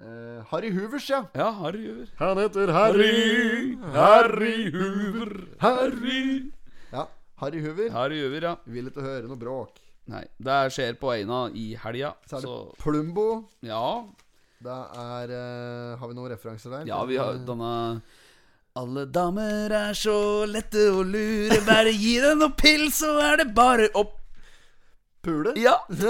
Eh, 0.03 0.41
Harry 0.51 0.73
Hoovers, 0.75 1.07
ja. 1.11 1.23
ja, 1.39 1.51
Harry 1.61 1.85
Hoover. 1.87 2.09
Han 2.19 2.39
heter 2.43 2.73
Harry. 2.75 3.77
Harry 3.95 4.71
Hoover. 4.75 5.33
Harry. 5.63 6.51
Ja, 6.91 7.07
Harry 7.41 7.61
Hoover. 7.63 7.91
Harry 7.95 8.19
Hoover, 8.25 8.49
ja. 8.49 8.57
Vil 8.67 8.91
ikke 8.91 9.05
høre 9.05 9.29
noe 9.31 9.39
bråk. 9.39 9.79
Nei, 10.11 10.25
det 10.43 10.57
skjer 10.75 10.97
på 10.99 11.13
Eina 11.15 11.45
i 11.55 11.69
helga, 11.79 12.17
Så 12.27 12.41
er 12.41 12.43
det 12.43 12.49
så 12.51 12.57
Plumbo. 12.83 13.29
Ja. 13.63 13.85
Det 14.63 14.81
er 15.03 15.31
eh, 15.35 15.95
Har 15.99 16.11
vi 16.11 16.17
noen 16.19 16.31
referanser 16.35 16.75
der? 16.75 16.89
Ja, 16.91 17.01
vi 17.07 17.19
har 17.19 17.39
denne 17.47 18.01
Alle 18.79 19.05
damer 19.11 19.71
er 19.75 19.95
så 19.99 20.17
lette 20.51 20.89
å 20.91 21.05
lure. 21.07 21.61
Bare 21.67 21.95
gi 21.95 22.17
deg 22.23 22.39
noe 22.41 22.55
pils, 22.59 22.99
så 23.05 23.15
er 23.23 23.43
det 23.43 23.53
bare 23.55 23.91
opp. 23.95 24.19
Pule? 25.23 25.53
Ja! 25.61 25.77
Du 25.89 26.09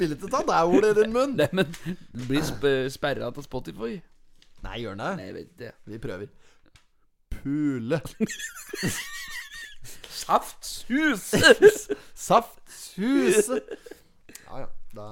vil 0.00 0.12
ikke 0.16 0.28
ta 0.32 0.40
det 0.48 0.60
ordet 0.64 0.94
i 0.96 1.00
din 1.02 1.12
munn? 1.12 1.34
Nei, 1.36 1.48
men 1.52 1.66
det 1.84 1.96
blir 2.28 2.40
sp 2.46 2.64
sperra 2.94 3.26
av 3.28 3.36
Spotify. 3.44 3.98
Nei, 4.64 4.76
gjør 4.80 4.94
den 4.96 5.02
det? 5.02 5.10
Nei, 5.18 5.26
jeg 5.26 5.34
vet 5.36 5.48
ikke. 5.52 5.72
Vi 5.92 5.98
prøver. 6.06 6.28
Pule. 7.32 7.98
Saftshus! 10.22 11.24
Saftshus 12.14 13.48
Ja, 14.46 14.54
ja. 14.62 14.68
Da 14.94 15.06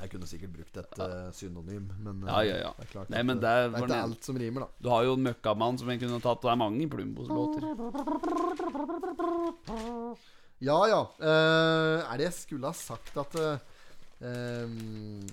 Jeg 0.00 0.08
kunne 0.12 0.26
sikkert 0.30 0.52
brukt 0.54 0.76
et 0.80 0.98
eh, 1.02 1.26
synonym, 1.36 1.84
men 2.04 2.14
eh, 2.24 2.28
Ja, 2.30 2.38
ja, 2.46 2.56
ja. 2.66 2.70
det 2.78 2.84
er 2.86 2.90
klart 2.92 3.10
Nei, 3.12 3.22
men 3.26 3.36
eh, 3.36 3.40
det 3.42 3.50
er- 3.50 3.68
det 3.74 3.78
er 3.80 3.84
ikke 3.88 4.02
alt 4.06 4.22
som 4.30 4.36
rimer, 4.40 4.60
da. 4.66 4.70
Du 4.82 4.86
har 4.92 5.00
jo 5.08 5.12
en 5.18 5.24
møkkamann 5.26 5.76
som 5.80 5.88
jeg 5.92 5.98
kunne 6.02 6.20
tatt. 6.24 6.40
Det 6.44 6.50
er 6.52 6.58
mange 6.60 6.84
Plumbos-låter. 6.92 7.62
Ja, 10.64 10.76
ja. 10.88 11.00
Uh, 11.20 12.04
er 12.06 12.20
det 12.20 12.30
jeg 12.30 12.36
skulle 12.38 12.70
ha 12.70 12.76
sagt 12.76 13.16
at 13.20 13.34
uh, 13.36 13.58
um, 14.24 14.76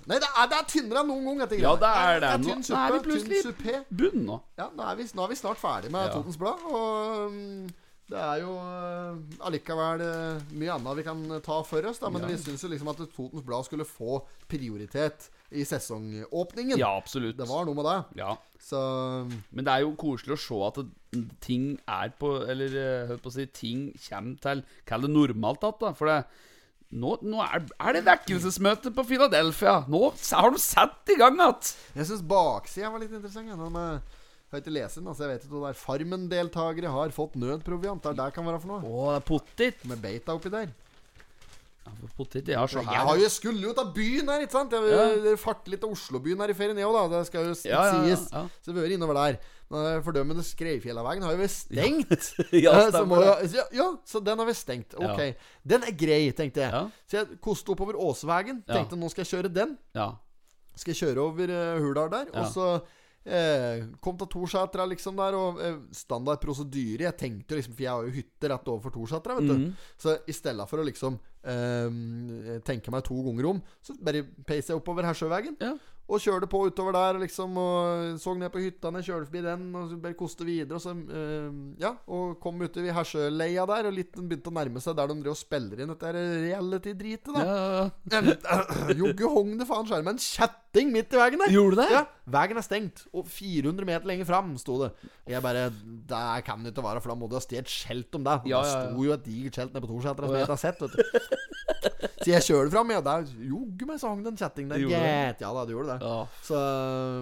Nei, 0.09 0.17
det 0.19 0.27
er, 0.27 0.49
det 0.51 0.57
er 0.57 0.65
tynnere 0.67 1.03
enn 1.03 1.11
noen 1.13 1.29
gang, 1.29 1.43
dette 1.45 1.61
Ja, 1.61 1.75
det 1.79 1.91
er 1.91 2.19
det. 2.19 2.33
Det 2.33 2.33
er 2.33 2.43
tynn 2.49 2.65
nå 2.67 2.81
er 2.81 2.95
vi 2.97 3.03
plutselig-. 3.07 3.79
Bunn 4.01 4.27
nå. 4.27 4.41
Ja, 4.59 4.67
nå 4.75 4.89
er, 4.89 4.99
vi, 4.99 5.07
nå 5.15 5.23
er 5.23 5.31
vi 5.31 5.39
snart 5.39 5.61
ferdig 5.61 5.93
med 5.95 6.09
Ja. 6.09 6.17
Totens 6.17 6.39
Blad. 6.41 6.67
Og 6.67 7.31
mm, 7.31 7.71
det 8.11 8.19
er 8.19 8.41
jo 8.43 8.53
eh, 8.59 9.19
allikevel 9.47 10.01
eh, 10.05 10.41
mye 10.59 10.73
annet 10.75 10.97
vi 10.99 11.05
kan 11.07 11.21
ta 11.45 11.61
for 11.65 11.85
oss. 11.89 12.01
Da, 12.01 12.09
men 12.11 12.21
Ja. 12.25 12.31
vi 12.33 12.37
syns 12.41 12.63
jo 12.65 12.69
liksom 12.69 12.91
at 12.91 12.99
Totens 13.15 13.45
Blad 13.47 13.65
skulle 13.65 13.87
få 13.87 14.19
prioritet 14.51 15.29
i 15.53 15.63
sesongåpningen. 15.65 16.77
Ja, 16.81 16.91
absolutt. 16.97 17.37
Det 17.37 17.47
var 17.47 17.65
noe 17.65 17.77
med 17.77 17.85
det. 17.87 17.97
Ja. 18.21 18.35
Så 18.63 18.79
Men 19.51 19.65
det 19.65 19.71
er 19.73 19.81
jo 19.83 19.95
koselig 19.99 20.35
å 20.37 20.39
se 20.39 20.59
at 20.67 20.77
ting 21.43 21.77
er 21.87 22.13
på 22.15 22.29
Eller 22.47 22.71
eh, 22.79 23.07
hør 23.09 23.17
på 23.19 23.27
å 23.27 23.33
si 23.35 23.43
ting 23.51 23.89
kommer 24.07 24.37
til 24.39 24.61
Kall 24.87 25.03
det 25.03 25.11
normalt 25.11 25.65
igjen, 25.65 25.79
da. 25.81 25.91
For 25.99 26.07
det 26.11 26.23
nå, 26.93 27.15
nå 27.25 27.39
er, 27.41 27.63
er 27.81 27.95
det 27.97 28.03
vekkelsesmøte 28.05 28.91
på 28.93 29.01
Philadelphia. 29.09 29.79
Nå 29.89 30.11
har 30.13 30.51
de 30.53 30.59
satt 30.61 31.09
i 31.09 31.15
gang 31.17 31.39
igjen! 31.39 31.71
jeg 31.97 32.05
syns 32.05 32.21
baksida 32.21 32.91
var 32.93 33.01
litt 33.01 33.15
interessant. 33.17 33.49
Ja, 33.49 33.57
jeg 34.53 34.61
har 34.61 34.65
ikke 34.69 34.77
lest 34.77 34.99
den, 34.99 35.07
altså 35.11 35.25
jeg 35.25 35.33
vet 35.33 35.43
ikke 35.47 35.57
hva 35.57 35.65
det 35.67 35.73
er. 35.73 35.81
Farmen-deltakere 35.81 36.93
har 36.93 37.09
fått 37.15 37.35
nødproviant. 37.41 38.03
Det 38.13 38.29
kan 38.35 38.45
være 38.47 38.61
for 38.63 38.75
noe? 38.75 38.81
Å, 38.85 39.11
det 39.17 39.25
pottit. 39.27 39.83
Med 39.89 40.01
beita 40.03 40.35
oppi 40.37 40.51
der. 40.53 40.71
Ja, 41.83 41.91
for 41.99 42.11
pottit, 42.23 42.47
ja, 42.47 42.61
se 42.71 42.79
Jeg 42.79 43.01
har 43.09 43.17
jo 43.19 43.27
skulle 43.27 43.65
jo 43.67 43.73
ta 43.75 43.83
byen 43.91 44.29
her, 44.31 44.45
ikke 44.45 44.55
sant? 44.55 44.71
Jeg 44.71 45.25
Ja. 45.27 45.33
farter 45.35 45.73
litt 45.73 45.83
av 45.83 45.91
Oslobyen 45.91 46.39
her 46.39 46.53
i 46.53 46.55
ferien, 46.55 46.77
jeg 46.79 46.87
òg, 46.87 46.95
da. 47.11 47.17
Det 47.19 47.27
skal 47.27 47.49
jo 47.49 47.55
Ja, 47.67 47.81
ja, 47.83 47.91
ja, 47.91 48.15
sies. 48.15 48.29
ja. 48.31 48.43
Så 48.63 48.71
vi 48.71 48.79
har 48.79 48.87
vært 48.87 48.95
innover 48.95 49.13
der. 49.19 49.39
Den 49.73 50.03
fordømmende 50.05 50.43
Skreifjellaveien 50.47 51.23
har 51.25 51.33
jo 51.33 51.41
vært 51.41 51.55
stengt. 51.57 52.29
Ja, 52.63 52.71
Eh, 52.85 52.91
så, 52.93 53.03
må 53.05 53.19
ja, 53.73 53.87
så 54.05 54.23
den 54.23 54.37
har 54.39 54.45
vi 54.47 54.53
stengt. 54.53 54.95
Ok. 54.95 55.35
Den 55.65 55.83
er 55.83 55.91
grei, 55.91 56.31
tenkte 56.31 56.61
jeg. 56.63 56.71
Så 57.09 57.17
jeg 57.19 57.39
koste 57.41 57.73
oppover 57.75 57.99
Åsveien. 57.99 58.63
Ja. 58.67 58.75
Tenkte 58.79 58.95
nå 58.95 59.09
skal 59.11 59.25
jeg 59.25 59.33
kjøre 59.33 59.51
den. 59.53 59.77
Ja. 59.93 60.13
Skal 60.77 60.93
jeg 60.93 61.01
kjøre 61.03 61.17
over 61.27 61.51
uh, 61.51 61.79
Hurdal 61.83 62.09
der. 62.15 62.31
Og 62.31 62.47
så 62.53 62.69
eh, 63.25 63.85
kom 64.03 64.17
til 64.19 64.29
Torsetra 64.35 64.85
liksom 64.89 65.17
der, 65.19 65.37
og 65.37 65.61
eh, 65.63 65.77
standard 65.95 66.41
prosedyre. 66.43 67.07
Jeg 67.07 67.17
tenkte 67.19 67.59
liksom, 67.59 67.75
for 67.75 67.85
jeg 67.85 67.91
har 67.93 68.07
jo 68.07 68.15
hytte 68.17 68.51
rett 68.51 68.71
overfor 68.73 68.95
Torsetra, 68.95 69.37
vet 69.39 69.49
du. 69.49 69.55
Mhm. 69.55 69.71
Så 69.97 70.17
i 70.27 70.35
stedet 70.35 70.67
for 70.69 70.81
å 70.83 70.87
liksom 70.87 71.19
eh, 71.43 72.59
tenke 72.67 72.93
meg 72.93 73.05
to 73.07 73.19
ganger 73.29 73.49
om, 73.53 73.63
så 73.83 73.95
bare 73.99 74.25
peiser 74.47 74.73
jeg 74.73 74.81
oppover 74.81 75.07
Hersjøveien. 75.07 75.57
Ja. 75.63 75.75
Og 76.11 76.19
kjørte 76.19 76.49
på 76.51 76.59
utover 76.67 76.91
der, 76.97 77.17
liksom, 77.21 77.53
og 77.57 78.17
så 78.19 78.33
ned 78.35 78.51
på 78.51 78.59
Jeg 78.59 78.73
kjørte 78.81 79.27
forbi 79.29 79.41
den, 79.45 79.61
og 79.79 79.93
bare 80.03 80.17
koste 80.19 80.43
videre. 80.43 80.75
Og 80.75 80.83
så, 80.83 80.91
eh, 80.91 81.47
ja, 81.79 81.93
og 82.11 82.35
kom 82.43 82.59
uti 82.59 82.83
Hersjøleia 82.91 83.63
der, 83.69 83.87
og 83.87 83.95
litt 83.95 84.11
begynte 84.19 84.51
å 84.51 84.55
nærme 84.57 84.83
seg 84.83 84.97
der 84.99 85.07
de 85.07 85.15
drev 85.21 85.31
og 85.31 85.39
spiller 85.39 85.79
inn 85.79 85.93
dette 85.93 86.11
reality-dritet, 86.11 87.31
da. 87.31 87.45
ja. 88.11 88.19
Eh, 88.19 88.93
Jogge 88.99 89.31
hong 89.31 89.55
det 89.59 89.67
faen 89.69 89.87
skjermen 89.87 90.17
en 90.17 90.21
kjetting 90.21 90.91
midt 90.91 91.15
i 91.15 91.21
veien 91.21 91.39
der. 91.45 91.55
Gjorde 91.55 91.79
det? 91.81 91.87
Ja, 91.95 92.03
Veien 92.33 92.59
er 92.59 92.63
stengt, 92.63 93.05
og 93.15 93.27
400 93.27 93.87
meter 93.87 94.07
lenger 94.07 94.27
fram 94.27 94.53
sto 94.59 94.77
det. 94.83 94.91
Og 95.23 95.31
Jeg 95.31 95.43
bare 95.43 95.69
Det 95.71 96.45
kan 96.47 96.63
det 96.63 96.71
ikke 96.73 96.83
være, 96.85 97.01
for 97.03 97.11
da 97.11 97.17
må 97.19 97.27
du 97.31 97.35
ha 97.35 97.43
stjålet 97.43 97.71
skjelt 97.71 98.15
om 98.19 98.27
det. 98.27 98.37
Og 98.43 98.47
Ja, 98.51 98.61
da 98.61 98.67
ja, 98.67 98.83
Det 98.83 98.91
sto 98.93 99.03
jo 99.07 99.15
et 99.15 99.25
digert 99.27 99.59
skjelt 99.59 99.73
nede 99.73 99.83
på 99.87 99.91
Torsetra 99.91 100.27
som 100.27 100.35
jeg 100.35 100.47
ikke 100.47 100.57
har 100.57 100.63
sett, 100.67 100.83
vet 100.83 100.91
du. 100.95 101.52
Så 102.23 102.31
jeg 102.33 102.45
kjører 102.47 102.71
fram, 102.73 102.91
ja. 102.95 103.01
Der 103.05 103.27
jogge 103.51 103.87
meg 103.89 103.99
så 104.01 104.11
hang 104.13 104.23
det 104.25 104.33
en 104.33 104.41
kjetting 104.41 104.69
der. 104.71 104.83
Get. 104.89 105.43
Ja 105.43 105.53
da, 105.55 105.65
du 105.67 105.73
gjorde 105.75 105.95
det. 105.97 106.09
Ja. 106.09 106.19
Så 106.47 106.59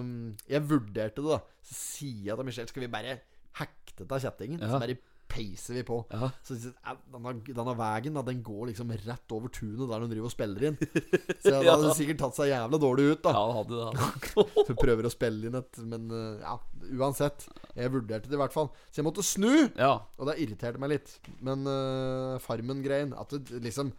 um, 0.00 0.12
jeg 0.48 0.66
vurderte 0.70 1.22
det, 1.22 1.30
da. 1.38 1.40
Så 1.66 1.78
sier 1.78 2.32
jeg 2.32 2.36
til 2.40 2.48
Michelle 2.50 2.70
Skal 2.72 2.86
vi 2.86 2.92
bare 2.92 3.16
hekte 3.60 4.06
av 4.08 4.22
kjettingen? 4.22 4.62
Ja. 4.62 4.70
Så 4.76 4.82
bare 4.82 4.98
peiser 5.32 5.72
vi 5.78 5.80
på. 5.88 5.96
Ja. 6.12 6.26
Så 6.44 6.58
denne, 6.60 7.30
denne 7.46 7.72
veien 7.78 8.16
da, 8.18 8.20
den 8.26 8.42
går 8.44 8.66
liksom 8.68 8.90
rett 9.06 9.32
over 9.32 9.48
tunet 9.48 9.88
der 9.88 10.02
de 10.02 10.08
driver 10.10 10.28
og 10.28 10.34
spiller 10.34 10.66
inn. 10.68 10.76
Så 10.76 11.48
det 11.54 11.62
Ja. 11.64 11.72
hadde 11.72 11.94
sikkert 11.96 12.18
tatt 12.20 12.36
seg 12.36 12.50
jævla 12.50 12.80
dårlig 12.82 13.06
ut, 13.14 13.22
da. 13.24 13.32
Ja, 13.32 13.46
det 13.48 13.56
hadde 13.56 13.78
det. 13.80 14.66
Så 14.68 14.76
prøver 14.82 15.08
å 15.08 15.12
spille 15.14 15.48
inn 15.48 15.56
et 15.56 15.80
Men 15.88 16.04
uh, 16.12 16.36
ja, 16.42 16.58
uansett. 17.00 17.46
Jeg 17.78 17.94
vurderte 17.94 18.28
det 18.28 18.36
i 18.36 18.42
hvert 18.42 18.52
fall. 18.52 18.68
Så 18.90 19.00
jeg 19.00 19.08
måtte 19.08 19.24
snu! 19.24 19.48
Ja. 19.80 19.94
Og 20.20 20.28
det 20.28 20.36
irriterte 20.44 20.82
meg 20.82 20.92
litt. 20.98 21.14
Men 21.40 21.64
uh, 21.64 22.36
Farmen-greien 22.44 23.16
At 23.16 23.32
det 23.32 23.62
liksom 23.64 23.94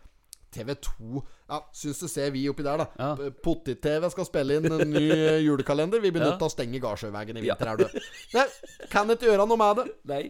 TV2 0.56 1.24
Ja, 1.50 1.60
syns 1.76 2.00
du 2.00 2.08
ser 2.10 2.30
vi 2.34 2.46
oppi 2.50 2.64
der, 2.66 2.78
da. 2.84 2.88
Ja. 3.00 3.10
P- 3.20 3.32
Pottit-TV 3.46 4.08
skal 4.14 4.26
spille 4.30 4.60
inn 4.62 4.70
en 4.72 4.94
ny 4.94 5.04
julekalender. 5.48 6.02
Vi 6.02 6.12
blir 6.16 6.24
nødt 6.24 6.40
til 6.42 6.48
å 6.48 6.54
stenge 6.54 6.80
Gardsjøveien 6.84 7.38
i 7.38 7.44
vinter, 7.46 7.74
er 7.74 7.84
du. 7.84 8.00
Nei, 8.38 8.46
kan 8.94 9.12
ikke 9.14 9.28
gjøre 9.32 9.46
noe 9.50 9.60
med 9.60 9.82
det. 9.84 9.88
Nei. 10.14 10.24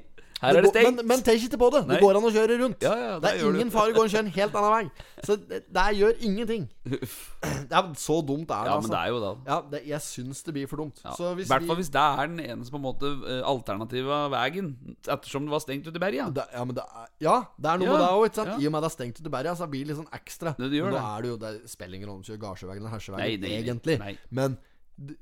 Her 0.43 0.57
er 0.59 0.65
det 0.65 0.71
stengt. 0.73 0.97
Men, 0.99 1.07
men 1.07 1.23
tenk 1.25 1.45
ikke 1.47 1.59
på 1.61 1.69
det. 1.73 1.81
Det 1.89 1.99
går 2.03 2.19
an 2.19 2.27
å 2.27 2.31
kjøre 2.35 2.57
rundt. 2.61 2.83
Ja, 2.83 2.93
ja, 2.99 3.13
det 3.23 3.31
er 3.31 3.43
ingen 3.47 3.69
det. 3.69 3.73
fare 3.75 3.93
å 3.93 3.95
gå 3.97 4.03
en 4.03 4.11
kjøre 4.13 4.33
helt 4.35 4.57
annen 4.59 4.73
vei. 4.73 5.07
Så 5.27 5.37
det, 5.39 5.59
det 5.71 5.85
gjør 5.99 6.17
ingenting. 6.27 6.65
Det 6.83 7.77
er 7.79 7.91
så 7.99 8.17
dumt 8.27 8.47
det 8.49 8.55
er 8.57 8.67
Ja, 8.67 8.73
men 8.75 8.83
altså. 8.83 8.91
det 8.91 8.99
er 8.99 9.11
jo 9.13 9.19
det. 9.23 9.31
Ja, 9.47 9.57
det, 9.71 9.79
jeg 9.87 10.01
syns 10.03 10.43
det 10.43 10.55
blir 10.57 10.67
for 10.67 10.83
dumt. 10.83 10.99
Ja. 11.03 11.13
I 11.15 11.45
hvert 11.47 11.67
fall 11.69 11.79
hvis 11.79 11.91
det 11.93 12.03
er 12.03 12.27
den 12.33 12.41
eneste 12.43 12.73
på 12.75 12.81
en 12.81 12.85
måte 12.85 13.11
eh, 13.23 13.39
alternative 13.47 14.19
veien, 14.33 14.73
ettersom 15.07 15.47
det 15.47 15.55
var 15.55 15.63
stengt 15.63 15.87
ute 15.87 15.95
i 15.95 16.03
berget. 16.03 16.41
ja, 16.53 16.65
men 16.67 16.75
det 16.75 16.83
er, 16.83 17.07
ja, 17.23 17.37
det 17.57 17.71
er 17.71 17.79
noe 17.81 17.87
Ja, 17.87 17.93
med 17.95 18.03
det 18.03 18.11
òg, 18.19 18.41
ja. 18.43 18.57
I 18.59 18.67
og 18.67 18.75
med 18.75 18.83
det 18.83 18.89
er 18.91 18.95
stengt 18.97 19.21
ute 19.23 19.31
i 19.31 19.35
berget, 19.37 19.57
så 19.63 19.69
blir 19.71 19.85
det 19.87 19.93
litt 19.93 20.01
sånn 20.03 20.11
ekstra. 20.19 20.55
Det- 20.59 20.69
det 20.73 20.83
men 20.83 20.93
det. 20.93 20.99
nå 20.99 21.07
er 21.15 21.21
det 21.23 21.29
jo 21.33 21.37
Det 21.43 21.53
spiller 21.71 21.95
ingen 21.97 22.09
rolle 22.09 22.19
om 22.19 22.21
du 22.23 22.29
kjører 22.31 22.43
Gardsjøveien 22.43 22.83
eller 22.83 23.17
nei, 23.17 23.57
egentlig. 23.63 23.99
nei. 23.99 24.13
Men 24.29 24.57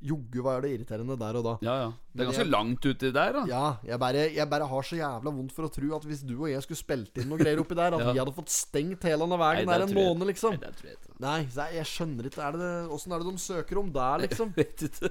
joggu 0.03 0.41
var 0.43 0.61
det 0.65 0.73
irriterende 0.75 1.15
der 1.19 1.37
og 1.39 1.43
da. 1.45 1.53
Ja, 1.63 1.75
ja. 1.85 1.91
Det 2.13 2.25
er 2.25 2.27
ganske 2.27 2.43
jeg- 2.43 2.51
langt 2.51 2.85
uti 2.85 3.11
der, 3.15 3.31
da. 3.31 3.41
Ja, 3.47 3.77
jeg 3.87 3.99
bare, 3.99 4.23
jeg 4.35 4.49
bare 4.51 4.67
har 4.67 4.81
så 4.83 4.97
jævla 4.99 5.31
vondt 5.31 5.51
for 5.55 5.63
å 5.63 5.71
tro 5.71 5.95
at 5.95 6.03
hvis 6.03 6.23
du 6.27 6.33
og 6.41 6.49
jeg 6.51 6.61
skulle 6.65 6.77
spilt 6.81 7.17
inn 7.21 7.29
noe 7.31 7.37
greier 7.39 7.59
oppi 7.63 7.75
der, 7.75 7.93
at 7.95 7.99
Ja. 8.05 8.11
vi 8.11 8.19
hadde 8.19 8.33
fått 8.35 8.49
stengt 8.51 9.03
hele 9.07 9.23
denne 9.23 9.37
veien 9.39 9.65
Nei, 9.65 9.77
der 9.77 9.85
en 9.87 9.93
måned, 9.95 10.27
liksom. 10.27 10.57
Nei, 10.59 10.71
jeg. 10.83 10.97
Nei, 11.21 11.69
jeg, 11.77 11.85
skjønner 11.85 12.25
ikke 12.27 12.41
er 12.43 12.51
det, 12.57 12.69
Åssen 12.91 13.13
er 13.13 13.19
det 13.23 13.27
de 13.31 13.37
søker 13.39 13.77
om 13.79 13.91
der, 13.93 14.17
liksom? 14.25 14.51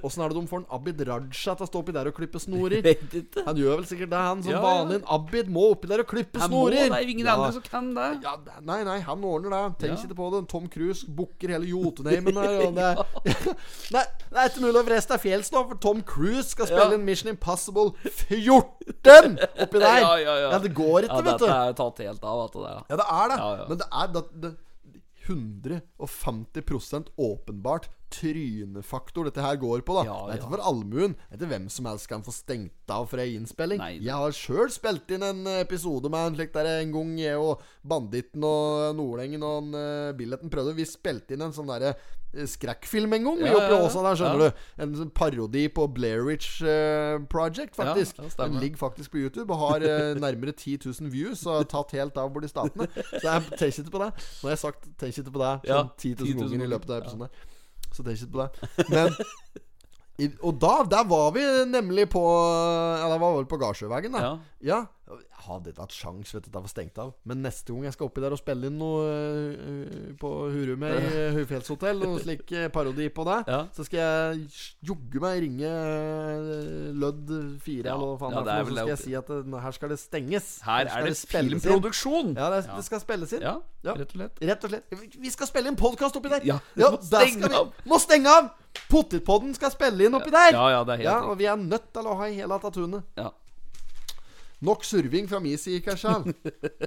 Åssen 0.03 0.21
er 0.25 0.29
det 0.29 0.37
de 0.37 0.47
får 0.51 0.61
en 0.61 0.67
Abid 0.77 1.01
Raja 1.07 1.55
til 1.55 1.65
å 1.65 1.69
stå 1.71 1.81
oppi 1.81 1.95
der 1.95 2.11
og 2.11 2.13
klippe 2.19 2.37
snorer? 2.43 2.85
Han 3.47 3.55
gjør 3.57 3.81
vel 3.81 3.87
sikkert 3.89 4.11
det, 4.11 4.21
han. 4.21 4.43
Som 4.43 4.51
Ja, 4.51 4.61
vanlig. 4.61 4.99
En 5.01 5.07
Abid 5.17 5.49
må 5.49 5.65
oppi 5.71 5.87
der 5.89 6.03
og 6.03 6.07
klippe 6.11 6.37
må 6.37 6.47
snorer. 6.51 6.89
det 6.91 6.99
er 7.01 7.09
ingen 7.15 7.25
Ja. 7.25 7.33
andre 7.39 7.51
som 7.57 7.61
kan 7.65 7.93
det. 7.95 8.09
Ja, 8.27 8.35
nei, 8.61 8.83
nei, 8.83 8.99
han 9.07 9.23
ordner 9.23 9.49
det. 9.55 9.63
Tenk 9.87 10.05
ikke 10.05 10.17
på 10.19 10.29
det. 10.35 10.43
Tom 10.51 10.67
Cruise 10.69 11.07
booker 11.07 11.47
hele 11.55 11.65
Jotunheimen 11.71 12.35
her. 12.37 12.71
Det, 12.75 13.55
nei, 13.95 14.03
det 14.29 14.37
er 14.37 14.49
ikke 14.51 14.63
mulig 14.67 14.81
å 14.83 14.85
vreste 14.85 15.17
fjells 15.21 15.49
nå, 15.55 15.63
for 15.71 15.79
Tom 15.81 16.01
Cruise 16.05 16.51
skal 16.53 16.67
spille 16.69 16.90
Ja. 16.91 16.97
inn 16.99 17.05
Mission 17.07 17.29
Impossible 17.31 17.91
14 18.05 19.37
oppi 19.65 19.79
der. 19.79 20.01
Ja, 20.05 20.15
ja, 20.19 20.35
ja. 20.45 20.49
ja, 20.51 20.59
det 20.59 20.73
går 20.77 21.07
ikke, 21.07 21.15
Ja, 21.15 21.21
vet 21.21 21.31
dette 21.31 21.47
du. 21.47 21.53
er 21.55 21.73
tatt 21.79 22.03
helt 22.05 22.23
av, 22.23 22.43
at 22.45 22.53
det. 22.59 22.73
Ja, 22.91 22.99
det 23.01 23.07
er 23.07 23.31
det. 23.33 23.37
Ja, 23.41 23.49
ja. 23.61 23.65
Men 23.71 23.81
det 23.81 23.87
er 23.91 24.07
det, 24.17 24.23
det, 24.45 24.51
150% 25.31 27.11
åpenbart 27.17 27.89
trynefaktor 28.11 29.27
dette 29.29 29.41
her 29.43 29.57
går 29.61 29.83
på. 29.87 29.95
da 29.99 30.05
Ja, 30.07 30.17
Det 30.27 30.33
er 30.35 30.41
ikke 30.41 30.53
for 30.55 30.65
allmuen. 30.71 31.15
Det 31.15 31.35
er 31.35 31.39
ikke 31.39 31.51
hvem 31.55 31.67
som 31.69 31.89
helst 31.89 32.09
kan 32.11 32.23
få 32.25 32.33
stengt 32.35 32.91
av 32.91 33.11
ei 33.17 33.35
innspilling. 33.37 33.79
Nei. 33.81 33.93
Jeg 34.03 34.13
har 34.13 34.31
sjøl 34.35 34.71
spilt 34.73 35.11
inn 35.15 35.23
en 35.23 35.45
episode 35.59 36.09
med 36.11 36.31
en 36.31 36.35
slik 36.39 36.53
der 36.53 36.71
en 36.81 36.91
gang 36.95 37.13
jeg 37.19 37.37
og 37.39 37.61
Banditten 37.87 38.43
og 38.43 38.95
Nordengen 38.97 39.43
og 39.43 39.61
en, 39.63 39.75
uh, 39.75 40.13
Billetten 40.17 40.51
prøvde. 40.51 40.75
Vi 40.75 40.85
spilte 40.85 41.33
inn 41.37 41.41
en 41.45 41.53
sånn 41.55 41.69
derre 41.71 41.93
eh, 42.33 42.47
skrekkfilm 42.47 43.13
en 43.17 43.23
gang, 43.29 43.39
Ja, 43.39 43.51
ja, 43.51 43.63
ja. 43.71 43.87
Der, 43.91 44.15
skjønner 44.15 44.43
Ja. 44.45 44.49
du. 44.49 44.83
En 44.83 44.95
sånn 44.95 45.11
parodi 45.13 45.67
på 45.69 45.87
Blairwich 45.93 46.61
uh, 46.63 47.19
Project, 47.31 47.75
faktisk. 47.75 48.17
Ja. 48.19 48.29
Den 48.45 48.59
ligger 48.59 48.77
faktisk 48.77 49.11
på 49.11 49.21
YouTube 49.23 49.51
og 49.53 49.59
har 49.59 49.83
uh, 49.83 50.13
nærmere 50.19 50.51
10 50.55 50.79
000 50.85 51.11
views 51.11 51.45
og 51.45 51.61
har 51.61 51.63
tatt 51.71 51.91
helt 51.97 52.17
av 52.17 52.31
borti 52.33 52.49
statene. 52.51 52.87
Så 52.95 53.23
jeg 53.27 53.47
tenker 53.57 53.83
ikke 53.83 53.95
på 53.97 54.03
det. 54.05 54.11
Nå 54.41 54.49
har 54.49 54.55
jeg 54.55 54.63
sagt 54.65 54.87
'tenk 54.97 55.17
ikke 55.17 55.31
på 55.31 55.41
det' 55.43 55.55
sånn 55.67 55.91
10 55.97 56.15
000 56.19 56.35
000 56.35 56.49
ganger 56.51 56.65
i 56.65 56.71
løpet 56.75 56.89
av 56.89 57.01
episoden. 57.03 57.29
Så 57.91 58.03
tenk 58.05 58.21
ikke 58.21 58.31
på 58.35 58.45
det. 58.45 58.69
Men 58.89 59.15
i, 60.21 60.27
Og 60.45 60.57
da 60.61 60.73
der 60.91 61.03
var 61.09 61.31
vi 61.35 61.43
nemlig 61.71 62.07
på 62.13 62.21
Ja, 63.01 63.07
da 63.09 63.17
var 63.17 63.39
vi 63.39 63.47
på 63.49 63.57
Gardsjøveien, 63.61 64.13
da. 64.13 64.21
Ja. 64.21 64.33
Ja, 64.71 64.79
hadde 65.47 65.71
ikke 65.71 65.83
hatt 65.85 65.95
sjans, 65.95 66.33
vet 66.35 66.45
du, 66.45 66.49
det 66.53 66.61
var 66.61 66.71
stengt 66.71 66.99
av. 67.01 67.13
Men 67.27 67.41
neste 67.45 67.73
gang 67.73 67.87
jeg 67.87 67.95
skal 67.95 68.09
oppi 68.09 68.23
der 68.23 68.35
og 68.35 68.39
spille 68.41 68.69
inn 68.69 68.77
noe 68.79 69.01
uh, 69.07 70.11
på 70.21 70.31
Hurumet 70.53 70.95
i 70.97 71.09
øh, 71.09 71.35
Høyfjellshotell, 71.39 72.01
noe 72.05 72.21
slik 72.23 72.45
øh, 72.51 72.67
parodi 72.73 73.07
på 73.13 73.25
det, 73.27 73.39
Ja. 73.51 73.61
så 73.75 73.85
skal 73.87 73.99
jeg 73.99 74.45
jogge 74.91 75.21
meg 75.23 75.41
ringe 75.45 75.71
Lødd 77.01 77.31
4 77.63 77.85
Ja. 77.85 77.95
eller 77.95 78.13
hva 78.13 78.17
faen 78.21 78.35
Ja, 78.37 78.43
det 78.45 78.53
er 78.55 78.63
for 78.65 78.71
så 78.71 78.77
skal 78.77 78.93
jeg 78.93 79.01
si 79.03 79.13
at 79.19 79.27
det, 79.31 79.61
her 79.65 79.71
skal 79.77 79.93
det 79.93 79.99
stenges. 79.99 80.49
Her 80.65 80.85
her 80.91 81.01
er 81.01 81.09
det 81.09 81.17
filmproduksjon! 81.31 82.33
Ja, 82.37 82.49
det, 82.55 82.63
det 82.69 82.85
skal 82.87 83.03
spilles 83.03 83.35
inn. 83.37 83.45
Ja, 83.45 83.57
rett 83.91 84.07
og 84.07 84.17
slett. 84.17 84.41
Rett 84.51 84.65
og 84.67 84.73
slett. 84.73 84.97
Vi- 85.17 85.31
skal 85.31 85.47
spille 85.47 85.71
inn 85.71 85.77
podkast 85.79 86.17
oppi 86.19 86.29
der! 86.31 86.43
Ja, 86.45 86.57
ja 86.75 86.91
må 86.91 86.99
der 86.99 87.25
stenge 87.25 87.39
skal 87.39 87.53
vi 87.53 87.59
av. 87.61 87.71
Må 87.87 87.99
stenge 88.03 88.33
av! 88.39 88.49
Potetpodden 88.91 89.53
skal 89.55 89.71
spille 89.73 90.07
inn 90.07 90.15
oppi 90.17 90.31
der! 90.33 90.53
Ja, 90.55 90.65
ja, 90.77 90.81
det 90.87 90.93
er 90.95 91.01
helt 91.01 91.09
Ja, 91.09 91.17
og 91.31 91.37
vi 91.39 91.47
er 91.51 91.59
nødt 91.59 91.89
til 91.95 92.07
å 92.07 92.15
ha 92.19 92.27
i 92.29 92.35
hele 92.39 92.57
tatunet. 92.63 93.07
Ja. 93.19 93.31
Nok 94.61 94.83
surving 94.85 95.25
fra 95.29 95.39
min 95.41 95.57
side, 95.57 95.79
kanskje. 95.81 96.33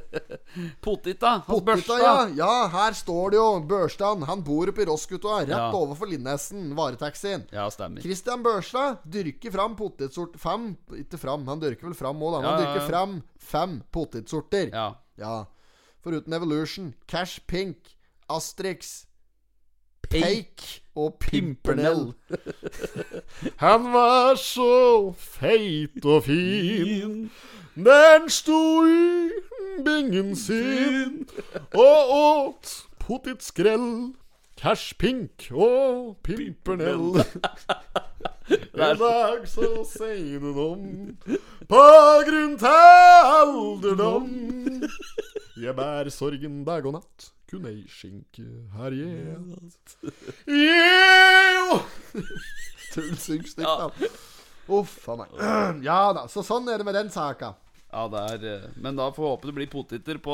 Potita, 0.84 1.30
hans 1.46 1.46
Pottita, 1.46 1.72
børsta. 1.72 1.96
ja. 1.98 2.28
ja, 2.38 2.68
her 2.70 2.92
står 2.94 3.30
det 3.34 3.38
jo 3.40 3.46
Børstad. 3.66 4.22
Han 4.28 4.44
bor 4.46 4.70
oppe 4.70 4.84
i 4.84 4.86
Rossgutta, 4.86 5.40
rett 5.42 5.50
Ja. 5.50 5.72
overfor 5.74 6.06
Lindnesen, 6.06 6.68
varetaxien. 6.78 7.42
Ja, 7.52 7.66
stemmer. 7.74 8.00
Christian 8.04 8.42
Børstad 8.46 9.00
dyrker 9.04 9.50
fram 9.54 9.74
potetsort 9.76 10.36
Fem 10.38 10.76
Ikke 11.00 11.18
fram, 11.18 11.46
han 11.50 11.58
dyrker 11.62 11.88
vel 11.88 11.96
fram 11.98 12.22
òg, 12.22 12.36
da. 12.36 12.44
Han 12.46 12.52
ja, 12.52 12.60
dyrker 12.62 12.86
fram 12.92 13.16
fem 13.42 13.80
potetsorter. 13.92 14.70
Ja. 14.70 14.86
Ja. 15.18 15.34
Foruten 16.04 16.32
Evolution, 16.36 16.92
Cash 17.08 17.40
Pink, 17.48 17.96
Astrix, 18.30 19.04
Peik 20.04 20.62
og 20.94 21.16
Pimpernell. 21.18 22.12
Han 23.64 23.86
var 23.94 24.36
så 24.38 25.14
feit 25.18 26.04
og 26.04 26.26
fin. 26.26 27.30
Den 27.74 28.28
sto 28.30 28.86
i 28.86 29.30
bingen 29.84 30.36
sin 30.38 31.24
og 31.74 32.12
åt 32.14 32.74
potetskrell, 33.02 34.14
Cash 34.56 34.94
Pink 34.98 35.48
og 35.50 36.16
Pimpernell. 36.22 37.18
En 38.74 38.98
dag 39.00 39.46
så 39.48 39.68
sier 39.88 40.42
den 40.42 40.58
om 40.60 40.82
på 41.70 41.82
grunn 42.28 42.58
til 42.60 43.30
alderdom. 43.38 44.26
Jeg 45.56 45.72
bærer 45.78 46.10
sorgen 46.12 46.58
dag 46.66 46.84
og 46.84 46.98
natt, 46.98 47.30
kun 47.48 47.64
ei 47.70 47.86
skinke 47.88 48.44
har 48.76 48.92
gjet. 48.92 49.96
Jo! 50.52 51.80
Tull 52.92 53.16
syng 53.16 53.48
stygt, 53.48 53.64
da. 53.64 53.88
Uff 54.68 55.08
a 55.08 55.16
meg. 55.16 55.28
Ja 55.84 56.12
da, 56.12 56.26
så 56.26 56.42
sånn 56.44 56.68
er 56.72 56.78
det 56.78 56.84
med 56.86 56.94
den 56.94 57.10
saka. 57.10 57.54
ja, 57.94 58.08
det 58.08 58.20
er 58.32 58.44
eh, 58.56 58.62
Men 58.82 58.96
da 58.96 59.10
får 59.12 59.22
vi 59.22 59.28
håpe 59.30 59.46
det 59.50 59.54
blir 59.54 59.68
poteter 59.70 60.18
på 60.18 60.32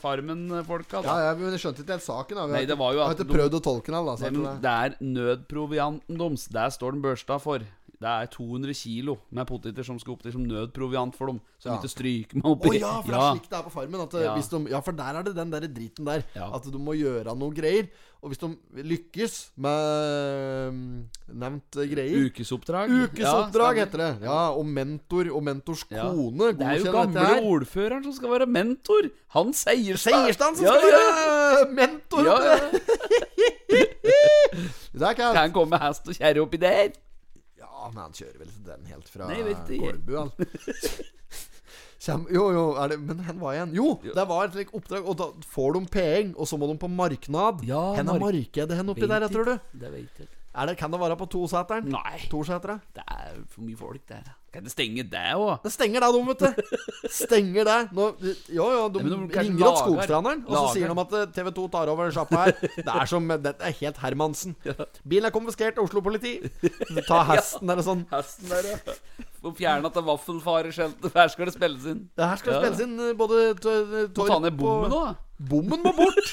Farmen-folka. 0.00 1.02
Ja, 1.02 1.02
da. 1.02 1.16
ja, 1.26 1.34
men 1.36 1.50
jeg 1.52 1.60
skjønte 1.60 1.82
ikke 1.84 1.96
helt 1.98 2.06
saken. 2.06 2.36
da 2.38 2.46
Vi 2.46 2.52
Nei, 2.52 2.60
har 2.60 2.66
det 2.66 2.70
ikke- 2.72 2.78
var 2.80 2.92
jo 2.94 3.00
har 3.02 3.10
at 3.10 3.18
ikke 3.18 3.26
de- 3.28 3.34
prøvd 3.38 3.54
å 3.58 3.62
tolke 3.66 3.92
den. 3.92 4.06
Da, 4.06 4.14
så 4.16 4.24
jeg 4.24 4.32
tror 4.34 4.44
men 4.46 4.54
det- 4.54 4.62
det 4.62 4.70
er 4.70 4.96
nødprovianten 5.04 6.18
deres. 6.18 6.46
Der 6.48 6.70
står 6.70 6.92
den 6.92 7.02
børsta 7.02 7.40
for. 7.40 7.58
Det 7.98 8.06
er 8.06 8.28
200 8.30 8.74
kilo 8.78 9.16
med 9.34 9.46
poteter 9.48 9.82
som 9.86 9.96
skal 9.98 10.14
opp 10.14 10.22
til 10.22 10.30
som 10.36 10.44
nødproviant 10.46 11.16
for 11.18 11.26
dem. 11.32 11.40
Som 11.58 11.72
Ja. 11.72 11.78
ikke 11.80 11.90
stryker 11.90 12.36
meg 12.38 12.44
oppi. 12.46 12.68
Å 12.68 12.78
ja, 12.78 12.92
for 13.02 13.10
det 13.10 13.18
er 13.18 13.32
slik 13.34 13.48
det 13.50 13.58
er 13.58 13.62
på 13.66 13.72
Farmen. 13.74 14.00
At, 14.04 14.14
eh, 14.14 14.22
Ja. 14.22 14.34
de, 14.38 14.70
ja, 14.70 14.80
for 14.80 14.92
der 14.92 15.18
er 15.18 15.22
det 15.24 15.34
den 15.34 15.50
der 15.50 15.60
driten 15.66 16.04
der. 16.04 16.22
Ja. 16.36 16.54
At 16.54 16.62
du 16.62 16.78
må 16.78 16.94
gjøre 16.94 17.34
noe 17.36 17.50
greier. 17.52 17.88
Og 18.22 18.30
hvis 18.30 18.38
de 18.38 18.56
lykkes 18.82 19.50
med 19.56 20.72
mm, 20.72 21.08
nevnt 21.34 21.76
eh, 21.76 21.86
greier 21.90 22.26
Ukesoppdrag. 22.26 22.90
Ukesoppdrag 22.90 23.76
heter 23.78 23.98
det. 23.98 24.22
Ja, 24.22 24.50
og 24.50 24.64
mentor 24.66 25.30
og 25.34 25.42
mentors 25.42 25.82
kone 25.84 26.52
Det 26.54 26.66
er 26.66 26.78
jo 26.78 26.92
gamle 26.92 27.42
ordføreren 27.42 28.02
som 28.04 28.12
skal 28.12 28.30
være 28.30 28.46
mentor. 28.46 29.10
Han 29.34 29.52
Seierstad. 29.52 30.12
Seierstad 30.12 30.56
som 30.56 30.64
Ja, 30.66 30.74
skal 30.78 30.90
være 30.92 31.74
mentor! 31.74 32.24
Ja, 32.24 32.38
ja. 32.42 32.58
der. 34.98 35.06
Er 35.10 35.14
Kan 35.14 35.36
han 35.36 35.52
komme 35.52 35.70
med 35.70 35.78
hest 35.82 36.08
og 36.08 36.14
kjerre 36.14 36.42
oppi 36.42 36.56
der? 36.56 36.90
Men 37.94 38.02
han 38.06 38.16
kjører 38.18 38.38
vel 38.42 38.50
den 38.66 38.86
helt 38.92 39.08
fra 39.12 39.28
Nei, 39.30 39.40
jeg. 39.42 39.80
Kolbu, 39.80 40.16
han. 40.18 40.32
Jo, 42.08 42.44
jo, 42.54 42.62
det, 42.88 42.96
men 43.02 43.18
hen 43.26 43.40
var 43.42 43.56
igjen? 43.56 43.72
Jo, 43.76 43.88
det 44.14 44.24
var 44.30 44.46
et 44.46 44.54
like, 44.56 44.72
oppdrag, 44.78 45.04
og 45.10 45.16
da 45.18 45.26
får 45.50 45.74
de 45.74 45.80
penger, 45.92 46.34
og 46.38 46.46
så 46.48 46.56
må 46.60 46.68
de 46.70 46.76
på 46.80 46.88
marknad. 46.88 47.64
Ja, 47.68 47.80
Hen 47.98 48.06
er 48.06 48.14
mark- 48.14 48.22
markedet 48.28 48.78
hen 48.78 48.92
oppi 48.94 49.02
der, 49.10 49.26
jeg 49.26 49.34
tror 49.34 49.48
du? 49.50 49.56
Det 49.82 49.90
vet 49.92 50.22
jeg. 50.22 50.28
Er 50.58 50.66
det, 50.66 50.74
kan 50.80 50.90
det 50.90 50.98
være 51.00 51.14
på 51.20 51.26
Toseteren? 51.30 51.86
Nei, 51.92 52.18
Torsetra? 52.32 52.80
det 52.96 53.04
er 53.06 53.36
for 53.52 53.62
mye 53.62 53.78
folk 53.78 54.02
der. 54.10 54.26
Kan 54.52 54.64
det 54.64 54.72
stenge 54.72 55.04
det 55.06 55.22
òg? 55.36 55.58
Det 55.62 55.70
stenger 55.74 56.02
deg, 56.02 56.16
de, 56.16 56.22
vet 56.26 56.40
du. 56.40 56.78
Stenger 57.12 57.68
deg. 57.68 57.90
Nå, 57.94 58.06
jo, 58.48 58.64
jo, 58.72 58.86
de, 58.94 59.02
Ja, 59.04 59.18
de 59.28 59.38
ringer 59.44 59.66
opp 59.68 59.78
Skogstranderen, 59.82 60.40
og 60.48 60.56
så 60.56 60.62
sier 60.74 60.90
de 60.90 61.02
at 61.04 61.12
eh, 61.20 61.26
TV 61.36 61.50
2 61.60 61.66
tar 61.76 61.92
over 61.92 62.10
sjappa 62.16 62.40
her. 62.46 62.54
Det 62.78 62.88
er 62.94 63.10
som 63.12 63.28
Dette 63.28 63.68
er 63.68 63.76
helt 63.82 64.00
Hermansen. 64.02 64.56
Bilen 65.04 65.28
er 65.28 65.34
konfiskert 65.36 65.78
av 65.78 65.86
Oslo-politi. 65.86 66.34
Ta 67.06 67.20
hesten 67.34 67.68
eller 67.70 67.84
sånn. 67.86 68.02
Hesten 68.10 68.50
der, 68.50 68.72
ja. 68.72 68.96
Få 69.38 69.52
fjerna 69.54 69.92
til 69.94 70.02
vaffelfareskjeltet. 70.08 71.12
Her 71.14 71.28
skal 71.30 71.46
det 71.46 71.54
spilles 71.54 71.84
inn. 71.92 72.02
Her 72.18 72.40
skal 72.40 72.56
Ja. 72.56 72.64
spilles 72.64 72.82
inn 72.88 72.98
eh, 73.04 73.14
både 73.20 73.44
Torp 73.62 74.24
og 74.24 74.32
ta 74.32 74.40
ned 74.48 74.56
bommen 74.58 74.96
òg. 74.96 75.24
Bommen 75.38 75.82
må 75.84 75.92
bort! 75.94 76.32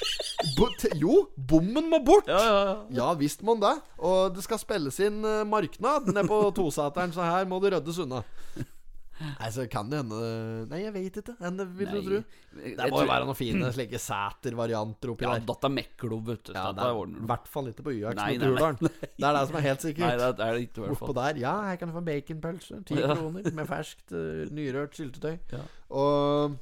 Bo 0.58 0.68
jo, 0.98 1.18
bommen 1.38 1.90
må 1.92 2.00
bort! 2.06 2.30
Ja, 2.32 2.40
ja, 2.42 2.62
ja. 2.66 2.78
Ja 2.98 3.10
visst 3.20 3.44
må 3.46 3.54
den 3.58 3.68
det. 3.68 3.76
Og 4.02 4.32
det 4.34 4.46
skal 4.46 4.58
spilles 4.62 4.98
inn 5.06 5.20
uh, 5.26 5.44
marknad 5.46 6.10
nede 6.10 6.26
på 6.30 6.40
Toseteren, 6.58 7.14
så 7.14 7.22
her 7.28 7.46
må 7.50 7.60
det 7.62 7.76
ryddes 7.76 8.02
unna. 8.02 8.24
Nei, 9.16 9.48
så 9.54 9.64
kan 9.72 9.88
det 9.88 10.02
hende 10.02 10.18
Nei, 10.68 10.82
jeg 10.84 10.92
vet 10.92 11.18
ikke. 11.22 11.36
Enn 11.48 11.56
det 11.56 11.66
vil 11.78 11.88
du 11.94 12.00
tro. 12.04 12.18
Det 12.76 12.88
må 12.92 13.00
jo 13.00 13.08
være 13.08 13.28
noen 13.30 13.38
fine 13.40 13.70
slike 13.72 14.00
Sæter-varianter 14.04 15.14
oppi 15.14 15.24
Ja, 15.24 15.38
der. 15.38 15.46
Datta 15.48 15.70
Meklo, 15.72 16.18
vet 16.26 16.50
du. 16.50 16.52
Ja, 16.58 16.66
det 16.76 16.84
er 16.84 17.00
i 17.00 17.24
hvert 17.32 17.48
fall 17.54 17.70
ikke 17.72 17.86
på 17.86 17.94
YX 17.96 18.18
Nei, 18.20 18.26
mot 18.26 18.26
nei, 18.26 18.36
nei. 18.36 18.50
Hurdalen. 18.52 18.92
Det 19.06 19.30
er 19.30 19.38
det 19.38 19.44
som 19.48 19.60
er 19.62 19.66
helt 19.70 19.80
Nei, 19.80 19.88
sikkert. 19.88 20.20
det 20.26 20.48
er 20.50 20.58
det 20.60 20.66
ikke, 20.68 20.82
i 20.82 20.84
hvert 20.90 21.00
fall 21.00 21.08
Oppå 21.14 21.18
der. 21.22 21.40
Ja, 21.46 21.54
her 21.70 21.80
kan 21.80 21.94
du 21.94 21.96
få 21.96 22.04
baconpølse. 22.10 22.82
Ti 22.90 23.00
Ja. 23.00 23.14
kroner 23.16 23.48
med 23.62 23.70
ferskt, 23.72 24.06
uh, 24.12 24.44
nyrørt 24.58 25.00
syltetøy. 25.00 25.38
Ja. 25.56 25.64
Og 25.96 26.52
eh, 26.52 26.58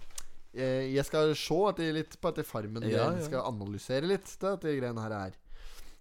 jeg 0.54 1.06
skal 1.08 1.32
se 1.38 1.60
etter 1.70 1.95
litt 1.95 2.18
på 2.22 2.32
dette 2.32 2.45
Farmen. 2.47 2.86
Ja, 2.86 3.08
Jeg 3.14 3.24
ja. 3.24 3.30
skal 3.30 3.47
analysere 3.49 4.10
litt 4.10 4.28
det, 4.30 4.51
at 4.51 4.66
de 4.66 4.76
greiene 4.78 5.01
her 5.06 5.16
er. 5.18 5.39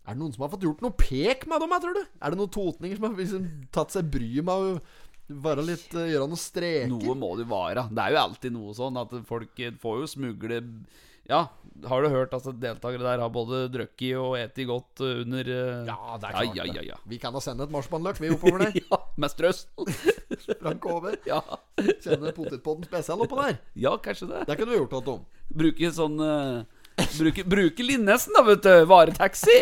Er 0.03 0.16
det 0.16 0.18
noen 0.18 0.34
som 0.34 0.42
har 0.44 0.50
fått 0.53 0.66
gjort 0.66 0.82
noe 0.82 0.96
pek 0.98 1.46
med 1.50 1.62
dem, 1.62 1.72
tror 1.84 1.94
du? 1.96 2.03
Er 2.20 2.34
det 2.34 2.40
noen 2.40 2.53
totninger 2.53 2.98
som 2.98 3.07
har 3.07 3.16
liksom 3.20 3.46
tatt 3.74 3.94
seg 3.94 4.11
bryet 4.11 4.44
med 4.44 4.53
å 4.53 5.38
være 5.44 5.64
litt 5.64 5.94
uh, 5.94 6.09
gjøre 6.11 6.26
noen 6.26 6.40
streker? 6.42 6.90
Noe 6.90 7.14
må 7.16 7.30
det 7.38 7.46
være. 7.50 7.86
Det 7.88 8.03
er 8.05 8.16
jo 8.16 8.22
alltid 8.24 8.57
noe 8.57 8.74
sånn 8.76 8.98
at 9.00 9.14
folk 9.28 9.62
får 9.84 10.03
jo 10.03 10.11
smugle 10.11 10.59
Ja, 11.31 11.47
har 11.87 12.03
du 12.03 12.09
hørt 12.11 12.35
at 12.35 12.47
deltakere 12.61 13.03
der 13.03 13.23
har 13.23 13.31
både 13.33 13.64
drukket 13.73 14.16
og 14.18 14.35
eti 14.39 14.66
godt 14.68 15.03
eh, 15.05 15.23
under 15.23 15.49
uh, 15.49 15.87
Ja, 15.89 16.16
det 16.18 16.29
er 16.29 16.35
klart 16.37 16.59
ja, 16.59 16.66
ja, 16.66 16.85
ja. 16.93 16.99
Vi 17.09 17.18
kan 17.23 17.35
da 17.35 17.43
sende 17.43 17.66
et 17.66 17.75
marsipanløk, 17.75 18.20
vi 18.23 18.33
oppover 18.35 18.66
der. 18.66 18.77
ja, 18.83 18.99
med 19.16 19.33
strøssel. 19.33 19.91
Sprank 20.45 20.87
over. 20.91 21.16
Ja. 21.27 21.41
Sende 22.03 22.35
potetpotten 22.35 22.87
spesial 22.91 23.25
oppå 23.25 23.41
der. 23.43 23.59
ja, 23.79 23.97
kanskje 24.03 24.31
det. 24.33 24.45
Det 24.51 24.59
kunne 24.59 24.75
vi 24.75 24.81
gjort 24.83 24.97
noe 24.99 25.16
om. 25.16 25.27
Bruke 25.62 25.93
sånn 25.95 26.18
uh, 26.23 26.62
Bruke, 27.16 27.45
bruke 27.49 27.85
Linnesen, 27.87 28.35
da, 28.37 28.43
vet 28.47 28.66
du. 28.66 28.73
Varetaxi. 28.91 29.59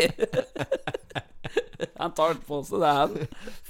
han 2.01 2.13
tar 2.17 2.35
på 2.47 2.59
seg 2.67 2.83
det, 2.83 2.91
han. 2.97 3.15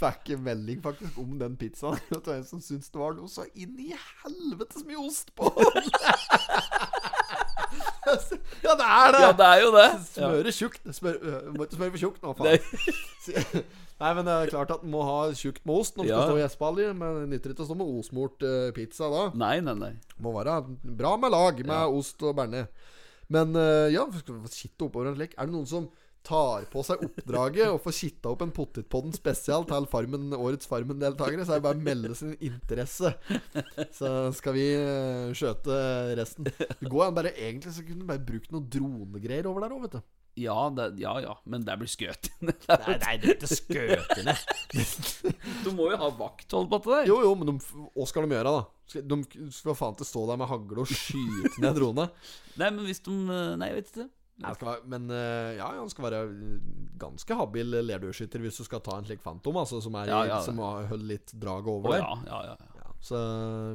Fikk 0.02 0.34
en 0.36 0.44
melding 0.48 0.82
faktisk 0.84 1.20
om 1.22 1.38
den 1.40 1.56
pizzaen. 1.60 2.00
Det 2.10 2.24
var 2.26 2.40
en 2.40 2.48
som 2.48 2.64
syntes 2.64 2.90
det 2.92 3.00
var 3.04 3.16
noe 3.18 3.30
så 3.32 3.46
inn 3.54 3.78
i 3.80 3.92
helvetes 4.24 4.88
mye 4.88 5.04
ost 5.06 5.32
på 5.38 5.52
den. 5.60 5.92
ja, 8.66 8.74
det 8.80 8.88
er 8.88 9.12
det! 9.16 9.22
Ja, 9.22 9.32
det 9.38 9.48
er 9.48 9.62
jo 9.62 9.72
det. 9.76 9.86
Ja. 10.18 10.30
Smøre 10.32 10.52
tjukt. 10.56 10.82
Smør, 10.98 11.18
øh, 11.22 11.52
må 11.56 11.68
ikke 11.68 11.78
smøre 11.78 11.94
for 11.96 12.02
tjukt 12.02 12.24
nå, 12.26 12.34
faen. 12.40 12.48
Nei, 12.50 13.64
Nei, 14.02 14.12
men 14.18 14.26
det 14.26 14.34
er 14.34 14.50
klart 14.50 14.72
at 14.74 14.82
en 14.82 14.90
må 14.90 15.04
ha 15.06 15.18
tjukt 15.38 15.62
med 15.70 15.76
ost 15.84 15.98
når 16.00 16.08
en 16.08 16.10
Ja. 16.10 16.16
skal 16.24 16.32
stå 16.32 16.38
i 16.40 16.42
gjespalje. 16.42 16.94
Men 16.98 17.20
det 17.20 17.28
nytter 17.36 17.54
ikke 17.54 17.62
å 17.62 17.70
stå 17.70 17.78
med 17.78 17.92
osmurt 18.00 18.46
øh, 18.48 18.72
pizza 18.74 19.10
da. 19.14 19.28
Nei, 19.38 19.60
nei, 19.62 19.76
nei. 19.78 19.92
Må 20.18 20.34
være 20.34 20.56
bra 20.98 21.14
med 21.22 21.36
lag 21.36 21.62
med 21.62 21.98
ost 22.00 22.24
og 22.26 22.34
bearnés. 22.40 22.72
Men 23.32 23.54
øh, 23.56 23.88
ja, 23.94 24.08
skal 24.18 24.40
vi 24.42 24.50
kitte 24.56 24.88
oppover 24.90 25.12
en 25.12 25.20
slik. 25.20 25.38
Er 25.38 25.46
det 25.48 25.54
noen 25.54 25.70
som 25.70 25.86
tar 26.26 26.68
på 26.72 26.84
seg 26.86 27.02
oppdraget 27.08 27.72
og 27.72 27.82
får 27.84 27.96
kitta 27.98 28.32
opp 28.32 28.44
en 28.46 28.54
potetpodden 28.56 29.14
spesial 29.16 29.66
til 29.70 29.88
farmen, 29.92 30.32
årets 30.38 30.70
Farmen-deltakere, 30.70 31.46
så 31.46 31.56
er 31.56 31.62
det 31.62 31.66
bare 31.66 31.80
å 31.80 31.86
melde 31.90 32.16
sin 32.18 32.36
interesse. 32.38 33.14
Så 33.98 34.14
skal 34.38 34.56
vi 34.58 34.66
øh, 34.78 35.34
skjøte 35.38 35.78
resten. 36.20 36.48
Det 36.48 36.90
går 36.90 37.08
an 37.08 37.18
bare 37.18 37.36
Egentlig 37.36 37.74
så 37.76 37.86
kunne 37.86 38.04
du 38.04 38.10
bare 38.10 38.26
brukt 38.26 38.52
noen 38.54 38.68
dronegreier 38.72 39.50
over 39.50 39.66
der 39.66 39.76
òg, 39.76 39.86
vet 39.88 40.00
du. 40.00 40.04
Ja, 40.40 40.70
det, 40.72 40.94
ja, 41.02 41.12
ja, 41.20 41.34
men 41.44 41.66
det 41.68 41.76
blir 41.82 41.90
skutt. 41.92 42.30
Nei, 42.40 42.54
nei, 43.04 43.16
det 43.20 43.34
er 43.34 43.36
ikke 43.36 43.50
skøtene. 43.52 44.36
du 45.66 45.74
må 45.76 45.90
jo 45.92 45.98
ha 46.00 46.08
vakthold 46.16 46.70
på 46.72 46.80
det. 46.88 47.02
Jo, 47.10 47.18
jo, 47.26 47.34
men 47.36 47.52
de, 47.52 47.56
hva 47.98 48.08
skal 48.08 48.24
de 48.24 48.38
gjøre, 48.38 48.54
da? 48.56 49.02
De 49.12 49.50
skal 49.56 49.76
faen 49.76 49.98
ikke 49.98 50.08
stå 50.08 50.24
der 50.30 50.40
med 50.40 50.50
hagle 50.52 50.86
og 50.86 50.92
skyte 50.92 51.60
ned 51.64 51.76
drone. 51.76 52.08
Nei, 52.56 52.70
men 52.70 52.82
hvis 52.88 53.04
de 53.04 53.12
eh, 53.12 53.54
Nei, 53.60 53.72
jeg 53.74 53.82
vet 53.82 53.92
ikke. 53.92 54.08
Nei, 54.42 54.54
være, 54.62 54.82
men 54.92 55.08
eh, 55.16 55.52
ja, 55.60 55.70
han 55.78 55.90
skal 55.92 56.06
være 56.10 56.20
eh, 56.28 56.58
ganske 57.02 57.38
habil 57.40 57.78
lerdørskytter 57.88 58.44
hvis 58.44 58.58
du 58.62 58.66
skal 58.68 58.82
ta 58.86 58.98
en 59.00 59.06
slik 59.08 59.22
Phantom, 59.24 59.58
altså, 59.62 59.82
som, 59.84 59.96
er 60.02 60.12
Ja, 60.12 60.22
ja. 60.30 60.40
som 60.46 60.60
har 60.64 60.88
holdt 60.92 61.08
litt 61.10 61.34
draget 61.42 61.72
over 61.74 61.96
der. 61.96 62.04
ja, 62.06 62.18
ja, 62.28 62.42
ja. 62.52 62.58
ja. 62.82 62.90
Så, 63.02 63.18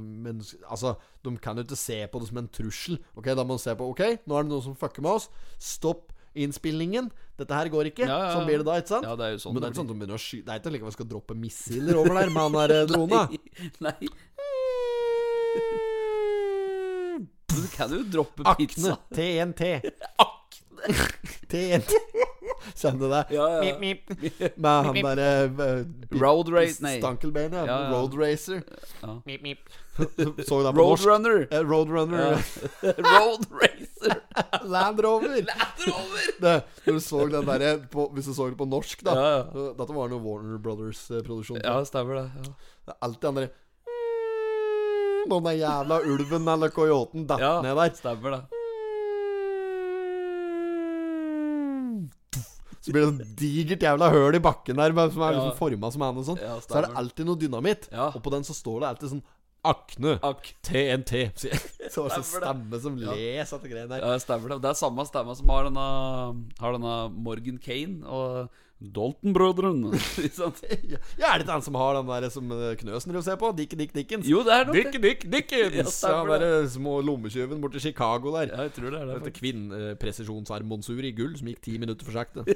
men 0.02 0.38
altså, 0.70 0.92
de 1.26 1.32
kan 1.42 1.58
jo 1.58 1.64
ikke 1.66 1.74
se 1.80 1.96
på 2.12 2.20
det 2.22 2.28
som 2.28 2.38
en 2.38 2.48
trussel. 2.54 3.00
Ok, 3.18 3.26
Da 3.34 3.42
må 3.42 3.56
de 3.58 3.62
se 3.64 3.72
på 3.74 3.88
Ok, 3.90 4.04
nå 4.22 4.36
er 4.38 4.44
det 4.46 4.52
noen 4.52 4.62
som 4.68 4.76
fucker 4.78 5.02
med 5.02 5.16
oss. 5.18 5.26
Stopp 5.58 6.12
innspillingen. 6.36 7.08
Dette 7.40 7.56
her 7.56 7.66
går 7.72 7.88
ikke. 7.90 8.04
Ja, 8.06 8.12
ja, 8.12 8.26
ja. 8.28 8.34
Sånn 8.36 8.46
blir 8.46 8.60
det 8.62 8.66
da, 8.68 8.76
ikke 8.78 8.92
sant? 8.92 9.08
Ja, 9.08 9.16
det 9.18 9.24
er 9.26 9.34
jo 9.34 9.40
sånn 9.42 9.56
men 9.56 9.64
det 9.64 9.66
er 9.66 9.72
ikke 9.72 9.80
sånn 9.80 9.88
at 9.88 9.92
de 9.94 9.98
begynner 10.02 10.20
å 10.20 10.22
sky 10.22 10.38
Det 10.44 10.52
er 10.54 10.60
ikke 10.62 10.72
like 10.76 10.84
at 10.86 10.90
vi 10.92 10.96
skal 10.98 11.08
droppe 11.10 11.34
missiler 11.42 11.98
over 11.98 12.14
der 12.20 12.30
med 12.30 12.42
han 12.44 12.58
der 12.60 12.74
eh, 12.76 12.86
drona. 12.92 13.22
Nei. 13.88 13.96
Men 17.16 17.28
Du 17.56 17.62
kan 17.74 17.90
jo 17.96 18.02
droppe 18.12 18.44
Akne. 18.44 18.66
pizza. 18.66 18.96
TNT. 19.16 19.62
TNT. 19.80 19.92
Kjenner 22.76 22.98
du 23.00 23.08
det? 23.10 23.22
Ja, 23.30 23.46
ja. 23.64 23.78
Mip, 23.80 24.10
mip. 24.10 24.40
Med 24.56 24.84
han 24.86 24.94
derre 24.94 25.86
Road 26.20 26.48
race, 26.54 26.82
nei. 26.84 26.96
Stankelbein, 27.00 27.52
ja. 27.52 27.64
Ja, 27.66 27.76
ja. 27.84 27.90
Road 27.94 28.14
Racer. 28.18 28.62
Mip, 29.26 29.42
mip. 29.42 29.58
Så 29.96 30.58
du 30.60 30.64
den 30.66 30.74
på 30.76 30.84
norsk? 30.84 31.06
Roadrunner. 31.06 31.46
Eh, 31.50 31.62
Roadrunner. 31.64 32.36
Road 33.06 33.46
racer. 33.50 34.18
Land 34.68 35.00
Rover. 35.00 35.38
Land 35.40 35.86
Rover. 35.86 36.26
Det, 36.40 36.54
når 36.84 36.92
du 36.98 37.00
så 37.00 37.22
den 37.32 37.46
derre 37.48 37.70
på- 37.92 38.10
Hvis 38.12 38.26
du 38.28 38.34
så 38.36 38.48
det 38.50 38.58
på 38.60 38.66
norsk, 38.68 39.04
da. 39.06 39.14
Ja, 39.16 39.30
ja. 39.38 39.70
Dette 39.78 39.96
var 39.96 40.10
noe 40.12 40.20
Warner 40.20 40.58
Brothers-produksjon. 40.60 41.62
Ja, 41.64 41.78
stemmer 41.88 42.20
det. 42.20 42.26
Ja. 42.42 42.52
Det 42.86 42.92
er 42.92 43.00
alltid 43.08 43.30
andre 43.32 43.48
Når 45.26 45.40
den 45.48 45.56
jævla 45.58 45.96
ulven 46.06 46.48
eller 46.52 46.70
coyoten 46.70 47.24
datt 47.26 47.40
Ja, 47.42 47.54
ned 47.64 47.74
der. 47.80 47.94
stemmer 47.98 48.36
det. 48.36 48.42
Så 52.86 52.92
blir 52.94 53.02
det 53.02 53.08
sånn 53.10 53.36
digert 53.40 53.82
jævla 53.82 54.08
høl 54.14 54.36
i 54.38 54.42
bakken 54.44 54.76
der 54.78 54.92
som 54.94 55.22
er 55.26 55.32
Ja. 55.32 55.38
liksom 55.40 55.56
forma 55.58 55.90
som 55.92 56.02
han 56.06 56.18
og 56.20 56.24
sånn. 56.28 56.38
Ja, 56.40 56.58
så 56.62 56.76
er 56.78 56.86
det 56.86 56.94
alltid 57.02 57.26
noe 57.26 57.36
dynamitt. 57.40 57.88
Ja. 57.90 58.12
Og 58.14 58.22
på 58.22 58.30
den 58.30 58.46
så 58.46 58.54
står 58.54 58.80
det 58.84 58.88
alltid 58.94 59.10
sånn 59.16 59.22
Akne. 59.66 60.20
Ak. 60.22 60.52
TNT. 60.62 61.32
Så 61.34 61.48
så 61.90 62.02
var 62.04 62.12
det 62.14 62.22
Stemmer 62.22 62.78
stemme 62.78 62.80
som 62.80 62.98
Ja. 63.02 63.10
leser 63.10 63.56
etter 63.58 63.68
greiene 63.72 63.88
der. 63.88 63.98
Ja, 64.04 64.18
stemmer 64.22 64.48
det. 64.52 64.60
Det 64.62 64.68
er 64.70 64.78
samme 64.78 65.02
stemme 65.08 65.34
som 65.34 65.48
har 65.50 65.64
denne, 65.66 65.86
har 66.60 66.72
denne 66.76 66.92
Morgan 67.10 67.58
Kane 67.58 68.04
og 68.06 68.48
Dalton-brødrene. 68.80 69.96
Ja, 70.36 70.50
ja, 71.16 71.30
er 71.32 71.38
det 71.38 71.46
ikke 71.46 71.54
han 71.54 71.62
som 71.64 71.76
har 71.80 71.94
den 71.96 72.08
der 72.10 72.26
som 72.32 72.50
eh, 72.52 72.74
Knøsen 72.76 73.08
driver 73.08 73.22
og 73.22 73.24
ser 73.24 73.36
på? 73.40 73.48
Dick 73.56 73.72
Dick 73.78 73.92
Dickens? 73.96 74.26
Jo, 74.28 74.42
det 74.44 74.52
er 74.52 74.66
nok 74.68 74.76
Dick. 74.76 74.98
Dick 75.00 75.20
Dickens! 75.32 75.96
Ja, 76.04 76.10
han 76.18 76.28
derre 76.28 76.50
små 76.68 76.98
lommetyven 77.00 77.60
borti 77.62 77.80
Chicago 77.80 78.34
der. 78.36 78.50
Ja, 78.52 78.66
jeg 78.68 78.72
tror 78.76 78.90
det 78.92 79.00
er 79.00 79.06
det. 79.08 79.14
Dette 79.22 79.32
kvinnepresisjonsarmbåndsur 79.40 81.00
i 81.08 81.12
gull 81.16 81.32
som 81.40 81.48
gikk 81.48 81.60
ti 81.64 81.78
minutter 81.80 82.04
for 82.08 82.12
sakte. 82.20 82.44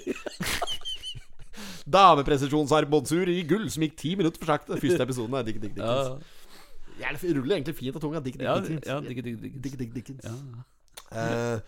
Damepresisjonsarmbåndsur 1.97 3.27
i 3.33 3.41
gull 3.49 3.65
som 3.73 3.83
gikk 3.87 3.97
ti 4.01 4.13
minutter 4.21 4.41
for 4.43 4.49
sakte. 4.53 4.77
Første 4.83 5.03
episoden 5.09 5.35
er 5.41 5.45
Dick 5.49 5.59
Dick 5.63 5.75
Dickens. 5.79 6.37
Ja, 7.01 7.09
det 7.17 7.33
ruller 7.33 7.57
egentlig 7.57 7.79
fint 7.79 7.97
av 7.97 8.03
tunga. 8.05 8.21
Dick 8.21 8.37
Dick 8.37 8.45
Dickens. 8.45 8.85
ja, 8.87 9.01
Dick 9.01 9.25
Dick 9.25 9.41
Dickens. 9.41 9.63
Dick 9.65 9.75
Dick 9.81 9.93
Dickens. 9.97 10.25
Ja. 10.29 10.37
Eh, 11.11 11.59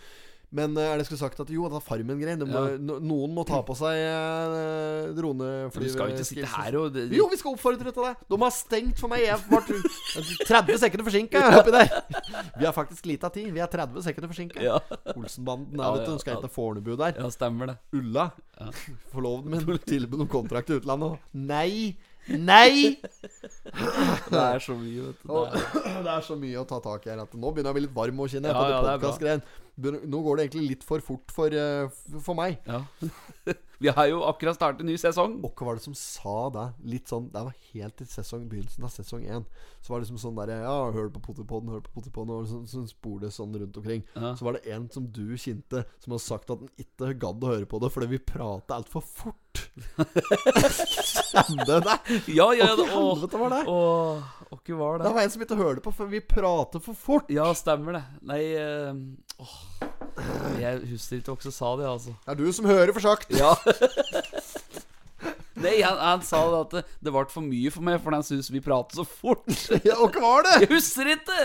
men 0.52 0.76
eh, 0.76 0.90
er 0.92 1.00
det 1.00 1.06
skulle 1.08 1.20
sagt 1.22 1.40
at 1.40 1.50
jo, 1.52 1.64
det 1.70 1.78
er 1.78 1.84
Farmen-greien. 1.84 2.42
Ja. 2.44 2.62
Noen 3.00 3.32
må 3.32 3.44
ta 3.48 3.62
på 3.64 3.76
seg 3.78 3.96
uh, 4.04 5.08
Du 5.16 5.86
skal 5.88 6.10
jo 6.10 6.16
ikke 6.16 6.26
sitte 6.28 6.50
her 6.58 6.76
og 6.76 6.90
det, 6.92 7.06
Jo, 7.16 7.24
vi 7.32 7.38
skal 7.40 7.56
oppfordre 7.56 7.88
til 7.88 8.04
det. 8.04 8.12
De 8.28 8.38
har 8.42 8.52
stengt 8.52 9.00
for 9.00 9.12
meg. 9.12 9.24
Jeg 9.30 9.40
ble 9.48 9.80
30 10.44 10.82
sekunder 10.84 11.08
forsinka 11.08 11.42
oppi 11.56 11.72
der. 11.72 11.88
Vi 12.58 12.68
har 12.68 12.76
faktisk 12.76 13.08
lita 13.08 13.32
tid. 13.32 13.48
Vi 13.54 13.64
er 13.64 13.72
30 13.72 14.04
sekunder 14.04 14.32
forsinka. 14.34 14.60
Ja. 14.60 14.76
Olsenbanden 15.16 15.80
Ja, 15.80 15.88
er, 15.88 15.98
vet 16.02 16.10
du. 16.10 16.14
De 16.18 16.24
skal 16.26 16.36
ja. 16.36 16.42
hete 16.42 16.52
Fornebu 16.52 16.94
der. 17.00 17.16
ja, 17.16 17.32
stemmer 17.32 17.72
det. 17.72 17.78
Ulla. 17.96 18.28
Ja. 18.60 18.68
Forloveden 19.14 19.56
min 19.56 19.84
tilbød 19.88 20.26
om 20.26 20.32
kontrakt 20.36 20.68
til 20.68 20.82
utlandet. 20.82 21.16
Nei! 21.32 21.96
Nei! 22.28 23.00
Det 24.32 24.38
er 24.38 24.60
så 24.62 24.76
mye, 24.78 25.08
vet 25.08 25.24
du. 25.24 25.32
Det 25.32 25.62
er, 25.90 26.02
det 26.04 26.12
er 26.12 26.26
så 26.26 26.36
mye 26.38 26.60
å 26.60 26.66
ta 26.68 26.78
tak 26.84 27.06
i 27.06 27.10
her 27.10 27.18
nå 27.18 27.50
begynner 27.50 27.70
jeg 27.70 27.74
å 27.74 27.78
bli 27.78 27.84
litt 27.86 27.96
varm 27.96 28.22
og 28.22 28.30
kjenne 28.30 28.52
Ja, 28.52 28.62
ja, 28.70 29.38
Nå 29.80 30.20
går 30.22 30.36
det 30.36 30.44
egentlig 30.46 30.68
litt 30.74 30.82
for 30.84 31.00
fort 31.00 31.32
for, 31.32 31.48
eh, 31.48 31.88
for 32.20 32.36
meg. 32.36 32.58
ja. 32.66 32.82
Vi 33.82 33.90
har 33.90 34.06
jo 34.06 34.20
akkurat 34.28 34.54
startet 34.54 34.84
en 34.84 34.90
ny 34.92 34.94
sesong. 35.00 35.32
Og 35.42 35.56
hva 35.58 35.66
var 35.72 35.78
det 35.78 35.82
som 35.84 35.94
sa 35.98 36.34
det? 36.54 36.66
Litt 36.92 37.10
sånn 37.10 37.24
Det 37.34 37.40
var 37.48 37.56
helt 37.72 38.02
i 38.04 38.06
sesong, 38.06 38.44
begynnelsen 38.50 38.86
av 38.86 38.92
sesong 38.94 39.24
én. 39.26 39.46
Så 39.82 39.90
var 39.90 39.98
det 39.98 40.06
liksom 40.06 40.20
sånn 40.22 40.36
derre 40.38 40.60
Ja, 40.62 40.76
hør 40.94 41.08
på 41.14 41.22
Potipodden, 41.26 41.72
hør 41.74 41.82
på 41.82 41.96
Potipodden. 41.96 42.36
Og 42.36 42.68
sånn, 42.70 42.86
spor 42.90 43.18
det 43.24 43.32
sånn 43.34 43.56
rundt 43.58 43.80
omkring. 43.80 44.04
Ja. 44.14 44.34
Så 44.38 44.46
var 44.46 44.58
det 44.58 44.70
en 44.70 44.86
som 44.94 45.08
du 45.10 45.34
kjente, 45.34 45.82
som 46.04 46.14
har 46.14 46.22
sagt 46.22 46.52
at 46.54 46.62
han 46.62 46.70
ikke 46.78 47.14
gadd 47.26 47.42
å 47.42 47.50
høre 47.56 47.66
på 47.66 47.82
det 47.82 47.90
fordi 47.94 48.12
vi 48.14 48.22
prata 48.32 48.78
altfor 48.78 49.02
fort. 49.02 49.38
Kjente 51.32 51.80
det? 51.82 51.96
Ja, 52.32 52.46
ja, 52.54 52.70
det, 52.76 52.86
å, 52.86 53.12
helvete 53.12 53.40
var 53.40 53.52
det? 53.56 53.62
Og, 53.70 54.22
hva 54.52 54.78
var 54.78 54.98
Det 55.00 55.06
det? 55.08 55.14
var 55.16 55.22
en 55.26 55.32
som 55.34 55.44
ikke 55.46 55.58
hørte 55.58 55.84
på, 55.84 55.92
for 55.96 56.10
vi 56.12 56.20
prater 56.22 56.82
for 56.84 56.94
fort. 56.98 57.30
Ja, 57.32 57.48
stemmer 57.56 57.98
det. 57.98 58.02
Nei 58.28 58.40
eh, 58.58 58.92
åh, 59.42 59.56
Jeg 60.60 60.80
husker 60.92 61.18
ikke 61.20 61.32
hvem 61.34 61.44
som 61.46 61.54
sa 61.56 61.70
det, 61.80 61.86
altså. 61.88 62.12
Det 62.26 62.32
er 62.34 62.38
du 62.42 62.52
som 62.52 62.66
hører 62.68 62.92
for 62.96 63.00
sagt. 63.04 63.32
Ja. 63.34 63.54
Nei, 65.62 65.76
han, 65.84 65.98
han 66.00 66.22
sa 66.26 66.40
det 66.50 66.58
at 66.64 66.72
det, 66.74 66.80
det 67.06 67.12
ble 67.14 67.22
for 67.30 67.44
mye 67.46 67.70
for 67.70 67.84
meg, 67.86 67.98
for 68.02 68.14
han 68.16 68.24
syntes 68.26 68.48
vi 68.50 68.62
pratet 68.64 68.96
så 68.98 69.04
fort. 69.06 69.44
Ja, 69.86 69.94
og 70.02 70.16
hva 70.16 70.22
var 70.24 70.46
det? 70.48 70.54
Jeg 70.64 70.70
husker 70.74 71.10
ikke! 71.14 71.42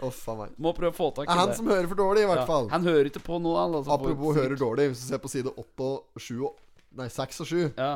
Faen 0.00 0.38
meg. 0.40 0.54
Må 0.56 0.72
prøve 0.74 0.94
å 0.94 0.96
få 0.96 1.10
tak 1.12 1.26
Det 1.28 1.34
i 1.34 1.36
er 1.36 1.40
han 1.42 1.50
det. 1.52 1.58
som 1.60 1.68
hører 1.70 1.86
for 1.90 2.00
dårlig, 2.00 2.22
i 2.24 2.28
hvert 2.30 2.40
Ja, 2.42 2.46
fall. 2.48 2.70
Han 2.72 2.86
hører 2.88 3.10
ikke 3.10 3.22
på 3.26 3.36
noe, 3.44 3.58
han. 3.60 3.74
Altså, 3.78 3.92
Apropos 3.94 4.38
hører 4.40 4.56
dårlig, 4.58 4.88
hvis 4.94 5.02
du 5.04 5.10
ser 5.12 5.20
på 5.22 5.30
side 5.30 5.52
8 5.52 5.90
og 5.90 6.24
7 6.24 6.32
og 6.48 6.56
Nei, 6.98 7.06
6 7.12 7.44
og 7.44 7.46
7, 7.52 7.58
Ja. 7.78 7.90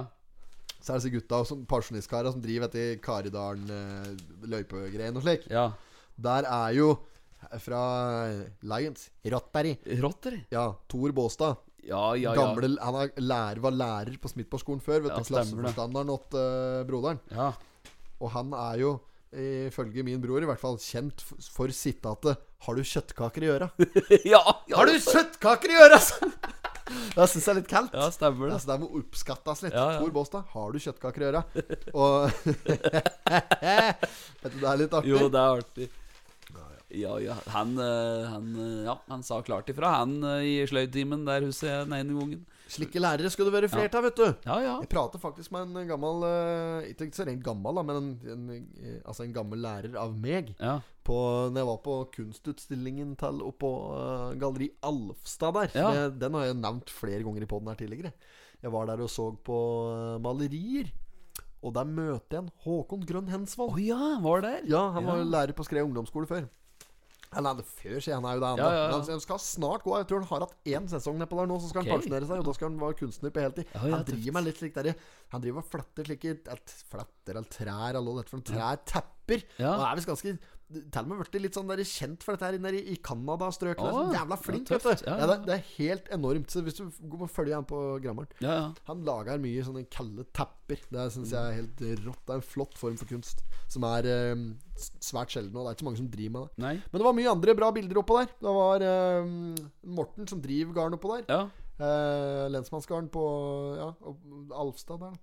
så 0.78 0.92
er 0.92 0.92
det 0.92 1.00
disse 1.00 1.14
gutta 1.16 1.40
som 1.48 1.64
pensjonistkara 1.66 2.30
som 2.30 2.42
driver 2.44 2.68
etter 2.68 3.00
Karidalen 3.02 3.72
eh, 3.74 5.08
og 5.16 5.24
slik. 5.24 5.48
ja. 5.50 5.70
Der 6.14 6.46
er 6.46 6.76
jo 6.76 6.92
fra 7.62 7.80
Lions 8.62 9.08
Rottberry. 9.32 9.76
Rotter? 10.02 10.38
Ja, 10.52 10.68
Tor 10.88 11.12
Båstad. 11.16 11.56
Ja, 11.84 12.14
ja, 12.16 12.32
ja. 12.32 12.34
Gamle, 12.38 12.70
han 12.80 12.96
er 13.02 13.10
lærer, 13.20 13.60
var 13.60 13.74
lærer 13.76 14.14
på 14.20 14.30
Smithborgskolen 14.32 14.80
før. 14.80 15.02
Vet 15.04 15.12
Ja, 15.12 15.18
du. 15.20 15.28
Klasseforstanderen 15.28 16.12
åt 16.14 16.32
uh, 16.38 16.80
broderen. 16.88 17.20
Ja. 17.30 17.50
Og 18.24 18.30
han 18.32 18.54
er 18.56 18.78
jo, 18.80 18.94
ifølge 19.34 20.04
min 20.06 20.22
bror 20.22 20.40
i 20.40 20.48
hvert 20.48 20.62
fall, 20.62 20.78
kjent 20.80 21.20
for 21.26 21.68
sitatet 21.74 22.38
'Har 22.64 22.74
du 22.78 22.80
kjøttkaker 22.80 23.42
i 23.44 23.50
øra?' 23.52 23.70
ja, 24.24 24.40
ja. 24.70 24.76
Har 24.78 24.86
du 24.88 24.94
kjøttkaker 24.96 25.68
i 25.74 25.80
øra?! 25.84 26.00
Det 26.84 27.24
syns 27.30 27.46
jeg 27.46 27.52
er 27.52 27.58
litt 27.62 27.68
kaldt. 27.68 27.94
Ja, 27.96 28.10
stemmer 28.12 28.50
det. 28.50 28.54
Altså, 28.58 28.68
det 28.68 28.80
må 28.82 28.88
oppskattes 29.00 29.62
litt. 29.64 29.72
Ja, 29.72 29.84
ja. 29.94 30.00
Tor 30.02 30.10
Båstad, 30.12 30.44
har 30.52 30.72
du 30.72 30.78
kjøttkaker 30.84 31.22
i 31.22 31.28
øra? 31.30 31.40
Og 31.96 32.28
Vet 33.34 34.52
du, 34.52 34.58
det 34.60 34.68
er 34.68 34.80
litt 34.82 34.96
artig. 34.98 35.12
Jo, 35.14 35.28
det 35.32 35.40
er 35.40 35.60
artig. 35.62 35.88
Ja, 36.94 37.14
ja. 37.22 37.34
Han, 37.54 37.72
eh, 37.82 38.24
han, 38.30 38.48
eh, 38.60 38.84
ja, 38.86 38.94
han 39.10 39.22
sa 39.26 39.40
klart 39.42 39.68
ifra, 39.72 39.90
han 40.00 40.16
eh, 40.24 40.44
i 40.46 40.54
sløydtimen 40.70 41.24
der 41.26 41.44
huset 41.46 41.68
jeg 41.70 41.86
den 41.88 41.96
ene 41.98 42.18
gangen. 42.20 42.44
Slike 42.74 42.98
lærere 43.02 43.28
skal 43.30 43.44
det 43.48 43.52
være 43.54 43.68
flere 43.68 43.90
av, 43.98 44.02
vet 44.06 44.16
du. 44.16 44.24
Ja, 44.46 44.54
ja. 44.64 44.74
Jeg 44.80 44.88
prater 44.90 45.20
faktisk 45.20 45.52
med 45.52 45.74
en 45.76 45.88
gammel 45.90 46.22
Ikke 46.88 47.10
så 47.14 47.26
rent 47.28 47.42
gammel, 47.44 47.76
da, 47.76 47.82
men 47.84 47.98
en, 48.00 48.44
en, 48.48 49.02
altså 49.04 49.26
en 49.26 49.34
gammel 49.36 49.60
lærer 49.62 49.98
av 50.00 50.14
meg. 50.16 50.54
Ja, 50.58 50.78
På, 51.04 51.18
når 51.52 51.60
jeg 51.60 51.68
var 51.68 51.82
på 51.84 51.96
kunstutstillingen 52.16 53.12
til 53.20 53.42
oppå 53.44 53.70
uh, 53.92 54.32
Galleri 54.40 54.70
Alfstad 54.82 55.52
der. 55.58 55.74
Ja. 55.76 55.90
Det- 55.92 56.18
Den 56.24 56.34
har 56.38 56.46
jeg 56.48 56.56
nevnt 56.62 56.90
flere 56.90 57.22
ganger 57.22 57.44
i 57.44 57.50
poden 57.52 57.68
her 57.68 57.76
tidligere. 57.76 58.14
Jeg 58.64 58.72
var 58.72 58.86
der 58.88 59.02
og 59.04 59.10
så 59.12 59.28
på 59.44 59.58
uh, 59.92 60.18
malerier. 60.24 60.88
Og 61.64 61.72
der 61.76 61.84
møter 61.84 62.38
jeg 62.38 62.42
en 62.46 62.50
Håkon 62.64 63.04
Grønn 63.08 63.28
Hensvold. 63.32 63.76
Oh, 63.76 63.80
ja, 63.80 64.18
var 64.24 64.40
der? 64.44 64.64
Ja, 64.68 64.90
han 64.96 65.04
var 65.08 65.20
Ja. 65.20 65.24
lærer 65.36 65.52
på 65.56 65.64
Skred 65.64 65.84
ungdomsskole 65.84 66.26
før. 66.28 66.48
Eller 67.38 67.60
er 67.60 67.68
før, 67.68 67.96
skjer 68.04 68.18
han 68.18 68.28
er 68.28 68.36
jo 68.38 68.42
det 68.42 68.50
ennå. 68.50 68.64
Ja, 68.64 68.74
ja, 68.74 68.84
ja. 68.84 68.98
Men 69.00 69.12
Han 69.14 69.22
skal 69.24 69.40
snart 69.42 69.84
gå. 69.86 69.94
Jeg 70.00 70.08
tror 70.10 70.22
han 70.22 70.28
har 70.30 70.44
hatt 70.46 70.70
én 70.74 70.88
sesong 70.90 71.18
nedpå 71.20 71.38
der 71.40 71.50
nå, 71.50 71.58
så 71.62 71.70
skal 71.72 71.82
okay. 71.82 71.92
han 71.92 72.02
pensjonere 72.02 72.28
seg. 72.30 72.42
Og 72.42 72.48
da 72.48 72.54
skal 72.58 72.70
han 72.70 72.80
være 72.82 72.98
kunstner 73.00 73.34
på 73.34 73.44
heltid. 73.44 73.70
Ja, 73.74 73.82
ja, 73.82 73.92
han 73.96 74.06
driver 74.10 74.36
med 74.38 74.48
litt 74.48 74.62
slik 74.62 74.76
der 74.78 74.90
Han 75.34 75.44
driver 75.44 75.64
og 75.64 75.70
fletter 75.72 76.08
slike 76.10 76.36
Fletter 76.92 77.34
eller 77.34 77.50
trær 77.50 77.90
eller 77.90 78.06
noe 78.06 78.22
dette 78.22 78.34
for 78.34 78.40
noe. 78.40 78.48
Trær, 78.48 78.82
tepper. 78.94 79.46
Ja. 79.58 79.74
Og 79.74 79.86
er 79.88 80.00
visst 80.00 80.10
ganske 80.10 80.36
til 80.72 81.00
og 81.02 81.08
med 81.10 81.20
blitt 81.20 81.36
litt 81.44 81.56
sånn 81.58 81.68
der 81.68 81.82
kjent 81.86 82.24
for 82.24 82.34
dette 82.34 82.48
her 82.48 82.56
inne 82.58 82.70
i, 82.74 82.80
i 82.94 82.96
Canada-strøkene. 83.04 83.90
Oh, 83.90 83.98
Sånn 84.04 84.14
jævla 84.16 84.38
ja, 84.38 84.42
flink, 84.42 84.66
tøft. 84.70 84.86
vet 84.88 85.02
du. 85.04 85.08
Ja, 85.10 85.14
Ja, 85.14 85.20
ja. 85.20 85.26
det, 85.30 85.36
det 85.46 85.54
er 85.56 85.64
helt 85.76 86.08
enormt. 86.16 86.50
Så 86.54 86.62
hvis 86.66 86.78
du 86.78 86.84
går 87.12 87.24
og 87.26 87.30
følger 87.30 87.58
han 87.58 87.66
på 87.68 87.80
Grammaren 88.04 88.32
Ja, 88.42 88.54
ja. 88.58 88.68
Han 88.88 89.02
lager 89.06 89.42
mye 89.42 89.64
sånne 89.66 89.84
kalde 89.92 90.24
tepper. 90.36 90.80
Det 90.90 91.04
syns 91.14 91.34
jeg 91.36 91.40
er 91.42 91.58
helt 91.60 91.84
rått. 92.06 92.22
Det 92.24 92.34
er 92.36 92.40
en 92.40 92.46
flott 92.54 92.78
form 92.80 92.96
for 93.00 93.10
kunst 93.10 93.44
som 93.70 93.84
er 93.90 94.08
eh, 94.10 94.46
svært 95.04 95.34
sjelden. 95.36 95.54
Og 95.56 95.64
det 95.66 95.74
er 95.74 95.76
ikke 95.76 95.84
så 95.84 95.90
mange 95.90 96.02
som 96.02 96.08
driver 96.14 96.34
med 96.38 96.48
det. 96.48 96.64
Nei. 96.64 96.74
Men 96.90 96.98
det 97.02 97.08
var 97.10 97.18
mye 97.20 97.34
andre 97.36 97.56
bra 97.60 97.68
bilder 97.76 98.00
oppå 98.02 98.18
der. 98.22 98.32
Det 98.40 98.56
var 98.60 98.86
eh, 98.88 99.28
Morten 100.00 100.30
som 100.32 100.40
driver 100.44 100.74
garden 100.80 100.98
oppå 100.98 101.12
der. 101.18 101.28
Ja. 101.28 101.42
Eh, 101.74 102.48
lensmannsgarden 102.54 103.08
på 103.14 103.22
ja, 103.78 103.92
Alfstad 104.62 105.00
der. 105.02 105.14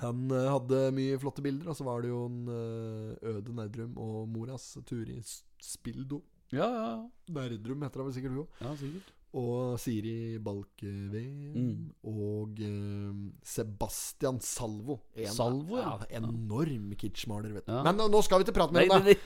Han 0.00 0.30
eh, 0.32 0.48
hadde 0.48 0.82
mye 0.96 1.20
flotte 1.20 1.44
bilder. 1.44 1.70
Og 1.70 1.78
så 1.78 1.86
var 1.86 2.02
det 2.04 2.12
jo 2.12 2.24
en 2.26 2.42
eh, 2.56 3.30
Øde 3.34 3.54
Nerdrum 3.56 3.96
og 4.00 4.28
moras 4.32 4.72
Turi 4.88 5.18
i 5.20 5.24
Spildo. 5.62 6.22
Ja, 6.50 6.66
ja, 6.66 6.84
ja. 6.90 7.00
Nerdrum 7.36 7.84
heter 7.86 8.02
han 8.02 8.10
vel 8.10 8.16
sikkert 8.16 8.34
hun 8.34 8.44
òg. 8.44 8.60
ja 8.64 8.76
sikkert. 8.80 9.16
Og 9.36 9.76
Siri 9.78 10.38
Balkeved. 10.42 11.54
Mm. 11.54 11.90
og 12.10 12.58
eh, 12.66 13.12
Sebastian 13.46 14.40
Salvo. 14.42 14.98
En, 15.14 15.28
Salvo, 15.30 15.78
ja. 15.78 15.96
Enorm 16.18 16.92
kitschmaler, 16.98 17.52
vet 17.58 17.66
du. 17.68 17.72
Ja. 17.72 17.82
Men 17.86 18.00
nå- 18.10 18.22
skal 18.26 18.40
vi 18.42 18.48
ikke 18.48 18.56
prate 18.58 18.74
mer 18.74 18.90
om 18.96 19.04
det. 19.06 19.16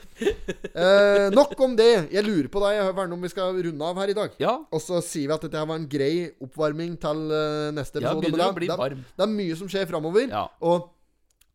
Eh, 0.75 1.29
nok 1.33 1.55
om 1.65 1.75
det. 1.77 1.89
Jeg 2.13 2.25
lurer 2.27 2.49
på 2.51 2.61
deg, 2.65 2.81
Verne, 2.95 3.13
om 3.17 3.21
vi 3.25 3.31
skal 3.33 3.55
runde 3.65 3.89
av 3.89 3.97
her 4.03 4.13
i 4.13 4.17
dag. 4.17 4.35
Ja. 4.41 4.55
Og 4.71 4.81
så 4.83 5.01
sier 5.05 5.29
vi 5.31 5.35
at 5.37 5.45
dette 5.47 5.65
var 5.67 5.79
en 5.79 5.87
grei 5.89 6.29
oppvarming 6.43 6.97
til 7.01 7.25
eh, 7.31 7.71
neste 7.75 8.01
Ja, 8.01 8.11
episode. 8.11 8.25
begynner 8.25 8.43
men 8.45 8.53
å 8.53 8.59
bli 8.59 8.69
det, 8.71 8.77
varm. 8.81 9.05
det 9.15 9.25
er 9.27 9.33
mye 9.35 9.55
som 9.59 9.71
skjer 9.71 9.89
framover. 9.89 10.27
Ja. 10.29 10.45
Og 10.61 10.91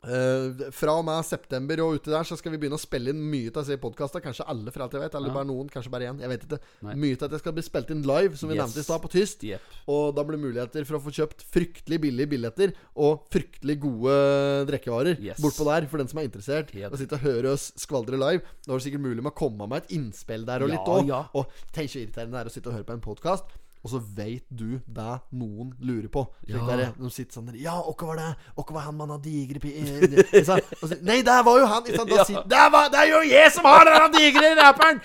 eh, 0.04 0.70
fra 0.72 0.94
og 0.98 1.04
med 1.04 1.24
september 1.28 1.80
og 1.84 1.98
uti 2.00 2.10
der 2.10 2.24
så 2.24 2.36
skal 2.38 2.52
vi 2.54 2.58
begynne 2.58 2.78
å 2.78 2.80
spille 2.80 3.10
inn 3.12 3.20
mye 3.30 3.50
av 3.52 3.64
disse 3.64 3.76
podkastene. 3.80 4.22
Kanskje 4.24 4.46
alle, 4.48 4.70
for 4.72 4.82
alt 4.82 4.92
jeg 4.96 5.02
vet. 5.02 5.14
Eller 5.14 5.28
Ja. 5.28 5.34
bare 5.34 5.44
noen. 5.50 5.68
Kanskje 5.70 5.90
bare 5.90 6.08
én. 6.08 6.20
Jeg 6.20 6.28
vet 6.28 6.46
ikke. 6.48 6.58
Nei. 6.82 6.94
Mye 6.94 7.22
av 7.22 7.30
det 7.30 7.40
skal 7.40 7.52
bli 7.52 7.62
spilt 7.62 7.90
inn 7.90 8.02
live, 8.02 8.36
som 8.36 8.48
vi 8.48 8.56
Yes. 8.56 8.64
nevnte 8.74 8.78
i 8.80 8.82
stad, 8.82 9.02
på 9.02 9.10
tyst. 9.10 9.42
Yep. 9.44 9.60
Og 9.88 10.14
da 10.16 10.22
blir 10.24 10.36
det 10.38 10.44
muligheter 10.44 10.84
for 10.86 10.98
å 10.98 11.02
få 11.02 11.10
kjøpt 11.12 11.44
fryktelig 11.52 12.00
billige 12.00 12.28
billetter 12.28 12.72
og 12.96 13.28
fryktelig 13.30 13.78
gode 13.80 14.66
drikkevarer 14.66 15.20
Yes. 15.20 15.40
bortpå 15.40 15.64
der, 15.64 15.86
for 15.86 15.98
den 15.98 16.08
som 16.08 16.18
er 16.18 16.28
interessert. 16.28 16.72
Yep. 16.74 16.92
Og 16.92 16.98
sitte 16.98 17.12
og 17.14 17.20
høre 17.20 17.52
oss 17.52 17.72
skvaldre 17.76 18.18
live. 18.18 18.42
Da 18.66 18.72
er 18.74 18.78
det 18.78 18.92
sikkert 18.92 19.00
mulig 19.02 19.22
med 19.22 19.32
å 19.32 19.36
komme 19.36 19.68
med 19.68 19.82
et 19.84 19.90
innspill 19.90 20.44
der 20.46 20.62
og 20.62 20.68
Ja, 20.70 20.76
litt 20.76 20.86
òg. 20.86 21.06
ja. 21.08 21.26
Og 21.34 21.46
tenk 21.72 21.88
så 21.90 22.00
irriterende 22.00 22.32
det 22.32 22.46
er 22.46 22.48
å 22.48 22.52
sitte 22.52 22.66
og 22.68 22.74
høre 22.74 22.84
på 22.84 22.92
en 22.94 23.00
podkast. 23.00 23.44
Og 23.80 23.92
så 23.94 24.00
veit 24.16 24.44
du 24.52 24.78
det 24.84 25.12
noen 25.32 25.70
lurer 25.80 26.08
på. 26.12 26.26
Ja. 26.48 26.60
der, 26.68 26.82
de 26.98 27.10
sitter 27.12 27.38
sånn 27.38 27.46
der 27.48 27.56
Ja, 27.62 27.78
hva 27.80 28.10
var 28.10 28.18
det? 28.20 28.28
Hva 28.58 28.66
var 28.76 28.86
han 28.88 28.98
med 28.98 29.14
den 29.14 29.22
digre 29.24 29.62
pi... 29.62 29.72
eh, 29.80 31.00
Nei, 31.00 31.20
det 31.24 31.38
var 31.46 31.60
jo 31.62 31.68
han! 31.70 31.88
Ja. 31.88 32.26
sier, 32.28 32.44
det, 32.50 32.64
var, 32.74 32.90
det 32.92 33.00
er 33.00 33.08
jo 33.14 33.22
jeg 33.30 33.54
som 33.54 33.68
har 33.70 33.88
den 33.88 34.18
digre 34.18 34.52
rapperen! 34.60 35.00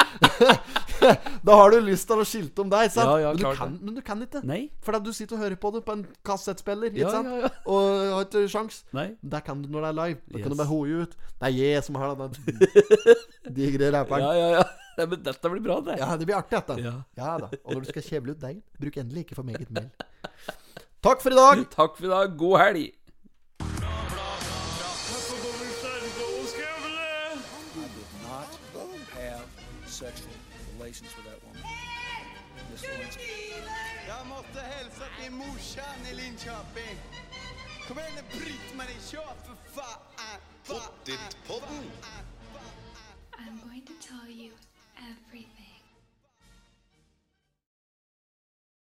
da 1.47 1.55
har 1.61 1.71
du 1.71 1.79
lyst 1.87 2.07
til 2.09 2.19
å 2.19 2.27
skilte 2.27 2.63
om 2.65 2.71
deg? 2.71 2.91
Ja, 2.95 3.15
ja, 3.21 3.31
men, 3.31 3.39
du 3.39 3.59
kan, 3.59 3.75
men 3.81 3.97
du 3.97 4.03
kan 4.05 4.23
ikke. 4.25 4.43
Nei. 4.47 4.61
For 4.83 4.99
du 4.99 5.11
sitter 5.15 5.37
og 5.37 5.45
hører 5.45 5.59
på 5.59 5.71
det 5.75 5.83
på 5.87 5.95
en 5.95 6.05
kassettspiller. 6.27 6.95
Og 7.65 7.81
har 8.11 8.27
ikke 8.27 8.45
sjans. 8.51 8.83
Nei. 8.95 9.13
Det 9.21 9.43
kan 9.47 9.63
du 9.63 9.69
når 9.71 9.87
det 9.87 9.91
er 9.93 9.99
live. 10.01 10.23
Da 10.31 10.43
kan 10.43 10.55
du 10.55 10.59
bare 10.59 10.71
hoie 10.71 11.05
ut. 11.05 11.19
Det 11.35 11.51
er 11.51 11.55
jeg 11.59 11.85
som 11.87 11.99
har 11.99 12.15
den 12.19 12.35
digre 13.57 13.91
rapperen. 13.95 14.27
Ja, 14.27 14.33
ja, 14.39 14.49
ja. 14.59 14.71
Nei, 14.97 15.05
Men 15.11 15.23
dette 15.23 15.49
blir 15.51 15.63
bra, 15.63 15.79
det. 15.83 15.97
Ja, 15.99 16.15
det 16.17 16.25
blir 16.27 16.37
artig, 16.37 16.55
dette. 16.55 16.77
Ja. 16.81 16.93
Ja 17.19 17.37
da. 17.43 17.49
Og 17.63 17.73
når 17.75 17.85
du 17.85 17.89
skal 17.91 18.05
kjevle 18.05 18.35
ut 18.35 18.41
deigen, 18.41 18.61
bruk 18.79 18.99
endelig 19.01 19.25
ikke 19.25 19.35
for 19.39 19.47
meget 19.47 19.71
mel. 19.75 19.89
Takk 21.03 21.23
for 21.23 21.35
i 21.35 21.39
dag. 21.39 21.65
Takk 21.77 21.97
for 21.97 22.07
i 22.07 22.13
dag. 22.13 22.37
God 22.39 22.59
helg. 22.63 22.85
Jag 34.07 34.27
måste 34.27 34.59
hälsa 34.59 35.05
till 35.21 35.31
morsan 35.31 35.99
i 36.11 36.15
Linköping. 36.15 36.97
Kom 37.87 37.99
igjen, 37.99 38.25
bryt 38.31 38.71
meg 38.77 38.89
ikke 38.95 39.21
opp, 39.21 39.41
for 39.45 39.57
faen! 39.75 40.39
Pottit-podden. 40.65 41.85